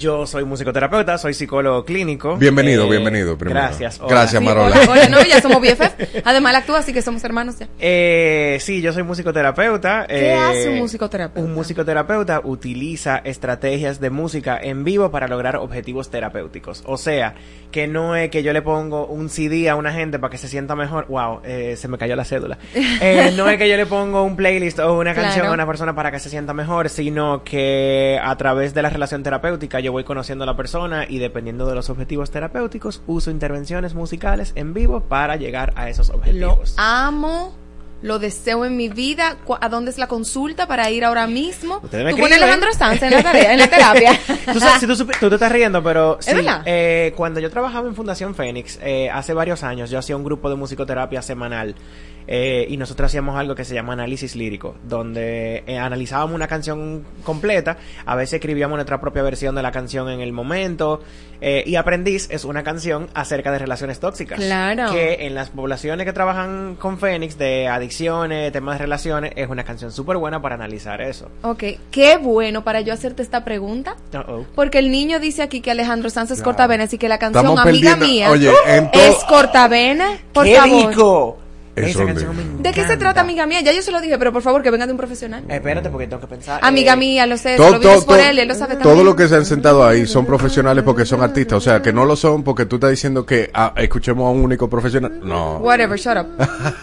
Yo 0.00 0.26
soy 0.26 0.46
musicoterapeuta, 0.46 1.18
soy 1.18 1.34
psicólogo 1.34 1.84
clínico. 1.84 2.38
Bienvenido, 2.38 2.86
Eh, 2.86 2.90
bienvenido. 2.90 3.36
Primero. 3.36 3.60
Gracias. 3.60 4.00
hola. 4.00 4.08
Gracias, 4.08 4.40
Sí, 4.40 4.48
Marola. 4.48 4.76
hola, 4.80 4.90
hola, 4.92 5.08
no, 5.10 5.22
ya 5.26 5.42
somos 5.42 5.60
BFF. 5.62 6.22
Además, 6.24 6.52
él 6.52 6.56
actúa, 6.56 6.78
así 6.78 6.94
que 6.94 7.02
somos 7.02 7.22
hermanos 7.22 7.58
ya. 7.58 7.68
Eh, 7.78 8.56
sí, 8.60 8.80
yo 8.80 8.94
soy 8.94 9.02
musicoterapeuta. 9.02 10.06
¿Qué 10.08 10.30
eh, 10.30 10.34
hace 10.38 10.68
un 10.70 10.78
musicoterapeuta? 10.78 11.46
Un 11.46 11.52
musicoterapeuta 11.54 12.40
utiliza 12.42 13.18
estrategias 13.18 14.00
de 14.00 14.08
música 14.08 14.58
en 14.62 14.84
vivo 14.84 15.10
para 15.10 15.28
lograr 15.28 15.56
objetivos 15.56 16.10
terapéuticos. 16.10 16.82
O 16.86 16.96
sea, 16.96 17.34
que 17.70 17.86
no 17.86 18.16
es 18.16 18.30
que 18.30 18.42
yo 18.42 18.54
le 18.54 18.62
pongo 18.62 19.04
un 19.06 19.28
CD 19.28 19.68
a 19.68 19.76
una 19.76 19.92
gente 19.92 20.18
para 20.18 20.30
que 20.30 20.38
se 20.38 20.48
sienta 20.48 20.74
mejor. 20.74 21.08
Wow, 21.08 21.42
eh, 21.44 21.74
se 21.76 21.88
me 21.88 21.98
cayó 21.98 22.16
la 22.16 22.24
cédula. 22.24 22.56
Eh, 23.02 23.32
no 23.36 23.48
es 23.48 23.58
que 23.58 23.68
yo 23.68 23.76
le 23.76 23.86
pongo 23.86 24.22
un 24.24 24.34
playlist 24.36 24.78
o 24.78 24.94
una 24.98 25.14
canción 25.14 25.34
Claro. 25.40 25.50
a 25.50 25.54
una 25.54 25.66
persona 25.66 25.94
para 25.94 26.10
que 26.10 26.18
se 26.18 26.28
sienta 26.30 26.52
mejor, 26.54 26.88
sino 26.88 27.44
que 27.44 28.18
a 28.22 28.34
través 28.36 28.72
de 28.74 28.82
la 28.82 28.88
relación 28.90 29.22
terapéutica 29.22 29.80
yo 29.80 29.89
voy 29.90 30.04
conociendo 30.04 30.44
a 30.44 30.46
la 30.46 30.56
persona 30.56 31.04
y 31.08 31.18
dependiendo 31.18 31.66
de 31.66 31.74
los 31.74 31.90
objetivos 31.90 32.30
terapéuticos 32.30 33.02
uso 33.06 33.30
intervenciones 33.30 33.94
musicales 33.94 34.52
en 34.54 34.72
vivo 34.74 35.00
para 35.02 35.36
llegar 35.36 35.72
a 35.76 35.88
esos 35.88 36.08
Lo 36.08 36.14
objetivos. 36.16 36.74
amo. 36.78 37.54
Lo 38.02 38.18
deseo 38.18 38.64
en 38.64 38.78
mi 38.78 38.88
vida. 38.88 39.36
¿A 39.60 39.68
dónde 39.68 39.90
es 39.90 39.98
la 39.98 40.06
consulta 40.06 40.66
para 40.66 40.90
ir 40.90 41.04
ahora 41.04 41.26
mismo? 41.26 41.80
Ustedes 41.82 42.02
me 42.02 42.12
Tú 42.12 42.16
pones. 42.16 42.38
Alejandro 42.38 42.72
Sanz 42.72 43.02
en 43.02 43.10
la 43.10 43.22
tarea, 43.22 43.52
en 43.52 43.58
la 43.58 43.66
terapia. 43.68 44.12
Tú, 44.50 44.58
sabes, 44.58 44.80
si 44.80 44.86
tú, 44.86 44.94
supi- 44.94 45.18
tú 45.20 45.28
te 45.28 45.34
estás 45.34 45.52
riendo, 45.52 45.82
pero 45.82 46.16
sí, 46.18 46.30
eh, 46.64 47.12
cuando 47.14 47.40
yo 47.40 47.50
trabajaba 47.50 47.86
en 47.88 47.94
Fundación 47.94 48.34
Fénix, 48.34 48.78
eh, 48.82 49.10
hace 49.10 49.34
varios 49.34 49.62
años, 49.64 49.90
yo 49.90 49.98
hacía 49.98 50.16
un 50.16 50.24
grupo 50.24 50.48
de 50.48 50.56
musicoterapia 50.56 51.20
semanal 51.20 51.74
eh, 52.32 52.64
y 52.70 52.76
nosotros 52.76 53.06
hacíamos 53.10 53.36
algo 53.36 53.56
que 53.56 53.64
se 53.64 53.74
llama 53.74 53.92
análisis 53.94 54.36
lírico, 54.36 54.76
donde 54.84 55.64
eh, 55.66 55.78
analizábamos 55.78 56.36
una 56.36 56.46
canción 56.46 57.04
completa, 57.24 57.76
a 58.06 58.14
veces 58.14 58.34
escribíamos 58.34 58.76
nuestra 58.76 59.00
propia 59.00 59.22
versión 59.22 59.56
de 59.56 59.62
la 59.62 59.72
canción 59.72 60.08
en 60.08 60.20
el 60.20 60.32
momento, 60.32 61.02
eh, 61.40 61.64
y 61.66 61.74
Aprendiz 61.74 62.28
es 62.30 62.44
una 62.44 62.62
canción 62.62 63.08
acerca 63.14 63.50
de 63.50 63.58
relaciones 63.58 63.98
tóxicas. 63.98 64.38
Claro. 64.38 64.92
Que 64.92 65.26
en 65.26 65.34
las 65.34 65.50
poblaciones 65.50 66.06
que 66.06 66.12
trabajan 66.12 66.76
con 66.78 66.98
Fénix, 66.98 67.36
de 67.36 67.66
adicciones, 67.66 68.52
temas 68.52 68.74
de 68.78 68.84
relaciones, 68.84 69.32
es 69.34 69.48
una 69.48 69.64
canción 69.64 69.90
súper 69.90 70.16
buena 70.18 70.40
para 70.40 70.54
analizar 70.54 71.00
eso. 71.00 71.28
Ok, 71.42 71.64
qué 71.90 72.16
bueno 72.16 72.62
para 72.62 72.80
yo 72.82 72.92
hacerte 72.94 73.22
esta 73.22 73.44
pregunta. 73.44 73.96
Uh-oh. 74.14 74.46
Porque 74.54 74.78
el 74.78 74.90
niño 74.92 75.18
dice 75.18 75.42
aquí 75.42 75.60
que 75.60 75.72
Alejandro 75.72 76.10
Sanz 76.10 76.30
es 76.30 76.36
Claro. 76.38 76.44
cortavenas 76.52 76.92
y 76.92 76.98
que 76.98 77.08
la 77.08 77.18
canción 77.18 77.44
Estamos 77.44 77.66
Amiga 77.66 77.96
perdiendo- 77.96 78.06
Mía 78.06 78.30
Oye, 78.30 78.52
es 78.92 79.24
cortavenas. 79.24 80.20
Por 80.32 80.44
¡Qué 80.44 80.56
favor. 80.56 80.90
rico! 80.90 81.38
Esa 81.86 82.00
de- 82.00 82.06
canción 82.06 82.36
me 82.36 82.62
¿De 82.62 82.72
qué 82.72 82.84
se 82.86 82.96
trata 82.96 83.20
Amiga 83.20 83.46
Mía? 83.46 83.60
Ya 83.62 83.72
yo 83.72 83.82
se 83.82 83.90
lo 83.92 84.00
dije, 84.00 84.18
pero 84.18 84.32
por 84.32 84.42
favor 84.42 84.62
que 84.62 84.70
venga 84.70 84.86
de 84.86 84.92
un 84.92 84.98
profesional. 84.98 85.44
Eh, 85.48 85.56
Espérate, 85.56 85.88
porque 85.90 86.06
tengo 86.06 86.20
que 86.20 86.26
pensar. 86.26 86.60
Amiga 86.62 86.92
eh, 86.92 86.96
mía, 86.96 87.26
lo 87.26 87.36
sé, 87.36 87.56
Todo- 87.56 87.72
lo 87.72 87.80
todo- 87.80 88.04
por 88.04 88.16
todo- 88.16 88.18
él 88.28 88.38
él 88.38 88.48
lo 88.48 88.54
sabe 88.54 88.74
Todo 88.76 88.84
también. 88.84 89.06
lo 89.06 89.16
que 89.16 89.28
se 89.28 89.36
han 89.36 89.46
sentado 89.46 89.86
ahí 89.86 90.06
son 90.06 90.26
profesionales 90.26 90.84
porque 90.84 91.04
son 91.06 91.22
artistas. 91.22 91.58
O 91.58 91.60
sea, 91.60 91.80
que 91.82 91.92
no 91.92 92.04
lo 92.04 92.16
son 92.16 92.42
porque 92.44 92.66
tú 92.66 92.76
estás 92.76 92.90
diciendo 92.90 93.24
que 93.24 93.50
ah, 93.54 93.72
escuchemos 93.76 94.26
a 94.26 94.30
un 94.30 94.42
único 94.44 94.68
profesional. 94.68 95.20
No. 95.22 95.58
Whatever, 95.58 95.98
shut 95.98 96.16
up. 96.18 96.26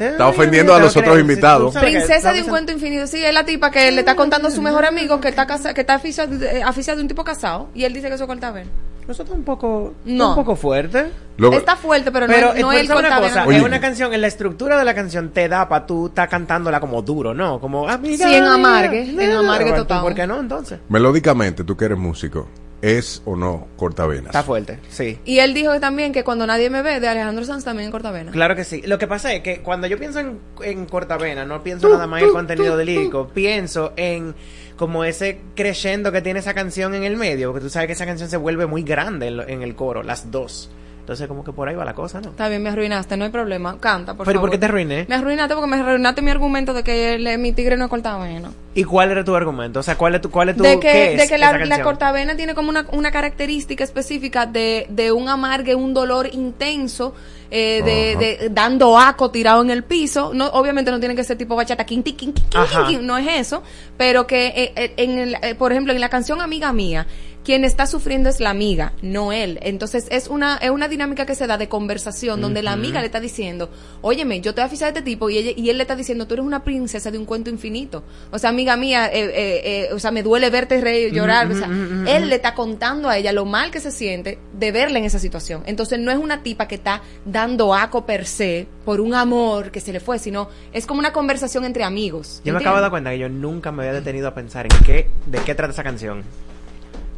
Está 0.00 0.28
ofendiendo 0.28 0.74
a 0.74 0.78
los 0.78 0.96
otros 0.96 1.20
invitados. 1.20 1.74
Princesa 1.76 2.32
de 2.32 2.40
un 2.40 2.46
a- 2.46 2.50
cuento 2.50 2.72
infinito. 2.72 3.06
Sí, 3.06 3.22
es 3.22 3.34
la 3.34 3.44
tipa 3.44 3.70
que 3.70 3.90
le 3.90 4.00
está 4.00 4.16
contando 4.16 4.48
a 4.48 4.50
su 4.50 4.62
mejor 4.62 4.86
amigo 4.86 5.20
que 5.20 5.28
está 5.28 5.46
casa, 5.46 5.74
que 5.74 5.82
está 5.82 5.94
aficiado, 5.94 6.32
aficiado 6.64 6.96
de 6.96 7.02
un 7.02 7.08
tipo 7.08 7.22
casado 7.22 7.68
y 7.74 7.84
él 7.84 7.92
dice 7.92 8.08
que 8.08 8.14
eso 8.14 8.24
es 8.24 8.28
cortavenas. 8.28 8.72
Eso 9.10 9.22
está 9.24 9.34
un 9.34 9.42
poco, 9.44 9.94
No. 10.04 10.30
un 10.30 10.34
poco 10.36 10.54
fuerte. 10.56 11.10
Lo- 11.36 11.52
Está 11.52 11.74
fuerte, 11.74 12.12
pero, 12.12 12.26
Pero, 12.26 12.54
no, 12.54 12.60
no 12.62 12.72
es 12.72 12.88
una 12.88 13.18
cosa. 13.20 13.46
Oye. 13.46 13.56
es 13.58 13.62
una 13.64 13.80
canción, 13.80 14.12
en 14.12 14.20
la 14.20 14.26
estructura 14.26 14.76
de 14.78 14.84
la 14.84 14.94
canción 14.94 15.30
te 15.30 15.48
da 15.48 15.68
para 15.68 15.86
tú 15.86 16.06
estar 16.08 16.28
cantándola 16.28 16.80
como 16.80 17.00
duro, 17.02 17.32
¿no? 17.34 17.58
Como 17.60 17.88
amiga. 17.88 18.28
Sí, 18.28 18.34
en 18.34 18.44
amiga, 18.44 18.54
amargue, 18.54 19.10
en 19.24 19.32
amargue 19.32 19.72
total. 19.72 20.02
¿Por 20.02 20.14
qué 20.14 20.26
no 20.26 20.38
entonces? 20.38 20.78
Melódicamente, 20.88 21.64
tú 21.64 21.76
que 21.76 21.86
eres 21.86 21.98
músico, 21.98 22.46
¿es 22.82 23.22
o 23.24 23.36
no 23.36 23.66
cortavenas? 23.76 24.26
Está 24.26 24.42
fuerte, 24.42 24.78
sí. 24.88 25.18
Y 25.24 25.38
él 25.40 25.52
dijo 25.54 25.78
también 25.80 26.12
que 26.12 26.24
cuando 26.24 26.46
nadie 26.46 26.70
me 26.70 26.82
ve 26.82 27.00
de 27.00 27.08
Alejandro 27.08 27.44
Sanz 27.44 27.64
también 27.64 27.86
en 27.86 27.92
cortavenas. 27.92 28.32
Claro 28.32 28.56
que 28.56 28.64
sí. 28.64 28.82
Lo 28.86 28.98
que 28.98 29.06
pasa 29.06 29.32
es 29.32 29.42
que 29.42 29.60
cuando 29.62 29.86
yo 29.86 29.98
pienso 29.98 30.18
en, 30.20 30.38
en 30.62 30.86
Cortavena, 30.86 31.44
no 31.44 31.62
pienso 31.62 31.88
nada 31.88 32.06
más 32.06 32.20
en 32.22 32.28
el 32.28 32.32
contenido 32.32 32.76
de 32.76 32.84
lírico, 32.84 33.28
pienso 33.28 33.92
en 33.96 34.34
como 34.76 35.04
ese 35.04 35.40
creyendo 35.54 36.10
que 36.10 36.22
tiene 36.22 36.40
esa 36.40 36.54
canción 36.54 36.94
en 36.94 37.02
el 37.04 37.16
medio, 37.16 37.50
porque 37.52 37.64
tú 37.64 37.70
sabes 37.70 37.86
que 37.86 37.92
esa 37.92 38.06
canción 38.06 38.30
se 38.30 38.38
vuelve 38.38 38.64
muy 38.66 38.82
grande 38.82 39.26
en, 39.26 39.36
lo- 39.36 39.46
en 39.46 39.62
el 39.62 39.74
coro, 39.74 40.02
las 40.02 40.30
dos. 40.30 40.70
Entonces 41.10 41.26
como 41.26 41.42
que 41.42 41.50
por 41.50 41.68
ahí 41.68 41.74
va 41.74 41.84
la 41.84 41.92
cosa, 41.94 42.20
¿no? 42.20 42.28
Está 42.30 42.48
bien, 42.48 42.62
me 42.62 42.68
arruinaste, 42.68 43.16
no 43.16 43.24
hay 43.24 43.30
problema. 43.32 43.76
Canta, 43.80 44.14
por 44.14 44.26
Pero 44.26 44.30
¿y 44.30 44.38
favor. 44.38 44.48
por 44.48 44.50
qué 44.52 44.58
te 44.58 44.66
arruiné? 44.66 45.06
Me 45.08 45.16
arruinaste 45.16 45.56
porque 45.56 45.68
me 45.68 45.76
arruinaste 45.78 46.22
mi 46.22 46.30
argumento 46.30 46.72
de 46.72 46.84
que 46.84 47.14
el- 47.14 47.36
mi 47.40 47.50
tigre 47.50 47.76
no 47.76 47.86
es 47.86 47.90
cortavena. 47.90 48.52
¿Y 48.76 48.84
cuál 48.84 49.10
era 49.10 49.24
tu 49.24 49.34
argumento? 49.34 49.80
O 49.80 49.82
sea, 49.82 49.96
¿cuál 49.98 50.14
es 50.14 50.20
tu, 50.20 50.30
cuál 50.30 50.50
es 50.50 50.56
tu, 50.56 50.62
de 50.62 50.74
qué 50.78 50.78
que, 50.78 51.14
es 51.14 51.20
de 51.22 51.26
que 51.26 51.36
la, 51.36 51.58
la 51.66 51.82
cortavena 51.82 52.36
tiene 52.36 52.54
como 52.54 52.68
una, 52.68 52.86
una 52.92 53.10
característica 53.10 53.82
específica 53.82 54.46
de, 54.46 54.86
de 54.88 55.10
un 55.10 55.28
amargue, 55.28 55.74
un 55.74 55.92
dolor 55.92 56.28
intenso, 56.32 57.12
eh, 57.50 57.82
de, 57.84 58.16
de- 58.16 58.48
dando 58.50 58.96
aco 58.96 59.32
tirado 59.32 59.62
en 59.62 59.70
el 59.70 59.82
piso. 59.82 60.30
No, 60.32 60.46
obviamente 60.50 60.92
no 60.92 61.00
tiene 61.00 61.16
que 61.16 61.24
ser 61.24 61.36
tipo 61.36 61.56
bachata, 61.56 61.82
quin, 61.84 62.04
ti, 62.04 62.12
quin, 62.12 62.32
quin, 62.32 62.44
quin, 62.48 62.60
Ajá. 62.60 62.86
quin, 62.86 63.04
no 63.04 63.18
es 63.18 63.26
eso, 63.48 63.64
pero 63.96 64.28
que 64.28 64.46
eh, 64.46 64.72
eh, 64.76 64.94
en 64.98 65.18
el, 65.18 65.36
eh, 65.42 65.56
por 65.56 65.72
ejemplo 65.72 65.92
en 65.92 66.00
la 66.00 66.08
canción 66.08 66.40
Amiga 66.40 66.72
Mía, 66.72 67.08
quien 67.44 67.64
está 67.64 67.86
sufriendo 67.86 68.28
es 68.28 68.38
la 68.40 68.50
amiga, 68.50 68.92
no 69.02 69.32
él. 69.32 69.58
Entonces 69.62 70.06
es 70.10 70.28
una, 70.28 70.56
es 70.58 70.70
una 70.70 70.88
dinámica 70.88 71.24
que 71.26 71.34
se 71.34 71.46
da 71.46 71.56
de 71.58 71.68
conversación 71.68 72.40
donde 72.40 72.62
la 72.62 72.72
amiga 72.72 73.00
le 73.00 73.06
está 73.06 73.20
diciendo, 73.20 73.70
óyeme, 74.02 74.40
yo 74.40 74.54
te 74.54 74.60
voy 74.62 74.70
a 74.70 74.88
este 74.88 75.02
tipo 75.02 75.30
y, 75.30 75.38
ella- 75.38 75.52
y 75.56 75.70
él 75.70 75.78
le 75.78 75.82
está 75.84 75.96
diciendo, 75.96 76.26
tú 76.26 76.34
eres 76.34 76.44
una 76.46 76.62
princesa 76.64 77.10
de 77.10 77.18
un 77.18 77.24
cuento 77.24 77.50
infinito. 77.50 78.02
O 78.30 78.38
sea, 78.38 78.50
amiga 78.50 78.76
mía, 78.76 79.06
eh, 79.06 79.24
eh, 79.24 79.60
eh, 79.64 79.94
o 79.94 79.98
sea, 79.98 80.10
me 80.10 80.22
duele 80.22 80.50
verte 80.50 80.80
reír, 80.80 81.12
llorar. 81.12 81.50
O 81.50 81.54
sea, 81.56 81.66
él 81.66 82.28
le 82.28 82.36
está 82.36 82.54
contando 82.54 83.08
a 83.08 83.16
ella 83.16 83.32
lo 83.32 83.44
mal 83.46 83.70
que 83.70 83.80
se 83.80 83.90
siente 83.90 84.38
de 84.52 84.72
verla 84.72 84.98
en 84.98 85.04
esa 85.04 85.18
situación. 85.18 85.62
Entonces 85.66 85.98
no 85.98 86.10
es 86.10 86.18
una 86.18 86.42
tipa 86.42 86.68
que 86.68 86.74
está 86.76 87.02
dando 87.24 87.74
aco 87.74 88.04
per 88.06 88.26
se 88.26 88.66
por 88.84 89.00
un 89.00 89.14
amor 89.14 89.70
que 89.70 89.80
se 89.80 89.92
le 89.92 90.00
fue, 90.00 90.18
sino 90.18 90.48
es 90.72 90.86
como 90.86 91.00
una 91.00 91.12
conversación 91.12 91.64
entre 91.64 91.84
amigos. 91.84 92.40
Yo 92.44 92.52
me 92.52 92.58
acabo 92.60 92.76
de 92.76 92.82
dar 92.82 92.90
cuenta 92.90 93.10
que 93.10 93.18
yo 93.18 93.28
nunca 93.28 93.72
me 93.72 93.82
había 93.84 93.94
detenido 93.94 94.28
a 94.28 94.34
pensar 94.34 94.66
en 94.66 94.84
qué, 94.84 95.08
de 95.26 95.38
qué 95.38 95.54
trata 95.54 95.72
esa 95.72 95.82
canción. 95.82 96.22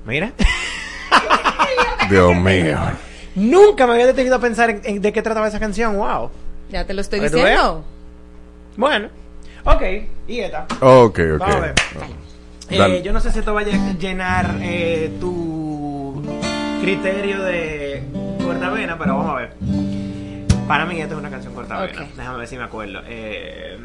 Mira. 0.07 0.33
Dios 2.11 2.35
mío. 2.37 2.79
Nunca 3.35 3.87
me 3.87 3.95
había 3.95 4.07
detenido 4.07 4.37
a 4.37 4.41
pensar 4.41 4.71
en, 4.71 4.81
en 4.85 5.03
de 5.03 5.13
qué 5.13 5.23
trataba 5.23 5.49
esa 5.49 5.61
canción. 5.61 5.97
Wow. 5.97 6.31
Ya 6.71 6.87
te 6.87 6.95
lo 6.95 7.01
estoy 7.01 7.21
¿Para 7.21 7.31
que 7.31 7.37
tú 7.37 7.43
diciendo. 7.43 7.85
Bueno. 8.77 9.09
Ok. 9.65 9.83
Y 10.29 10.41
esta. 10.41 10.67
Ok, 10.81 11.21
ok. 11.35 11.39
Vamos 11.39 11.57
a 11.57 11.61
ver. 11.61 11.75
Eh, 12.71 13.03
yo 13.03 13.13
no 13.13 13.21
sé 13.21 13.31
si 13.31 13.41
esto 13.41 13.53
vaya 13.53 13.75
a 13.75 13.93
llenar 13.99 14.57
eh, 14.63 15.13
tu 15.21 16.23
criterio 16.81 17.43
de 17.43 18.03
cortavena, 18.43 18.99
pero 18.99 19.19
vamos 19.19 19.31
a 19.31 19.35
ver. 19.35 19.55
Para 20.67 20.87
mí 20.87 20.99
esta 21.01 21.15
es 21.15 21.21
una 21.21 21.31
canción 21.31 21.55
cortavena. 21.55 22.07
Déjame 22.17 22.39
ver 22.39 22.49
si 22.49 22.57
me 22.57 22.65
acuerdo. 22.65 23.03
Eh, 23.07 23.79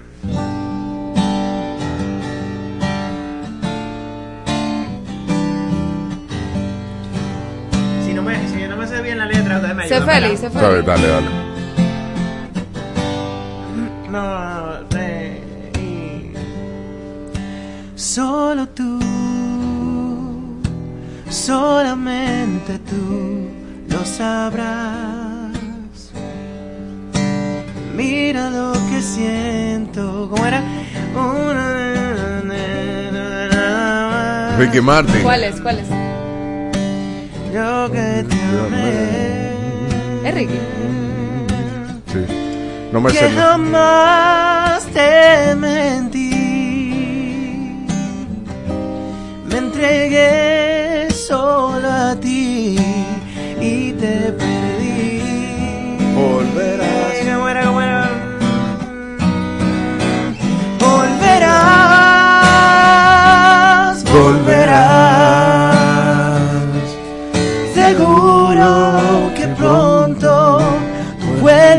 no 8.17 8.23
me, 8.23 8.47
si 8.47 8.67
no 8.67 8.75
me 8.75 8.87
sé 8.87 8.99
bien 9.03 9.19
la 9.19 9.25
letra, 9.27 9.57
ustedes 9.57 9.75
me 9.75 9.87
Sé 9.87 10.01
feliz, 10.01 10.39
sé 10.39 10.49
feliz. 10.49 10.61
Dale, 10.61 10.81
dale, 10.81 11.07
dale. 11.07 11.27
No, 14.09 14.79
re, 14.89 15.41
y- 15.79 16.31
Solo 17.95 18.67
tú 18.69 18.99
solamente 21.29 22.79
tú 22.89 23.49
lo 23.89 24.03
sabrás. 24.03 25.51
Mira 27.95 28.49
lo 28.49 28.73
que 28.89 28.99
siento. 29.01 30.27
¿Cómo 30.31 30.43
era? 30.45 30.63
Una... 31.15 31.67
Ricky 34.57 34.81
Martin. 34.81 35.21
¿Cuál 35.21 35.43
es? 35.43 35.61
¿Cuál 35.61 35.79
es? 35.79 36.06
Yo 37.53 37.89
que 37.91 38.25
te 38.29 38.41
amé. 38.65 40.27
¿Es 40.27 40.33
Ricky? 40.35 40.59
Sí. 42.11 42.21
No 42.91 43.01
me 43.01 43.11
que 43.11 43.29
jamás 43.29 44.85
te 44.87 45.55
mentí. 45.55 46.31
Me 49.49 49.57
entregué 49.57 51.07
solo 51.11 51.89
a 51.89 52.15
ti 52.15 52.36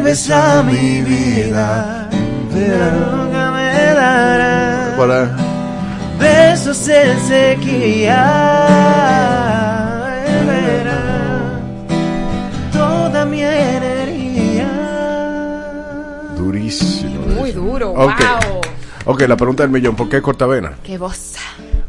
vuelves 0.08 0.30
a 0.30 0.62
mi 0.62 1.02
vida. 1.02 2.08
Pero 2.52 2.90
nunca 2.92 3.50
me 3.50 3.94
darás 3.94 4.96
Para. 4.96 5.36
besos 6.18 6.88
en 6.88 7.20
sequía. 7.20 8.22
Verás 10.46 11.52
toda 12.72 13.24
mi 13.26 13.42
energía. 13.42 14.70
Durísimo. 16.36 17.26
Muy 17.26 17.52
duro. 17.52 17.90
Ok. 17.92 18.20
Wow. 18.20 18.60
Ok, 19.04 19.22
la 19.22 19.36
pregunta 19.36 19.62
del 19.62 19.70
millón. 19.72 19.94
¿Por 19.94 20.08
qué 20.08 20.22
cortavena? 20.22 20.72
Qué 20.82 20.96
voz. 20.98 21.34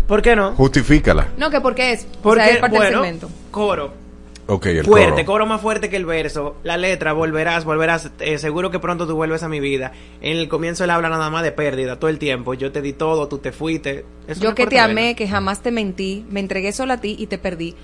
¿Por 0.07 0.21
qué 0.21 0.35
no? 0.35 0.55
Justifícala. 0.55 1.27
No, 1.37 1.49
que 1.49 1.61
porque 1.61 1.93
es. 1.93 2.05
Porque, 2.21 2.41
o 2.41 2.45
sea, 2.45 2.53
es 2.53 2.59
parte 2.59 2.79
del 2.79 2.85
bueno, 2.87 3.01
segmento. 3.03 3.29
coro. 3.51 4.09
El 4.49 4.85
fuerte, 4.85 5.11
coro. 5.11 5.26
coro 5.26 5.45
más 5.45 5.61
fuerte 5.61 5.89
que 5.89 5.95
el 5.97 6.05
verso. 6.05 6.55
La 6.63 6.77
letra, 6.77 7.13
volverás, 7.13 7.65
volverás. 7.65 8.09
eh, 8.19 8.38
seguro 8.39 8.71
que 8.71 8.80
pronto 8.80 9.05
tú 9.05 9.15
vuelves 9.15 9.43
a 9.43 9.49
mi 9.49 9.59
vida. 9.59 9.91
En 10.21 10.38
el 10.38 10.47
comienzo 10.49 10.84
él 10.84 10.89
habla 10.89 11.09
nada 11.09 11.30
más 11.30 11.43
de 11.43 11.51
pérdida 11.51 11.99
todo 11.99 12.09
el 12.09 12.17
tiempo. 12.19 12.53
Yo 12.55 12.71
te 12.71 12.81
di 12.81 12.93
todo, 12.93 13.27
tú 13.27 13.38
te 13.38 13.51
fuiste. 13.51 14.05
Es 14.27 14.39
Yo 14.39 14.55
que 14.55 14.65
te 14.67 14.80
amé, 14.80 15.15
que 15.15 15.27
jamás 15.27 15.61
te 15.61 15.71
mentí, 15.71 16.26
me 16.31 16.39
entregué 16.39 16.71
solo 16.71 16.93
a 16.93 16.97
ti 16.97 17.15
y 17.19 17.27
te 17.27 17.38
perdí. 17.38 17.76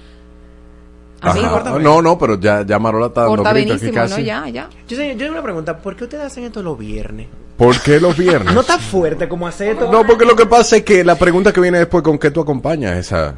Ajá. 1.22 1.80
No, 1.80 2.02
no, 2.02 2.18
pero 2.18 2.40
ya, 2.40 2.64
ya 2.66 2.78
Marola 2.78 3.08
está 3.08 3.22
dando 3.22 3.38
Corta 3.38 3.54
gritos 3.54 3.78
aquí 3.78 3.86
benísimo, 3.86 4.04
¿no? 4.04 4.10
casi. 4.16 4.24
Ya, 4.26 4.50
ya. 4.50 4.70
Yo, 4.88 4.98
sé- 4.98 5.12
yo 5.14 5.18
tengo 5.18 5.32
una 5.34 5.44
pregunta. 5.44 5.78
¿Por 5.78 5.96
qué 5.96 6.04
ustedes 6.04 6.24
hacen 6.26 6.44
esto 6.44 6.62
los 6.62 6.78
viernes? 6.78 7.28
¿Por 7.58 7.80
qué 7.82 8.00
los 8.00 8.16
viernes? 8.18 8.54
No 8.54 8.62
está 8.62 8.78
fuerte 8.78 9.28
como 9.28 9.48
hacer 9.48 9.70
esto. 9.74 9.92
No, 9.92 10.06
porque 10.06 10.26
lo 10.26 10.36
que 10.36 10.46
pasa 10.46 10.78
es 10.78 10.84
que 10.84 11.04
la 11.04 11.16
pregunta 11.16 11.52
que 11.54 11.62
viene 11.62 11.78
después, 11.80 12.04
¿con 12.04 12.20
qué 12.20 12.32
tú 12.32 12.42
acompañas 12.42 12.98
esa? 12.98 13.34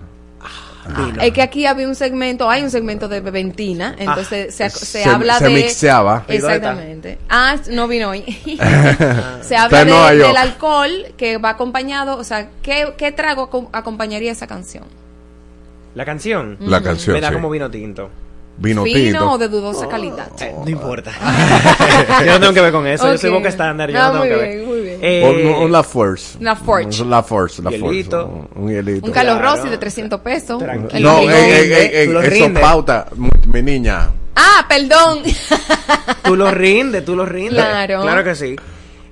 Es 1.22 1.34
que 1.34 1.42
aquí 1.42 1.66
había 1.66 1.88
un 1.88 1.96
segmento, 1.96 2.50
hay 2.50 2.64
un 2.64 2.72
segmento 2.72 3.08
de 3.08 3.20
Beventina, 3.22 3.96
entonces 3.98 4.54
se, 4.56 4.70
se, 4.70 4.86
Se- 5.04 5.10
habla 5.10 5.38
se 5.40 5.46
de... 5.46 5.50
mixeaba. 5.52 6.24
Exactamente. 6.28 7.18
Ah, 7.30 7.56
no 7.72 7.88
vino 7.88 8.10
hoy. 8.10 8.24
se 9.42 9.56
habla 9.56 9.86
de- 9.86 10.18
del 10.18 10.38
alcohol 10.38 10.92
que 11.18 11.38
va 11.38 11.50
acompañado, 11.52 12.18
o 12.18 12.24
sea, 12.24 12.50
¿qué, 12.62 12.94
qué 12.98 13.12
trago 13.12 13.50
acom- 13.50 13.70
acompañaría 13.74 14.32
esa 14.32 14.48
canción? 14.48 14.84
La 15.96 16.06
canción. 16.06 16.58
La 16.60 16.82
canción, 16.82 17.16
Me 17.16 17.22
da 17.22 17.30
sí. 17.30 17.34
como 17.34 17.50
vino 17.50 17.70
tinto. 17.72 18.10
Vino 18.60 18.84
¿Fino 18.86 18.98
tinto. 19.20 19.32
o 19.32 19.38
de 19.38 19.48
dudosa 19.50 19.88
calidad? 19.88 20.30
Eh, 20.40 20.52
no 20.64 20.70
importa. 20.70 21.12
yo 22.26 22.32
no 22.34 22.40
tengo 22.40 22.54
que 22.54 22.62
ver 22.62 22.72
con 22.72 22.88
eso. 22.88 23.12
Yo 23.12 23.18
soy 23.18 23.30
boca 23.30 23.50
estándar. 23.50 23.92
Yo 23.92 23.98
Ah, 24.00 24.12
no 24.12 24.22
tengo 24.22 24.26
muy 24.26 24.30
que 24.30 24.36
bien, 24.36 24.58
ver. 24.58 24.68
muy 24.68 24.82
bien. 24.82 25.00
Eh, 25.02 25.54
Un, 25.56 25.64
un 25.66 25.72
La 25.72 25.84
Force. 25.84 26.38
Una 26.40 26.56
Forge. 26.56 27.02
Un 27.04 27.10
La 27.12 27.22
Force, 27.22 27.62
La 27.62 27.70
Force. 27.70 27.86
Hielito. 27.86 28.26
Un, 28.56 28.64
un 28.64 28.70
hielito. 28.72 29.06
Un 29.06 29.12
Carlos 29.12 29.40
Rossi 29.42 29.70
de 29.70 29.78
300 29.78 30.20
pesos. 30.22 30.64
El 30.92 31.04
No, 31.04 31.20
ey, 31.20 31.28
ey, 31.30 31.72
ey, 31.72 32.10
eso 32.10 32.22
rindes. 32.22 32.64
pauta, 32.64 33.06
mi 33.48 33.62
niña. 33.62 34.10
Ah, 34.36 34.66
perdón. 34.68 35.20
Tú 36.24 36.36
lo 36.36 36.50
rindes, 36.52 37.06
tú 37.06 37.16
lo 37.16 37.26
rindes. 37.26 37.64
Claro. 37.64 38.02
Claro 38.02 38.24
que 38.24 38.36
sí. 38.36 38.56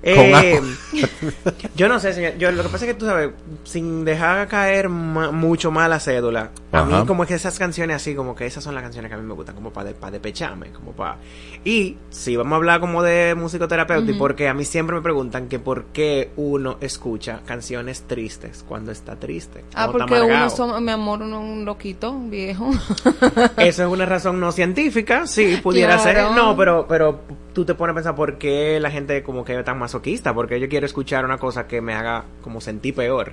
Eh, 0.07 0.61
yo 1.75 1.87
no 1.89 1.99
sé, 1.99 2.13
señor. 2.13 2.37
Yo, 2.37 2.51
lo 2.51 2.61
que 2.63 2.69
pasa 2.69 2.85
es 2.85 2.93
que 2.93 2.99
tú 2.99 3.05
sabes, 3.07 3.31
sin 3.63 4.05
dejar 4.05 4.47
caer 4.47 4.87
ma- 4.87 5.31
mucho 5.31 5.71
más 5.71 5.89
la 5.89 5.99
cédula, 5.99 6.51
a 6.71 6.79
Ajá. 6.79 6.85
mí 7.01 7.05
como 7.07 7.23
es 7.23 7.29
que 7.29 7.33
esas 7.35 7.57
canciones 7.57 7.95
así, 7.95 8.13
como 8.13 8.35
que 8.35 8.45
esas 8.45 8.63
son 8.63 8.75
las 8.75 8.83
canciones 8.83 9.09
que 9.09 9.15
a 9.15 9.17
mí 9.17 9.25
me 9.25 9.33
gustan, 9.33 9.55
como 9.55 9.73
para 9.73 9.91
de, 9.91 10.11
despecharme, 10.11 10.69
como 10.69 10.91
para... 10.91 11.17
Y 11.63 11.97
si 12.11 12.35
vamos 12.35 12.53
a 12.53 12.55
hablar 12.57 12.79
como 12.81 13.01
de 13.01 13.33
musicoterapeuta, 13.35 14.05
y 14.07 14.11
Ujú. 14.11 14.19
porque 14.19 14.47
a 14.47 14.53
mí 14.53 14.63
siempre 14.63 14.95
me 14.95 15.01
preguntan 15.01 15.47
que 15.47 15.57
por 15.57 15.85
qué 15.85 16.29
uno 16.35 16.77
escucha 16.81 17.41
canciones 17.43 18.03
tristes 18.03 18.63
cuando 18.67 18.91
está 18.91 19.15
triste. 19.15 19.65
Ah, 19.73 19.89
porque 19.91 20.21
uno, 20.21 20.49
son, 20.51 20.85
mi 20.85 20.91
amor, 20.91 21.23
uno 21.23 21.41
es 21.43 21.49
un 21.49 21.65
loquito 21.65 22.15
viejo. 22.29 22.69
Eso 23.57 23.83
es 23.83 23.89
una 23.89 24.05
razón 24.05 24.39
no 24.39 24.51
científica, 24.51 25.25
sí, 25.25 25.57
pudiera 25.63 25.97
Claro. 25.97 26.27
ser. 26.29 26.35
No, 26.35 26.55
pero, 26.55 26.85
pero 26.87 27.21
tú 27.53 27.65
te 27.65 27.73
pones 27.73 27.93
a 27.93 27.95
pensar 27.95 28.15
por 28.15 28.37
qué 28.37 28.79
la 28.79 28.91
gente 28.91 29.23
como 29.23 29.43
que 29.43 29.63
tan 29.63 29.79
masoquista, 29.95 30.33
porque 30.33 30.59
yo 30.59 30.67
quiero 30.67 30.85
escuchar 30.85 31.23
una 31.25 31.37
cosa 31.37 31.67
que 31.67 31.81
me 31.81 31.93
haga 31.93 32.23
como 32.41 32.59
sentir 32.61 32.93
peor. 32.95 33.31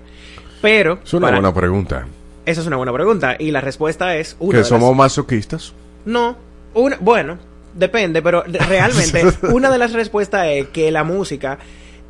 Pero, 0.60 0.98
Es 1.04 1.12
una 1.12 1.26
para- 1.26 1.40
buena 1.40 1.52
pregunta. 1.54 2.06
esa 2.46 2.60
es 2.60 2.66
una 2.66 2.76
buena 2.76 2.92
pregunta. 2.92 3.36
Y 3.38 3.50
la 3.50 3.60
respuesta 3.60 4.16
es 4.16 4.36
una 4.38 4.58
¿Que 4.58 4.64
somos 4.64 4.90
las- 4.90 4.96
masoquistas? 4.96 5.72
No, 6.04 6.36
una, 6.74 6.96
bueno, 7.00 7.38
depende, 7.74 8.22
pero 8.22 8.44
realmente 8.68 9.24
una 9.52 9.70
de 9.70 9.78
las 9.78 9.92
respuestas 9.92 10.46
es 10.48 10.68
que 10.68 10.90
la 10.92 11.02
música 11.04 11.58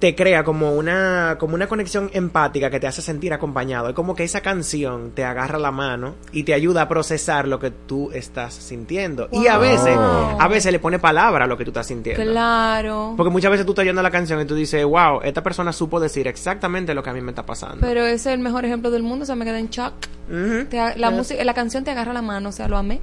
te 0.03 0.17
crea 0.17 0.43
como 0.43 0.73
una 0.73 1.37
como 1.39 1.55
una 1.55 1.69
conexión 1.69 2.11
empática 2.13 2.71
que 2.71 2.81
te 2.81 2.89
hace 2.89 3.01
sentir 3.01 3.33
acompañado. 3.33 3.89
Es 3.91 3.95
como 3.95 4.17
que 4.17 4.25
esa 4.25 4.41
canción 4.41 5.13
te 5.13 5.25
agarra 5.25 5.61
la 5.61 5.71
mano 5.71 6.17
y 6.33 6.43
te 6.43 6.55
ayuda 6.55 6.83
a 6.83 6.89
procesar 6.89 7.47
lo 7.47 7.61
que 7.61 7.71
tú 7.71 8.11
estás 8.13 8.53
sintiendo. 8.53 9.29
Y 9.31 9.47
a 9.47 9.59
veces 9.59 9.97
a 9.97 10.49
veces 10.49 10.73
le 10.73 10.81
pone 10.81 10.99
palabra 10.99 11.45
a 11.45 11.47
lo 11.47 11.57
que 11.57 11.63
tú 11.63 11.71
estás 11.71 11.87
sintiendo. 11.87 12.21
claro. 12.21 13.15
Porque 13.17 13.31
muchas 13.31 13.53
veces 13.53 13.65
tú 13.65 13.71
estás 13.71 13.85
oyendo 13.85 14.03
la 14.03 14.11
canción 14.11 14.41
y 14.41 14.45
tú 14.45 14.57
dices, 14.57 14.85
wow, 14.85 15.21
esta 15.23 15.41
persona 15.41 15.73
supo 15.73 16.01
decir 16.01 16.27
exactamente 16.27 16.95
lo 16.95 17.03
que 17.05 17.11
a 17.11 17.13
mí 17.13 17.21
me 17.21 17.31
está 17.31 17.47
pasando. 17.47 17.77
Pero 17.81 18.01
ese 18.05 18.31
es 18.31 18.35
el 18.35 18.41
mejor 18.41 18.65
ejemplo 18.65 18.91
del 18.91 19.05
mundo, 19.05 19.23
o 19.23 19.27
sea, 19.27 19.37
me 19.37 19.45
quedé 19.45 19.61
en 19.61 19.71
shock. 19.71 19.95
Te 20.69 20.99
la, 20.99 21.13
música, 21.13 21.45
la 21.45 21.55
canción 21.55 21.85
te 21.85 21.93
agarra 21.93 22.13
la 22.13 22.23
mano, 22.23 22.49
o 22.49 22.53
sea, 22.53 22.67
lo 22.67 22.77
amé. 22.77 23.01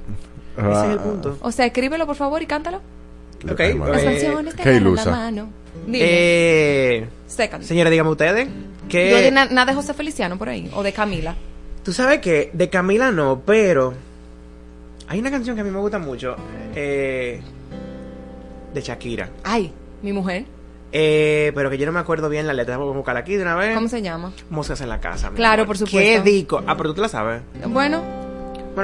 Ese 0.58 0.70
es 0.70 0.84
el 0.90 0.98
Ah, 0.98 1.02
punto. 1.02 1.38
O 1.40 1.50
sea, 1.50 1.64
escríbelo 1.64 2.06
por 2.06 2.16
favor 2.16 2.42
y 2.42 2.46
cántalo. 2.46 2.82
Ok, 3.50 3.58
Las 3.88 4.02
canciones 4.02 4.54
te 4.54 4.62
qué 4.62 4.68
agarran 4.68 4.94
la 4.96 5.04
mano. 5.06 5.59
Dime. 5.86 5.98
eh, 6.02 7.06
Second. 7.26 7.62
señora, 7.64 7.90
dígame 7.90 8.10
ustedes 8.10 8.48
que 8.88 9.10
¿No 9.10 9.16
hay 9.16 9.30
na- 9.30 9.46
nada 9.46 9.66
de 9.72 9.74
José 9.76 9.94
Feliciano 9.94 10.36
por 10.38 10.48
ahí? 10.48 10.70
¿O 10.74 10.82
de 10.82 10.92
Camila? 10.92 11.34
Tú 11.84 11.92
sabes 11.92 12.18
que 12.20 12.50
de 12.52 12.68
Camila 12.68 13.10
no, 13.10 13.42
pero 13.44 13.94
hay 15.08 15.18
una 15.20 15.30
canción 15.30 15.56
que 15.56 15.62
a 15.62 15.64
mí 15.64 15.70
me 15.70 15.78
gusta 15.78 15.98
mucho 15.98 16.36
eh, 16.74 17.40
de 18.74 18.80
Shakira, 18.80 19.30
Ay, 19.42 19.72
mi 20.02 20.12
mujer. 20.12 20.44
eh, 20.92 21.52
pero 21.54 21.70
que 21.70 21.78
yo 21.78 21.86
no 21.86 21.92
me 21.92 22.00
acuerdo 22.00 22.28
bien 22.28 22.46
la 22.46 22.52
letra. 22.52 22.76
Vamos 22.76 22.94
a 22.94 22.96
buscarla 22.96 23.20
aquí 23.20 23.34
de 23.36 23.42
una 23.42 23.56
vez. 23.56 23.74
¿Cómo 23.74 23.88
se 23.88 24.02
llama? 24.02 24.32
Moscas 24.50 24.80
en 24.82 24.88
la 24.88 25.00
casa. 25.00 25.30
mi 25.30 25.36
Claro, 25.36 25.62
amor. 25.62 25.66
por 25.68 25.78
supuesto. 25.78 25.98
¿Qué 26.24 26.30
dico? 26.30 26.62
Ah, 26.66 26.76
pero 26.76 26.90
tú 26.90 26.96
te 26.96 27.00
la 27.02 27.08
sabes. 27.08 27.42
Bueno, 27.66 28.02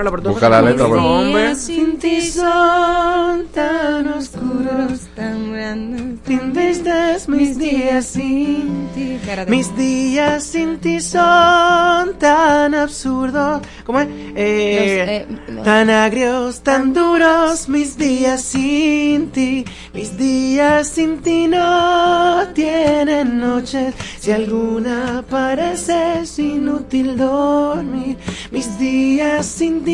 Busca 0.05 0.49
la 0.49 0.63
letra, 0.63 0.87
pues. 0.87 1.01
hombre. 1.01 1.55
sin 1.55 1.99
ti 1.99 2.21
son 2.21 3.47
tan 3.49 4.09
oscuros, 4.09 5.01
tan 5.15 5.53
grandes. 5.53 6.07
Tristes 6.53 7.29
mis 7.29 7.59
días 7.59 8.07
sin 8.07 8.89
ti. 8.95 9.19
Mis 9.49 9.77
días 9.77 10.43
sin 10.43 10.79
ti 10.79 11.01
son 11.01 12.15
tan 12.19 12.75
absurdos. 12.75 13.63
¿Cómo 13.85 14.01
es? 14.01 14.09
Eh, 14.35 15.27
Los, 15.47 15.59
eh. 15.59 15.63
Tan 15.65 15.91
agrios, 15.91 16.61
tan 16.61 16.93
duros. 16.93 17.69
Mis 17.69 17.97
días 17.97 18.43
sin 18.43 19.31
ti. 19.31 19.65
Mis 19.95 20.17
días 20.17 20.89
sin 20.89 21.19
ti 21.19 21.47
no 21.47 22.47
tienen 22.55 23.39
noches. 23.39 23.95
Si 24.19 24.33
alguna 24.33 25.25
parece 25.29 26.21
es 26.23 26.39
inútil 26.39 27.17
dormir. 27.17 28.17
Mis 28.51 28.79
días 28.79 29.47
sin 29.47 29.85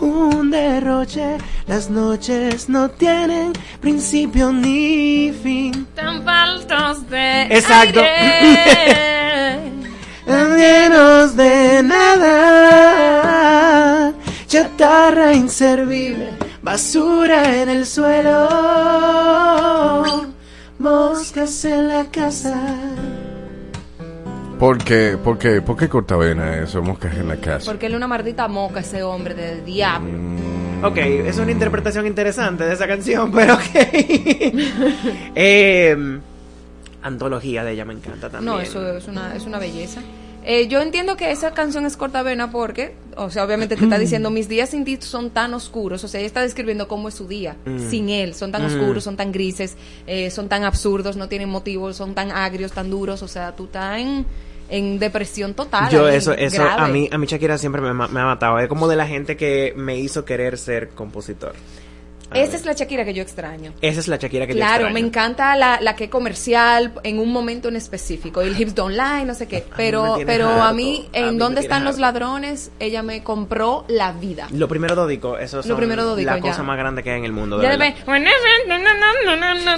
un 0.00 0.50
derroche. 0.50 1.38
Las 1.66 1.88
noches 1.88 2.68
no 2.68 2.90
tienen 2.90 3.52
principio 3.80 4.52
ni 4.52 5.32
fin. 5.42 5.86
Tan 5.94 6.24
faltos 6.24 7.08
de 7.08 7.42
Exacto. 7.44 8.00
aire. 8.00 9.06
llenos 10.56 11.36
de 11.36 11.82
nada, 11.82 12.42
chatarra 14.46 15.32
inservible, 15.34 16.30
basura 16.62 17.56
en 17.62 17.68
el 17.68 17.86
suelo, 17.86 18.48
moscas 20.78 21.64
en 21.64 21.88
la 21.88 22.04
casa. 22.06 22.56
¿Por 24.58 24.82
qué? 24.82 25.18
¿Por 25.22 25.38
qué? 25.38 25.60
¿Por 25.60 25.76
qué 25.76 25.88
cortavena 25.88 26.56
eso? 26.56 26.82
Moscas 26.82 27.14
en 27.16 27.28
la 27.28 27.36
casa. 27.36 27.70
Porque 27.70 27.86
él 27.86 27.92
es 27.92 27.96
una 27.96 28.08
maldita 28.08 28.48
moca, 28.48 28.80
ese 28.80 29.02
hombre 29.02 29.34
del 29.34 29.64
diablo. 29.64 30.10
Ok, 30.82 30.96
es 30.96 31.38
una 31.38 31.52
interpretación 31.52 32.06
interesante 32.06 32.64
de 32.64 32.72
esa 32.72 32.86
canción, 32.86 33.30
pero 33.34 33.54
ok. 33.54 33.60
Eh, 35.34 36.18
antología 37.02 37.64
de 37.64 37.72
ella 37.72 37.84
me 37.84 37.94
encanta 37.94 38.30
también. 38.30 38.54
No, 38.54 38.60
eso 38.60 38.96
es 38.96 39.06
una, 39.08 39.34
es 39.34 39.44
una 39.44 39.58
belleza. 39.58 40.00
Eh, 40.48 40.68
yo 40.68 40.80
entiendo 40.80 41.16
que 41.16 41.32
esa 41.32 41.50
canción 41.54 41.84
es 41.86 41.96
cortavena 41.96 42.52
porque, 42.52 42.94
o 43.16 43.30
sea, 43.30 43.44
obviamente 43.44 43.74
te 43.74 43.82
está 43.82 43.98
diciendo, 43.98 44.30
mis 44.30 44.48
días 44.48 44.70
sin 44.70 44.84
ti 44.84 44.96
son 45.00 45.30
tan 45.30 45.52
oscuros, 45.54 46.04
o 46.04 46.08
sea, 46.08 46.20
ella 46.20 46.28
está 46.28 46.40
describiendo 46.42 46.86
cómo 46.86 47.08
es 47.08 47.14
su 47.14 47.26
día 47.26 47.56
Mm. 47.64 47.90
sin 47.90 48.08
él, 48.10 48.32
son 48.32 48.52
tan 48.52 48.62
Mm. 48.62 48.66
oscuros, 48.66 49.02
son 49.02 49.16
tan 49.16 49.32
grises, 49.32 49.76
eh, 50.06 50.30
son 50.30 50.48
tan 50.48 50.62
absurdos, 50.62 51.16
no 51.16 51.28
tienen 51.28 51.48
motivos, 51.48 51.96
son 51.96 52.14
tan 52.14 52.30
agrios, 52.30 52.70
tan 52.70 52.88
duros, 52.90 53.22
o 53.24 53.28
sea, 53.28 53.56
tú 53.56 53.64
estás 53.64 53.98
en, 53.98 54.24
en 54.68 55.00
depresión 55.00 55.52
total. 55.54 55.90
Yo 55.90 56.08
eso, 56.08 56.32
eso 56.32 56.62
grave. 56.62 56.80
a 56.80 56.86
mí, 56.86 57.08
a 57.10 57.18
mí 57.18 57.26
Shakira 57.26 57.58
siempre 57.58 57.80
me 57.82 57.88
ha 57.90 57.92
matado. 58.24 58.60
Es 58.60 58.68
como 58.68 58.86
de 58.86 58.94
la 58.94 59.06
gente 59.08 59.36
que 59.36 59.72
me 59.76 59.98
hizo 59.98 60.24
querer 60.24 60.58
ser 60.58 60.90
compositor. 60.90 61.54
Esa 62.34 62.56
es 62.56 62.66
la 62.66 62.72
Shakira 62.72 63.04
que 63.04 63.14
yo 63.14 63.22
extraño. 63.22 63.72
Esa 63.80 64.00
es 64.00 64.08
la 64.08 64.16
Shakira 64.16 64.46
que 64.46 64.52
yo 64.54 64.58
Claro, 64.58 64.84
me 64.90 65.00
extraño. 65.00 65.06
encanta 65.06 65.56
la, 65.56 65.78
la 65.80 65.94
que 65.96 66.04
es 66.04 66.10
comercial 66.10 66.92
en 67.02 67.18
un 67.18 67.32
momento 67.32 67.68
en 67.68 67.76
específico. 67.76 68.40
El 68.42 68.60
Hips 68.60 68.74
Don't 68.74 68.94
Lie, 68.96 69.24
no 69.24 69.34
sé 69.34 69.46
qué. 69.46 69.64
me 69.70 69.76
Pero, 69.76 70.18
pero 70.26 70.48
a 70.62 70.72
mí, 70.72 71.08
a 71.14 71.18
en 71.18 71.24
mí 71.26 71.32
me 71.32 71.38
¿Dónde 71.38 71.60
están 71.60 71.84
los 71.84 71.98
ladrones? 71.98 72.70
Ella 72.80 73.02
me 73.02 73.22
compró 73.22 73.84
la 73.88 74.12
vida. 74.12 74.48
Lo 74.52 74.68
primero 74.68 74.94
dodico, 74.94 75.38
eso 75.38 75.60
Lo 75.64 75.76
primero 75.76 76.04
dodico, 76.04 76.30
la 76.30 76.36
ya. 76.36 76.42
cosa 76.42 76.62
más 76.62 76.76
grande 76.76 77.02
que 77.02 77.10
hay 77.10 77.18
en 77.18 77.24
el 77.24 77.32
mundo. 77.32 77.58
de 77.58 77.68
verdad. 77.68 77.86
de 77.86 77.94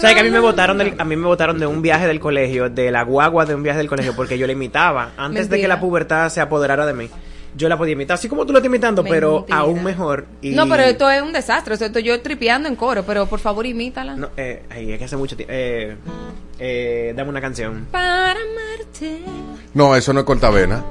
¿Sabes 0.00 0.14
que 0.14 0.20
a 0.20 0.24
mí 0.24 0.30
me 0.30 0.40
votaron 0.40 0.78
del, 0.78 0.94
a 0.98 1.04
mí 1.04 1.16
me 1.16 1.26
votaron 1.26 1.58
de 1.58 1.66
un 1.66 1.82
viaje 1.82 2.06
del 2.06 2.20
colegio, 2.20 2.68
de 2.70 2.90
la 2.90 3.02
guagua 3.02 3.44
de 3.46 3.54
un 3.54 3.62
viaje 3.62 3.78
del 3.78 3.88
colegio, 3.88 4.14
porque 4.16 4.38
yo 4.38 4.46
la 4.46 4.52
imitaba. 4.52 5.12
Antes 5.16 5.48
de 5.48 5.60
que 5.60 5.68
la 5.68 5.80
pubertad 5.80 6.28
se 6.30 6.40
apoderara 6.40 6.86
de 6.86 6.94
mí, 6.94 7.10
yo 7.56 7.68
la 7.68 7.76
podía 7.78 7.92
imitar, 7.94 8.14
así 8.14 8.28
como 8.28 8.44
tú 8.46 8.52
la 8.52 8.58
estás 8.60 8.68
imitando, 8.68 9.02
pero 9.04 9.46
aún 9.50 9.82
mejor. 9.82 10.26
Y- 10.42 10.50
No, 10.50 10.68
pero 10.68 10.82
esto 10.84 11.10
es 11.10 11.22
un 11.22 11.32
desastre. 11.32 11.74
O 11.74 11.76
sea, 11.76 11.86
esto 11.88 11.98
yo 11.98 12.20
tripeando 12.20 12.68
en 12.68 12.76
coro, 12.76 13.02
pero 13.04 13.26
por 13.26 13.40
favor 13.40 13.66
imítala. 13.66 14.14
No, 14.16 14.30
eh, 14.36 14.62
ay, 14.70 14.92
es 14.92 14.98
que 14.98 15.04
hace 15.04 15.16
mucho 15.16 15.36
tiempo. 15.36 15.52
Eh, 15.54 15.96
eh, 16.58 17.12
dame 17.16 17.30
una 17.30 17.40
canción. 17.40 17.86
Para 17.90 18.32
amarte. 18.32 19.20
No, 19.74 19.94
eso 19.96 20.12
no 20.12 20.20
es 20.20 20.26
cortavena. 20.26 20.84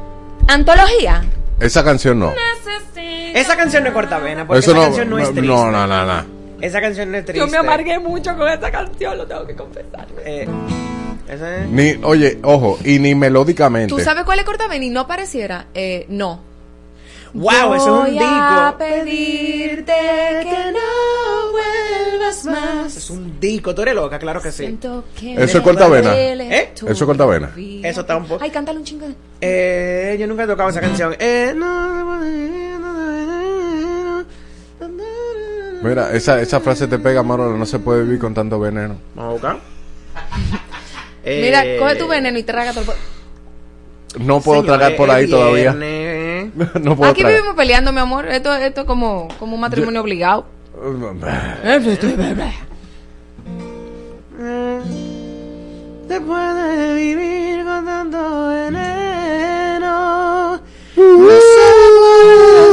Antología. 0.48 1.24
Esa 1.60 1.84
canción 1.84 2.20
no. 2.20 2.34
Esa 3.34 3.56
canción 3.56 3.84
no 3.84 3.90
es 3.90 3.94
cortavena, 3.96 4.46
porque 4.48 4.60
Eso 4.60 4.72
esa 4.72 4.80
no, 4.80 4.86
canción 4.86 5.10
no 5.10 5.18
es 5.20 5.28
no, 5.28 5.34
triste. 5.34 5.48
no, 5.48 5.72
no, 5.72 5.88
no, 5.88 6.06
no. 6.06 6.38
Esa 6.62 6.82
canción 6.82 7.12
no 7.12 7.18
es 7.18 7.26
triste. 7.26 7.40
Yo 7.40 7.48
me 7.52 7.58
amargué 7.58 8.00
mucho 8.00 8.36
con 8.36 8.48
esta 8.48 8.72
canción, 8.72 9.18
lo 9.18 9.28
tengo 9.28 9.46
que 9.46 9.56
confesar. 9.56 10.08
Eh, 10.26 10.48
es- 11.28 11.68
Ni, 11.70 12.04
oye, 12.04 12.40
ojo, 12.44 12.78
y 12.84 13.00
ni 13.00 13.16
melódicamente. 13.16 13.94
¿Tú 13.94 14.00
sabes 14.00 14.24
cuál 14.24 14.40
es 14.40 14.46
cortavena 14.46 14.84
y 14.86 14.90
no 14.90 15.08
pareciera? 15.08 15.68
Eh, 15.74 16.06
no. 16.10 16.42
Wow, 17.34 17.74
eso 17.76 17.76
es 17.76 18.10
un 18.10 18.16
Voy 18.16 18.24
a 18.24 18.72
disco. 18.72 18.78
pedirte 18.78 19.94
que 20.44 20.72
no 20.72 21.52
vuelvas 21.52 22.46
más. 22.46 22.96
Es 22.96 23.10
un 23.10 23.40
disco, 23.40 23.76
tú 23.76 23.82
eres 23.82 23.94
loca, 23.96 24.18
claro 24.18 24.42
que 24.42 24.52
sí. 24.52 24.64
Siento 24.64 25.04
que 25.20 25.34
Eso 25.44 25.58
es 25.58 25.64
cortavena. 25.64 26.16
¿Eh? 26.18 26.72
Eso 26.76 26.88
es 26.90 27.04
cortavena. 27.04 27.52
Eso 27.84 28.02
está 28.02 28.16
un 28.18 28.26
poco. 28.26 28.44
Ay, 28.44 28.50
cántale 28.50 28.80
un 28.80 28.86
chingo. 28.86 29.08
Eh, 29.42 30.16
yo 30.20 30.26
nunca 30.26 30.44
he 30.46 30.48
tocado 30.48 30.70
esa 30.70 30.80
canción. 30.82 31.16
Eh, 31.20 31.54
no, 31.56 32.18
Mira, 35.84 36.12
esa, 36.14 36.42
esa 36.42 36.60
frase 36.60 36.88
te 36.88 36.98
pega, 36.98 37.22
Marola. 37.24 37.56
No 37.58 37.66
se 37.66 37.78
puede 37.80 38.04
vivir 38.04 38.20
con 38.20 38.34
tanto 38.34 38.60
veneno. 38.60 38.96
Vamos 39.16 39.30
a 39.30 39.34
buscar. 39.34 39.60
Eh, 41.30 41.42
Mira, 41.44 41.64
coge 41.78 41.96
tu 41.98 42.08
veneno 42.08 42.38
y 42.40 42.44
trágatelo. 42.44 42.86
por- 42.86 42.96
No 44.20 44.40
puedo 44.40 44.64
tragar 44.64 44.96
por 44.96 45.12
ahí 45.12 45.30
todavía. 45.30 45.74
no 46.82 46.96
puedo 46.96 47.12
Aquí 47.12 47.22
tragar. 47.22 47.38
vivimos 47.38 47.56
peleando, 47.56 47.92
mi 47.92 48.00
amor. 48.00 48.28
Esto 48.28 48.54
esto 48.56 48.82
es 48.82 48.88
como, 48.88 49.28
como 49.40 49.56
un 49.56 49.62
matrimonio 49.62 50.02
obligado. 50.02 50.46
Se 56.08 56.22
puede 56.22 56.96
vivir 56.96 57.66
con 57.66 57.86
tanto 57.86 58.48
veneno. 58.50 59.92
No 60.56 60.62
se 60.96 61.02
puede 61.18 61.77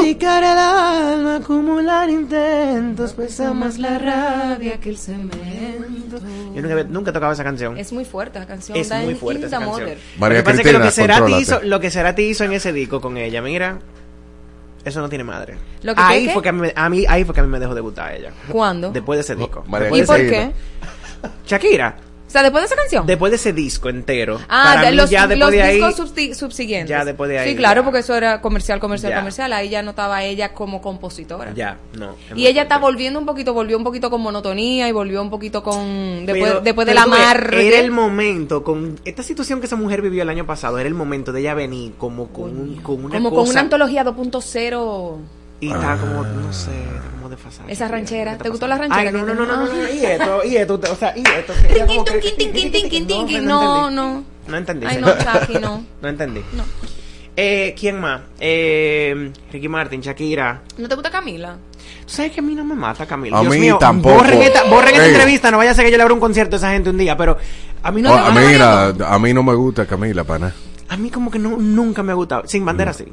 dedicar 0.00 0.42
el 0.42 0.58
alma, 0.58 1.36
acumular 1.36 2.08
intentos, 2.10 3.12
pesa 3.12 3.52
más 3.52 3.78
la 3.78 3.98
rabia 3.98 4.78
que 4.80 4.90
el 4.90 4.98
cemento. 4.98 6.18
Yo 6.54 6.62
nunca, 6.62 6.84
nunca 6.84 7.10
he 7.10 7.12
tocado 7.12 7.32
esa 7.32 7.44
canción. 7.44 7.76
Es 7.78 7.92
muy 7.92 8.04
fuerte 8.04 8.38
la 8.38 8.46
canción. 8.46 8.78
Es 8.78 8.88
da 8.88 9.00
muy 9.00 9.14
fuerte 9.14 9.46
esa 9.46 9.58
canción. 9.58 9.80
Mother. 9.82 9.98
María 10.18 10.38
lo 10.38 10.44
que 10.44 10.50
pasa 10.50 10.60
es 10.62 10.66
que 10.66 10.72
lo 10.72 10.82
que, 10.82 10.90
Cerati 10.90 11.34
hizo, 11.34 11.60
lo 11.62 11.80
que 11.80 11.90
Cerati 11.90 12.22
hizo 12.22 12.44
en 12.44 12.52
ese 12.52 12.72
disco 12.72 13.00
con 13.00 13.16
ella, 13.16 13.42
mira, 13.42 13.78
eso 14.84 15.00
no 15.00 15.08
tiene 15.08 15.24
madre. 15.24 15.56
¿Lo 15.82 15.94
que 15.94 16.00
ahí 16.00 16.20
qué, 16.22 16.26
qué? 16.28 16.32
fue 16.34 16.42
que 16.42 16.48
a 16.48 16.52
mí, 16.52 16.68
a 16.74 16.88
mí- 16.88 17.04
ahí 17.08 17.24
fue 17.24 17.34
que 17.34 17.40
a 17.40 17.44
mí 17.44 17.48
me 17.48 17.58
dejó 17.58 17.74
debutar 17.74 18.14
ella. 18.14 18.30
¿Cuándo? 18.50 18.90
Después 18.90 19.16
de 19.18 19.20
ese 19.22 19.34
disco. 19.36 19.64
María 19.66 19.88
¿Y 19.96 20.02
por 20.02 20.16
qué? 20.16 20.52
Shakira. 21.46 21.96
O 22.35 22.36
sea, 22.36 22.43
después 22.43 22.62
de 22.62 22.66
esa 22.66 22.74
canción. 22.74 23.06
Después 23.06 23.31
de 23.31 23.36
ese 23.36 23.52
disco 23.52 23.89
entero. 23.89 24.40
Ah, 24.48 24.73
para 24.74 24.81
de 24.86 24.90
mí 24.90 24.97
los, 24.97 25.09
ya 25.09 25.20
después 25.28 25.39
los 25.39 25.51
de 25.52 25.62
ahí. 25.62 25.77
discos 25.77 26.01
subsi- 26.01 26.35
subsiguientes. 26.35 26.90
Ya 26.90 27.05
después 27.05 27.31
de 27.31 27.39
ahí, 27.39 27.51
Sí, 27.51 27.56
claro, 27.56 27.82
ya. 27.82 27.85
porque 27.85 28.01
eso 28.01 28.16
era 28.16 28.40
comercial, 28.40 28.81
comercial, 28.81 29.12
Ya. 29.12 29.19
comercial. 29.19 29.52
Ahí 29.52 29.69
ya 29.69 29.82
no 29.82 29.90
estaba 29.90 30.24
ella 30.24 30.52
como 30.52 30.82
compositora. 30.82 31.52
Ya, 31.55 31.78
no. 31.97 32.16
Y 32.35 32.48
ella 32.48 32.62
está 32.62 32.78
volviendo 32.78 33.20
un 33.20 33.24
poquito, 33.27 33.55
volvió 33.55 33.78
un 33.78 33.85
poquito 33.85 34.11
con 34.11 34.20
monotonía 34.20 34.89
y 34.89 34.93
volvió 34.93 35.23
un 35.23 35.31
poquito 35.31 35.62
con... 35.62 36.27
Después, 36.27 36.51
Pero- 36.51 36.61
después 36.61 36.86
tú 36.89 36.93
ves, 36.93 37.01
amarre. 37.02 37.69
Era 37.69 37.78
el 37.78 37.93
momento, 37.93 38.65
con 38.65 38.98
esta 39.05 39.23
situación 39.23 39.61
que 39.61 39.66
esa 39.66 39.77
mujer 39.77 40.02
vivió 40.02 40.24
el 40.24 40.28
año 40.28 40.44
pasado, 40.44 40.81
era 40.81 40.89
el 40.89 40.94
momento 40.94 41.31
de 41.32 41.39
ella 41.39 41.55
venir 41.55 41.93
como 41.98 42.32
con, 42.32 42.51
un- 42.51 42.77
con 42.82 43.05
una 43.05 43.15
como 43.15 43.31
cosa. 43.31 43.43
con 43.43 43.51
una 43.52 43.61
antología 43.61 44.02
2.0. 44.05 45.19
Y 45.60 45.68
está 45.68 45.97
como, 45.97 46.22
no 46.24 46.52
sé, 46.52 46.70
está 46.72 47.10
como 47.12 47.28
desfasada. 47.28 47.70
Esa 47.70 47.89
ranchera. 47.89 48.32
¿Qué 48.32 48.36
¿Te 48.39 48.43
está 48.43 48.48
gustó 48.51 48.66
la 48.66 48.76
ranchera? 48.78 49.01
Ay, 49.02 49.12
no, 49.12 49.24
no, 49.24 49.35
no, 49.35 49.47
no, 49.47 49.56
no, 49.56 49.66
no, 49.66 49.89
y 49.93 49.98
esto, 50.05 50.44
y 50.44 50.56
esto, 50.56 50.81
o 50.90 50.97
sea, 50.97 51.16
y 51.16 51.22
esto. 51.22 51.52
que 53.28 53.40
No, 53.40 53.90
no. 53.90 54.24
No 54.47 54.56
entendí. 54.56 54.86
Ay, 54.86 54.98
no, 55.01 55.09
Chucky, 55.16 55.59
no. 55.59 55.85
No 56.02 56.09
entendí. 56.09 56.43
No. 56.52 56.64
Eh, 57.36 57.74
¿Quién 57.78 57.98
más? 58.01 58.20
Eh, 58.39 59.32
Ricky 59.51 59.68
Martin, 59.68 60.01
Shakira. 60.01 60.60
¿No 60.78 60.89
te 60.89 60.94
gusta 60.94 61.10
Camila? 61.10 61.56
¿Tú 62.06 62.12
sabes 62.12 62.31
que 62.32 62.40
a 62.40 62.43
mí 62.43 62.55
no 62.55 62.64
me 62.64 62.74
mata 62.74 63.06
Camila? 63.06 63.39
A 63.39 63.40
Dios 63.40 63.52
mí 63.55 63.60
mío, 63.60 63.76
tampoco. 63.81 64.16
Borren 64.16 64.43
esta, 64.43 64.64
borren 64.64 64.94
esta 64.94 65.06
entrevista, 65.09 65.51
no 65.51 65.56
vaya 65.59 65.70
a 65.72 65.74
ser 65.74 65.85
que 65.85 65.90
yo 65.90 65.97
le 65.97 66.02
abra 66.02 66.14
un 66.14 66.20
concierto 66.20 66.56
a 66.56 66.59
esa 66.59 66.70
gente 66.70 66.90
un 66.90 66.98
día, 66.98 67.16
pero 67.16 67.36
a 67.82 67.90
mí 67.90 68.02
no, 68.02 68.10
Oh, 68.12 68.14
me 68.14 68.20
a 68.20 68.24
gusta 68.31 68.40
mira, 68.40 68.86
Camila. 68.89 69.14
a 69.14 69.18
mí 69.18 69.35
no 69.35 69.43
me 69.43 69.55
gusta 69.55 69.86
Camila, 69.86 70.22
pana. 70.24 70.52
A 70.89 70.97
mí 70.97 71.10
como 71.10 71.31
que 71.31 71.39
no, 71.40 71.56
nunca 71.56 72.02
me 72.05 72.12
ha 72.12 72.14
gustado. 72.14 72.43
Sin 72.47 72.64
bandera 72.64 72.93
sí. 72.93 73.06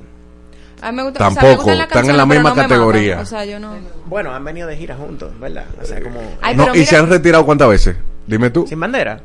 A 0.81 0.91
mí 0.91 0.97
me 0.97 1.03
gusta, 1.03 1.19
Tampoco, 1.19 1.61
o 1.61 1.65
sea, 1.65 1.75
me 1.75 1.83
están 1.83 2.09
en 2.09 2.17
la 2.17 2.25
misma 2.25 2.49
no 2.49 2.55
categoría. 2.55 3.15
matan. 3.17 3.23
O 3.25 3.29
sea, 3.29 3.45
yo 3.45 3.59
no... 3.59 3.75
Bueno, 4.07 4.33
han 4.33 4.43
venido 4.43 4.67
de 4.67 4.75
gira 4.77 4.95
juntos, 4.95 5.31
¿verdad? 5.39 5.65
O 5.81 5.85
sea, 5.85 6.01
como... 6.01 6.19
Ay, 6.41 6.55
No, 6.55 6.67
¿Y 6.69 6.79
mira- 6.79 6.85
se 6.85 6.97
han 6.97 7.09
retirado 7.09 7.45
cuántas 7.45 7.69
veces? 7.69 7.95
Dime 8.25 8.49
tú. 8.49 8.65
Sin 8.67 8.79
bandera. 8.79 9.21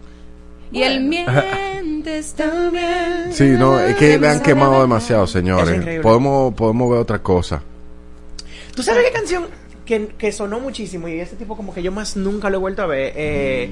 Y 0.70 0.82
el 0.82 1.02
mientes 1.04 2.34
también. 2.34 3.32
Sí, 3.32 3.44
no, 3.50 3.78
es 3.80 3.96
que 3.96 4.18
le 4.18 4.28
han 4.28 4.40
quemado 4.40 4.80
demasiado, 4.82 5.24
Es 5.24 5.30
señores. 5.30 6.00
Podemos, 6.02 6.52
podemos 6.54 6.90
ver 6.90 7.00
otra 7.00 7.20
cosa. 7.20 7.62
¿Tú 8.74 8.82
sabes 8.82 9.04
qué 9.04 9.12
canción 9.12 9.46
que, 9.86 10.08
que 10.08 10.32
sonó 10.32 10.60
muchísimo 10.60 11.08
y 11.08 11.20
ese 11.20 11.36
tipo 11.36 11.56
como 11.56 11.72
que 11.72 11.82
yo 11.82 11.92
más 11.92 12.16
nunca 12.16 12.50
lo 12.50 12.56
he 12.56 12.60
vuelto 12.60 12.82
a 12.82 12.86
ver? 12.86 13.12
Eh, 13.16 13.70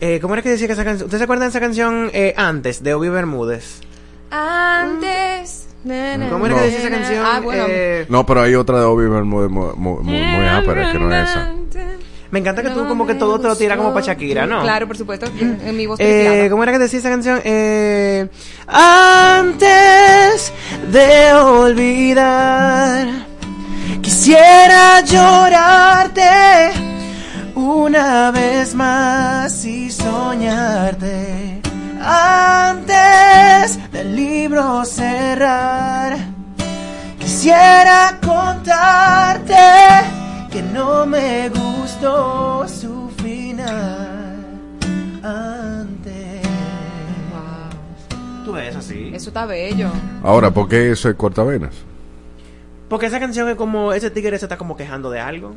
eh, 0.00 0.18
¿Cómo 0.20 0.34
era 0.34 0.42
que 0.42 0.50
decía 0.50 0.66
que 0.66 0.72
esa 0.74 0.84
canción? 0.84 1.06
¿Ustedes 1.06 1.20
se 1.20 1.24
acuerdan 1.24 1.46
de 1.46 1.50
esa 1.50 1.60
canción 1.60 2.10
eh, 2.12 2.34
antes, 2.36 2.82
de 2.82 2.92
Obi 2.94 3.08
Bermúdez? 3.08 3.80
Antes. 4.30 5.68
¿Cómo 5.82 6.46
era 6.46 6.54
No. 6.54 6.60
que 6.60 6.66
decía 6.66 6.78
esa 6.80 6.90
canción? 6.90 7.24
Ah, 7.26 7.40
bueno. 7.42 7.64
Eh, 7.68 8.06
No, 8.08 8.24
pero 8.24 8.42
hay 8.42 8.54
otra 8.54 8.78
de 8.78 8.84
Obi 8.84 9.06
muy, 9.06 9.48
muy, 9.48 9.74
muy, 9.76 10.02
muy 10.04 10.46
ápera, 10.48 10.92
que 10.92 10.98
no 10.98 11.12
es 11.14 11.28
esa. 11.30 11.50
me 12.30 12.38
encanta 12.38 12.62
que 12.62 12.70
tú 12.70 12.86
como 12.88 13.06
que 13.06 13.14
todo 13.14 13.38
te 13.40 13.46
lo 13.48 13.56
tiras 13.56 13.76
como 13.76 13.92
para 13.92 14.06
Shakira, 14.06 14.46
¿no? 14.46 14.62
Claro, 14.62 14.86
por 14.86 14.96
supuesto. 14.96 15.26
En 15.38 15.76
mi 15.76 15.86
voz 15.86 15.98
Eh. 16.00 16.46
¿Cómo 16.50 16.62
era 16.62 16.72
que 16.72 16.78
decía 16.78 16.98
esa 17.00 17.10
canción? 17.10 17.40
Eh, 17.44 18.26
antes 18.68 20.52
de 20.90 21.32
olvidar, 21.34 23.08
quisiera 24.00 25.00
llorarte 25.02 26.22
una 27.54 28.30
vez 28.30 28.74
más 28.74 29.64
y 29.64 29.90
soñarte. 29.90 31.60
Antes 32.04 33.78
del 33.92 34.16
libro 34.16 34.84
cerrar, 34.84 36.16
quisiera 37.18 38.18
contarte 38.24 39.54
que 40.50 40.62
no 40.62 41.06
me 41.06 41.48
gustó 41.48 42.66
su 42.66 43.08
final 43.22 44.44
antes. 45.22 46.42
Tú 48.44 48.52
ves 48.52 48.74
así. 48.74 49.12
Eso 49.14 49.30
está 49.30 49.46
bello. 49.46 49.90
Ahora, 50.24 50.50
¿por 50.50 50.68
qué 50.68 50.90
eso 50.90 51.08
es 51.08 51.14
cortavenas? 51.14 51.74
Porque 52.88 53.06
esa 53.06 53.20
canción 53.20 53.48
es 53.48 53.54
como 53.54 53.92
ese 53.92 54.10
tigre 54.10 54.38
se 54.40 54.46
está 54.46 54.58
como 54.58 54.76
quejando 54.76 55.08
de 55.08 55.20
algo. 55.20 55.54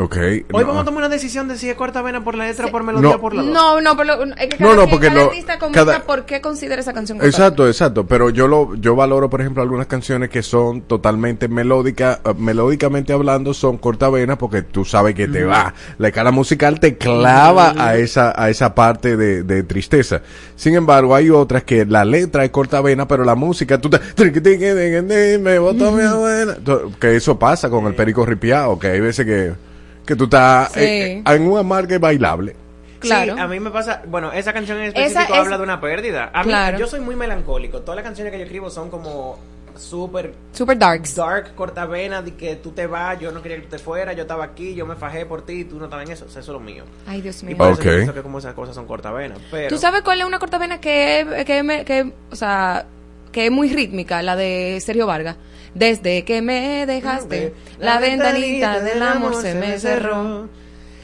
Ok. 0.00 0.16
Hoy 0.16 0.44
no. 0.50 0.58
vamos 0.58 0.82
a 0.82 0.84
tomar 0.84 0.98
una 0.98 1.08
decisión 1.08 1.48
de 1.48 1.58
si 1.58 1.68
es 1.68 1.74
corta 1.74 2.02
vena 2.02 2.22
por 2.22 2.36
la 2.36 2.46
letra 2.46 2.66
o 2.66 2.70
por 2.70 2.84
melodía 2.84 3.08
No. 3.10 3.16
o 3.16 3.20
por 3.20 3.34
la 3.34 3.42
dos. 3.42 3.52
No, 3.52 3.80
no, 3.80 3.96
pero 3.96 4.22
es 4.22 4.46
que 4.48 4.56
cada, 4.56 4.70
No, 4.70 4.76
no, 4.82 4.88
porque 4.88 5.08
cada 5.08 5.18
lo- 5.22 5.26
artista 5.30 5.58
comenta 5.58 5.84
cada- 5.84 6.02
por 6.04 6.24
qué 6.24 6.40
considera 6.40 6.80
esa 6.80 6.92
canción 6.92 7.18
corta. 7.18 7.28
Exacto, 7.28 7.66
exacto, 7.66 8.06
pero 8.06 8.30
yo 8.30 8.46
lo 8.46 8.76
yo 8.76 8.94
valoro, 8.94 9.28
por 9.28 9.40
ejemplo, 9.40 9.60
algunas 9.60 9.88
canciones 9.88 10.30
que 10.30 10.44
son 10.44 10.82
totalmente 10.82 11.48
melódicas, 11.48 12.20
eh, 12.24 12.32
melódicamente 12.38 13.12
hablando 13.12 13.52
son 13.54 13.76
cortavenas 13.78 14.36
porque 14.38 14.62
tú 14.62 14.84
sabes 14.84 15.16
que 15.16 15.26
te 15.26 15.42
va, 15.44 15.74
la 15.98 16.08
escala 16.08 16.30
musical 16.30 16.78
te 16.78 16.96
clava 16.96 17.74
a 17.76 17.96
esa 17.96 18.32
a 18.40 18.50
esa 18.50 18.76
parte 18.76 19.16
de, 19.16 19.42
de 19.42 19.62
tristeza. 19.64 20.22
Sin 20.54 20.74
embargo, 20.76 21.14
hay 21.16 21.30
otras 21.30 21.64
que 21.64 21.84
la 21.86 22.04
letra 22.04 22.44
es 22.44 22.50
cortavena, 22.50 23.08
pero 23.08 23.24
la 23.24 23.34
música 23.34 23.80
tú 23.80 23.90
te 23.90 23.98
me 25.40 25.58
botó 25.58 25.90
mi 25.90 26.02
abuela, 26.02 26.56
que 27.00 27.16
eso 27.16 27.36
pasa 27.38 27.68
con 27.68 27.86
el 27.86 27.94
perico 27.94 28.24
ripiado, 28.24 28.78
que 28.78 28.86
hay 28.88 29.00
veces 29.00 29.26
que 29.26 29.67
que 30.08 30.16
tú 30.16 30.24
estás 30.24 30.72
Sí. 30.72 30.80
eh, 30.80 31.22
en 31.24 31.42
un 31.42 31.58
amargue 31.58 31.98
bailable. 31.98 32.56
Claro. 32.98 33.34
Sí, 33.34 33.40
a 33.40 33.46
mí 33.46 33.60
me 33.60 33.70
pasa, 33.70 34.02
bueno, 34.08 34.32
esa 34.32 34.52
canción 34.52 34.78
en 34.78 34.84
específico 34.86 35.20
Esa 35.20 35.32
es- 35.32 35.38
habla 35.38 35.56
de 35.58 35.62
una 35.62 35.80
pérdida. 35.80 36.30
A 36.32 36.42
mí, 36.42 36.48
Claro. 36.48 36.78
yo 36.78 36.86
soy 36.88 37.00
muy 37.00 37.14
melancólico. 37.14 37.80
Todas 37.82 37.96
las 37.96 38.04
canciones 38.04 38.32
que 38.32 38.38
yo 38.38 38.44
escribo 38.44 38.70
son 38.70 38.90
como 38.90 39.38
súper 39.76 40.34
Super 40.52 40.76
darks. 40.76 41.14
dark, 41.14 41.54
cortavena, 41.54 42.20
de 42.22 42.34
que 42.34 42.56
tú 42.56 42.72
te 42.72 42.88
vas, 42.88 43.20
yo 43.20 43.30
no 43.30 43.40
quería 43.42 43.58
que 43.58 43.64
tú 43.64 43.68
te 43.76 43.78
fueras, 43.78 44.16
yo 44.16 44.22
estaba 44.22 44.42
aquí, 44.44 44.74
yo 44.74 44.84
me 44.86 44.96
fajé 44.96 45.24
por 45.26 45.42
ti, 45.46 45.64
tú 45.64 45.78
no 45.78 45.84
estabas 45.84 46.06
en 46.06 46.12
eso, 46.12 46.24
o 46.24 46.28
sea, 46.28 46.40
eso 46.40 46.50
es 46.52 46.54
lo 46.54 46.60
mío. 46.60 46.82
Ay, 47.06 47.20
Dios 47.20 47.40
Y 47.44 47.46
mío. 47.46 47.56
por 47.58 47.68
eso 47.72 47.82
yo 47.82 47.90
Ok. 47.90 47.96
pienso 47.96 48.14
que 48.14 48.22
como 48.22 48.38
esas 48.38 48.54
cosas 48.54 48.74
son 48.74 48.86
cortavenas, 48.88 49.38
pero 49.52 49.68
¿Tú 49.68 49.78
sabes 49.78 50.02
cuál 50.02 50.20
es 50.20 50.26
una 50.26 50.40
cortavena 50.40 50.80
que, 50.80 51.44
que, 51.46 51.62
me- 51.62 51.84
que, 51.84 52.12
o 52.32 52.34
sea, 52.34 52.86
que 53.30 53.46
es 53.46 53.52
muy 53.52 53.68
rítmica, 53.72 54.20
la 54.22 54.34
de 54.34 54.80
Sergio 54.84 55.06
Vargas? 55.06 55.36
Desde 55.74 56.24
que 56.24 56.42
me 56.42 56.86
dejaste, 56.86 57.54
la 57.78 57.98
ventanita 57.98 58.80
del 58.80 59.02
amor 59.02 59.34
se 59.40 59.54
me 59.54 59.78
cerró. 59.78 60.48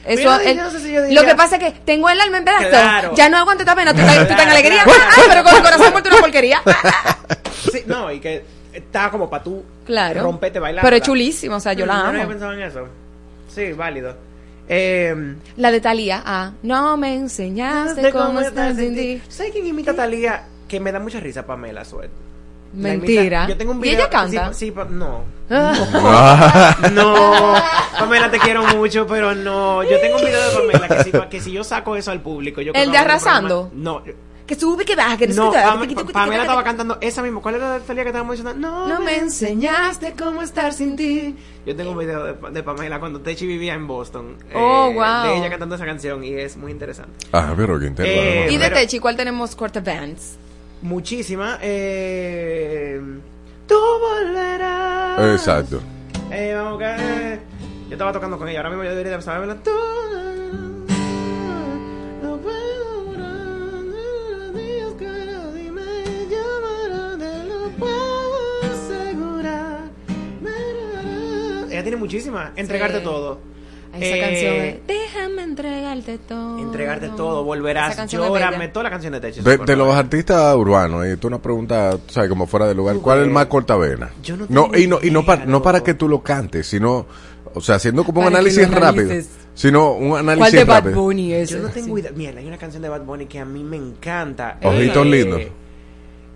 Eso, 0.05 0.39
el- 0.39 0.57
no 0.57 0.63
lo 1.21 1.23
que 1.25 1.33
pasa 1.35 1.55
es 1.55 1.63
que 1.63 1.71
tengo 1.83 2.07
el 2.09 2.21
alma 2.21 2.37
en 2.37 2.45
pedazos. 2.45 2.67
Claro. 2.69 3.13
Ya 3.15 3.27
no 3.27 3.37
aguanto 3.37 3.63
esta 3.63 3.75
pena. 3.75 3.91
Tú, 3.91 4.01
Claro, 4.01 4.51
alegría. 4.51 4.83
claro. 4.83 4.99
Ay, 5.17 5.23
pero 5.27 5.43
con 5.43 5.55
el 5.55 5.61
corazón 5.63 5.91
muerto 5.91 6.09
una 6.09 6.19
porquería. 6.19 6.61
Sí, 7.71 7.83
no, 7.87 8.11
y 8.11 8.19
que 8.19 8.43
está 8.71 9.09
como 9.09 9.29
para 9.29 9.43
tú 9.43 9.63
Claro. 9.85 10.21
rompete 10.23 10.59
bailando. 10.59 10.85
Pero 10.85 10.95
es 10.97 11.01
chulísimo, 11.01 11.55
o 11.55 11.59
sea, 11.59 11.73
yo 11.73 11.85
la 11.85 11.93
No 11.95 11.99
amo. 12.01 12.09
había 12.09 12.27
pensado 12.27 12.53
en 12.53 12.61
eso. 12.61 12.87
Sí, 13.53 13.73
válido. 13.73 14.15
Eh, 14.69 15.35
La 15.57 15.71
de 15.71 15.81
Talía. 15.81 16.21
Ah, 16.25 16.51
no 16.63 16.95
me 16.97 17.15
enseñaste 17.15 18.01
de 18.01 18.11
cómo 18.11 18.39
estás 18.41 18.75
sin 18.77 18.95
ti. 18.95 19.21
¿Sabes 19.27 19.51
quién 19.51 19.65
imita 19.65 19.91
a 19.91 19.95
Talía? 19.95 20.43
Que 20.67 20.79
me 20.79 20.91
da 20.91 20.99
mucha 20.99 21.19
risa, 21.19 21.45
Pamela 21.45 21.83
Suet. 21.83 22.11
Mentira. 22.75 23.47
Yo 23.47 23.57
tengo 23.57 23.71
un 23.71 23.79
¿Y 23.79 23.81
video. 23.83 23.99
ella 24.01 24.09
canta? 24.09 24.53
Sí, 24.53 24.65
sí, 24.67 24.71
pa- 24.71 24.85
no. 24.85 25.23
Ah. 25.49 26.75
No, 26.93 27.53
Pamela, 27.99 28.29
te 28.31 28.39
quiero 28.39 28.63
mucho, 28.65 29.05
pero 29.07 29.33
no. 29.35 29.83
Yo 29.83 29.99
tengo 29.99 30.17
un 30.17 30.25
video 30.25 30.49
de 30.49 30.57
Pamela 30.73 30.87
que 30.97 31.03
si, 31.03 31.11
que 31.29 31.41
si 31.41 31.51
yo 31.51 31.63
saco 31.63 31.95
eso 31.95 32.11
al 32.11 32.21
público. 32.21 32.61
Yo 32.61 32.73
¿El 32.73 32.91
de 32.91 32.97
Arrasando? 32.97 33.69
programa- 33.69 34.01
No. 34.07 34.25
Que 34.45 34.53
sube, 34.53 34.85
que 34.85 34.95
baja, 34.95 35.17
que 35.17 35.27
No, 35.29 35.51
Pam- 35.51 36.11
Pamela 36.11 36.41
estaba 36.43 36.63
cantando 36.63 36.99
esa 37.01 37.23
misma. 37.23 37.41
¿Cuál 37.41 37.55
era 37.55 37.79
la 37.79 37.79
Talía 37.79 38.03
que 38.03 38.09
estábamos 38.09 38.37
diciendo? 38.37 38.59
No, 38.59 38.87
No 38.87 38.99
me 39.01 39.17
enseñaste 39.17 40.13
cómo 40.15 40.43
estar 40.43 40.71
sin 40.71 40.95
ti. 40.95 41.35
Yo 41.65 41.75
tengo 41.75 41.91
un 41.93 41.97
video 41.97 42.23
de, 42.23 42.51
de 42.51 42.61
Pamela 42.61 42.99
cuando 42.99 43.21
Techi 43.21 43.47
vivía 43.47 43.73
en 43.73 43.87
Boston. 43.87 44.37
eh, 44.51 44.53
Oh, 44.55 44.91
wow. 44.93 45.23
De 45.31 45.37
ella 45.39 45.49
cantando 45.49 45.73
esa 45.73 45.85
canción 45.85 46.23
y 46.23 46.33
es 46.35 46.57
muy 46.57 46.71
interesante. 46.71 47.25
Ah, 47.31 47.55
pero 47.57 47.79
que 47.79 47.87
interno, 47.87 48.11
Eh, 48.13 48.47
Y 48.51 48.57
de 48.57 48.69
Techi, 48.69 48.99
¿cuál 48.99 49.15
tenemos 49.15 49.55
corta 49.55 49.79
bands? 49.79 50.35
Muchísima. 50.85 51.57
Eh, 51.63 53.01
tú 53.67 53.73
volverás. 53.75 55.19
Exacto. 55.33 55.81
Eh, 56.31 56.53
vamos 56.55 56.79
eh, 56.83 57.39
yo 57.87 57.93
estaba 57.93 58.13
tocando 58.13 58.37
con 58.37 58.47
ella. 58.47 58.59
Ahora 58.59 58.69
mismo 58.69 58.83
yo 58.83 58.91
debería 58.91 59.19
saberla. 59.19 59.55
Tú. 59.63 59.71
no 62.21 62.37
puedo 62.37 63.09
orar, 63.09 64.53
Dios, 64.53 64.93
cara, 64.99 65.51
dime, 65.53 65.81
llamará, 66.29 67.17
te 67.17 67.43
lo 67.45 67.69
puedo 67.79 68.61
asegurar. 68.71 69.89
Ella 71.71 71.81
tiene 71.81 71.97
muchísima. 71.97 72.51
Entregarte 72.55 72.99
Sí. 72.99 73.03
todo. 73.03 73.39
Esa 73.97 74.05
Eh, 74.17 74.19
canción 74.19 74.55
Déjame 74.87 75.04
entregarte 75.97 76.17
todo. 76.27 76.59
Entregarte 76.59 77.09
todo, 77.09 77.43
volverás, 77.43 78.07
llórame, 78.11 78.57
bella. 78.57 78.73
toda 78.73 78.83
la 78.83 78.89
canción 78.89 79.13
de 79.13 79.19
Techi. 79.19 79.41
De, 79.41 79.57
de 79.57 79.75
los 79.75 79.93
artistas 79.95 80.55
urbanos, 80.55 81.05
y 81.07 81.17
tú 81.17 81.27
una 81.27 81.41
pregunta, 81.41 81.91
tú 81.97 82.13
sabes, 82.13 82.29
como 82.29 82.47
fuera 82.47 82.67
de 82.67 82.75
lugar, 82.75 82.97
¿cuál 82.97 83.19
es 83.19 83.25
el 83.25 83.31
más 83.31 83.45
cortavena? 83.47 84.11
Yo 84.23 84.35
no 84.37 84.71
y 84.77 84.87
no 84.87 84.99
y 85.01 85.11
no 85.11 85.25
para 85.25 85.45
no 85.45 85.61
para 85.61 85.81
que 85.81 85.93
tú 85.93 86.07
lo 86.07 86.21
cantes, 86.21 86.67
sino 86.67 87.05
o 87.53 87.61
sea, 87.61 87.75
haciendo 87.75 88.03
como 88.03 88.21
un 88.21 88.27
análisis 88.27 88.69
rápido, 88.69 89.11
sino 89.53 89.93
un 89.93 90.17
análisis 90.17 90.39
¿Cuál 90.39 90.51
de 90.51 90.63
Bad 90.65 90.75
rápido. 90.83 91.01
Bunny 91.01 91.33
es? 91.33 91.49
Yo 91.49 91.59
no 91.59 91.69
tengo 91.69 91.97
idea. 91.97 92.11
Mira, 92.13 92.37
hay 92.39 92.47
una 92.47 92.57
canción 92.57 92.81
de 92.83 92.89
Bad 92.89 93.01
Bunny 93.03 93.25
que 93.27 93.39
a 93.39 93.45
mí 93.45 93.63
me 93.63 93.77
encanta. 93.77 94.59
Ojitos 94.61 95.05
Eh, 95.05 95.09
lindos. 95.09 95.41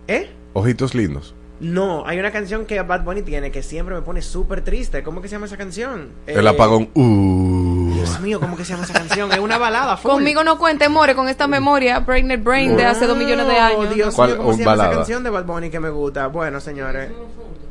¿Eh? 0.08 0.30
Ojitos 0.54 0.96
lindos. 0.96 1.36
No, 1.60 2.06
hay 2.08 2.18
una 2.18 2.32
canción 2.32 2.66
que 2.66 2.82
Bad 2.82 3.04
Bunny 3.04 3.22
tiene 3.22 3.52
que 3.52 3.62
siempre 3.62 3.94
me 3.94 4.02
pone 4.02 4.22
súper 4.22 4.62
triste. 4.64 5.04
¿Cómo 5.04 5.22
que 5.22 5.28
se 5.28 5.34
llama 5.36 5.46
esa 5.48 5.58
canción? 5.58 6.08
El 6.26 6.46
Eh, 6.46 6.50
apagón. 6.50 6.90
Uh. 6.94 7.59
Dios 8.06 8.20
mío, 8.22 8.40
¿cómo 8.40 8.56
que 8.58 8.66
se 8.66 8.72
llama 8.74 8.84
esa 8.86 8.94
canción? 8.94 9.32
Es 9.32 9.40
una 9.40 9.58
balada. 9.58 9.98
full. 9.98 10.12
Conmigo 10.12 10.44
no 10.44 10.58
cuente, 10.58 10.88
more, 10.90 11.16
con 11.16 11.28
esta 11.30 11.48
memoria, 11.48 12.00
Brainerd 12.00 12.42
Brain, 12.44 12.76
de 12.78 12.86
hace 12.86 13.06
dos 13.08 13.18
millones 13.18 13.48
de 13.48 13.58
años. 13.58 13.94
Dios 13.94 14.18
mío, 14.18 14.38
¿cómo 14.38 14.50
Un 14.50 14.56
se 14.56 14.60
llama 14.64 14.72
balada. 14.72 14.90
esa 14.90 14.98
canción 15.00 15.24
de 15.24 15.30
Bad 15.30 15.46
Bunny 15.46 15.70
que 15.70 15.80
me 15.80 15.90
gusta? 15.90 16.28
Bueno, 16.28 16.60
señores, 16.60 17.12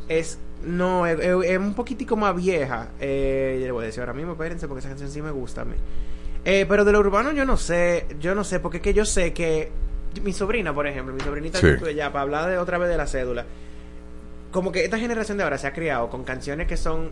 es 0.09 0.39
no 0.65 1.07
es, 1.07 1.19
es- 1.21 1.45
es 1.51 1.59
un 1.59 1.75
poquitico 1.75 2.17
más 2.17 2.35
vieja. 2.35 2.89
Eh, 3.01 3.59
yo 3.61 3.67
le 3.67 3.73
voy 3.73 3.83
a 3.85 3.87
decir 3.87 4.01
ahora 4.01 4.13
mismo, 4.13 4.33
espérense, 4.33 4.67
porque 4.67 4.81
esa 4.81 4.89
canción 4.89 5.11
sí 5.11 5.23
me 5.23 5.31
gusta 5.31 5.63
a 5.63 5.65
mí. 5.65 5.75
Eh, 6.45 6.67
pero 6.69 6.85
de 6.85 6.93
lo 6.93 6.99
urbano 7.01 7.33
yo 7.33 7.45
no 7.45 7.57
sé, 7.57 8.07
yo 8.21 8.35
no 8.35 8.43
sé, 8.45 8.59
porque 8.61 8.79
es 8.79 8.83
que 8.83 8.95
yo 8.95 9.05
sé 9.05 9.33
que 9.33 9.71
mi 10.23 10.33
sobrina, 10.33 10.75
por 10.75 10.87
ejemplo, 10.87 11.13
mi 11.15 11.21
sobrinita 11.21 11.59
Sí. 11.61 11.67
que 11.67 11.73
tuve 11.75 11.95
ya 11.95 12.11
para 12.11 12.23
hablar 12.23 12.49
de 12.51 12.59
otra 12.59 12.79
vez 12.79 12.89
de 12.89 12.97
la 12.97 13.07
cédula, 13.07 13.45
como 14.51 14.73
que 14.73 14.85
esta 14.85 14.99
generación 14.99 15.37
de 15.39 15.45
ahora 15.45 15.59
se 15.59 15.67
ha 15.67 15.73
criado 15.73 16.09
con 16.09 16.25
canciones 16.25 16.67
que 16.67 16.77
son 16.77 17.11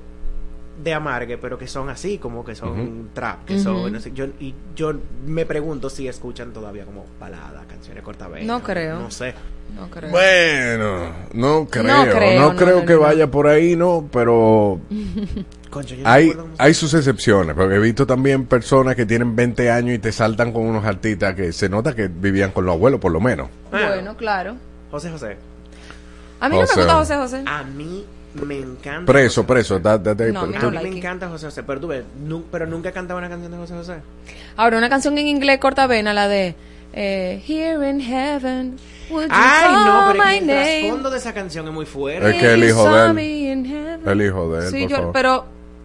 de 0.82 0.94
amargue, 0.94 1.38
pero 1.38 1.58
que 1.58 1.66
son 1.66 1.88
así, 1.88 2.18
como 2.18 2.44
que 2.44 2.54
son 2.54 3.10
trap, 3.14 3.44
que 3.44 3.58
son, 3.58 3.92
no 3.92 4.00
sé, 4.00 4.12
yo, 4.12 4.26
y 4.40 4.54
yo 4.74 4.92
me 5.26 5.46
pregunto 5.46 5.90
si 5.90 6.06
escuchan 6.06 6.52
todavía 6.52 6.84
como 6.84 7.06
baladas, 7.18 7.66
canciones 7.66 8.02
cortavenas. 8.02 8.46
No 8.46 8.62
creo. 8.62 8.98
No 8.98 9.10
sé. 9.10 9.34
No 9.74 9.90
creo. 9.90 10.10
Bueno, 10.10 11.12
no 11.32 11.66
creo, 11.68 11.82
no 11.84 12.02
creo, 12.04 12.16
creo, 12.16 12.40
no, 12.40 12.80
no, 12.80 12.86
que 12.86 12.94
vaya 12.94 13.30
por 13.30 13.48
ahí, 13.48 13.74
no, 13.74 14.08
pero 14.12 14.80
Concho, 15.70 15.96
hay, 16.04 16.32
hay 16.58 16.74
sus 16.74 16.94
excepciones, 16.94 17.56
porque 17.56 17.74
he 17.74 17.78
visto 17.80 18.06
también 18.06 18.46
personas 18.46 18.94
que 18.94 19.04
tienen 19.06 19.34
20 19.34 19.70
años 19.70 19.96
y 19.96 19.98
te 19.98 20.12
saltan 20.12 20.52
con 20.52 20.62
unos 20.62 20.84
artistas 20.84 21.34
que 21.34 21.52
se 21.52 21.68
nota 21.68 21.94
que 21.94 22.08
vivían 22.08 22.52
con 22.52 22.64
los 22.64 22.74
abuelos, 22.74 23.00
por 23.00 23.12
lo 23.12 23.20
menos. 23.20 23.48
Bueno, 23.70 24.16
claro. 24.16 24.56
José 24.90 25.10
José. 25.10 25.36
A 26.38 26.48
mí 26.48 26.54
no 26.54 26.62
me 26.62 26.66
gusta 26.66 26.94
José 26.94 27.16
José. 27.16 27.42
A 27.46 27.64
mí 27.64 28.06
me 28.44 28.58
encanta. 28.58 29.10
Preso, 29.10 29.42
José 29.42 29.46
preso, 29.46 29.78
da- 29.78 29.98
da- 29.98 30.14
No, 30.32 30.40
a 30.40 30.46
mí 30.46 30.56
A 30.56 30.58
no 30.60 30.70
me 30.82 30.88
it. 30.90 30.96
encanta 30.96 31.28
José 31.28 31.46
José, 31.46 31.62
pero 31.62 31.80
tú 31.80 31.86
ves, 31.88 32.04
nu- 32.24 32.44
pero 32.50 32.66
nunca 32.66 32.88
he 32.88 32.92
cantado 32.92 33.18
una 33.18 33.28
canción 33.28 33.52
de 33.52 33.58
José 33.58 33.74
José. 33.74 33.94
Ahora, 34.56 34.78
una 34.78 34.88
canción 34.88 35.16
en 35.18 35.28
inglés 35.28 35.58
corta 35.58 35.86
vena, 35.86 36.12
la 36.12 36.28
de 36.28 36.54
eh, 36.92 37.42
Here 37.46 37.88
in 37.88 38.00
Heaven. 38.00 38.76
Would 39.10 39.24
you 39.24 39.28
Ay, 39.30 39.72
no, 39.84 40.12
pero 40.12 40.24
el 40.24 40.46
name? 40.46 40.80
trasfondo 40.80 41.10
de 41.10 41.18
esa 41.18 41.32
canción 41.32 41.66
es 41.68 41.72
muy 41.72 41.86
fuerte. 41.86 42.30
Es 42.30 42.36
que 42.40 42.52
el 42.54 42.64
hijo 42.64 42.90
de 42.92 43.10
él. 43.52 44.00
El 44.06 44.22
hijo 44.22 44.52
de 44.52 44.64
él, 44.66 44.70
Sí, 44.72 44.80
por 44.82 44.90
yo- 44.90 44.96
favor. 44.96 45.12
pero, 45.12 45.44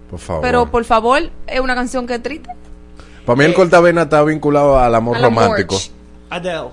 Por 0.09 0.19
favor. 0.19 0.41
pero 0.41 0.65
por 0.71 0.83
favor, 0.85 1.21
es 1.47 1.59
una 1.59 1.75
canción 1.75 2.07
que 2.07 2.15
es 2.15 2.23
triste. 2.23 2.49
Para 3.25 3.37
mí 3.37 3.45
el 3.45 3.53
cortavena 3.53 4.03
está 4.03 4.23
vinculado 4.23 4.79
al 4.79 4.95
amor 4.95 5.17
Al 5.17 5.25
amor. 5.25 5.43
romántico. 5.43 5.75
Adele. 6.29 6.69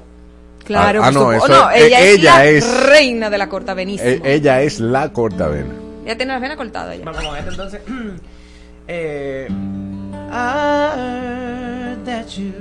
Claro, 0.68 1.00
Ah, 1.02 1.06
por 1.06 1.14
no, 1.14 1.32
eso- 1.32 1.48
no, 1.48 1.70
ella, 1.70 2.00
eh, 2.00 2.12
es 2.12 2.18
ella 2.20 2.34
la 2.36 2.44
es- 2.46 2.82
reina 2.86 3.30
de 3.30 3.38
la 3.38 3.48
corta 3.48 3.74
venísima. 3.74 4.08
E- 4.10 4.20
ella 4.34 4.60
es 4.62 4.78
la 4.80 5.08
cortavena. 5.12 5.74
ella 6.04 6.16
tiene 6.16 6.32
la 6.34 6.38
vena 6.38 6.56
cortada 6.56 6.94
ya. 6.94 7.04
Vamos 7.04 7.24
con 7.24 7.36
esto 7.36 7.50
entonces. 7.50 7.80
eh, 8.88 9.48
I 10.30 10.90
heard 10.94 12.04
that 12.04 12.28
you 12.36 12.52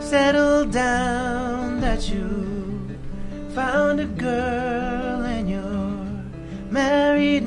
settled 0.00 0.70
down, 0.72 1.80
that 1.80 2.00
you 2.08 2.24
found 3.54 3.98
a 4.00 4.04
girl 4.06 5.24
and 5.26 5.48
you're 5.48 5.94
married 6.70 7.42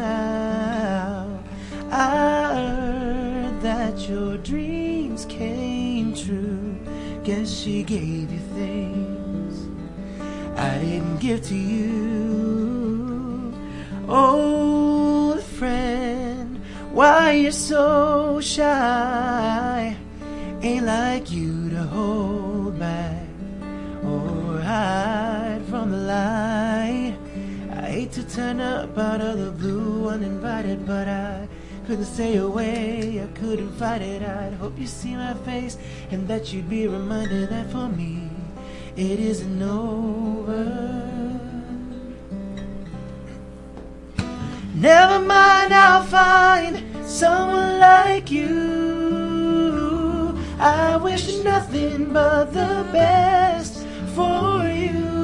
now. 0.00 1.26
I 1.90 2.54
heard 2.54 3.62
that 3.62 3.98
your 4.08 4.36
dreams 4.38 5.24
came 5.26 6.12
true. 6.14 6.59
Guess 7.22 7.50
she 7.50 7.82
gave 7.82 8.32
you 8.32 8.38
things 8.54 9.68
I 10.56 10.78
didn't 10.78 11.18
give 11.18 11.42
to 11.48 11.54
you. 11.54 13.52
Old 14.08 15.42
friend, 15.42 16.62
why 16.92 17.32
you're 17.32 17.52
so 17.52 18.40
shy? 18.40 19.94
Ain't 20.62 20.86
like 20.86 21.30
you 21.30 21.68
to 21.70 21.82
hold 21.82 22.78
back 22.78 23.26
or 24.02 24.60
hide 24.60 25.62
from 25.68 25.90
the 25.90 25.98
light. 25.98 27.16
I 27.70 27.82
hate 27.82 28.12
to 28.12 28.26
turn 28.26 28.60
up 28.60 28.96
out 28.96 29.20
of 29.20 29.38
the 29.38 29.50
blue 29.50 30.08
uninvited, 30.08 30.86
but 30.86 31.06
I 31.06 31.46
couldn't 31.90 32.04
stay 32.04 32.36
away, 32.36 33.20
I 33.20 33.26
couldn't 33.36 33.72
fight 33.72 34.00
it. 34.00 34.22
I'd 34.22 34.52
hope 34.52 34.78
you 34.78 34.86
see 34.86 35.16
my 35.16 35.34
face 35.34 35.76
and 36.12 36.28
that 36.28 36.52
you'd 36.52 36.70
be 36.70 36.86
reminded 36.86 37.48
that 37.48 37.68
for 37.72 37.88
me 37.88 38.30
it 38.94 39.18
isn't 39.18 39.60
over. 39.60 40.62
Never 44.72 45.18
mind, 45.18 45.74
I'll 45.74 46.04
find 46.04 46.80
someone 47.04 47.80
like 47.80 48.30
you. 48.30 48.48
I 50.60 50.96
wish 50.96 51.42
nothing 51.42 52.12
but 52.12 52.52
the 52.52 52.86
best 52.92 53.84
for 54.14 54.62
you 54.68 55.19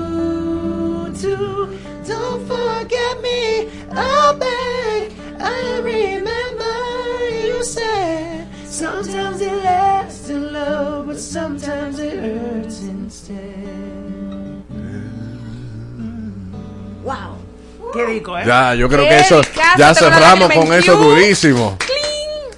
too. 1.21 1.79
Don't 2.07 2.47
forget 2.47 3.21
me, 3.23 3.69
I 3.93 4.35
beg. 4.39 5.13
I 5.41 5.81
remember 5.81 6.77
you 7.47 7.63
said 7.65 8.47
sometimes 8.67 9.41
it 9.41 9.53
lasts 9.63 10.29
in 10.29 10.53
love, 10.53 11.07
but 11.07 11.19
sometimes 11.19 11.99
it 11.99 12.19
hurts 12.19 12.83
instead. 12.83 13.97
Wow. 17.03 17.37
Qué 17.93 18.05
rico, 18.05 18.37
¿eh? 18.37 18.43
Ya, 18.45 18.75
yo 18.75 18.89
creo 18.89 19.05
Qué 19.05 19.11
que 19.11 19.21
eso, 19.21 19.41
ya 19.79 19.95
cerramos 19.95 20.53
con 20.53 20.73
eso 20.73 20.97
durísimo. 20.97 21.79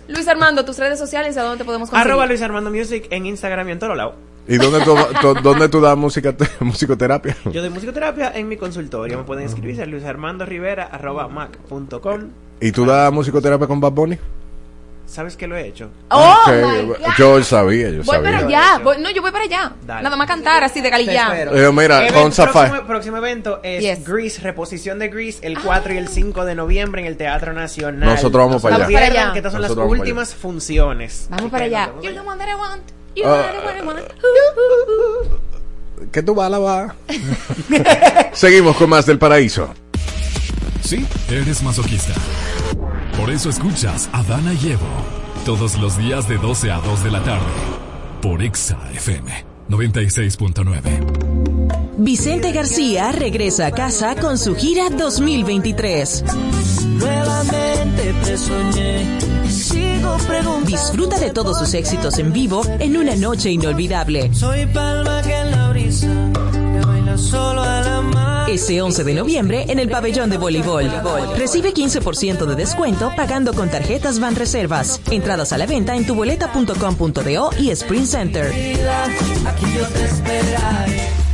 Luis 0.09 0.27
Armando, 0.27 0.65
tus 0.65 0.79
redes 0.79 0.99
sociales, 0.99 1.37
¿a 1.37 1.43
dónde 1.43 1.59
te 1.59 1.65
podemos 1.65 1.91
conseguir? 1.91 2.11
Arroba 2.11 2.27
Luis 2.27 2.41
Armando 2.43 2.71
Music 2.71 3.07
en 3.11 3.27
Instagram 3.27 3.69
y 3.69 3.73
en 3.73 3.79
todos 3.79 3.97
lados. 3.97 4.15
¿Y 4.47 4.57
dónde 4.57 4.81
tú, 4.81 4.97
tú- 5.21 5.35
dónde 5.43 5.69
tú 5.69 5.81
das 5.81 5.97
música, 5.97 6.35
musicoterapia? 6.61 7.37
Yo 7.53 7.61
doy 7.61 7.71
musicoterapia 7.71 8.33
en 8.35 8.49
mi 8.49 8.57
consultorio. 8.57 9.19
Me 9.19 9.25
pueden 9.25 9.45
escribir 9.45 9.81
a 9.83 9.87
luisarmandorivera.com. 9.87 12.21
¿Y 12.61 12.73
tú 12.73 12.87
das 12.87 13.13
musicoterapia 13.13 13.67
con 13.67 13.81
Bad 13.81 13.93
Bunny? 13.93 14.19
¿Sabes 15.09 15.37
que 15.39 15.47
lo 15.47 15.57
he 15.57 15.67
hecho? 15.67 15.89
Oh, 16.11 16.35
Ok, 16.47 16.53
my 16.53 16.83
God. 16.87 16.97
Yo 17.17 17.43
sabía, 17.43 17.89
yo 17.89 18.03
Voy 18.03 18.17
sabía. 18.17 18.31
para 18.31 18.39
allá. 18.47 18.79
Voy- 18.85 18.99
no, 19.01 19.11
yo 19.11 19.23
voy 19.23 19.31
para 19.33 19.45
allá. 19.45 19.73
Dale. 19.87 20.03
Nada 20.03 20.17
más 20.17 20.27
cantar 20.29 20.63
así 20.63 20.83
de 20.83 20.89
espero. 20.89 21.57
Eh, 21.57 21.73
mira, 21.73 22.07
Event- 22.07 22.13
con 22.13 22.31
Safari. 22.33 22.69
próximo, 22.69 22.87
próximo 22.87 23.17
evento 23.17 23.61
es 23.63 23.83
Yes. 23.83 24.05
Grease, 24.07 24.43
reposición 24.43 24.99
de 24.99 25.09
Grease, 25.09 25.39
el 25.47 25.59
4 25.59 25.95
y 25.95 25.97
el 25.97 26.09
5 26.09 26.45
de 26.45 26.55
noviembre 26.55 27.01
en 27.01 27.07
el 27.07 27.17
Teatro 27.17 27.55
Nacional. 27.55 28.11
Nosotros 28.11 28.47
vamos 28.47 28.61
para 28.63 28.75
allá. 28.77 28.85
Vamos 28.85 29.01
para 29.01 29.07
allá. 29.07 29.33
que 29.33 29.39
estas 29.39 29.53
son 29.53 29.63
Nosotros 29.63 29.91
las 29.91 29.99
últimas 29.99 30.35
funciones. 30.35 31.27
Vamos 31.31 31.51
para 31.51 31.65
allá. 31.65 31.91
You're 32.03 32.13
the 32.15 32.21
one 32.21 32.39
that 32.39 32.49
I 32.49 32.55
want. 32.55 32.83
You're 33.17 33.31
Ah. 33.31 33.51
the 33.63 33.67
one 33.67 33.79
I 33.79 33.83
want. 33.87 34.01
¿Qué 36.13 36.23
tú 36.23 36.35
vas 36.35 36.49
a 36.49 36.51
lavar? 36.51 36.95
Seguimos 38.33 38.77
con 38.77 38.91
más 38.91 39.07
del 39.07 39.19
paraíso. 39.19 39.73
Sí, 40.85 41.07
eres 41.31 41.63
masoquista. 41.63 42.13
Por 43.19 43.31
eso 43.31 43.51
escuchas 43.51 44.09
a 44.13 44.23
Dana 44.23 44.55
y 44.55 44.69
Evo 44.69 44.87
todos 45.45 45.77
los 45.79 45.99
días 45.99 46.29
de 46.29 46.39
12 46.39 46.71
a 46.71 46.79
2 46.79 47.03
de 47.03 47.11
la 47.11 47.21
tarde 47.25 47.51
por 48.23 48.41
Exa 48.43 48.79
FM 48.95 49.45
96.9. 49.69 51.97
Vicente 51.99 52.53
García 52.53 53.11
regresa 53.11 53.67
a 53.67 53.73
casa 53.73 54.15
con 54.15 54.39
su 54.39 54.55
gira 54.55 54.89
2023. 54.91 56.25
Nuevamente 56.87 58.15
te 58.25 58.39
soñé 58.39 59.19
y 59.45 59.51
sigo 59.51 60.17
preguntando. 60.29 60.71
Disfruta 60.71 61.19
de 61.19 61.31
todos 61.31 61.59
sus 61.59 61.75
éxitos 61.75 62.21
en 62.21 62.33
vivo 62.33 62.63
en 62.79 62.97
una 62.97 63.17
noche 63.17 63.51
inolvidable. 63.51 64.33
Soy 64.33 64.65
palma 64.67 65.23
que 65.23 65.35
en 65.35 65.51
la 65.51 65.71
brisa 65.71 66.07
que 66.53 66.87
baila 66.87 67.19
solo 67.19 67.65
a 67.65 67.81
la 67.81 67.98
Ese 68.49 68.81
11 68.81 69.05
de 69.05 69.13
noviembre 69.13 69.67
en 69.69 69.79
el 69.79 69.91
pabellón 69.91 70.31
de 70.31 70.39
voleibol. 70.39 70.91
Recibe 71.37 71.75
15% 71.75 72.47
de 72.47 72.57
descuento 72.57 73.13
pagando 73.15 73.53
con 73.53 73.69
tarjetas 73.69 74.21
Van 74.21 74.37
Reservas. 74.37 75.03
Entradas 75.11 75.53
a 75.53 75.59
la 75.59 75.67
venta 75.67 75.95
en 75.95 76.07
tuboleta.com.do 76.07 77.51
y 77.59 77.71
Sprint 77.71 78.07
Center. 78.07 78.47
Aquí 78.47 79.67
yo 79.77 79.87
te 79.89 80.05
esperaré. 80.05 81.28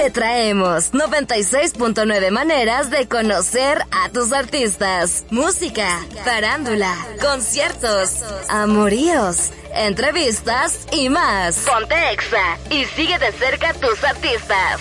Te 0.00 0.10
traemos 0.10 0.92
96.9 0.92 2.30
maneras 2.30 2.90
de 2.90 3.06
conocer 3.06 3.82
a 3.90 4.08
tus 4.08 4.32
artistas. 4.32 5.26
Música, 5.28 6.00
farándula, 6.24 6.96
conciertos, 7.20 8.22
amoríos, 8.48 9.50
entrevistas 9.74 10.86
y 10.90 11.10
más. 11.10 11.66
Ponte 11.70 12.12
Exa 12.12 12.58
y 12.70 12.86
sigue 12.86 13.18
de 13.18 13.30
cerca 13.32 13.68
a 13.68 13.74
tus 13.74 14.02
artistas. 14.02 14.80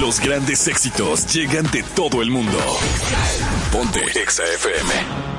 Los 0.00 0.18
grandes 0.18 0.66
éxitos 0.66 1.32
llegan 1.32 1.70
de 1.70 1.84
todo 1.94 2.22
el 2.22 2.32
mundo. 2.32 2.58
Ponte 3.70 4.00
Exa 4.20 4.42
FM. 4.42 5.35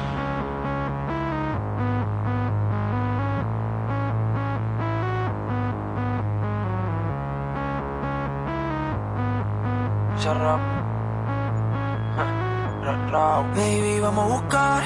Baby, 13.56 14.00
vamos 14.02 14.26
a 14.26 14.28
buscar 14.28 14.84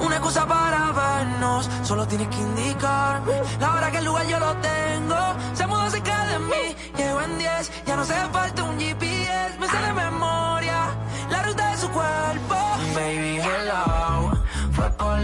una 0.00 0.16
excusa 0.16 0.46
para 0.46 0.92
vernos. 0.92 1.68
Solo 1.82 2.06
tienes 2.06 2.28
que 2.28 2.38
indicarme 2.38 3.32
la 3.60 3.74
hora 3.74 3.90
que 3.90 3.98
el 3.98 4.06
lugar 4.06 4.26
yo 4.26 4.38
lo 4.38 4.54
tengo. 4.56 5.16
Se 5.52 5.66
mudó 5.66 5.90
cerca 5.90 6.26
de 6.28 6.38
mí, 6.38 6.76
llego 6.96 7.20
en 7.20 7.38
10. 7.38 7.84
Ya 7.84 7.96
no 7.96 8.04
se 8.04 8.14
falta 8.14 8.62
un 8.64 8.78
GPS, 8.78 9.58
me 9.58 9.68
sé 9.68 9.76
de 9.76 9.92
memoria 9.92 10.86
la 11.30 11.42
ruta 11.42 11.70
de 11.70 11.76
su 11.76 11.90
cuerpo. 11.90 12.56
Baby, 12.94 13.40
hello, 13.40 14.32
fue 14.72 14.90
por 14.92 15.20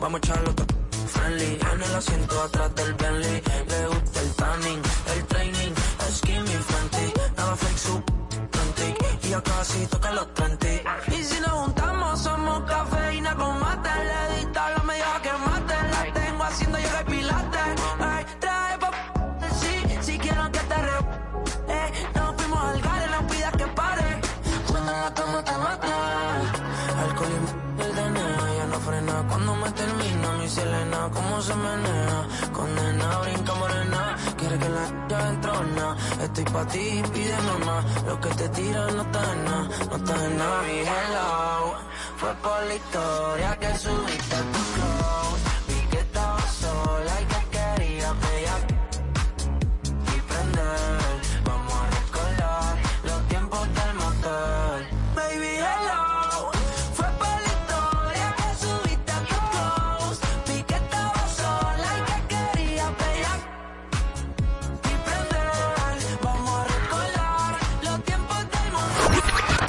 Vamos 0.00 0.14
a 0.14 0.26
echarlo 0.26 0.52
friendly. 1.06 1.58
En 1.72 1.82
el 1.82 1.94
asiento 1.94 2.42
atrás 2.42 2.74
del 2.74 2.92
Bentley. 2.94 3.42
Le 3.68 3.86
gusta 3.86 4.20
el 4.20 4.34
tanning, 4.34 4.82
el 5.14 5.26
training. 5.26 5.74
Skinny 6.10 6.58
Fenty. 6.68 7.12
Nada 7.36 7.56
fake, 7.56 7.78
su 7.78 8.02
y 9.22 9.28
ya 9.28 9.40
casi 9.42 9.86
toca 9.86 10.10
los 10.12 10.34
30. 10.34 10.66
Y 11.16 11.22
si 11.22 11.40
nos 11.40 11.50
juntamos, 11.50 11.77
se 31.42 31.54
menea. 31.54 32.26
Condena, 32.52 33.18
brinca 33.18 33.54
morena. 33.54 34.16
Quiere 34.36 34.58
que 34.58 34.68
la 34.68 34.84
ya 35.08 35.28
entrona. 35.28 35.96
Estoy 36.22 36.44
pa' 36.44 36.66
ti, 36.66 37.02
pídeme 37.12 37.64
más. 37.66 37.84
Lo 38.06 38.20
que 38.20 38.28
te 38.30 38.48
tira 38.50 38.86
no 38.90 39.02
está 39.02 39.32
en 39.32 39.44
nada, 39.44 39.68
no 39.90 39.96
está 39.96 40.24
en 40.26 40.38
nada. 40.38 40.62
Mi 40.62 40.78
hello, 40.80 41.74
fue 42.16 42.34
por 42.42 42.62
la 42.68 42.74
historia 42.74 43.56
que 43.60 43.78
subiste 43.78 44.36
a 44.36 44.42
tu 44.52 44.60
close. 44.74 44.87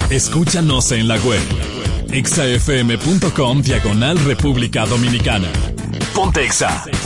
Escúchanos 0.10 0.92
en 0.92 1.08
la 1.08 1.18
web 1.20 1.40
exafm.com 2.12 3.62
diagonal 3.62 4.18
República 4.26 4.88
Dominicana. 4.88 5.48
Ponte 6.16 6.48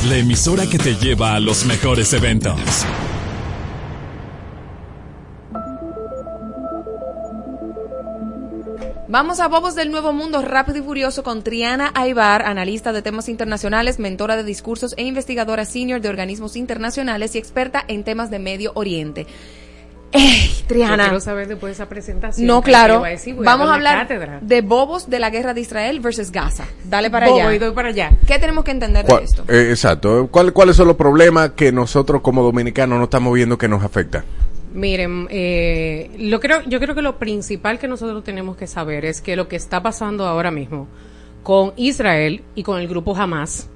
la 0.07 0.15
emisora 0.15 0.65
que 0.65 0.77
te 0.77 0.95
lleva 0.95 1.35
a 1.35 1.41
los 1.41 1.65
mejores 1.65 2.13
eventos. 2.13 2.57
Vamos 9.09 9.41
a 9.41 9.49
Bobos 9.49 9.75
del 9.75 9.91
Nuevo 9.91 10.13
Mundo 10.13 10.41
rápido 10.41 10.77
y 10.77 10.81
furioso 10.81 11.23
con 11.23 11.43
Triana 11.43 11.91
Aybar, 11.95 12.43
analista 12.43 12.93
de 12.93 13.01
temas 13.01 13.27
internacionales, 13.27 13.99
mentora 13.99 14.37
de 14.37 14.45
discursos 14.45 14.93
e 14.95 15.03
investigadora 15.03 15.65
senior 15.65 15.99
de 15.99 16.07
organismos 16.07 16.55
internacionales 16.55 17.35
y 17.35 17.37
experta 17.37 17.83
en 17.85 18.05
temas 18.05 18.31
de 18.31 18.39
Medio 18.39 18.71
Oriente. 18.75 19.27
¡Ey, 20.13 20.47
Yo 20.61 20.65
Triana! 20.67 21.03
quiero 21.05 21.19
saber 21.19 21.47
después 21.47 21.69
de 21.71 21.73
esa 21.73 21.89
presentación. 21.89 22.45
No, 22.47 22.61
¿qué 22.61 22.69
claro. 22.71 23.01
va 23.01 23.07
a 23.07 23.09
decir? 23.11 23.35
Vamos 23.35 23.67
a 23.69 23.73
hablar 23.73 23.99
cátedra. 24.07 24.39
de 24.41 24.61
bobos 24.61 25.09
de 25.09 25.19
la 25.19 25.29
guerra 25.29 25.53
de 25.53 25.61
Israel 25.61 25.99
versus 25.99 26.31
Gaza. 26.31 26.65
Dale 26.85 27.09
para 27.09 27.27
Bobo, 27.27 27.39
allá. 27.41 27.53
y 27.55 27.59
doy 27.59 27.71
para 27.73 27.89
allá. 27.89 28.11
¿Qué 28.27 28.37
tenemos 28.39 28.63
que 28.63 28.71
entender 28.71 29.05
de 29.05 29.09
¿Cuál- 29.09 29.23
esto? 29.23 29.43
eh, 29.47 29.67
exacto. 29.71 30.27
¿Cuál- 30.31 30.53
¿Cuáles 30.53 30.75
son 30.75 30.87
los 30.87 30.95
problemas 30.97 31.51
que 31.51 31.71
nosotros 31.71 32.21
como 32.21 32.43
dominicanos 32.43 32.97
no 32.97 33.05
estamos 33.05 33.33
viendo 33.33 33.57
que 33.57 33.67
nos 33.67 33.83
afectan? 33.83 34.23
Miren, 34.73 35.27
eh, 35.29 36.09
lo 36.17 36.39
creo, 36.39 36.61
yo 36.67 36.79
creo 36.79 36.95
que 36.95 37.01
lo 37.03 37.17
principal 37.19 37.77
que 37.77 37.87
nosotros 37.87 38.23
tenemos 38.23 38.57
que 38.57 38.65
saber 38.67 39.05
es 39.05 39.21
que 39.21 39.35
lo 39.35 39.47
que 39.47 39.55
está 39.55 39.83
pasando 39.83 40.25
ahora 40.25 40.49
mismo 40.51 40.87
con 41.43 41.73
Israel 41.75 42.41
y 42.55 42.63
con 42.63 42.79
el 42.79 42.87
grupo 42.87 43.15
Hamas 43.15 43.67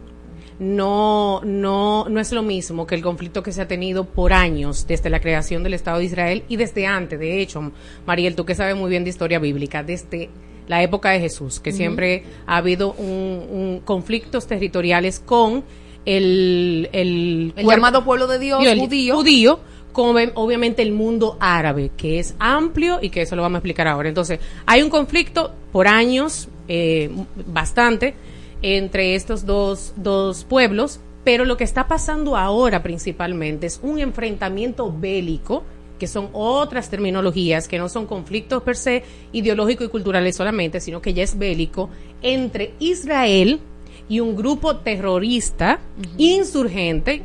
no, 0.59 1.41
no, 1.43 2.07
no 2.09 2.19
es 2.19 2.31
lo 2.31 2.41
mismo 2.41 2.88
que 2.88 2.95
el 2.95 3.01
conflicto 3.01 3.43
que 3.43 3.51
se 3.51 3.61
ha 3.61 3.67
tenido 3.67 4.05
por 4.05 4.34
años 4.34 4.88
desde 4.88 5.09
la 5.09 5.19
creación 5.19 5.63
del 5.63 5.75
Estado 5.75 5.99
de 5.99 6.05
Israel 6.05 6.43
y 6.47 6.55
desde 6.55 6.88
antes. 6.88 7.19
De 7.19 7.41
hecho, 7.41 7.71
Mariel, 8.05 8.35
tú 8.35 8.45
que 8.45 8.55
sabes 8.55 8.75
muy 8.75 8.89
bien 8.89 9.03
de 9.03 9.11
historia 9.11 9.39
bíblica, 9.39 9.84
desde 9.84 10.29
la 10.67 10.81
época 10.81 11.11
de 11.11 11.19
Jesús, 11.19 11.59
que 11.59 11.71
siempre 11.71 12.23
ha 12.45 12.57
habido 12.57 12.93
un, 12.93 13.47
un 13.49 13.81
conflictos 13.85 14.47
territoriales 14.47 15.19
con 15.19 15.63
el, 16.05 16.89
el, 16.91 17.53
llamado 17.55 18.03
pueblo 18.03 18.27
de 18.27 18.39
Dios, 18.39 18.65
el 18.65 18.79
judío. 18.79 19.15
judío, 19.15 19.59
como 19.91 20.19
obviamente 20.35 20.81
el 20.81 20.91
mundo 20.91 21.38
árabe, 21.39 21.91
que 21.95 22.19
es 22.19 22.35
amplio 22.39 22.99
y 23.01 23.09
que 23.09 23.21
eso 23.21 23.35
lo 23.35 23.43
vamos 23.43 23.57
a 23.57 23.59
explicar 23.59 23.88
ahora. 23.88 24.09
Entonces, 24.09 24.39
hay 24.65 24.81
un 24.81 24.89
conflicto 24.89 25.53
por 25.71 25.88
años, 25.88 26.49
eh, 26.67 27.09
bastante, 27.45 28.13
entre 28.61 29.15
estos 29.15 29.45
dos, 29.45 29.93
dos 29.97 30.43
pueblos, 30.45 30.99
pero 31.23 31.45
lo 31.45 31.57
que 31.57 31.63
está 31.63 31.88
pasando 31.88 32.35
ahora 32.38 32.81
principalmente 32.84 33.67
es 33.67 33.79
un 33.84 33.99
enfrentamiento 33.99 34.91
bélico, 34.97 35.63
que 35.99 36.07
son 36.07 36.29
otras 36.34 36.89
terminologías, 36.89 37.67
que 37.67 37.77
no 37.79 37.89
son 37.89 38.05
conflictos 38.05 38.61
per 38.63 38.75
se 38.75 39.03
ideológicos 39.34 39.88
y 39.88 39.89
culturales 39.89 40.35
solamente, 40.35 40.79
sino 40.79 41.01
que 41.01 41.13
ya 41.13 41.23
es 41.23 41.38
bélico, 41.38 41.89
entre 42.21 42.73
Israel 42.79 43.59
y 44.07 44.19
un 44.19 44.35
grupo 44.35 44.77
terrorista 44.77 45.79
insurgente 46.17 47.23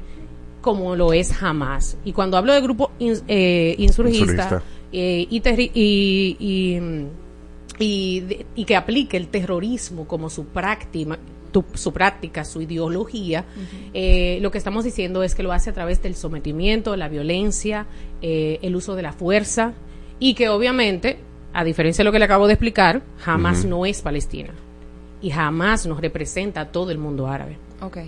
como 0.61 0.97
lo 0.97 1.13
es 1.13 1.43
Hamas. 1.43 1.97
Y 2.05 2.13
cuando 2.13 2.37
hablo 2.37 2.53
de 2.53 2.61
grupo 2.61 2.91
ins- 3.01 3.23
eh, 3.29 3.75
insurgista, 3.79 4.25
Insurgista. 4.45 4.63
eh, 4.93 5.27
y, 5.29 5.41
terri- 5.41 5.71
y, 5.75 6.37
y, 6.39 6.81
mm, 6.81 7.07
y 7.79 8.21
de- 8.21 8.47
y 8.55 8.65
que 8.65 8.77
aplique 8.77 9.17
el 9.17 9.29
terrorismo 9.29 10.07
como 10.07 10.31
su 10.31 10.47
práctica, 10.47 11.19
tu- 11.53 11.65
su 11.75 11.93
práctica, 11.93 12.45
su 12.45 12.63
ideología, 12.63 13.45
eh, 13.93 14.39
lo 14.41 14.51
que 14.51 14.59
estamos 14.59 14.85
diciendo 14.85 15.23
es 15.23 15.35
que 15.35 15.43
lo 15.43 15.53
hace 15.53 15.71
a 15.71 15.73
través 15.73 16.03
del 16.03 16.15
sometimiento, 16.15 16.97
la 16.97 17.09
violencia, 17.09 17.87
eh, 18.23 18.59
el 18.63 18.75
uso 18.77 18.95
de 18.95 19.03
la 19.03 19.13
fuerza 19.13 19.73
y 20.19 20.35
que 20.35 20.49
obviamente, 20.49 21.19
a 21.53 21.65
diferencia 21.65 22.03
de 22.03 22.07
lo 22.07 22.13
que 22.13 22.19
le 22.19 22.25
acabo 22.25 22.47
de 22.47 22.55
explicar, 22.55 23.03
jamás 23.19 23.65
no 23.67 23.85
es 23.85 24.01
Palestina 24.01 24.51
y 25.21 25.31
jamás 25.31 25.87
nos 25.87 26.01
representa 26.01 26.63
a 26.63 26.73
todo 26.73 26.91
el 26.91 26.99
mundo 26.99 27.27
árabe. 27.27 27.59
Ok. 27.81 27.99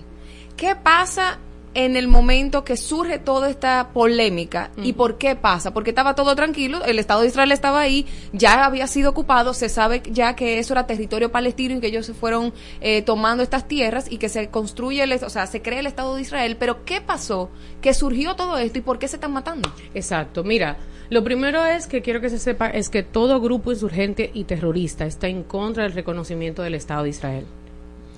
¿Qué 0.57 0.75
pasa 0.77 1.39
en 1.75 1.97
el 1.97 2.09
momento 2.09 2.65
que 2.65 2.77
surge 2.77 3.19
toda 3.19 3.51
esta 3.51 3.91
polémica? 3.93 4.71
¿Y 4.77 4.95
por 4.95 5.19
qué 5.19 5.37
pasa? 5.37 5.75
Porque 5.75 5.91
estaba 5.91 6.15
todo 6.15 6.35
tranquilo, 6.35 6.85
el 6.85 6.99
Estado 6.99 7.23
de 7.23 7.29
Israel 7.29 7.53
estaba 7.53 7.81
ahí, 7.81 8.07
ya 8.33 8.65
había 8.65 8.87
sido 8.87 9.11
ocupado, 9.11 9.55
se 9.55 9.69
sabe 9.69 10.03
ya 10.11 10.37
que 10.37 10.59
eso 10.59 10.75
era 10.75 10.87
territorio 10.87 11.33
palestino 11.33 11.77
y 11.77 11.81
que 11.81 11.89
ellos 11.89 12.07
se 12.07 12.15
fueron 12.15 12.53
eh, 12.81 13.03
tomando 13.03 13.43
estas 13.43 13.69
tierras 13.69 14.11
y 14.11 14.19
que 14.19 14.29
se 14.29 14.49
construye, 14.49 15.03
el, 15.03 15.13
o 15.13 15.31
sea, 15.31 15.47
se 15.47 15.63
crea 15.63 15.81
el 15.81 15.87
Estado 15.87 16.15
de 16.15 16.23
Israel. 16.23 16.57
Pero 16.59 16.85
¿qué 16.85 17.01
pasó? 17.01 17.51
¿Que 17.81 17.95
surgió 17.95 18.37
todo 18.37 18.57
esto 18.59 18.79
y 18.79 18.83
por 18.83 18.99
qué 18.99 19.09
se 19.09 19.17
están 19.17 19.33
matando? 19.33 19.71
Exacto, 19.95 20.45
mira, 20.45 20.79
lo 21.11 21.23
primero 21.23 21.65
es 21.67 21.87
que 21.87 22.03
quiero 22.03 22.21
que 22.21 22.31
se 22.31 22.39
sepa 22.39 22.69
es 22.69 22.89
que 22.89 23.03
todo 23.03 23.41
grupo 23.41 23.73
insurgente 23.73 24.31
y 24.33 24.45
terrorista 24.45 25.05
está 25.05 25.29
en 25.29 25.43
contra 25.43 25.83
del 25.83 25.93
reconocimiento 25.93 26.63
del 26.63 26.75
Estado 26.75 27.05
de 27.05 27.11
Israel. 27.11 27.47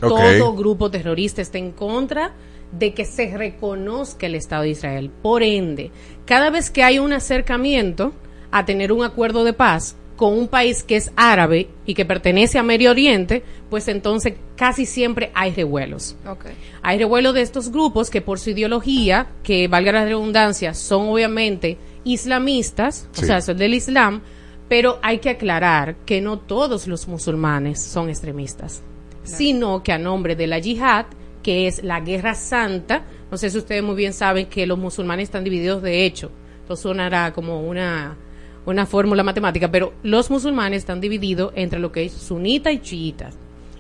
Todo 0.00 0.54
grupo 0.54 0.90
terrorista 0.90 1.40
está 1.40 1.58
en 1.58 1.72
contra 1.72 2.32
de 2.72 2.94
que 2.94 3.04
se 3.04 3.36
reconozca 3.36 4.26
el 4.26 4.34
Estado 4.34 4.62
de 4.62 4.70
Israel. 4.70 5.10
Por 5.22 5.42
ende, 5.42 5.90
cada 6.24 6.50
vez 6.50 6.70
que 6.70 6.82
hay 6.82 6.98
un 6.98 7.12
acercamiento 7.12 8.12
a 8.50 8.64
tener 8.64 8.92
un 8.92 9.04
acuerdo 9.04 9.44
de 9.44 9.52
paz 9.52 9.96
con 10.16 10.32
un 10.32 10.48
país 10.48 10.82
que 10.82 10.96
es 10.96 11.12
árabe 11.14 11.68
y 11.84 11.94
que 11.94 12.04
pertenece 12.04 12.58
a 12.58 12.62
Medio 12.62 12.90
Oriente, 12.90 13.42
pues 13.68 13.86
entonces 13.88 14.34
casi 14.56 14.86
siempre 14.86 15.30
hay 15.34 15.52
revuelos. 15.52 16.16
Ok. 16.26 16.46
Hay 16.82 16.98
revuelo 16.98 17.32
de 17.32 17.42
estos 17.42 17.70
grupos 17.70 18.10
que 18.10 18.22
por 18.22 18.38
su 18.38 18.50
ideología, 18.50 19.28
que 19.42 19.68
valga 19.68 19.92
la 19.92 20.04
redundancia, 20.04 20.72
son 20.74 21.08
obviamente 21.08 21.76
islamistas, 22.04 23.08
o 23.18 23.22
sea, 23.22 23.40
son 23.42 23.58
del 23.58 23.74
Islam, 23.74 24.22
pero 24.68 24.98
hay 25.02 25.18
que 25.18 25.30
aclarar 25.30 25.96
que 26.06 26.20
no 26.20 26.38
todos 26.38 26.86
los 26.86 27.06
musulmanes 27.08 27.80
son 27.82 28.08
extremistas, 28.08 28.82
sino 29.22 29.82
que 29.82 29.92
a 29.92 29.98
nombre 29.98 30.34
de 30.34 30.46
la 30.46 30.58
yihad, 30.58 31.06
que 31.46 31.68
es 31.68 31.84
la 31.84 32.00
guerra 32.00 32.34
santa, 32.34 33.04
no 33.30 33.36
sé 33.36 33.50
si 33.50 33.58
ustedes 33.58 33.80
muy 33.80 33.94
bien 33.94 34.12
saben 34.12 34.46
que 34.46 34.66
los 34.66 34.76
musulmanes 34.76 35.28
están 35.28 35.44
divididos 35.44 35.80
de 35.80 36.04
hecho, 36.04 36.32
esto 36.62 36.74
sonará 36.74 37.32
como 37.32 37.60
una 37.60 38.16
una 38.64 38.84
fórmula 38.84 39.22
matemática, 39.22 39.70
pero 39.70 39.92
los 40.02 40.28
musulmanes 40.28 40.78
están 40.78 41.00
divididos 41.00 41.52
entre 41.54 41.78
lo 41.78 41.92
que 41.92 42.06
es 42.06 42.12
sunita 42.14 42.72
y 42.72 42.80
chiita. 42.80 43.30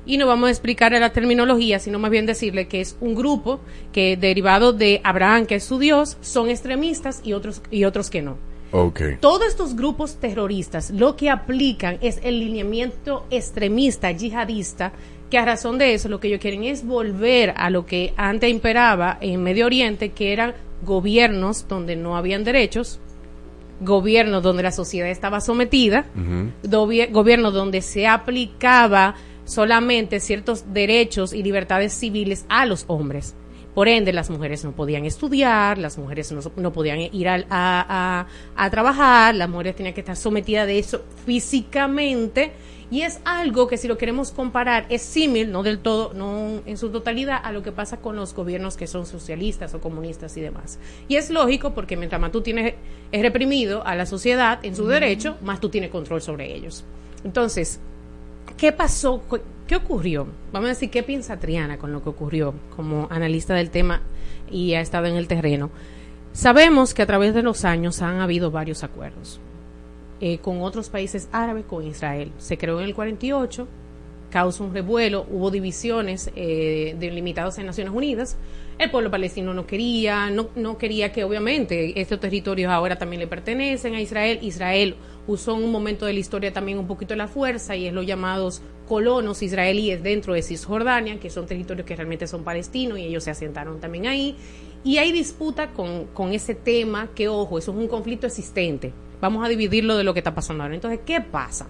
Y 0.04 0.16
no 0.16 0.28
vamos 0.28 0.46
a 0.46 0.50
explicar 0.52 0.92
la 0.92 1.10
terminología, 1.10 1.80
sino 1.80 1.98
más 1.98 2.12
bien 2.12 2.24
decirle 2.24 2.68
que 2.68 2.80
es 2.80 2.96
un 3.00 3.16
grupo 3.16 3.58
que 3.92 4.16
derivado 4.16 4.72
de 4.72 5.00
Abraham, 5.02 5.46
que 5.46 5.56
es 5.56 5.64
su 5.64 5.80
Dios, 5.80 6.18
son 6.20 6.50
extremistas 6.50 7.20
y 7.24 7.32
otros, 7.32 7.62
y 7.72 7.82
otros 7.82 8.10
que 8.10 8.22
no. 8.22 8.38
Ok. 8.70 9.00
Todos 9.20 9.46
estos 9.46 9.74
grupos 9.74 10.16
terroristas 10.16 10.90
lo 10.90 11.16
que 11.16 11.30
aplican 11.30 11.98
es 12.00 12.20
el 12.22 12.38
lineamiento 12.40 13.26
extremista, 13.30 14.10
yihadista, 14.10 14.92
que 15.30 15.38
a 15.38 15.44
razón 15.44 15.78
de 15.78 15.94
eso 15.94 16.08
lo 16.08 16.20
que 16.20 16.28
ellos 16.28 16.40
quieren 16.40 16.64
es 16.64 16.84
volver 16.86 17.52
a 17.56 17.68
lo 17.70 17.84
que 17.86 18.12
antes 18.16 18.50
imperaba 18.50 19.18
en 19.20 19.42
Medio 19.42 19.66
Oriente, 19.66 20.10
que 20.10 20.32
eran 20.32 20.54
gobiernos 20.82 21.66
donde 21.68 21.96
no 21.96 22.16
habían 22.16 22.44
derechos, 22.44 23.00
gobiernos 23.80 24.42
donde 24.42 24.62
la 24.62 24.72
sociedad 24.72 25.08
estaba 25.08 25.40
sometida, 25.40 26.06
dovi- 26.62 27.10
gobierno 27.10 27.50
donde 27.50 27.82
se 27.82 28.06
aplicaba 28.06 29.14
solamente 29.44 30.20
ciertos 30.20 30.72
derechos 30.72 31.32
y 31.32 31.42
libertades 31.42 31.92
civiles 31.92 32.46
a 32.48 32.64
los 32.66 32.84
hombres. 32.88 33.34
Por 33.74 33.88
ende, 33.88 34.12
las 34.14 34.30
mujeres 34.30 34.64
no 34.64 34.72
podían 34.72 35.04
estudiar, 35.04 35.76
las 35.76 35.98
mujeres 35.98 36.32
no, 36.32 36.40
no 36.56 36.72
podían 36.72 36.98
ir 36.98 37.28
al- 37.28 37.46
a, 37.50 38.26
a- 38.56 38.64
a 38.64 38.70
trabajar, 38.70 39.34
las 39.34 39.48
mujeres 39.50 39.76
tenían 39.76 39.94
que 39.94 40.00
estar 40.00 40.16
sometidas 40.16 40.66
de 40.66 40.78
eso 40.78 41.02
físicamente. 41.26 42.52
Y 42.88 43.02
es 43.02 43.18
algo 43.24 43.66
que 43.66 43.78
si 43.78 43.88
lo 43.88 43.98
queremos 43.98 44.30
comparar 44.30 44.86
es 44.90 45.02
símil, 45.02 45.50
no 45.50 45.64
del 45.64 45.80
todo, 45.80 46.12
no 46.14 46.60
en 46.66 46.76
su 46.76 46.90
totalidad, 46.90 47.40
a 47.42 47.50
lo 47.50 47.62
que 47.64 47.72
pasa 47.72 47.96
con 47.96 48.14
los 48.14 48.32
gobiernos 48.32 48.76
que 48.76 48.86
son 48.86 49.06
socialistas 49.06 49.74
o 49.74 49.80
comunistas 49.80 50.36
y 50.36 50.40
demás. 50.40 50.78
Y 51.08 51.16
es 51.16 51.30
lógico 51.30 51.74
porque 51.74 51.96
mientras 51.96 52.20
más 52.20 52.30
tú 52.30 52.42
tienes 52.42 52.74
es 53.10 53.22
reprimido 53.22 53.84
a 53.84 53.96
la 53.96 54.06
sociedad 54.06 54.60
en 54.64 54.76
su 54.76 54.86
derecho, 54.86 55.36
más 55.42 55.58
tú 55.60 55.68
tienes 55.68 55.90
control 55.90 56.22
sobre 56.22 56.54
ellos. 56.54 56.84
Entonces, 57.24 57.80
¿qué 58.56 58.70
pasó? 58.70 59.20
¿Qué- 59.28 59.42
¿Qué 59.66 59.74
ocurrió? 59.74 60.28
Vamos 60.52 60.66
a 60.66 60.74
decir, 60.74 60.90
¿qué 60.90 61.02
piensa 61.02 61.38
Triana 61.40 61.78
con 61.78 61.92
lo 61.92 62.00
que 62.04 62.08
ocurrió 62.08 62.54
como 62.76 63.08
analista 63.10 63.52
del 63.54 63.70
tema 63.70 64.00
y 64.48 64.74
ha 64.74 64.80
estado 64.80 65.06
en 65.06 65.16
el 65.16 65.26
terreno? 65.26 65.70
Sabemos 66.32 66.94
que 66.94 67.02
a 67.02 67.06
través 67.06 67.34
de 67.34 67.42
los 67.42 67.64
años 67.64 68.00
han 68.00 68.20
habido 68.20 68.52
varios 68.52 68.84
acuerdos 68.84 69.40
eh, 70.20 70.38
con 70.38 70.62
otros 70.62 70.88
países 70.88 71.28
árabes, 71.32 71.64
con 71.66 71.86
Israel. 71.86 72.32
Se 72.38 72.56
creó 72.56 72.80
en 72.80 72.86
el 72.86 72.94
48, 72.94 73.68
causó 74.30 74.64
un 74.64 74.74
revuelo, 74.74 75.26
hubo 75.30 75.50
divisiones 75.50 76.30
eh, 76.36 76.96
delimitadas 76.98 77.58
en 77.58 77.66
Naciones 77.66 77.92
Unidas. 77.92 78.36
El 78.78 78.90
pueblo 78.90 79.10
palestino 79.10 79.54
no 79.54 79.66
quería, 79.66 80.28
no, 80.30 80.48
no 80.54 80.76
quería 80.76 81.12
que 81.12 81.24
obviamente 81.24 81.98
estos 82.00 82.20
territorios 82.20 82.70
ahora 82.70 82.96
también 82.96 83.20
le 83.20 83.26
pertenecen 83.26 83.94
a 83.94 84.00
Israel. 84.00 84.38
Israel 84.42 84.96
usó 85.26 85.56
en 85.56 85.64
un 85.64 85.72
momento 85.72 86.06
de 86.06 86.12
la 86.12 86.18
historia 86.18 86.52
también 86.52 86.78
un 86.78 86.86
poquito 86.86 87.16
la 87.16 87.28
fuerza 87.28 87.76
y 87.76 87.86
es 87.86 87.92
los 87.92 88.06
llamados 88.06 88.62
colonos 88.86 89.42
israelíes 89.42 90.02
dentro 90.02 90.34
de 90.34 90.42
Cisjordania, 90.42 91.18
que 91.18 91.30
son 91.30 91.46
territorios 91.46 91.86
que 91.86 91.96
realmente 91.96 92.26
son 92.26 92.44
palestinos 92.44 92.98
y 92.98 93.04
ellos 93.04 93.24
se 93.24 93.30
asentaron 93.30 93.80
también 93.80 94.06
ahí. 94.06 94.36
Y 94.84 94.98
hay 94.98 95.10
disputa 95.10 95.72
con, 95.72 96.06
con 96.06 96.32
ese 96.32 96.54
tema 96.54 97.08
que, 97.14 97.28
ojo, 97.28 97.58
eso 97.58 97.72
es 97.72 97.76
un 97.76 97.88
conflicto 97.88 98.26
existente. 98.26 98.92
Vamos 99.20 99.44
a 99.44 99.48
dividirlo 99.48 99.96
de 99.96 100.04
lo 100.04 100.12
que 100.14 100.20
está 100.20 100.34
pasando 100.34 100.62
ahora. 100.62 100.74
Entonces, 100.74 101.00
¿qué 101.06 101.20
pasa? 101.20 101.66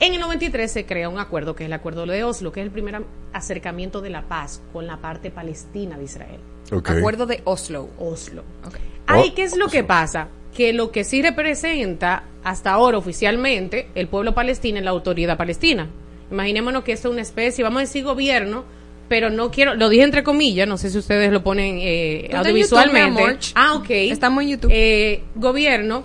En 0.00 0.12
el 0.14 0.20
93 0.20 0.70
se 0.70 0.86
crea 0.86 1.08
un 1.08 1.18
acuerdo, 1.18 1.54
que 1.54 1.64
es 1.64 1.66
el 1.66 1.72
acuerdo 1.72 2.04
de 2.06 2.24
Oslo, 2.24 2.50
que 2.52 2.60
es 2.60 2.66
el 2.66 2.72
primer 2.72 2.96
am- 2.96 3.04
acercamiento 3.32 4.00
de 4.00 4.10
la 4.10 4.22
paz 4.22 4.60
con 4.72 4.86
la 4.86 4.96
parte 4.98 5.30
palestina 5.30 5.96
de 5.96 6.04
Israel. 6.04 6.40
Ok. 6.72 6.90
Acuerdo 6.90 7.26
de 7.26 7.40
Oslo. 7.44 7.88
Oslo. 7.98 8.42
Ok. 8.66 8.74
Ahí, 9.06 9.30
¿qué 9.32 9.42
es 9.44 9.56
lo 9.56 9.68
que 9.68 9.84
pasa? 9.84 10.28
que 10.54 10.72
lo 10.72 10.92
que 10.92 11.02
sí 11.02 11.20
representa 11.20 12.22
hasta 12.44 12.70
ahora 12.70 12.96
oficialmente 12.96 13.88
el 13.96 14.06
pueblo 14.06 14.34
palestino 14.34 14.78
es 14.78 14.84
la 14.84 14.92
autoridad 14.92 15.36
palestina. 15.36 15.88
Imaginémonos 16.30 16.84
que 16.84 16.92
esto 16.92 17.08
es 17.08 17.12
una 17.12 17.22
especie, 17.22 17.64
vamos 17.64 17.78
a 17.78 17.80
decir 17.80 18.04
gobierno, 18.04 18.64
pero 19.08 19.30
no 19.30 19.50
quiero, 19.50 19.74
lo 19.74 19.88
dije 19.88 20.04
entre 20.04 20.22
comillas, 20.22 20.68
no 20.68 20.78
sé 20.78 20.90
si 20.90 20.98
ustedes 20.98 21.32
lo 21.32 21.42
ponen 21.42 21.78
eh, 21.80 22.30
audiovisualmente. 22.32 23.00
YouTube, 23.08 23.16
mi 23.16 23.26
amor. 23.32 23.38
ah, 23.56 23.74
ok. 23.74 23.86
Estamos 23.90 24.44
en 24.44 24.50
YouTube. 24.50 24.70
Eh, 24.72 25.22
gobierno, 25.34 26.04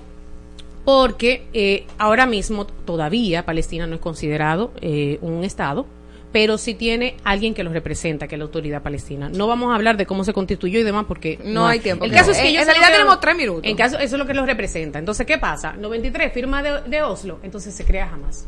porque 0.90 1.44
eh, 1.54 1.86
ahora 2.00 2.26
mismo 2.26 2.66
todavía 2.66 3.46
Palestina 3.46 3.86
no 3.86 3.94
es 3.96 4.02
considerado 4.02 4.72
eh, 4.82 5.20
un 5.22 5.44
Estado, 5.44 5.86
pero 6.32 6.58
sí 6.58 6.74
tiene 6.74 7.16
alguien 7.24 7.54
que 7.54 7.64
lo 7.64 7.72
representa, 7.72 8.28
que 8.28 8.34
es 8.36 8.40
la 8.40 8.46
autoridad 8.46 8.82
palestina. 8.82 9.30
No 9.30 9.46
vamos 9.46 9.72
a 9.72 9.76
hablar 9.76 9.98
de 9.98 10.08
cómo 10.08 10.24
se 10.24 10.34
constituyó 10.34 10.80
y 10.80 10.84
demás 10.84 11.06
porque 11.08 11.38
No 11.44 11.68
hay 11.68 11.80
tiempo. 11.80 12.06
El 12.06 12.12
caso 12.12 12.32
es 12.32 12.38
que 12.38 12.44
En- 12.44 12.50
ellos 12.50 12.62
en 12.62 12.66
se 12.68 12.72
realidad 12.74 12.92
tenemos 12.98 13.20
tres 13.20 13.36
minutos. 13.36 13.66
En 13.66 13.78
caso, 13.78 13.98
eso 14.00 14.16
es 14.16 14.20
lo 14.20 14.26
que 14.26 14.34
los 14.34 14.48
representa. 14.48 14.98
Entonces, 14.98 15.28
¿qué 15.28 15.38
pasa? 15.38 15.74
93, 15.74 16.34
firma 16.34 16.64
de, 16.64 16.82
de 16.90 17.02
Oslo, 17.04 17.38
entonces 17.44 17.72
se 17.76 17.86
crea 17.86 18.08
jamás. 18.08 18.48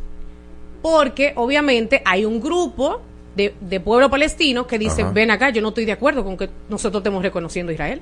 Porque 0.81 1.33
obviamente 1.35 2.01
hay 2.05 2.25
un 2.25 2.41
grupo 2.41 3.01
de, 3.35 3.53
de 3.61 3.79
pueblo 3.79 4.09
palestino 4.09 4.65
que 4.65 4.79
dice, 4.79 5.03
Ajá. 5.03 5.11
ven 5.11 5.29
acá, 5.29 5.51
yo 5.51 5.61
no 5.61 5.67
estoy 5.69 5.85
de 5.85 5.91
acuerdo 5.91 6.23
con 6.23 6.37
que 6.37 6.49
nosotros 6.69 7.01
estemos 7.01 7.21
reconociendo 7.21 7.69
a 7.69 7.73
Israel. 7.73 8.01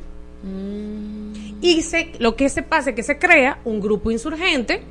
Y 1.62 1.82
se, 1.82 2.12
lo 2.20 2.36
que 2.36 2.50
se 2.50 2.64
pasa 2.64 2.92
es 2.92 2.96
que 2.96 3.04
se 3.04 3.18
crea 3.18 3.60
un 3.66 3.82
grupo 3.82 4.12
insurgente, 4.12 4.82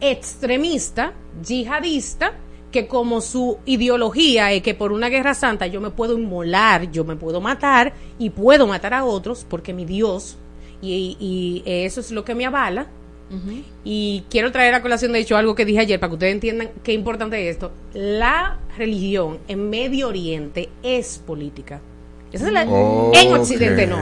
extremista, 0.00 1.12
yihadista, 1.44 2.32
que 2.72 2.86
como 2.86 3.20
su 3.20 3.58
ideología 3.64 4.52
es 4.52 4.62
que 4.62 4.74
por 4.74 4.92
una 4.92 5.08
guerra 5.08 5.34
santa 5.34 5.66
yo 5.66 5.80
me 5.80 5.90
puedo 5.90 6.18
inmolar, 6.18 6.90
yo 6.90 7.04
me 7.04 7.16
puedo 7.16 7.40
matar 7.40 7.94
y 8.18 8.30
puedo 8.30 8.66
matar 8.66 8.94
a 8.94 9.04
otros 9.04 9.46
porque 9.48 9.72
mi 9.72 9.84
Dios, 9.84 10.36
y, 10.82 11.16
y 11.18 11.62
eso 11.64 12.00
es 12.00 12.10
lo 12.10 12.24
que 12.24 12.34
me 12.34 12.46
avala. 12.46 12.88
Y 13.82 14.22
quiero 14.30 14.52
traer 14.52 14.74
a 14.74 14.82
colación, 14.82 15.12
de 15.12 15.18
hecho, 15.18 15.36
algo 15.36 15.56
que 15.56 15.64
dije 15.64 15.80
ayer 15.80 15.98
para 15.98 16.10
que 16.10 16.14
ustedes 16.14 16.34
entiendan 16.34 16.70
qué 16.84 16.92
importante 16.92 17.42
es 17.42 17.56
esto. 17.56 17.72
La 17.92 18.60
religión 18.76 19.38
en 19.48 19.68
Medio 19.68 20.08
Oriente 20.08 20.68
es 20.82 21.18
política. 21.18 21.80
Esa 22.32 22.46
es 22.46 22.52
la- 22.52 22.62
en 22.62 23.32
Occidente 23.32 23.86
no. 23.86 23.98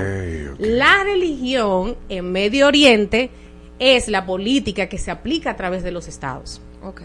La 0.58 1.02
religión 1.04 1.96
en 2.08 2.30
Medio 2.32 2.68
Oriente 2.68 3.30
es 3.78 4.08
la 4.08 4.24
política 4.24 4.88
que 4.88 4.98
se 4.98 5.10
aplica 5.10 5.50
a 5.50 5.56
través 5.56 5.82
de 5.82 5.90
los 5.90 6.06
estados. 6.08 6.60
Ok. 6.82 7.02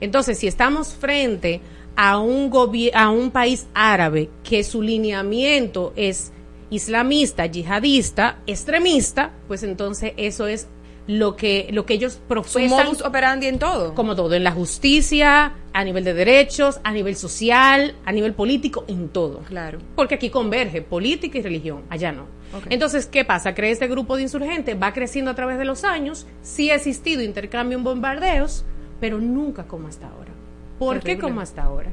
Entonces, 0.00 0.38
si 0.38 0.46
estamos 0.46 0.94
frente 0.94 1.60
a 1.96 2.18
un 2.18 2.50
a 2.94 3.10
un 3.10 3.30
país 3.30 3.66
árabe 3.74 4.28
que 4.44 4.62
su 4.62 4.82
lineamiento 4.82 5.92
es 5.96 6.32
islamista, 6.70 7.46
yihadista, 7.46 8.38
extremista, 8.46 9.32
pues 9.48 9.62
entonces 9.62 10.12
eso 10.16 10.46
es 10.46 10.66
lo 11.06 11.36
que 11.36 11.68
lo 11.72 11.86
que 11.86 11.94
ellos 11.94 12.14
Su 12.14 12.20
profesan 12.20 12.86
modus 12.86 13.02
operandi 13.02 13.46
en 13.46 13.58
todo. 13.58 13.94
como 13.94 14.16
todo, 14.16 14.34
en 14.34 14.44
la 14.44 14.52
justicia, 14.52 15.54
a 15.72 15.84
nivel 15.84 16.04
de 16.04 16.14
derechos, 16.14 16.80
a 16.82 16.92
nivel 16.92 17.16
social, 17.16 17.94
a 18.04 18.12
nivel 18.12 18.32
político, 18.34 18.84
en 18.88 19.08
todo. 19.08 19.40
Claro. 19.40 19.78
Porque 19.94 20.16
aquí 20.16 20.30
converge 20.30 20.82
política 20.82 21.38
y 21.38 21.42
religión, 21.42 21.82
allá 21.90 22.12
no. 22.12 22.26
Entonces, 22.70 23.06
¿qué 23.06 23.24
pasa? 23.24 23.54
Crea 23.54 23.70
este 23.70 23.86
grupo 23.86 24.16
de 24.16 24.22
insurgentes, 24.22 24.80
va 24.80 24.92
creciendo 24.92 25.30
a 25.30 25.34
través 25.34 25.58
de 25.58 25.64
los 25.64 25.84
años, 25.84 26.26
sí 26.42 26.70
ha 26.70 26.76
existido 26.76 27.22
intercambio 27.22 27.76
en 27.76 27.84
bombardeos, 27.84 28.64
pero 29.00 29.18
nunca 29.18 29.64
como 29.64 29.88
hasta 29.88 30.08
ahora. 30.08 30.30
¿Por 30.78 31.00
qué 31.00 31.18
como 31.18 31.40
hasta 31.40 31.62
ahora? 31.64 31.90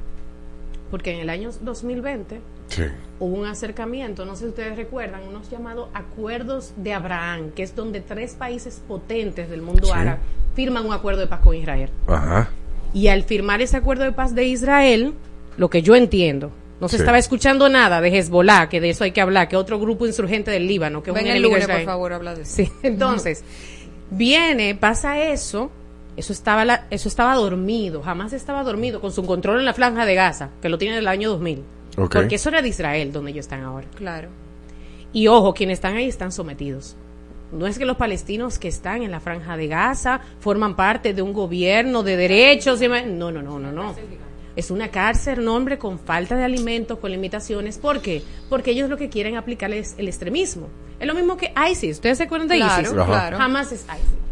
Porque 0.90 1.12
en 1.14 1.20
el 1.20 1.30
año 1.30 1.50
2020 1.62 2.40
Sí. 2.68 2.84
hubo 3.20 3.36
un 3.40 3.46
acercamiento, 3.46 4.26
no 4.26 4.36
sé 4.36 4.44
si 4.46 4.50
ustedes 4.50 4.76
recuerdan, 4.76 5.22
unos 5.28 5.50
llamados 5.50 5.90
acuerdos 5.94 6.74
de 6.78 6.94
Abraham, 6.94 7.52
que 7.56 7.64
es 7.64 7.76
donde 7.76 8.02
tres 8.02 8.34
países 8.34 8.82
potentes 8.88 9.50
del 9.50 9.62
mundo 9.62 9.86
Sí. 9.88 9.92
árabe 9.94 10.20
firman 10.56 10.86
un 10.86 10.94
acuerdo 10.94 11.22
de 11.22 11.28
paz 11.28 11.40
con 11.42 11.56
Israel. 11.56 11.90
Ajá. 12.08 12.50
Y 12.94 13.08
al 13.08 13.24
firmar 13.24 13.62
ese 13.62 13.78
acuerdo 13.78 14.04
de 14.04 14.12
paz 14.12 14.36
de 14.36 14.44
Israel, 14.46 15.14
lo 15.58 15.70
que 15.70 15.82
yo 15.82 15.96
entiendo, 15.96 16.52
no 16.82 16.88
se 16.90 16.98
Sí. 16.98 17.02
estaba 17.04 17.18
escuchando 17.18 17.70
nada 17.70 18.02
de 18.02 18.16
Hezbollah, 18.18 18.68
que 18.70 18.82
de 18.82 18.90
eso 18.90 19.04
hay 19.04 19.12
que 19.12 19.22
hablar, 19.22 19.48
que 19.48 19.56
otro 19.56 19.80
grupo 19.80 20.06
insurgente 20.06 20.52
del 20.52 20.68
Líbano, 20.68 21.02
que 21.02 21.12
Ven 21.12 21.26
un 21.26 21.32
el 21.32 21.42
lunes, 21.44 21.60
por 21.62 21.70
Israel. 21.70 21.86
favor, 21.86 22.14
habla 22.14 22.36
de 22.36 22.42
eso. 22.44 22.56
Sí, 22.56 22.70
entonces, 22.84 23.44
viene, 24.12 24.76
pasa 24.76 25.20
eso, 25.24 25.72
eso 26.18 26.34
estaba, 26.34 26.66
la- 26.66 26.86
eso 26.90 27.08
estaba 27.08 27.36
dormido, 27.36 28.02
jamás 28.04 28.34
estaba 28.34 28.64
dormido, 28.64 29.00
con 29.02 29.12
su 29.12 29.26
control 29.26 29.60
en 29.60 29.66
la 29.66 29.74
franja 29.74 30.06
de 30.06 30.16
Gaza, 30.16 30.50
que 30.62 30.70
lo 30.70 30.78
tiene 30.78 30.96
del 30.96 31.08
año 31.08 31.30
2000. 31.30 31.64
Porque 31.96 32.36
eso 32.36 32.50
era 32.50 32.62
de 32.62 32.70
Israel, 32.70 33.12
donde 33.12 33.32
ellos 33.32 33.46
están 33.46 33.64
ahora. 33.64 33.88
Claro. 33.96 34.30
Y 35.12 35.28
ojo, 35.28 35.54
quienes 35.54 35.78
están 35.78 35.96
ahí 35.96 36.08
están 36.08 36.32
sometidos. 36.32 36.96
No 37.52 37.68
es 37.68 37.78
que 37.78 37.86
los 37.86 37.98
palestinos 37.98 38.58
que 38.58 38.68
están 38.68 39.04
en 39.04 39.12
la 39.12 39.20
franja 39.20 39.56
de 39.56 39.68
Gaza 39.68 40.22
forman 40.40 40.76
parte 40.76 41.14
de 41.14 41.22
un 41.22 41.34
gobierno 41.34 42.02
de 42.02 42.18
derechos. 42.18 42.82
y 42.82 42.88
No, 42.88 43.32
no, 43.32 43.44
no, 43.44 43.60
no, 43.60 43.72
no. 43.72 43.96
Es 44.56 44.72
una 44.72 44.90
cárcel, 44.90 45.44
nombre, 45.44 45.78
con 45.78 46.00
falta 46.00 46.36
de 46.36 46.44
alimentos, 46.44 47.00
con 47.00 47.12
limitaciones. 47.12 47.78
¿Por 47.78 48.02
qué? 48.02 48.24
Porque 48.50 48.72
ellos 48.72 48.90
lo 48.90 48.98
que 48.98 49.10
quieren 49.10 49.36
aplicar 49.38 49.72
es 49.72 49.96
el 49.98 50.08
extremismo. 50.08 50.68
Es 51.00 51.08
lo 51.08 51.14
mismo 51.14 51.38
que 51.38 51.54
ISIS. 51.72 51.98
¿Ustedes 51.98 52.18
se 52.18 52.24
acuerdan 52.24 52.48
de 52.48 52.58
Claro, 52.58 52.82
ISIS? 52.82 52.94
Claro. 52.94 53.38
Jamás 53.38 53.72
es 53.72 53.86
ISIS. 53.86 54.24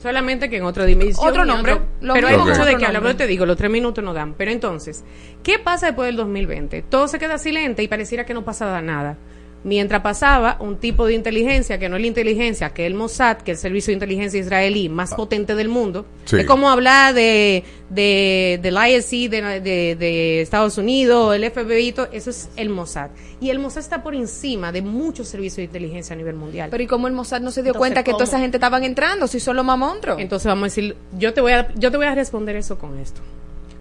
Solamente 0.00 0.48
que 0.48 0.56
en 0.56 0.64
otra 0.64 0.84
dimensión. 0.86 1.28
Otro 1.28 1.44
nombre, 1.44 1.74
otro- 1.74 1.86
lo 2.00 2.14
pero 2.14 2.28
hay 2.28 2.36
mucho 2.38 2.64
de 2.64 2.76
que 2.76 2.86
hablar. 2.86 3.02
Pero 3.02 3.16
te 3.16 3.26
digo, 3.26 3.44
los 3.46 3.56
tres 3.56 3.70
minutos 3.70 4.02
no 4.02 4.14
dan. 4.14 4.34
Pero 4.34 4.50
entonces, 4.50 5.04
¿qué 5.42 5.58
pasa 5.58 5.86
después 5.86 6.06
del 6.06 6.16
2020? 6.16 6.82
Todo 6.82 7.06
se 7.08 7.18
queda 7.18 7.36
silente 7.38 7.82
y 7.82 7.88
pareciera 7.88 8.24
que 8.24 8.32
no 8.34 8.44
pasaba 8.44 8.80
nada. 8.80 9.18
Mientras 9.62 10.00
pasaba 10.00 10.56
un 10.60 10.76
tipo 10.78 11.04
de 11.04 11.12
inteligencia 11.12 11.78
que 11.78 11.90
no 11.90 11.96
es 11.96 12.00
la 12.00 12.08
inteligencia, 12.08 12.70
que 12.70 12.84
es 12.86 12.90
el 12.90 12.94
Mossad, 12.94 13.36
que 13.38 13.52
es 13.52 13.58
el 13.58 13.62
servicio 13.62 13.90
de 13.90 13.94
inteligencia 13.94 14.40
israelí 14.40 14.88
más 14.88 15.12
potente 15.12 15.54
del 15.54 15.68
mundo. 15.68 16.06
Sí. 16.24 16.36
Es 16.38 16.46
como 16.46 16.70
hablar 16.70 17.12
de, 17.12 17.62
de, 17.90 18.58
del 18.62 18.74
ISC 18.88 19.28
de, 19.30 19.60
de- 19.60 19.96
de 19.96 20.40
Estados 20.40 20.78
Unidos, 20.78 21.36
el 21.36 21.44
FBI, 21.50 21.92
todo, 21.92 22.08
eso 22.10 22.30
es 22.30 22.48
el 22.56 22.70
Mossad. 22.70 23.10
Y 23.38 23.50
el 23.50 23.58
Mossad 23.58 23.80
está 23.80 24.02
por 24.02 24.14
encima 24.14 24.72
de 24.72 24.80
muchos 24.80 25.28
servicios 25.28 25.56
de 25.58 25.64
inteligencia 25.64 26.14
a 26.14 26.16
nivel 26.16 26.36
mundial. 26.36 26.68
Pero 26.70 26.82
¿y 26.82 26.86
cómo 26.86 27.06
el 27.06 27.12
Mossad 27.12 27.42
no 27.42 27.50
se 27.50 27.60
dio 27.62 27.72
Entonces, 27.72 27.78
cuenta 27.80 28.02
que 28.02 28.12
¿cómo? 28.12 28.18
toda 28.18 28.28
esa 28.30 28.38
gente 28.40 28.56
estaban 28.56 28.82
entrando? 28.84 29.26
Si 29.26 29.40
son 29.40 29.56
los 29.56 29.64
mamontros. 29.66 30.18
Entonces 30.20 30.46
vamos 30.46 30.62
a 30.62 30.66
decir, 30.68 30.96
yo 31.18 31.34
te 31.34 31.42
voy 31.42 31.52
a, 31.52 31.68
yo 31.74 31.90
te 31.90 31.98
voy 31.98 32.06
a 32.06 32.14
responder 32.14 32.56
eso 32.56 32.78
con 32.78 32.98
esto. 32.98 33.20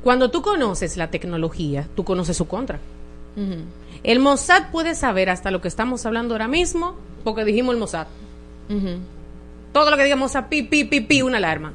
Cuando 0.04 0.30
tú 0.30 0.42
conoces 0.42 0.98
la 0.98 1.10
tecnología, 1.10 1.88
tú 1.96 2.04
conoces 2.04 2.36
su 2.36 2.48
contra. 2.50 2.80
El 4.04 4.20
Mossad 4.20 4.72
puede 4.72 4.96
saber 4.96 5.30
hasta 5.30 5.52
lo 5.52 5.62
que 5.62 5.68
estamos 5.68 6.06
hablando 6.06 6.34
ahora 6.34 6.48
mismo, 6.48 6.96
porque 7.24 7.46
dijimos 7.46 7.74
el 7.74 7.80
Mossad. 7.80 8.08
Todo 9.74 9.92
lo 9.92 9.98
que 9.98 10.04
diga 10.04 10.16
Mossad, 10.16 10.48
pi, 10.48 10.64
pi, 10.64 10.84
pi, 10.86 11.02
pi, 11.02 11.22
una 11.22 11.38
alarma. 11.38 11.74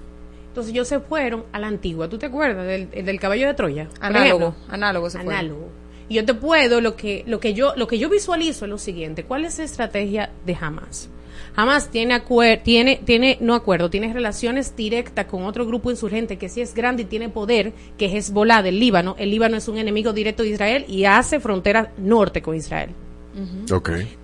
Entonces 0.49 0.73
ellos 0.73 0.87
se 0.89 1.01
fueron 1.01 1.45
a 1.53 1.59
la 1.59 1.67
antigua. 1.67 2.09
¿Tú 2.09 2.19
te 2.19 2.27
acuerdas 2.27 2.67
del, 2.67 2.91
del 2.91 3.21
caballo 3.21 3.47
de 3.47 3.55
Troya? 3.55 3.89
Análogo, 4.01 4.55
análogo 4.69 5.11
se 5.11 5.19
fue. 5.21 5.35
Análogo. 5.35 5.69
Y 6.09 6.15
yo 6.15 6.25
te 6.25 6.35
puedo, 6.35 6.81
lo 6.81 6.97
que, 6.97 7.25
lo 7.27 7.41
que 7.41 7.55
yo, 7.55 7.75
lo 7.77 7.87
que 7.87 7.99
yo 7.99 8.09
visualizo 8.09 8.67
es 8.67 8.71
lo 8.71 8.79
siguiente. 8.79 9.25
¿Cuál 9.25 9.45
es 9.45 9.59
la 9.59 9.65
estrategia 9.65 10.31
de 10.45 10.57
Hamas? 10.61 11.09
Hamas 11.57 11.89
tiene 11.91 12.15
acuer- 12.15 12.63
tiene, 12.63 13.01
tiene, 13.05 13.39
no 13.41 13.55
acuerdo, 13.55 13.89
tiene 13.91 14.13
relaciones 14.13 14.75
directas 14.75 15.27
con 15.27 15.45
otro 15.45 15.67
grupo 15.67 15.91
insurgente 15.91 16.37
que 16.37 16.49
sí 16.49 16.61
es 16.61 16.75
grande 16.75 17.03
y 17.03 17.07
tiene 17.07 17.29
poder, 17.29 17.73
que 17.97 18.07
es 18.07 18.15
Hezbollah 18.15 18.63
del 18.63 18.81
Líbano. 18.81 19.15
El 19.19 19.31
Líbano 19.31 19.57
es 19.57 19.69
un 19.69 19.79
enemigo 19.79 20.13
directo 20.13 20.43
de 20.43 20.51
Israel 20.51 20.85
y 20.89 21.05
hace 21.05 21.39
frontera 21.41 21.93
norte 21.97 22.43
con 22.43 22.57
Israel. 22.57 22.91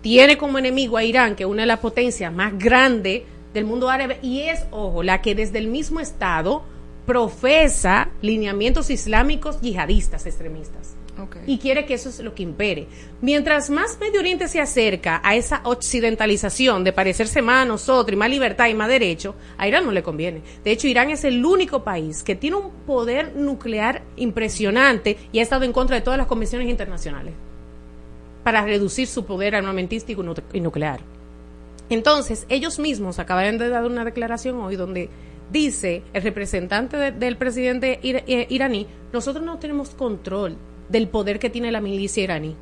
Tiene 0.00 0.36
como 0.38 0.58
enemigo 0.58 0.96
a 0.96 1.04
Irán, 1.04 1.34
que 1.36 1.42
es 1.44 1.48
una 1.48 1.62
de 1.62 1.66
las 1.66 1.80
potencias 1.80 2.32
más 2.32 2.56
grandes 2.58 3.22
del 3.54 3.64
mundo 3.64 3.88
árabe, 3.90 4.18
y 4.22 4.40
es, 4.42 4.64
ojo, 4.70 5.02
la 5.02 5.20
que 5.22 5.34
desde 5.34 5.58
el 5.58 5.66
mismo 5.66 5.98
Estado 6.00 6.62
profesa 7.06 8.08
lineamientos 8.22 8.90
islámicos 8.90 9.60
yihadistas 9.60 10.26
extremistas. 10.26 10.94
Y 11.46 11.58
quiere 11.58 11.84
que 11.86 11.94
eso 11.94 12.08
es 12.08 12.20
lo 12.20 12.34
que 12.34 12.42
impere. 12.42 12.86
Mientras 13.20 13.70
más 13.70 13.98
Medio 14.00 14.20
Oriente 14.20 14.48
se 14.48 14.60
acerca 14.60 15.20
a 15.24 15.34
esa 15.36 15.60
occidentalización 15.64 16.84
de 16.84 16.92
parecerse 16.92 17.42
más 17.42 17.62
a 17.62 17.68
nosotros 17.68 18.12
y 18.14 18.16
más 18.16 18.30
libertad 18.30 18.68
y 18.68 18.74
más 18.74 18.88
derecho, 18.88 19.34
a 19.58 19.66
Irán 19.68 19.84
no 19.86 19.92
le 19.92 20.02
conviene. 20.02 20.42
De 20.64 20.70
hecho, 20.72 20.86
Irán 20.88 21.10
es 21.10 21.24
el 21.24 21.44
único 21.44 21.84
país 21.84 22.22
que 22.22 22.34
tiene 22.36 22.56
un 22.56 22.70
poder 22.86 23.34
nuclear 23.36 24.02
impresionante 24.16 25.16
y 25.32 25.38
ha 25.38 25.42
estado 25.42 25.64
en 25.64 25.72
contra 25.72 25.96
de 25.96 26.02
todas 26.02 26.18
las 26.18 26.26
convenciones 26.26 26.68
internacionales 26.68 27.34
para 28.44 28.64
reducir 28.64 29.06
su 29.06 29.24
poder 29.26 29.54
armamentístico 29.54 30.22
y 30.22 30.26
nu- 30.26 30.34
y 30.52 30.60
nuclear. 30.60 31.00
Entonces, 31.90 32.46
ellos 32.48 32.78
mismos 32.78 33.18
acaban 33.18 33.58
de 33.58 33.68
dar 33.68 33.84
una 33.84 34.04
declaración 34.04 34.60
hoy 34.60 34.76
donde 34.76 35.08
dice 35.52 36.02
el 36.12 36.22
representante 36.22 36.96
de- 36.96 37.10
del 37.12 37.36
presidente 37.36 37.98
eh, 38.02 38.46
iraní, 38.48 38.86
nosotros 39.12 39.44
no 39.44 39.58
tenemos 39.58 39.90
control 39.90 40.56
del 40.90 41.08
poder 41.08 41.38
que 41.38 41.50
tiene 41.50 41.70
la 41.70 41.80
milicia 41.80 42.24
iraní. 42.24 42.54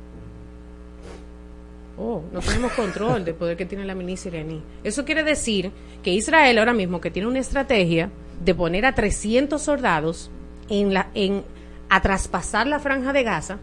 Oh, 1.97 2.21
no 2.31 2.39
tenemos 2.39 2.71
control 2.73 3.25
del 3.25 3.35
poder 3.35 3.57
que 3.57 3.65
tiene 3.65 3.83
la 3.83 3.95
milicia 3.95 4.29
iraní. 4.29 4.61
Eso 4.83 5.03
quiere 5.03 5.23
decir 5.23 5.71
que 6.01 6.13
Israel 6.13 6.59
ahora 6.59 6.73
mismo 6.73 7.01
que 7.01 7.11
tiene 7.11 7.27
una 7.27 7.39
estrategia 7.39 8.09
de 8.43 8.55
poner 8.55 8.85
a 8.85 8.95
300 8.95 9.61
soldados 9.61 10.31
en 10.69 10.93
la 10.93 11.09
en 11.13 11.43
a 11.89 12.01
traspasar 12.01 12.67
la 12.67 12.79
franja 12.79 13.11
de 13.11 13.23
Gaza 13.23 13.57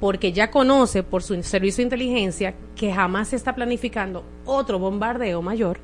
porque 0.00 0.32
ya 0.32 0.50
conoce 0.50 1.02
por 1.02 1.22
su 1.22 1.40
servicio 1.42 1.82
de 1.82 1.86
inteligencia 1.86 2.54
que 2.74 2.92
jamás 2.92 3.28
se 3.28 3.36
está 3.36 3.54
planificando 3.54 4.24
otro 4.46 4.78
bombardeo 4.78 5.42
mayor 5.42 5.78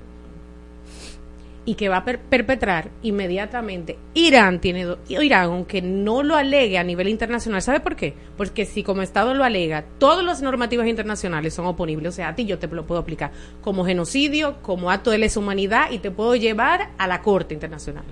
y 1.67 1.75
que 1.77 1.89
va 1.89 1.99
a 1.99 2.05
per- 2.05 2.21
perpetrar 2.21 2.91
inmediatamente 3.03 3.97
Irán 4.13 4.61
tiene 4.61 4.87
Irán 5.09 5.45
aunque 5.45 5.81
no 5.81 6.23
lo 6.23 6.37
alegue 6.37 6.77
a 6.79 6.85
nivel 6.85 7.09
internacional. 7.09 7.63
¿sabe 7.63 7.81
por 7.81 7.97
qué? 7.97 8.15
porque 8.37 8.67
si 8.67 8.83
como 8.83 9.03
Estado 9.03 9.35
lo 9.35 9.45
alega 9.45 9.85
todas 9.99 10.25
las 10.25 10.43
normativas 10.43 10.87
internacionales 10.87 11.55
son 11.55 11.67
oponibles. 11.67 12.09
O 12.09 12.13
sea 12.17 12.29
a 12.29 12.35
ti 12.35 12.45
yo 12.45 12.59
te 12.59 12.67
lo 12.67 12.87
puedo 12.87 13.01
aplicar 13.01 13.31
como 13.63 13.85
genocidio 13.85 14.57
como 14.63 14.91
acto 14.91 15.11
de 15.11 15.19
lesa 15.19 15.41
humanidad 15.41 15.91
y 15.91 15.99
te 15.99 16.11
puedo 16.11 16.37
llevar 16.37 16.91
a 16.99 17.07
la 17.07 17.23
corte 17.23 17.55
internacional. 17.55 18.05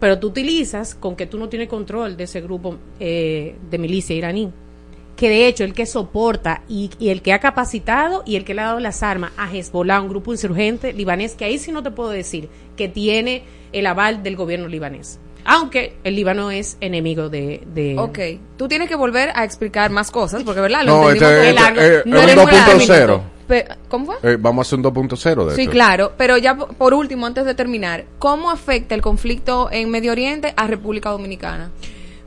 Pero 0.00 0.18
tú 0.18 0.28
utilizas 0.28 0.94
con 0.94 1.14
que 1.14 1.26
tú 1.26 1.38
no 1.38 1.48
tienes 1.50 1.68
control 1.68 2.16
de 2.16 2.24
ese 2.24 2.40
grupo 2.40 2.78
eh, 2.98 3.56
de 3.70 3.78
milicia 3.78 4.16
iraní 4.16 4.50
que 5.20 5.28
de 5.28 5.46
hecho 5.46 5.64
el 5.64 5.74
que 5.74 5.84
soporta 5.84 6.62
y, 6.66 6.88
y 6.98 7.10
el 7.10 7.20
que 7.20 7.34
ha 7.34 7.40
capacitado 7.40 8.22
y 8.24 8.36
el 8.36 8.44
que 8.46 8.54
le 8.54 8.62
ha 8.62 8.68
dado 8.68 8.80
las 8.80 9.02
armas 9.02 9.32
a 9.36 9.54
Hezbollah, 9.54 10.00
un 10.00 10.08
grupo 10.08 10.32
insurgente 10.32 10.94
libanés, 10.94 11.34
que 11.34 11.44
ahí 11.44 11.58
sí 11.58 11.72
no 11.72 11.82
te 11.82 11.90
puedo 11.90 12.08
decir 12.08 12.48
que 12.74 12.88
tiene 12.88 13.42
el 13.72 13.86
aval 13.86 14.22
del 14.22 14.34
gobierno 14.34 14.66
libanés. 14.66 15.20
Aunque 15.44 15.96
el 16.04 16.16
Líbano 16.16 16.50
es 16.50 16.78
enemigo 16.80 17.28
de... 17.28 17.62
de 17.74 17.98
Ok, 17.98 18.18
tú 18.56 18.66
tienes 18.66 18.88
que 18.88 18.94
volver 18.96 19.30
a 19.34 19.44
explicar 19.44 19.90
más 19.90 20.10
cosas, 20.10 20.42
porque 20.42 20.60
verdad, 20.62 20.84
lo 20.84 20.92
No, 21.02 21.10
entendimos 21.10 21.32
este, 21.44 21.50
este, 21.50 21.96
eh, 21.98 22.02
No 22.06 22.16
es 22.18 22.22
un 22.24 22.30
era 22.30 22.42
muy 22.44 22.86
largo. 22.86 23.16
2.0. 23.16 23.20
Pe- 23.46 23.68
¿Cómo 23.88 24.06
fue? 24.06 24.32
Eh, 24.32 24.36
vamos 24.40 24.66
a 24.66 24.68
hacer 24.68 24.78
un 24.78 24.84
2.0 25.10 25.44
de 25.48 25.56
Sí, 25.56 25.66
claro, 25.66 26.12
pero 26.16 26.38
ya 26.38 26.56
po- 26.56 26.68
por 26.68 26.94
último, 26.94 27.26
antes 27.26 27.44
de 27.44 27.54
terminar, 27.54 28.04
¿cómo 28.18 28.50
afecta 28.50 28.94
el 28.94 29.02
conflicto 29.02 29.68
en 29.70 29.90
Medio 29.90 30.12
Oriente 30.12 30.54
a 30.56 30.66
República 30.66 31.10
Dominicana? 31.10 31.70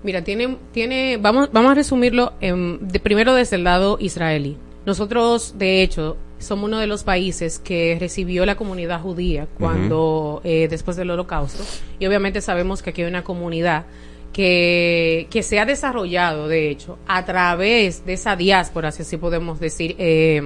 Mira, 0.03 0.23
tiene, 0.23 0.57
tiene, 0.73 1.17
vamos, 1.17 1.49
vamos 1.51 1.71
a 1.71 1.75
resumirlo 1.75 2.33
en- 2.41 2.87
de, 2.87 2.99
primero 2.99 3.33
desde 3.33 3.55
el 3.55 3.63
lado 3.63 3.97
israelí. 3.99 4.57
Nosotros, 4.85 5.55
de 5.57 5.81
hecho, 5.81 6.17
somos 6.39 6.65
uno 6.67 6.79
de 6.79 6.87
los 6.87 7.03
países 7.05 7.57
que 7.57 7.95
recibió 7.99 8.45
la 8.45 8.55
comunidad 8.55 8.99
judía 9.01 9.47
cuando, 9.57 10.41
eh, 10.43 10.67
después 10.69 10.97
del 10.97 11.09
holocausto, 11.09 11.63
y 11.99 12.05
obviamente 12.05 12.41
sabemos 12.41 12.81
que 12.81 12.89
aquí 12.89 13.01
hay 13.01 13.07
una 13.07 13.23
comunidad 13.23 13.85
que, 14.33 15.27
que 15.29 15.41
se 15.41 15.59
ha 15.59 15.65
desarrollado, 15.65 16.47
de 16.49 16.69
hecho, 16.69 16.97
a 17.07 17.23
través 17.23 18.05
de 18.05 18.13
esa 18.13 18.35
diáspora, 18.35 18.91
si 18.91 19.03
así 19.03 19.15
podemos 19.17 19.59
decir, 19.59 19.95
eh, 19.99 20.41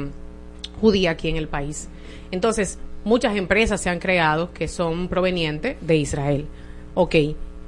judía 0.80 1.12
aquí 1.12 1.30
en 1.30 1.38
el 1.38 1.48
país. 1.48 1.88
Entonces, 2.30 2.78
muchas 3.06 3.36
empresas 3.36 3.82
se 3.82 3.90
han 3.90 4.00
creado 4.00 4.52
que 4.54 4.68
son 4.68 5.08
provenientes 5.08 5.78
de 5.82 5.96
Israel. 5.96 6.46
Ok. 6.94 7.16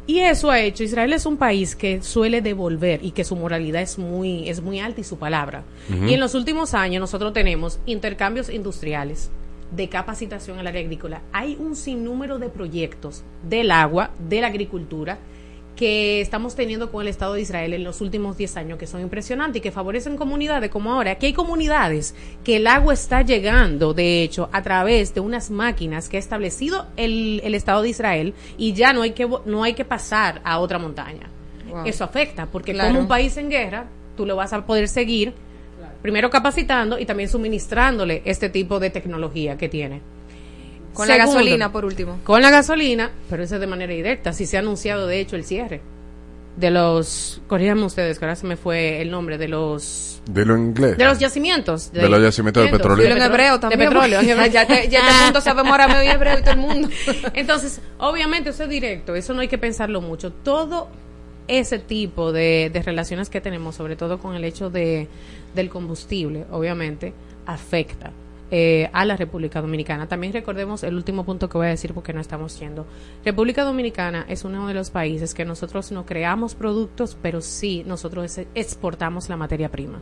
Y 0.10 0.22
eso 0.22 0.50
ha 0.50 0.60
hecho, 0.60 0.82
Israel 0.84 1.14
es 1.14 1.28
un 1.28 1.38
país 1.38 1.76
que 1.76 2.02
suele 2.02 2.42
devolver 2.42 3.06
y 3.06 3.12
que 3.12 3.24
su 3.24 3.36
moralidad 3.36 3.84
es 3.84 4.00
muy, 4.00 4.50
es 4.50 4.60
muy 4.60 4.80
alta 4.80 5.02
y 5.02 5.04
su 5.04 5.20
palabra. 5.20 5.66
Y 5.88 6.16
en 6.16 6.20
los 6.20 6.34
últimos 6.34 6.74
años 6.74 7.00
nosotros 7.00 7.32
tenemos 7.32 7.80
intercambios 7.86 8.50
industriales 8.50 9.30
de 9.70 9.88
capacitación 9.88 10.56
en 10.56 10.62
el 10.62 10.68
área 10.68 10.82
agrícola. 10.82 11.22
Hay 11.32 11.58
un 11.60 11.76
sinnúmero 11.76 12.40
de 12.40 12.50
proyectos 12.50 13.22
del 13.48 13.70
agua, 13.70 14.10
de 14.28 14.42
la 14.42 14.48
agricultura, 14.48 15.20
que 15.80 16.20
estamos 16.20 16.56
teniendo 16.58 16.92
con 16.92 17.04
el 17.04 17.08
Estado 17.08 17.36
de 17.36 17.42
Israel 17.42 17.74
en 17.74 17.86
los 17.86 18.02
últimos 18.02 18.36
10 18.36 18.58
años, 18.58 18.78
que 18.78 18.86
son 18.86 19.00
impresionantes 19.00 19.60
y 19.60 19.62
que 19.62 19.72
favorecen 19.72 20.18
comunidades 20.18 20.70
como 20.70 20.92
ahora. 20.92 21.12
Aquí 21.12 21.28
hay 21.28 21.34
comunidades 21.34 22.14
que 22.44 22.58
el 22.58 22.68
agua 22.68 22.94
está 22.94 23.22
llegando, 23.22 23.94
de 23.94 24.22
hecho, 24.22 24.50
a 24.52 24.62
través 24.62 25.14
de 25.14 25.22
unas 25.22 25.50
máquinas 25.50 26.10
que 26.10 26.18
ha 26.18 26.20
establecido 26.20 26.88
el, 26.98 27.40
el 27.46 27.56
Estado 27.56 27.82
de 27.82 27.88
Israel 27.88 28.34
y 28.58 28.74
ya 28.74 28.92
no 28.92 29.04
hay 29.04 29.12
que, 29.12 29.26
no 29.46 29.64
hay 29.64 29.74
que 29.74 29.86
pasar 29.86 30.42
a 30.44 30.60
otra 30.60 30.80
montaña. 30.80 31.30
Wow. 31.70 31.86
Eso 31.86 32.04
afecta, 32.04 32.46
porque 32.46 32.74
Claro. 32.74 32.90
como 32.90 33.00
un 33.00 33.08
país 33.08 33.38
en 33.38 33.50
guerra, 33.50 33.86
tú 34.18 34.26
lo 34.26 34.36
vas 34.36 34.52
a 34.52 34.66
poder 34.66 34.90
seguir, 34.90 35.32
primero 36.02 36.30
capacitando 36.30 37.00
y 37.00 37.06
también 37.06 37.30
suministrándole 37.30 38.22
este 38.26 38.50
tipo 38.50 38.82
de 38.82 38.90
tecnología 38.90 39.58
que 39.58 39.70
tiene. 39.70 40.02
Con 40.94 41.08
la 41.08 41.18
gasolina, 41.18 41.72
por 41.72 41.86
último. 41.86 42.20
Con 42.24 42.42
la 42.42 42.50
gasolina, 42.50 43.12
pero 43.30 43.44
eso 43.44 43.56
es 43.56 43.62
de 43.62 43.68
manera 43.68 43.94
directa. 43.94 44.34
Si 44.34 44.46
se 44.46 44.58
ha 44.58 44.60
anunciado, 44.60 45.08
de 45.08 45.20
hecho, 45.20 45.36
el 45.36 45.44
cierre 45.46 45.82
de 46.58 46.72
los, 46.72 47.42
corríganme 47.48 47.86
ustedes, 47.86 48.20
que 48.20 48.26
ahora 48.26 48.36
se 48.36 48.46
me 48.46 48.58
fue 48.58 49.02
el 49.02 49.10
nombre, 49.12 49.38
de 49.38 49.48
los 49.48 50.22
Dilo 50.30 50.56
en 50.56 50.66
inglés. 50.68 50.98
de 50.98 51.06
los 51.06 51.18
yacimientos. 51.18 51.92
De 51.94 52.10
los 52.10 52.22
yacimientos 52.22 52.66
de 52.66 52.70
petróleo. 52.72 53.04
Dilo 53.04 53.16
en 53.16 53.22
hebreo 53.22 53.54
De 53.54 53.60
también. 53.60 53.80
petróleo. 53.90 54.20
porque 54.20 54.50
ya 54.52 54.68
te, 54.68 54.90
ya 54.90 55.00
te 55.00 55.24
punto 55.24 55.42
sabemos 55.42 55.72
ahora 55.72 56.04
y 56.04 56.10
hebreo 56.10 56.40
y 56.40 56.42
todo 56.42 56.52
el 56.52 56.60
mundo. 56.60 56.90
Entonces, 57.34 57.80
obviamente, 57.98 58.50
eso 58.50 58.64
es 58.64 58.70
directo, 58.70 59.16
eso 59.16 59.34
no 59.34 59.42
hay 59.42 59.48
que 59.48 59.58
pensarlo 59.58 60.02
mucho. 60.02 60.32
Todo 60.32 60.90
ese 61.48 61.80
tipo 61.80 62.32
de, 62.34 62.70
de 62.74 62.82
relaciones 62.82 63.30
que 63.30 63.40
tenemos, 63.42 63.76
sobre 63.76 63.96
todo 63.96 64.20
con 64.20 64.36
el 64.36 64.44
hecho 64.44 64.70
de, 64.70 65.08
del 65.56 65.70
combustible, 65.70 66.46
obviamente, 66.52 67.14
afecta 67.46 68.12
eh, 68.52 68.90
a 68.94 69.06
la 69.06 69.16
República 69.16 69.62
Dominicana. 69.62 70.08
También 70.08 70.34
recordemos 70.34 70.84
el 70.84 70.96
último 70.96 71.24
punto 71.24 71.50
que 71.50 71.58
voy 71.58 71.68
a 71.68 71.72
decir 71.72 71.94
porque 71.94 72.14
no 72.14 72.22
estamos 72.22 72.60
yendo. 72.60 72.86
República 73.24 73.64
Dominicana 73.64 74.26
es 74.28 74.44
uno 74.44 74.68
de 74.68 74.74
los 74.74 74.90
países 74.90 75.34
que 75.34 75.46
nosotros 75.46 75.92
no 75.92 76.06
creamos 76.06 76.56
productos, 76.56 77.18
pero 77.22 77.42
sí 77.42 77.84
nosotros 77.86 78.40
exportamos 78.56 79.30
la 79.30 79.38
materia 79.38 79.70
prima. 79.70 80.00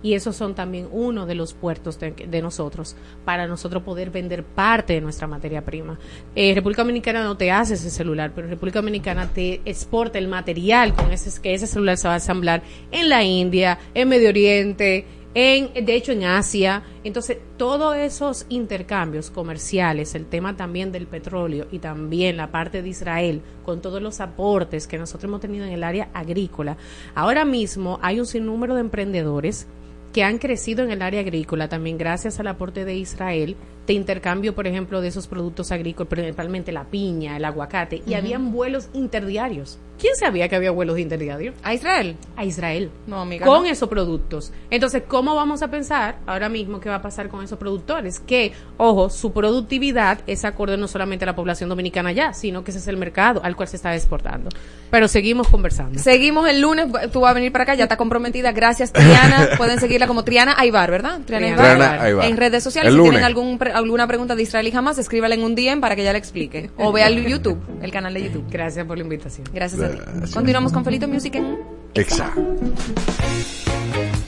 Y 0.00 0.14
esos 0.14 0.36
son 0.36 0.54
también 0.54 0.88
uno 0.92 1.26
de 1.26 1.34
los 1.34 1.54
puertos 1.54 1.98
de, 1.98 2.12
de 2.12 2.42
nosotros 2.42 2.94
para 3.24 3.48
nosotros 3.48 3.82
poder 3.82 4.10
vender 4.10 4.44
parte 4.44 4.92
de 4.92 5.00
nuestra 5.00 5.26
materia 5.26 5.64
prima. 5.64 5.98
Eh, 6.36 6.54
República 6.54 6.82
Dominicana 6.82 7.24
no 7.24 7.36
te 7.36 7.50
hace 7.50 7.74
ese 7.74 7.90
celular, 7.90 8.30
pero 8.32 8.46
República 8.46 8.78
Dominicana 8.78 9.26
te 9.26 9.60
exporta 9.64 10.18
el 10.18 10.28
material 10.28 10.94
con 10.94 11.10
ese 11.10 11.28
que 11.42 11.52
ese 11.52 11.66
celular 11.66 11.96
se 11.96 12.06
va 12.06 12.14
a 12.14 12.18
ensamblar 12.18 12.62
en 12.92 13.08
la 13.08 13.24
India, 13.24 13.78
en 13.92 14.08
Medio 14.08 14.28
Oriente, 14.28 15.04
en, 15.38 15.72
de 15.84 15.94
hecho 15.94 16.10
en 16.10 16.24
Asia. 16.24 16.82
Entonces, 17.04 17.38
todos 17.56 17.96
esos 17.96 18.44
intercambios 18.48 19.30
comerciales, 19.30 20.16
el 20.16 20.26
tema 20.26 20.56
también 20.56 20.90
del 20.90 21.06
petróleo 21.06 21.68
y 21.70 21.78
también 21.78 22.36
la 22.36 22.50
parte 22.50 22.82
de 22.82 22.88
Israel, 22.88 23.40
con 23.64 23.80
todos 23.80 24.02
los 24.02 24.20
aportes 24.20 24.88
que 24.88 24.98
nosotros 24.98 25.28
hemos 25.28 25.40
tenido 25.40 25.64
en 25.64 25.72
el 25.72 25.84
área 25.84 26.08
agrícola, 26.12 26.76
ahora 27.14 27.44
mismo 27.44 28.00
hay 28.02 28.18
un 28.18 28.26
sinnúmero 28.26 28.74
de 28.74 28.80
emprendedores 28.80 29.68
que 30.12 30.24
han 30.24 30.38
crecido 30.38 30.82
en 30.82 30.90
el 30.90 31.02
área 31.02 31.20
agrícola 31.20 31.68
también 31.68 31.98
gracias 31.98 32.40
al 32.40 32.48
aporte 32.48 32.84
de 32.84 32.96
Israel 32.96 33.54
de 33.86 33.92
intercambio, 33.92 34.54
por 34.56 34.66
ejemplo, 34.66 35.00
de 35.00 35.08
esos 35.08 35.28
productos 35.28 35.70
agrícolas, 35.70 36.08
principalmente 36.08 36.72
la 36.72 36.84
piña, 36.84 37.36
el 37.36 37.44
aguacate, 37.44 38.02
y 38.04 38.10
Ujú. 38.10 38.16
habían 38.16 38.52
vuelos 38.52 38.88
interdiarios. 38.92 39.78
¿Quién 39.98 40.14
sabía 40.16 40.48
que 40.48 40.56
había 40.56 40.70
vuelos 40.70 40.98
interdiarios? 40.98 41.54
¿A 41.62 41.74
Israel? 41.74 42.16
A 42.36 42.44
Israel. 42.44 42.90
No, 43.06 43.20
amiga. 43.20 43.44
Con 43.44 43.64
no. 43.64 43.68
esos 43.68 43.88
productos. 43.88 44.52
Entonces, 44.70 45.02
¿cómo 45.08 45.34
vamos 45.34 45.62
a 45.62 45.68
pensar 45.68 46.16
ahora 46.26 46.48
mismo 46.48 46.80
qué 46.80 46.88
va 46.88 46.96
a 46.96 47.02
pasar 47.02 47.28
con 47.28 47.42
esos 47.44 47.58
productores? 47.58 48.20
Que, 48.20 48.52
ojo, 48.76 49.10
su 49.10 49.32
productividad 49.32 50.20
es 50.26 50.44
acorde 50.44 50.76
no 50.76 50.86
solamente 50.88 51.24
a 51.24 51.26
la 51.26 51.34
población 51.36 51.68
dominicana 51.68 52.12
ya, 52.12 52.32
sino 52.32 52.62
que 52.64 52.70
ese 52.70 52.78
es 52.80 52.86
el 52.88 52.96
mercado 52.96 53.40
al 53.42 53.56
cual 53.56 53.68
se 53.68 53.76
está 53.76 53.94
exportando. 53.94 54.50
Pero 54.90 55.08
seguimos 55.08 55.48
conversando. 55.48 55.98
Seguimos 55.98 56.48
el 56.48 56.60
lunes, 56.60 56.86
tú 57.12 57.20
vas 57.20 57.32
a 57.32 57.34
venir 57.34 57.52
para 57.52 57.64
acá, 57.64 57.74
ya 57.74 57.84
está 57.84 57.96
comprometida. 57.96 58.52
Gracias, 58.52 58.92
Triana. 58.92 59.48
Pueden 59.58 59.80
seguirla 59.80 60.06
como 60.06 60.22
Triana 60.24 60.54
Aybar, 60.56 60.90
¿verdad? 60.90 61.20
Triana, 61.26 61.56
Triana 61.56 62.02
Aybar. 62.02 62.24
En 62.26 62.36
redes 62.36 62.62
sociales, 62.62 62.88
El 62.90 62.94
si 62.94 62.98
lunes. 62.98 63.10
tienen 63.12 63.26
algún, 63.26 63.58
pre- 63.58 63.72
alguna 63.72 64.06
pregunta 64.06 64.34
de 64.36 64.42
Israel 64.44 64.66
y 64.66 64.70
jamás, 64.70 64.96
escríbala 64.98 65.34
en 65.34 65.42
un 65.42 65.54
DM 65.54 65.80
para 65.80 65.96
que 65.96 66.02
ella 66.02 66.12
le 66.12 66.18
explique. 66.18 66.70
O 66.78 66.92
vea 66.92 67.08
el 67.08 67.26
YouTube, 67.26 67.58
el 67.82 67.90
canal 67.90 68.14
de 68.14 68.22
YouTube. 68.24 68.44
Gracias 68.48 68.86
por 68.86 68.96
la 68.96 69.02
invitación. 69.04 69.46
Gracias 69.52 69.87
a 69.88 70.24
ti. 70.26 70.32
Continuamos 70.32 70.72
con 70.72 70.84
Felito 70.84 71.08
Music 71.08 71.34
en 71.36 71.58
Exacto. 71.94 72.40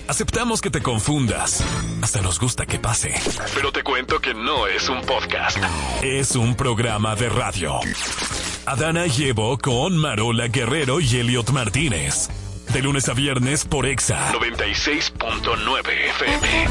Aceptamos 0.08 0.60
que 0.60 0.70
te 0.70 0.82
confundas. 0.82 1.64
Hasta 2.02 2.20
nos 2.20 2.40
gusta 2.40 2.66
que 2.66 2.80
pase. 2.80 3.14
Pero 3.54 3.70
te 3.70 3.84
cuento 3.84 4.18
que 4.20 4.34
no 4.34 4.66
es 4.66 4.88
un 4.88 5.00
podcast. 5.02 5.56
Es 6.02 6.34
un 6.34 6.56
programa 6.56 7.14
de 7.14 7.28
radio. 7.28 7.78
Adana 8.66 9.06
llevo 9.06 9.56
con 9.58 9.96
Marola 9.96 10.48
Guerrero 10.48 11.00
y 11.00 11.16
Elliot 11.16 11.50
Martínez. 11.50 12.28
De 12.72 12.82
lunes 12.82 13.08
a 13.08 13.14
viernes 13.14 13.64
por 13.64 13.86
Exa 13.86 14.32
96.9 14.32 15.82
FM. 16.10 16.70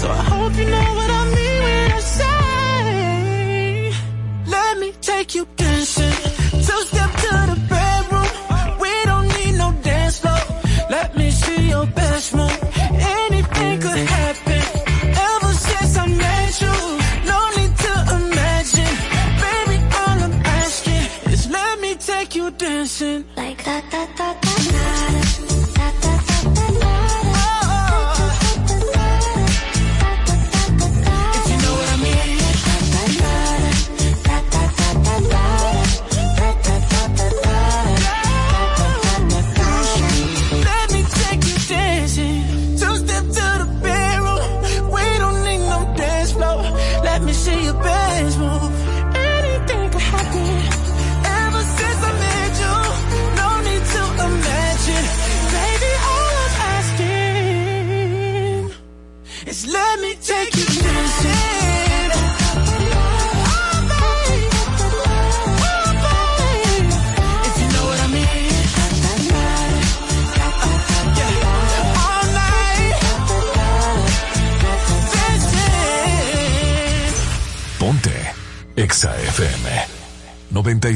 So 0.00 0.08
I 0.08 0.22
hope 0.32 0.56
you 0.56 0.64
know 0.64 0.94
what 0.98 1.10
I 1.10 1.24
mean 1.36 1.62
when 1.66 1.92
I 1.92 2.00
say, 2.00 3.92
let 4.46 4.78
me 4.78 4.92
take 5.02 5.34
you 5.34 5.44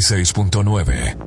96.9. 0.05 1.24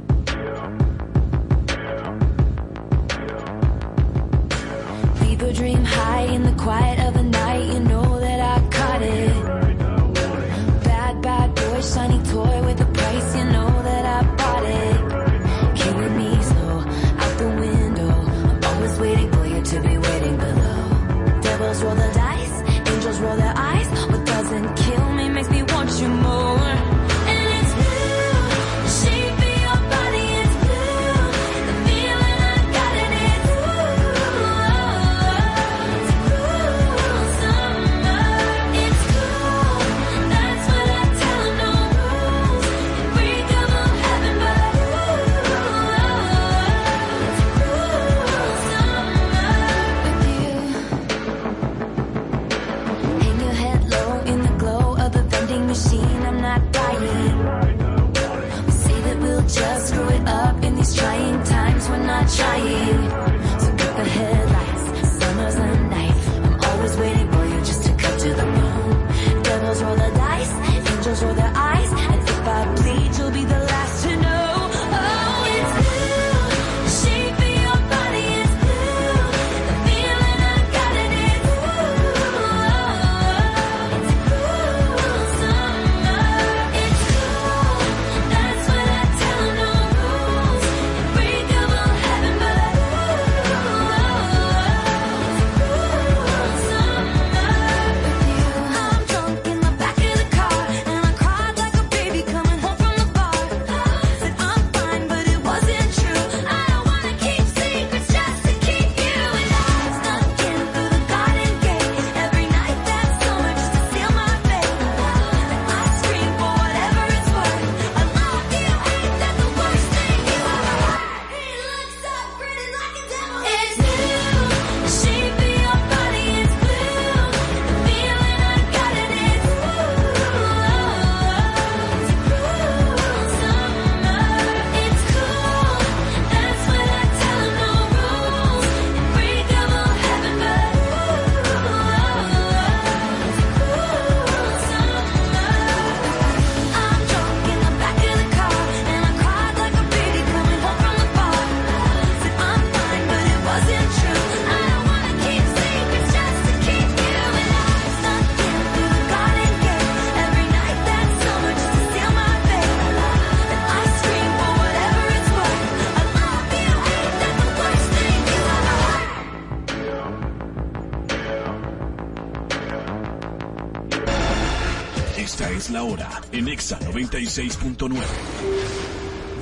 96.9. 177.10 178.02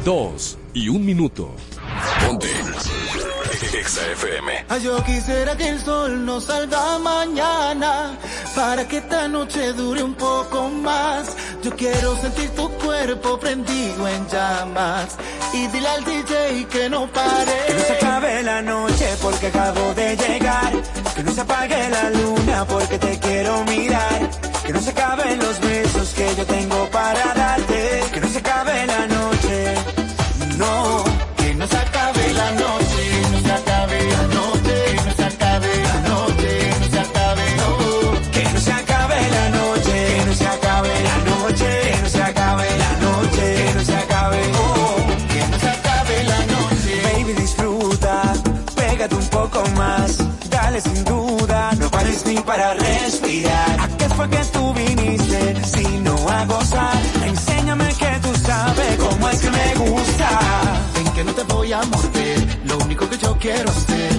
Dos 0.03 0.57
y 0.73 0.87
un 0.89 1.03
minuto. 1.03 1.55
Ponte. 2.25 2.47
XFM. 3.83 4.65
Ah, 4.69 4.77
yo 4.77 5.03
quisiera 5.03 5.57
que 5.57 5.69
el 5.69 5.79
sol 5.79 6.25
no 6.25 6.39
salga 6.39 6.99
mañana. 6.99 8.17
Para 8.55 8.87
que 8.87 8.97
esta 8.97 9.27
noche 9.27 9.73
dure 9.73 10.03
un 10.03 10.13
poco 10.13 10.69
más. 10.69 11.35
Yo 11.63 11.75
quiero 11.75 12.15
sentir 12.17 12.49
tu 12.51 12.69
cuerpo 12.69 13.39
prendido 13.39 14.07
en 14.07 14.27
llamas. 14.27 15.17
Y 15.53 15.67
dile 15.67 15.87
al 15.87 16.03
DJ 16.03 16.67
que 16.69 16.89
no 16.89 17.11
pare. 17.11 17.51
Que 17.67 17.73
no 17.73 17.79
se 17.79 17.93
acabe 17.93 18.43
la 18.43 18.61
noche 18.61 19.07
porque 19.21 19.47
acabo 19.47 19.93
de 19.95 20.15
llegar. 20.15 20.73
Que 21.15 21.23
no 21.23 21.31
se 21.33 21.41
apague 21.41 21.89
la 21.89 22.09
luna 22.11 22.65
porque 22.65 22.99
te 22.99 23.17
quiero 23.19 23.63
mirar 23.65 24.24
que 25.25 25.35
los 25.37 25.59
besos 25.59 26.13
que 26.13 26.35
yo 26.37 26.45
tengo 26.45 26.87
para 26.91 27.33
darte. 27.33 28.03
Que 28.13 28.19
no 28.21 28.27
se 28.27 28.37
acabe 28.37 28.85
la 28.85 29.07
noche. 29.07 29.75
No. 30.57 31.03
Que 31.37 31.55
no 31.55 31.67
se 31.67 31.77
acabe 31.77 32.33
la 32.33 32.51
noche, 32.51 33.03
no 33.31 33.39
se 33.41 33.51
acabe 33.51 33.97
la 34.15 34.23
noche, 34.37 34.77
no 35.05 35.11
se 35.15 35.23
acabe 35.25 35.71
la 35.89 35.99
noche, 36.09 36.49
no 36.79 36.87
se 36.93 36.99
acabe 36.99 37.45
no. 37.57 38.31
Que 38.31 38.43
no 38.53 38.59
se 38.59 38.71
acabe 38.71 39.17
la 39.37 39.49
noche, 39.49 39.95
que 40.15 40.25
no 40.25 40.33
se 40.35 40.47
acabe 40.47 40.93
la 41.09 41.17
noche, 41.31 41.69
que 41.91 42.01
no 42.03 42.09
se 42.09 42.21
acabe 42.21 42.77
la 42.83 42.91
noche, 43.05 43.55
que 43.55 43.73
no 43.73 43.83
se 43.83 43.95
acabe, 43.95 44.41
oh, 44.63 44.95
que 45.33 45.47
no 45.51 45.59
se 45.59 45.69
acabe 45.69 46.23
la 46.23 46.39
noche. 46.53 46.91
Baby 47.13 47.33
disfruta, 47.33 48.33
pégate 48.75 49.15
un 49.15 49.27
poco 49.29 49.63
más, 49.75 50.17
dale 50.49 50.81
sin 50.81 51.03
duda, 51.03 51.71
no 51.79 51.89
pares 51.89 52.25
ni 52.25 52.35
para 52.41 52.73
respirar. 52.75 53.79
¿A 53.79 53.87
qué 53.97 54.09
fue 54.09 54.29
que 54.29 54.43
Enséñame 57.23 57.87
que 57.89 58.19
tú 58.21 58.35
sabes 58.43 58.97
cómo 58.97 59.29
es 59.29 59.39
que 59.39 59.51
me 59.51 59.75
gusta. 59.75 60.29
Ven 60.95 61.13
que 61.13 61.23
no 61.23 61.33
te 61.33 61.43
voy 61.43 61.71
a 61.73 61.81
morder, 61.83 62.59
lo 62.65 62.77
único 62.79 63.07
que 63.09 63.17
yo 63.17 63.37
quiero 63.39 63.69
es 63.69 63.85
pasar 63.85 64.14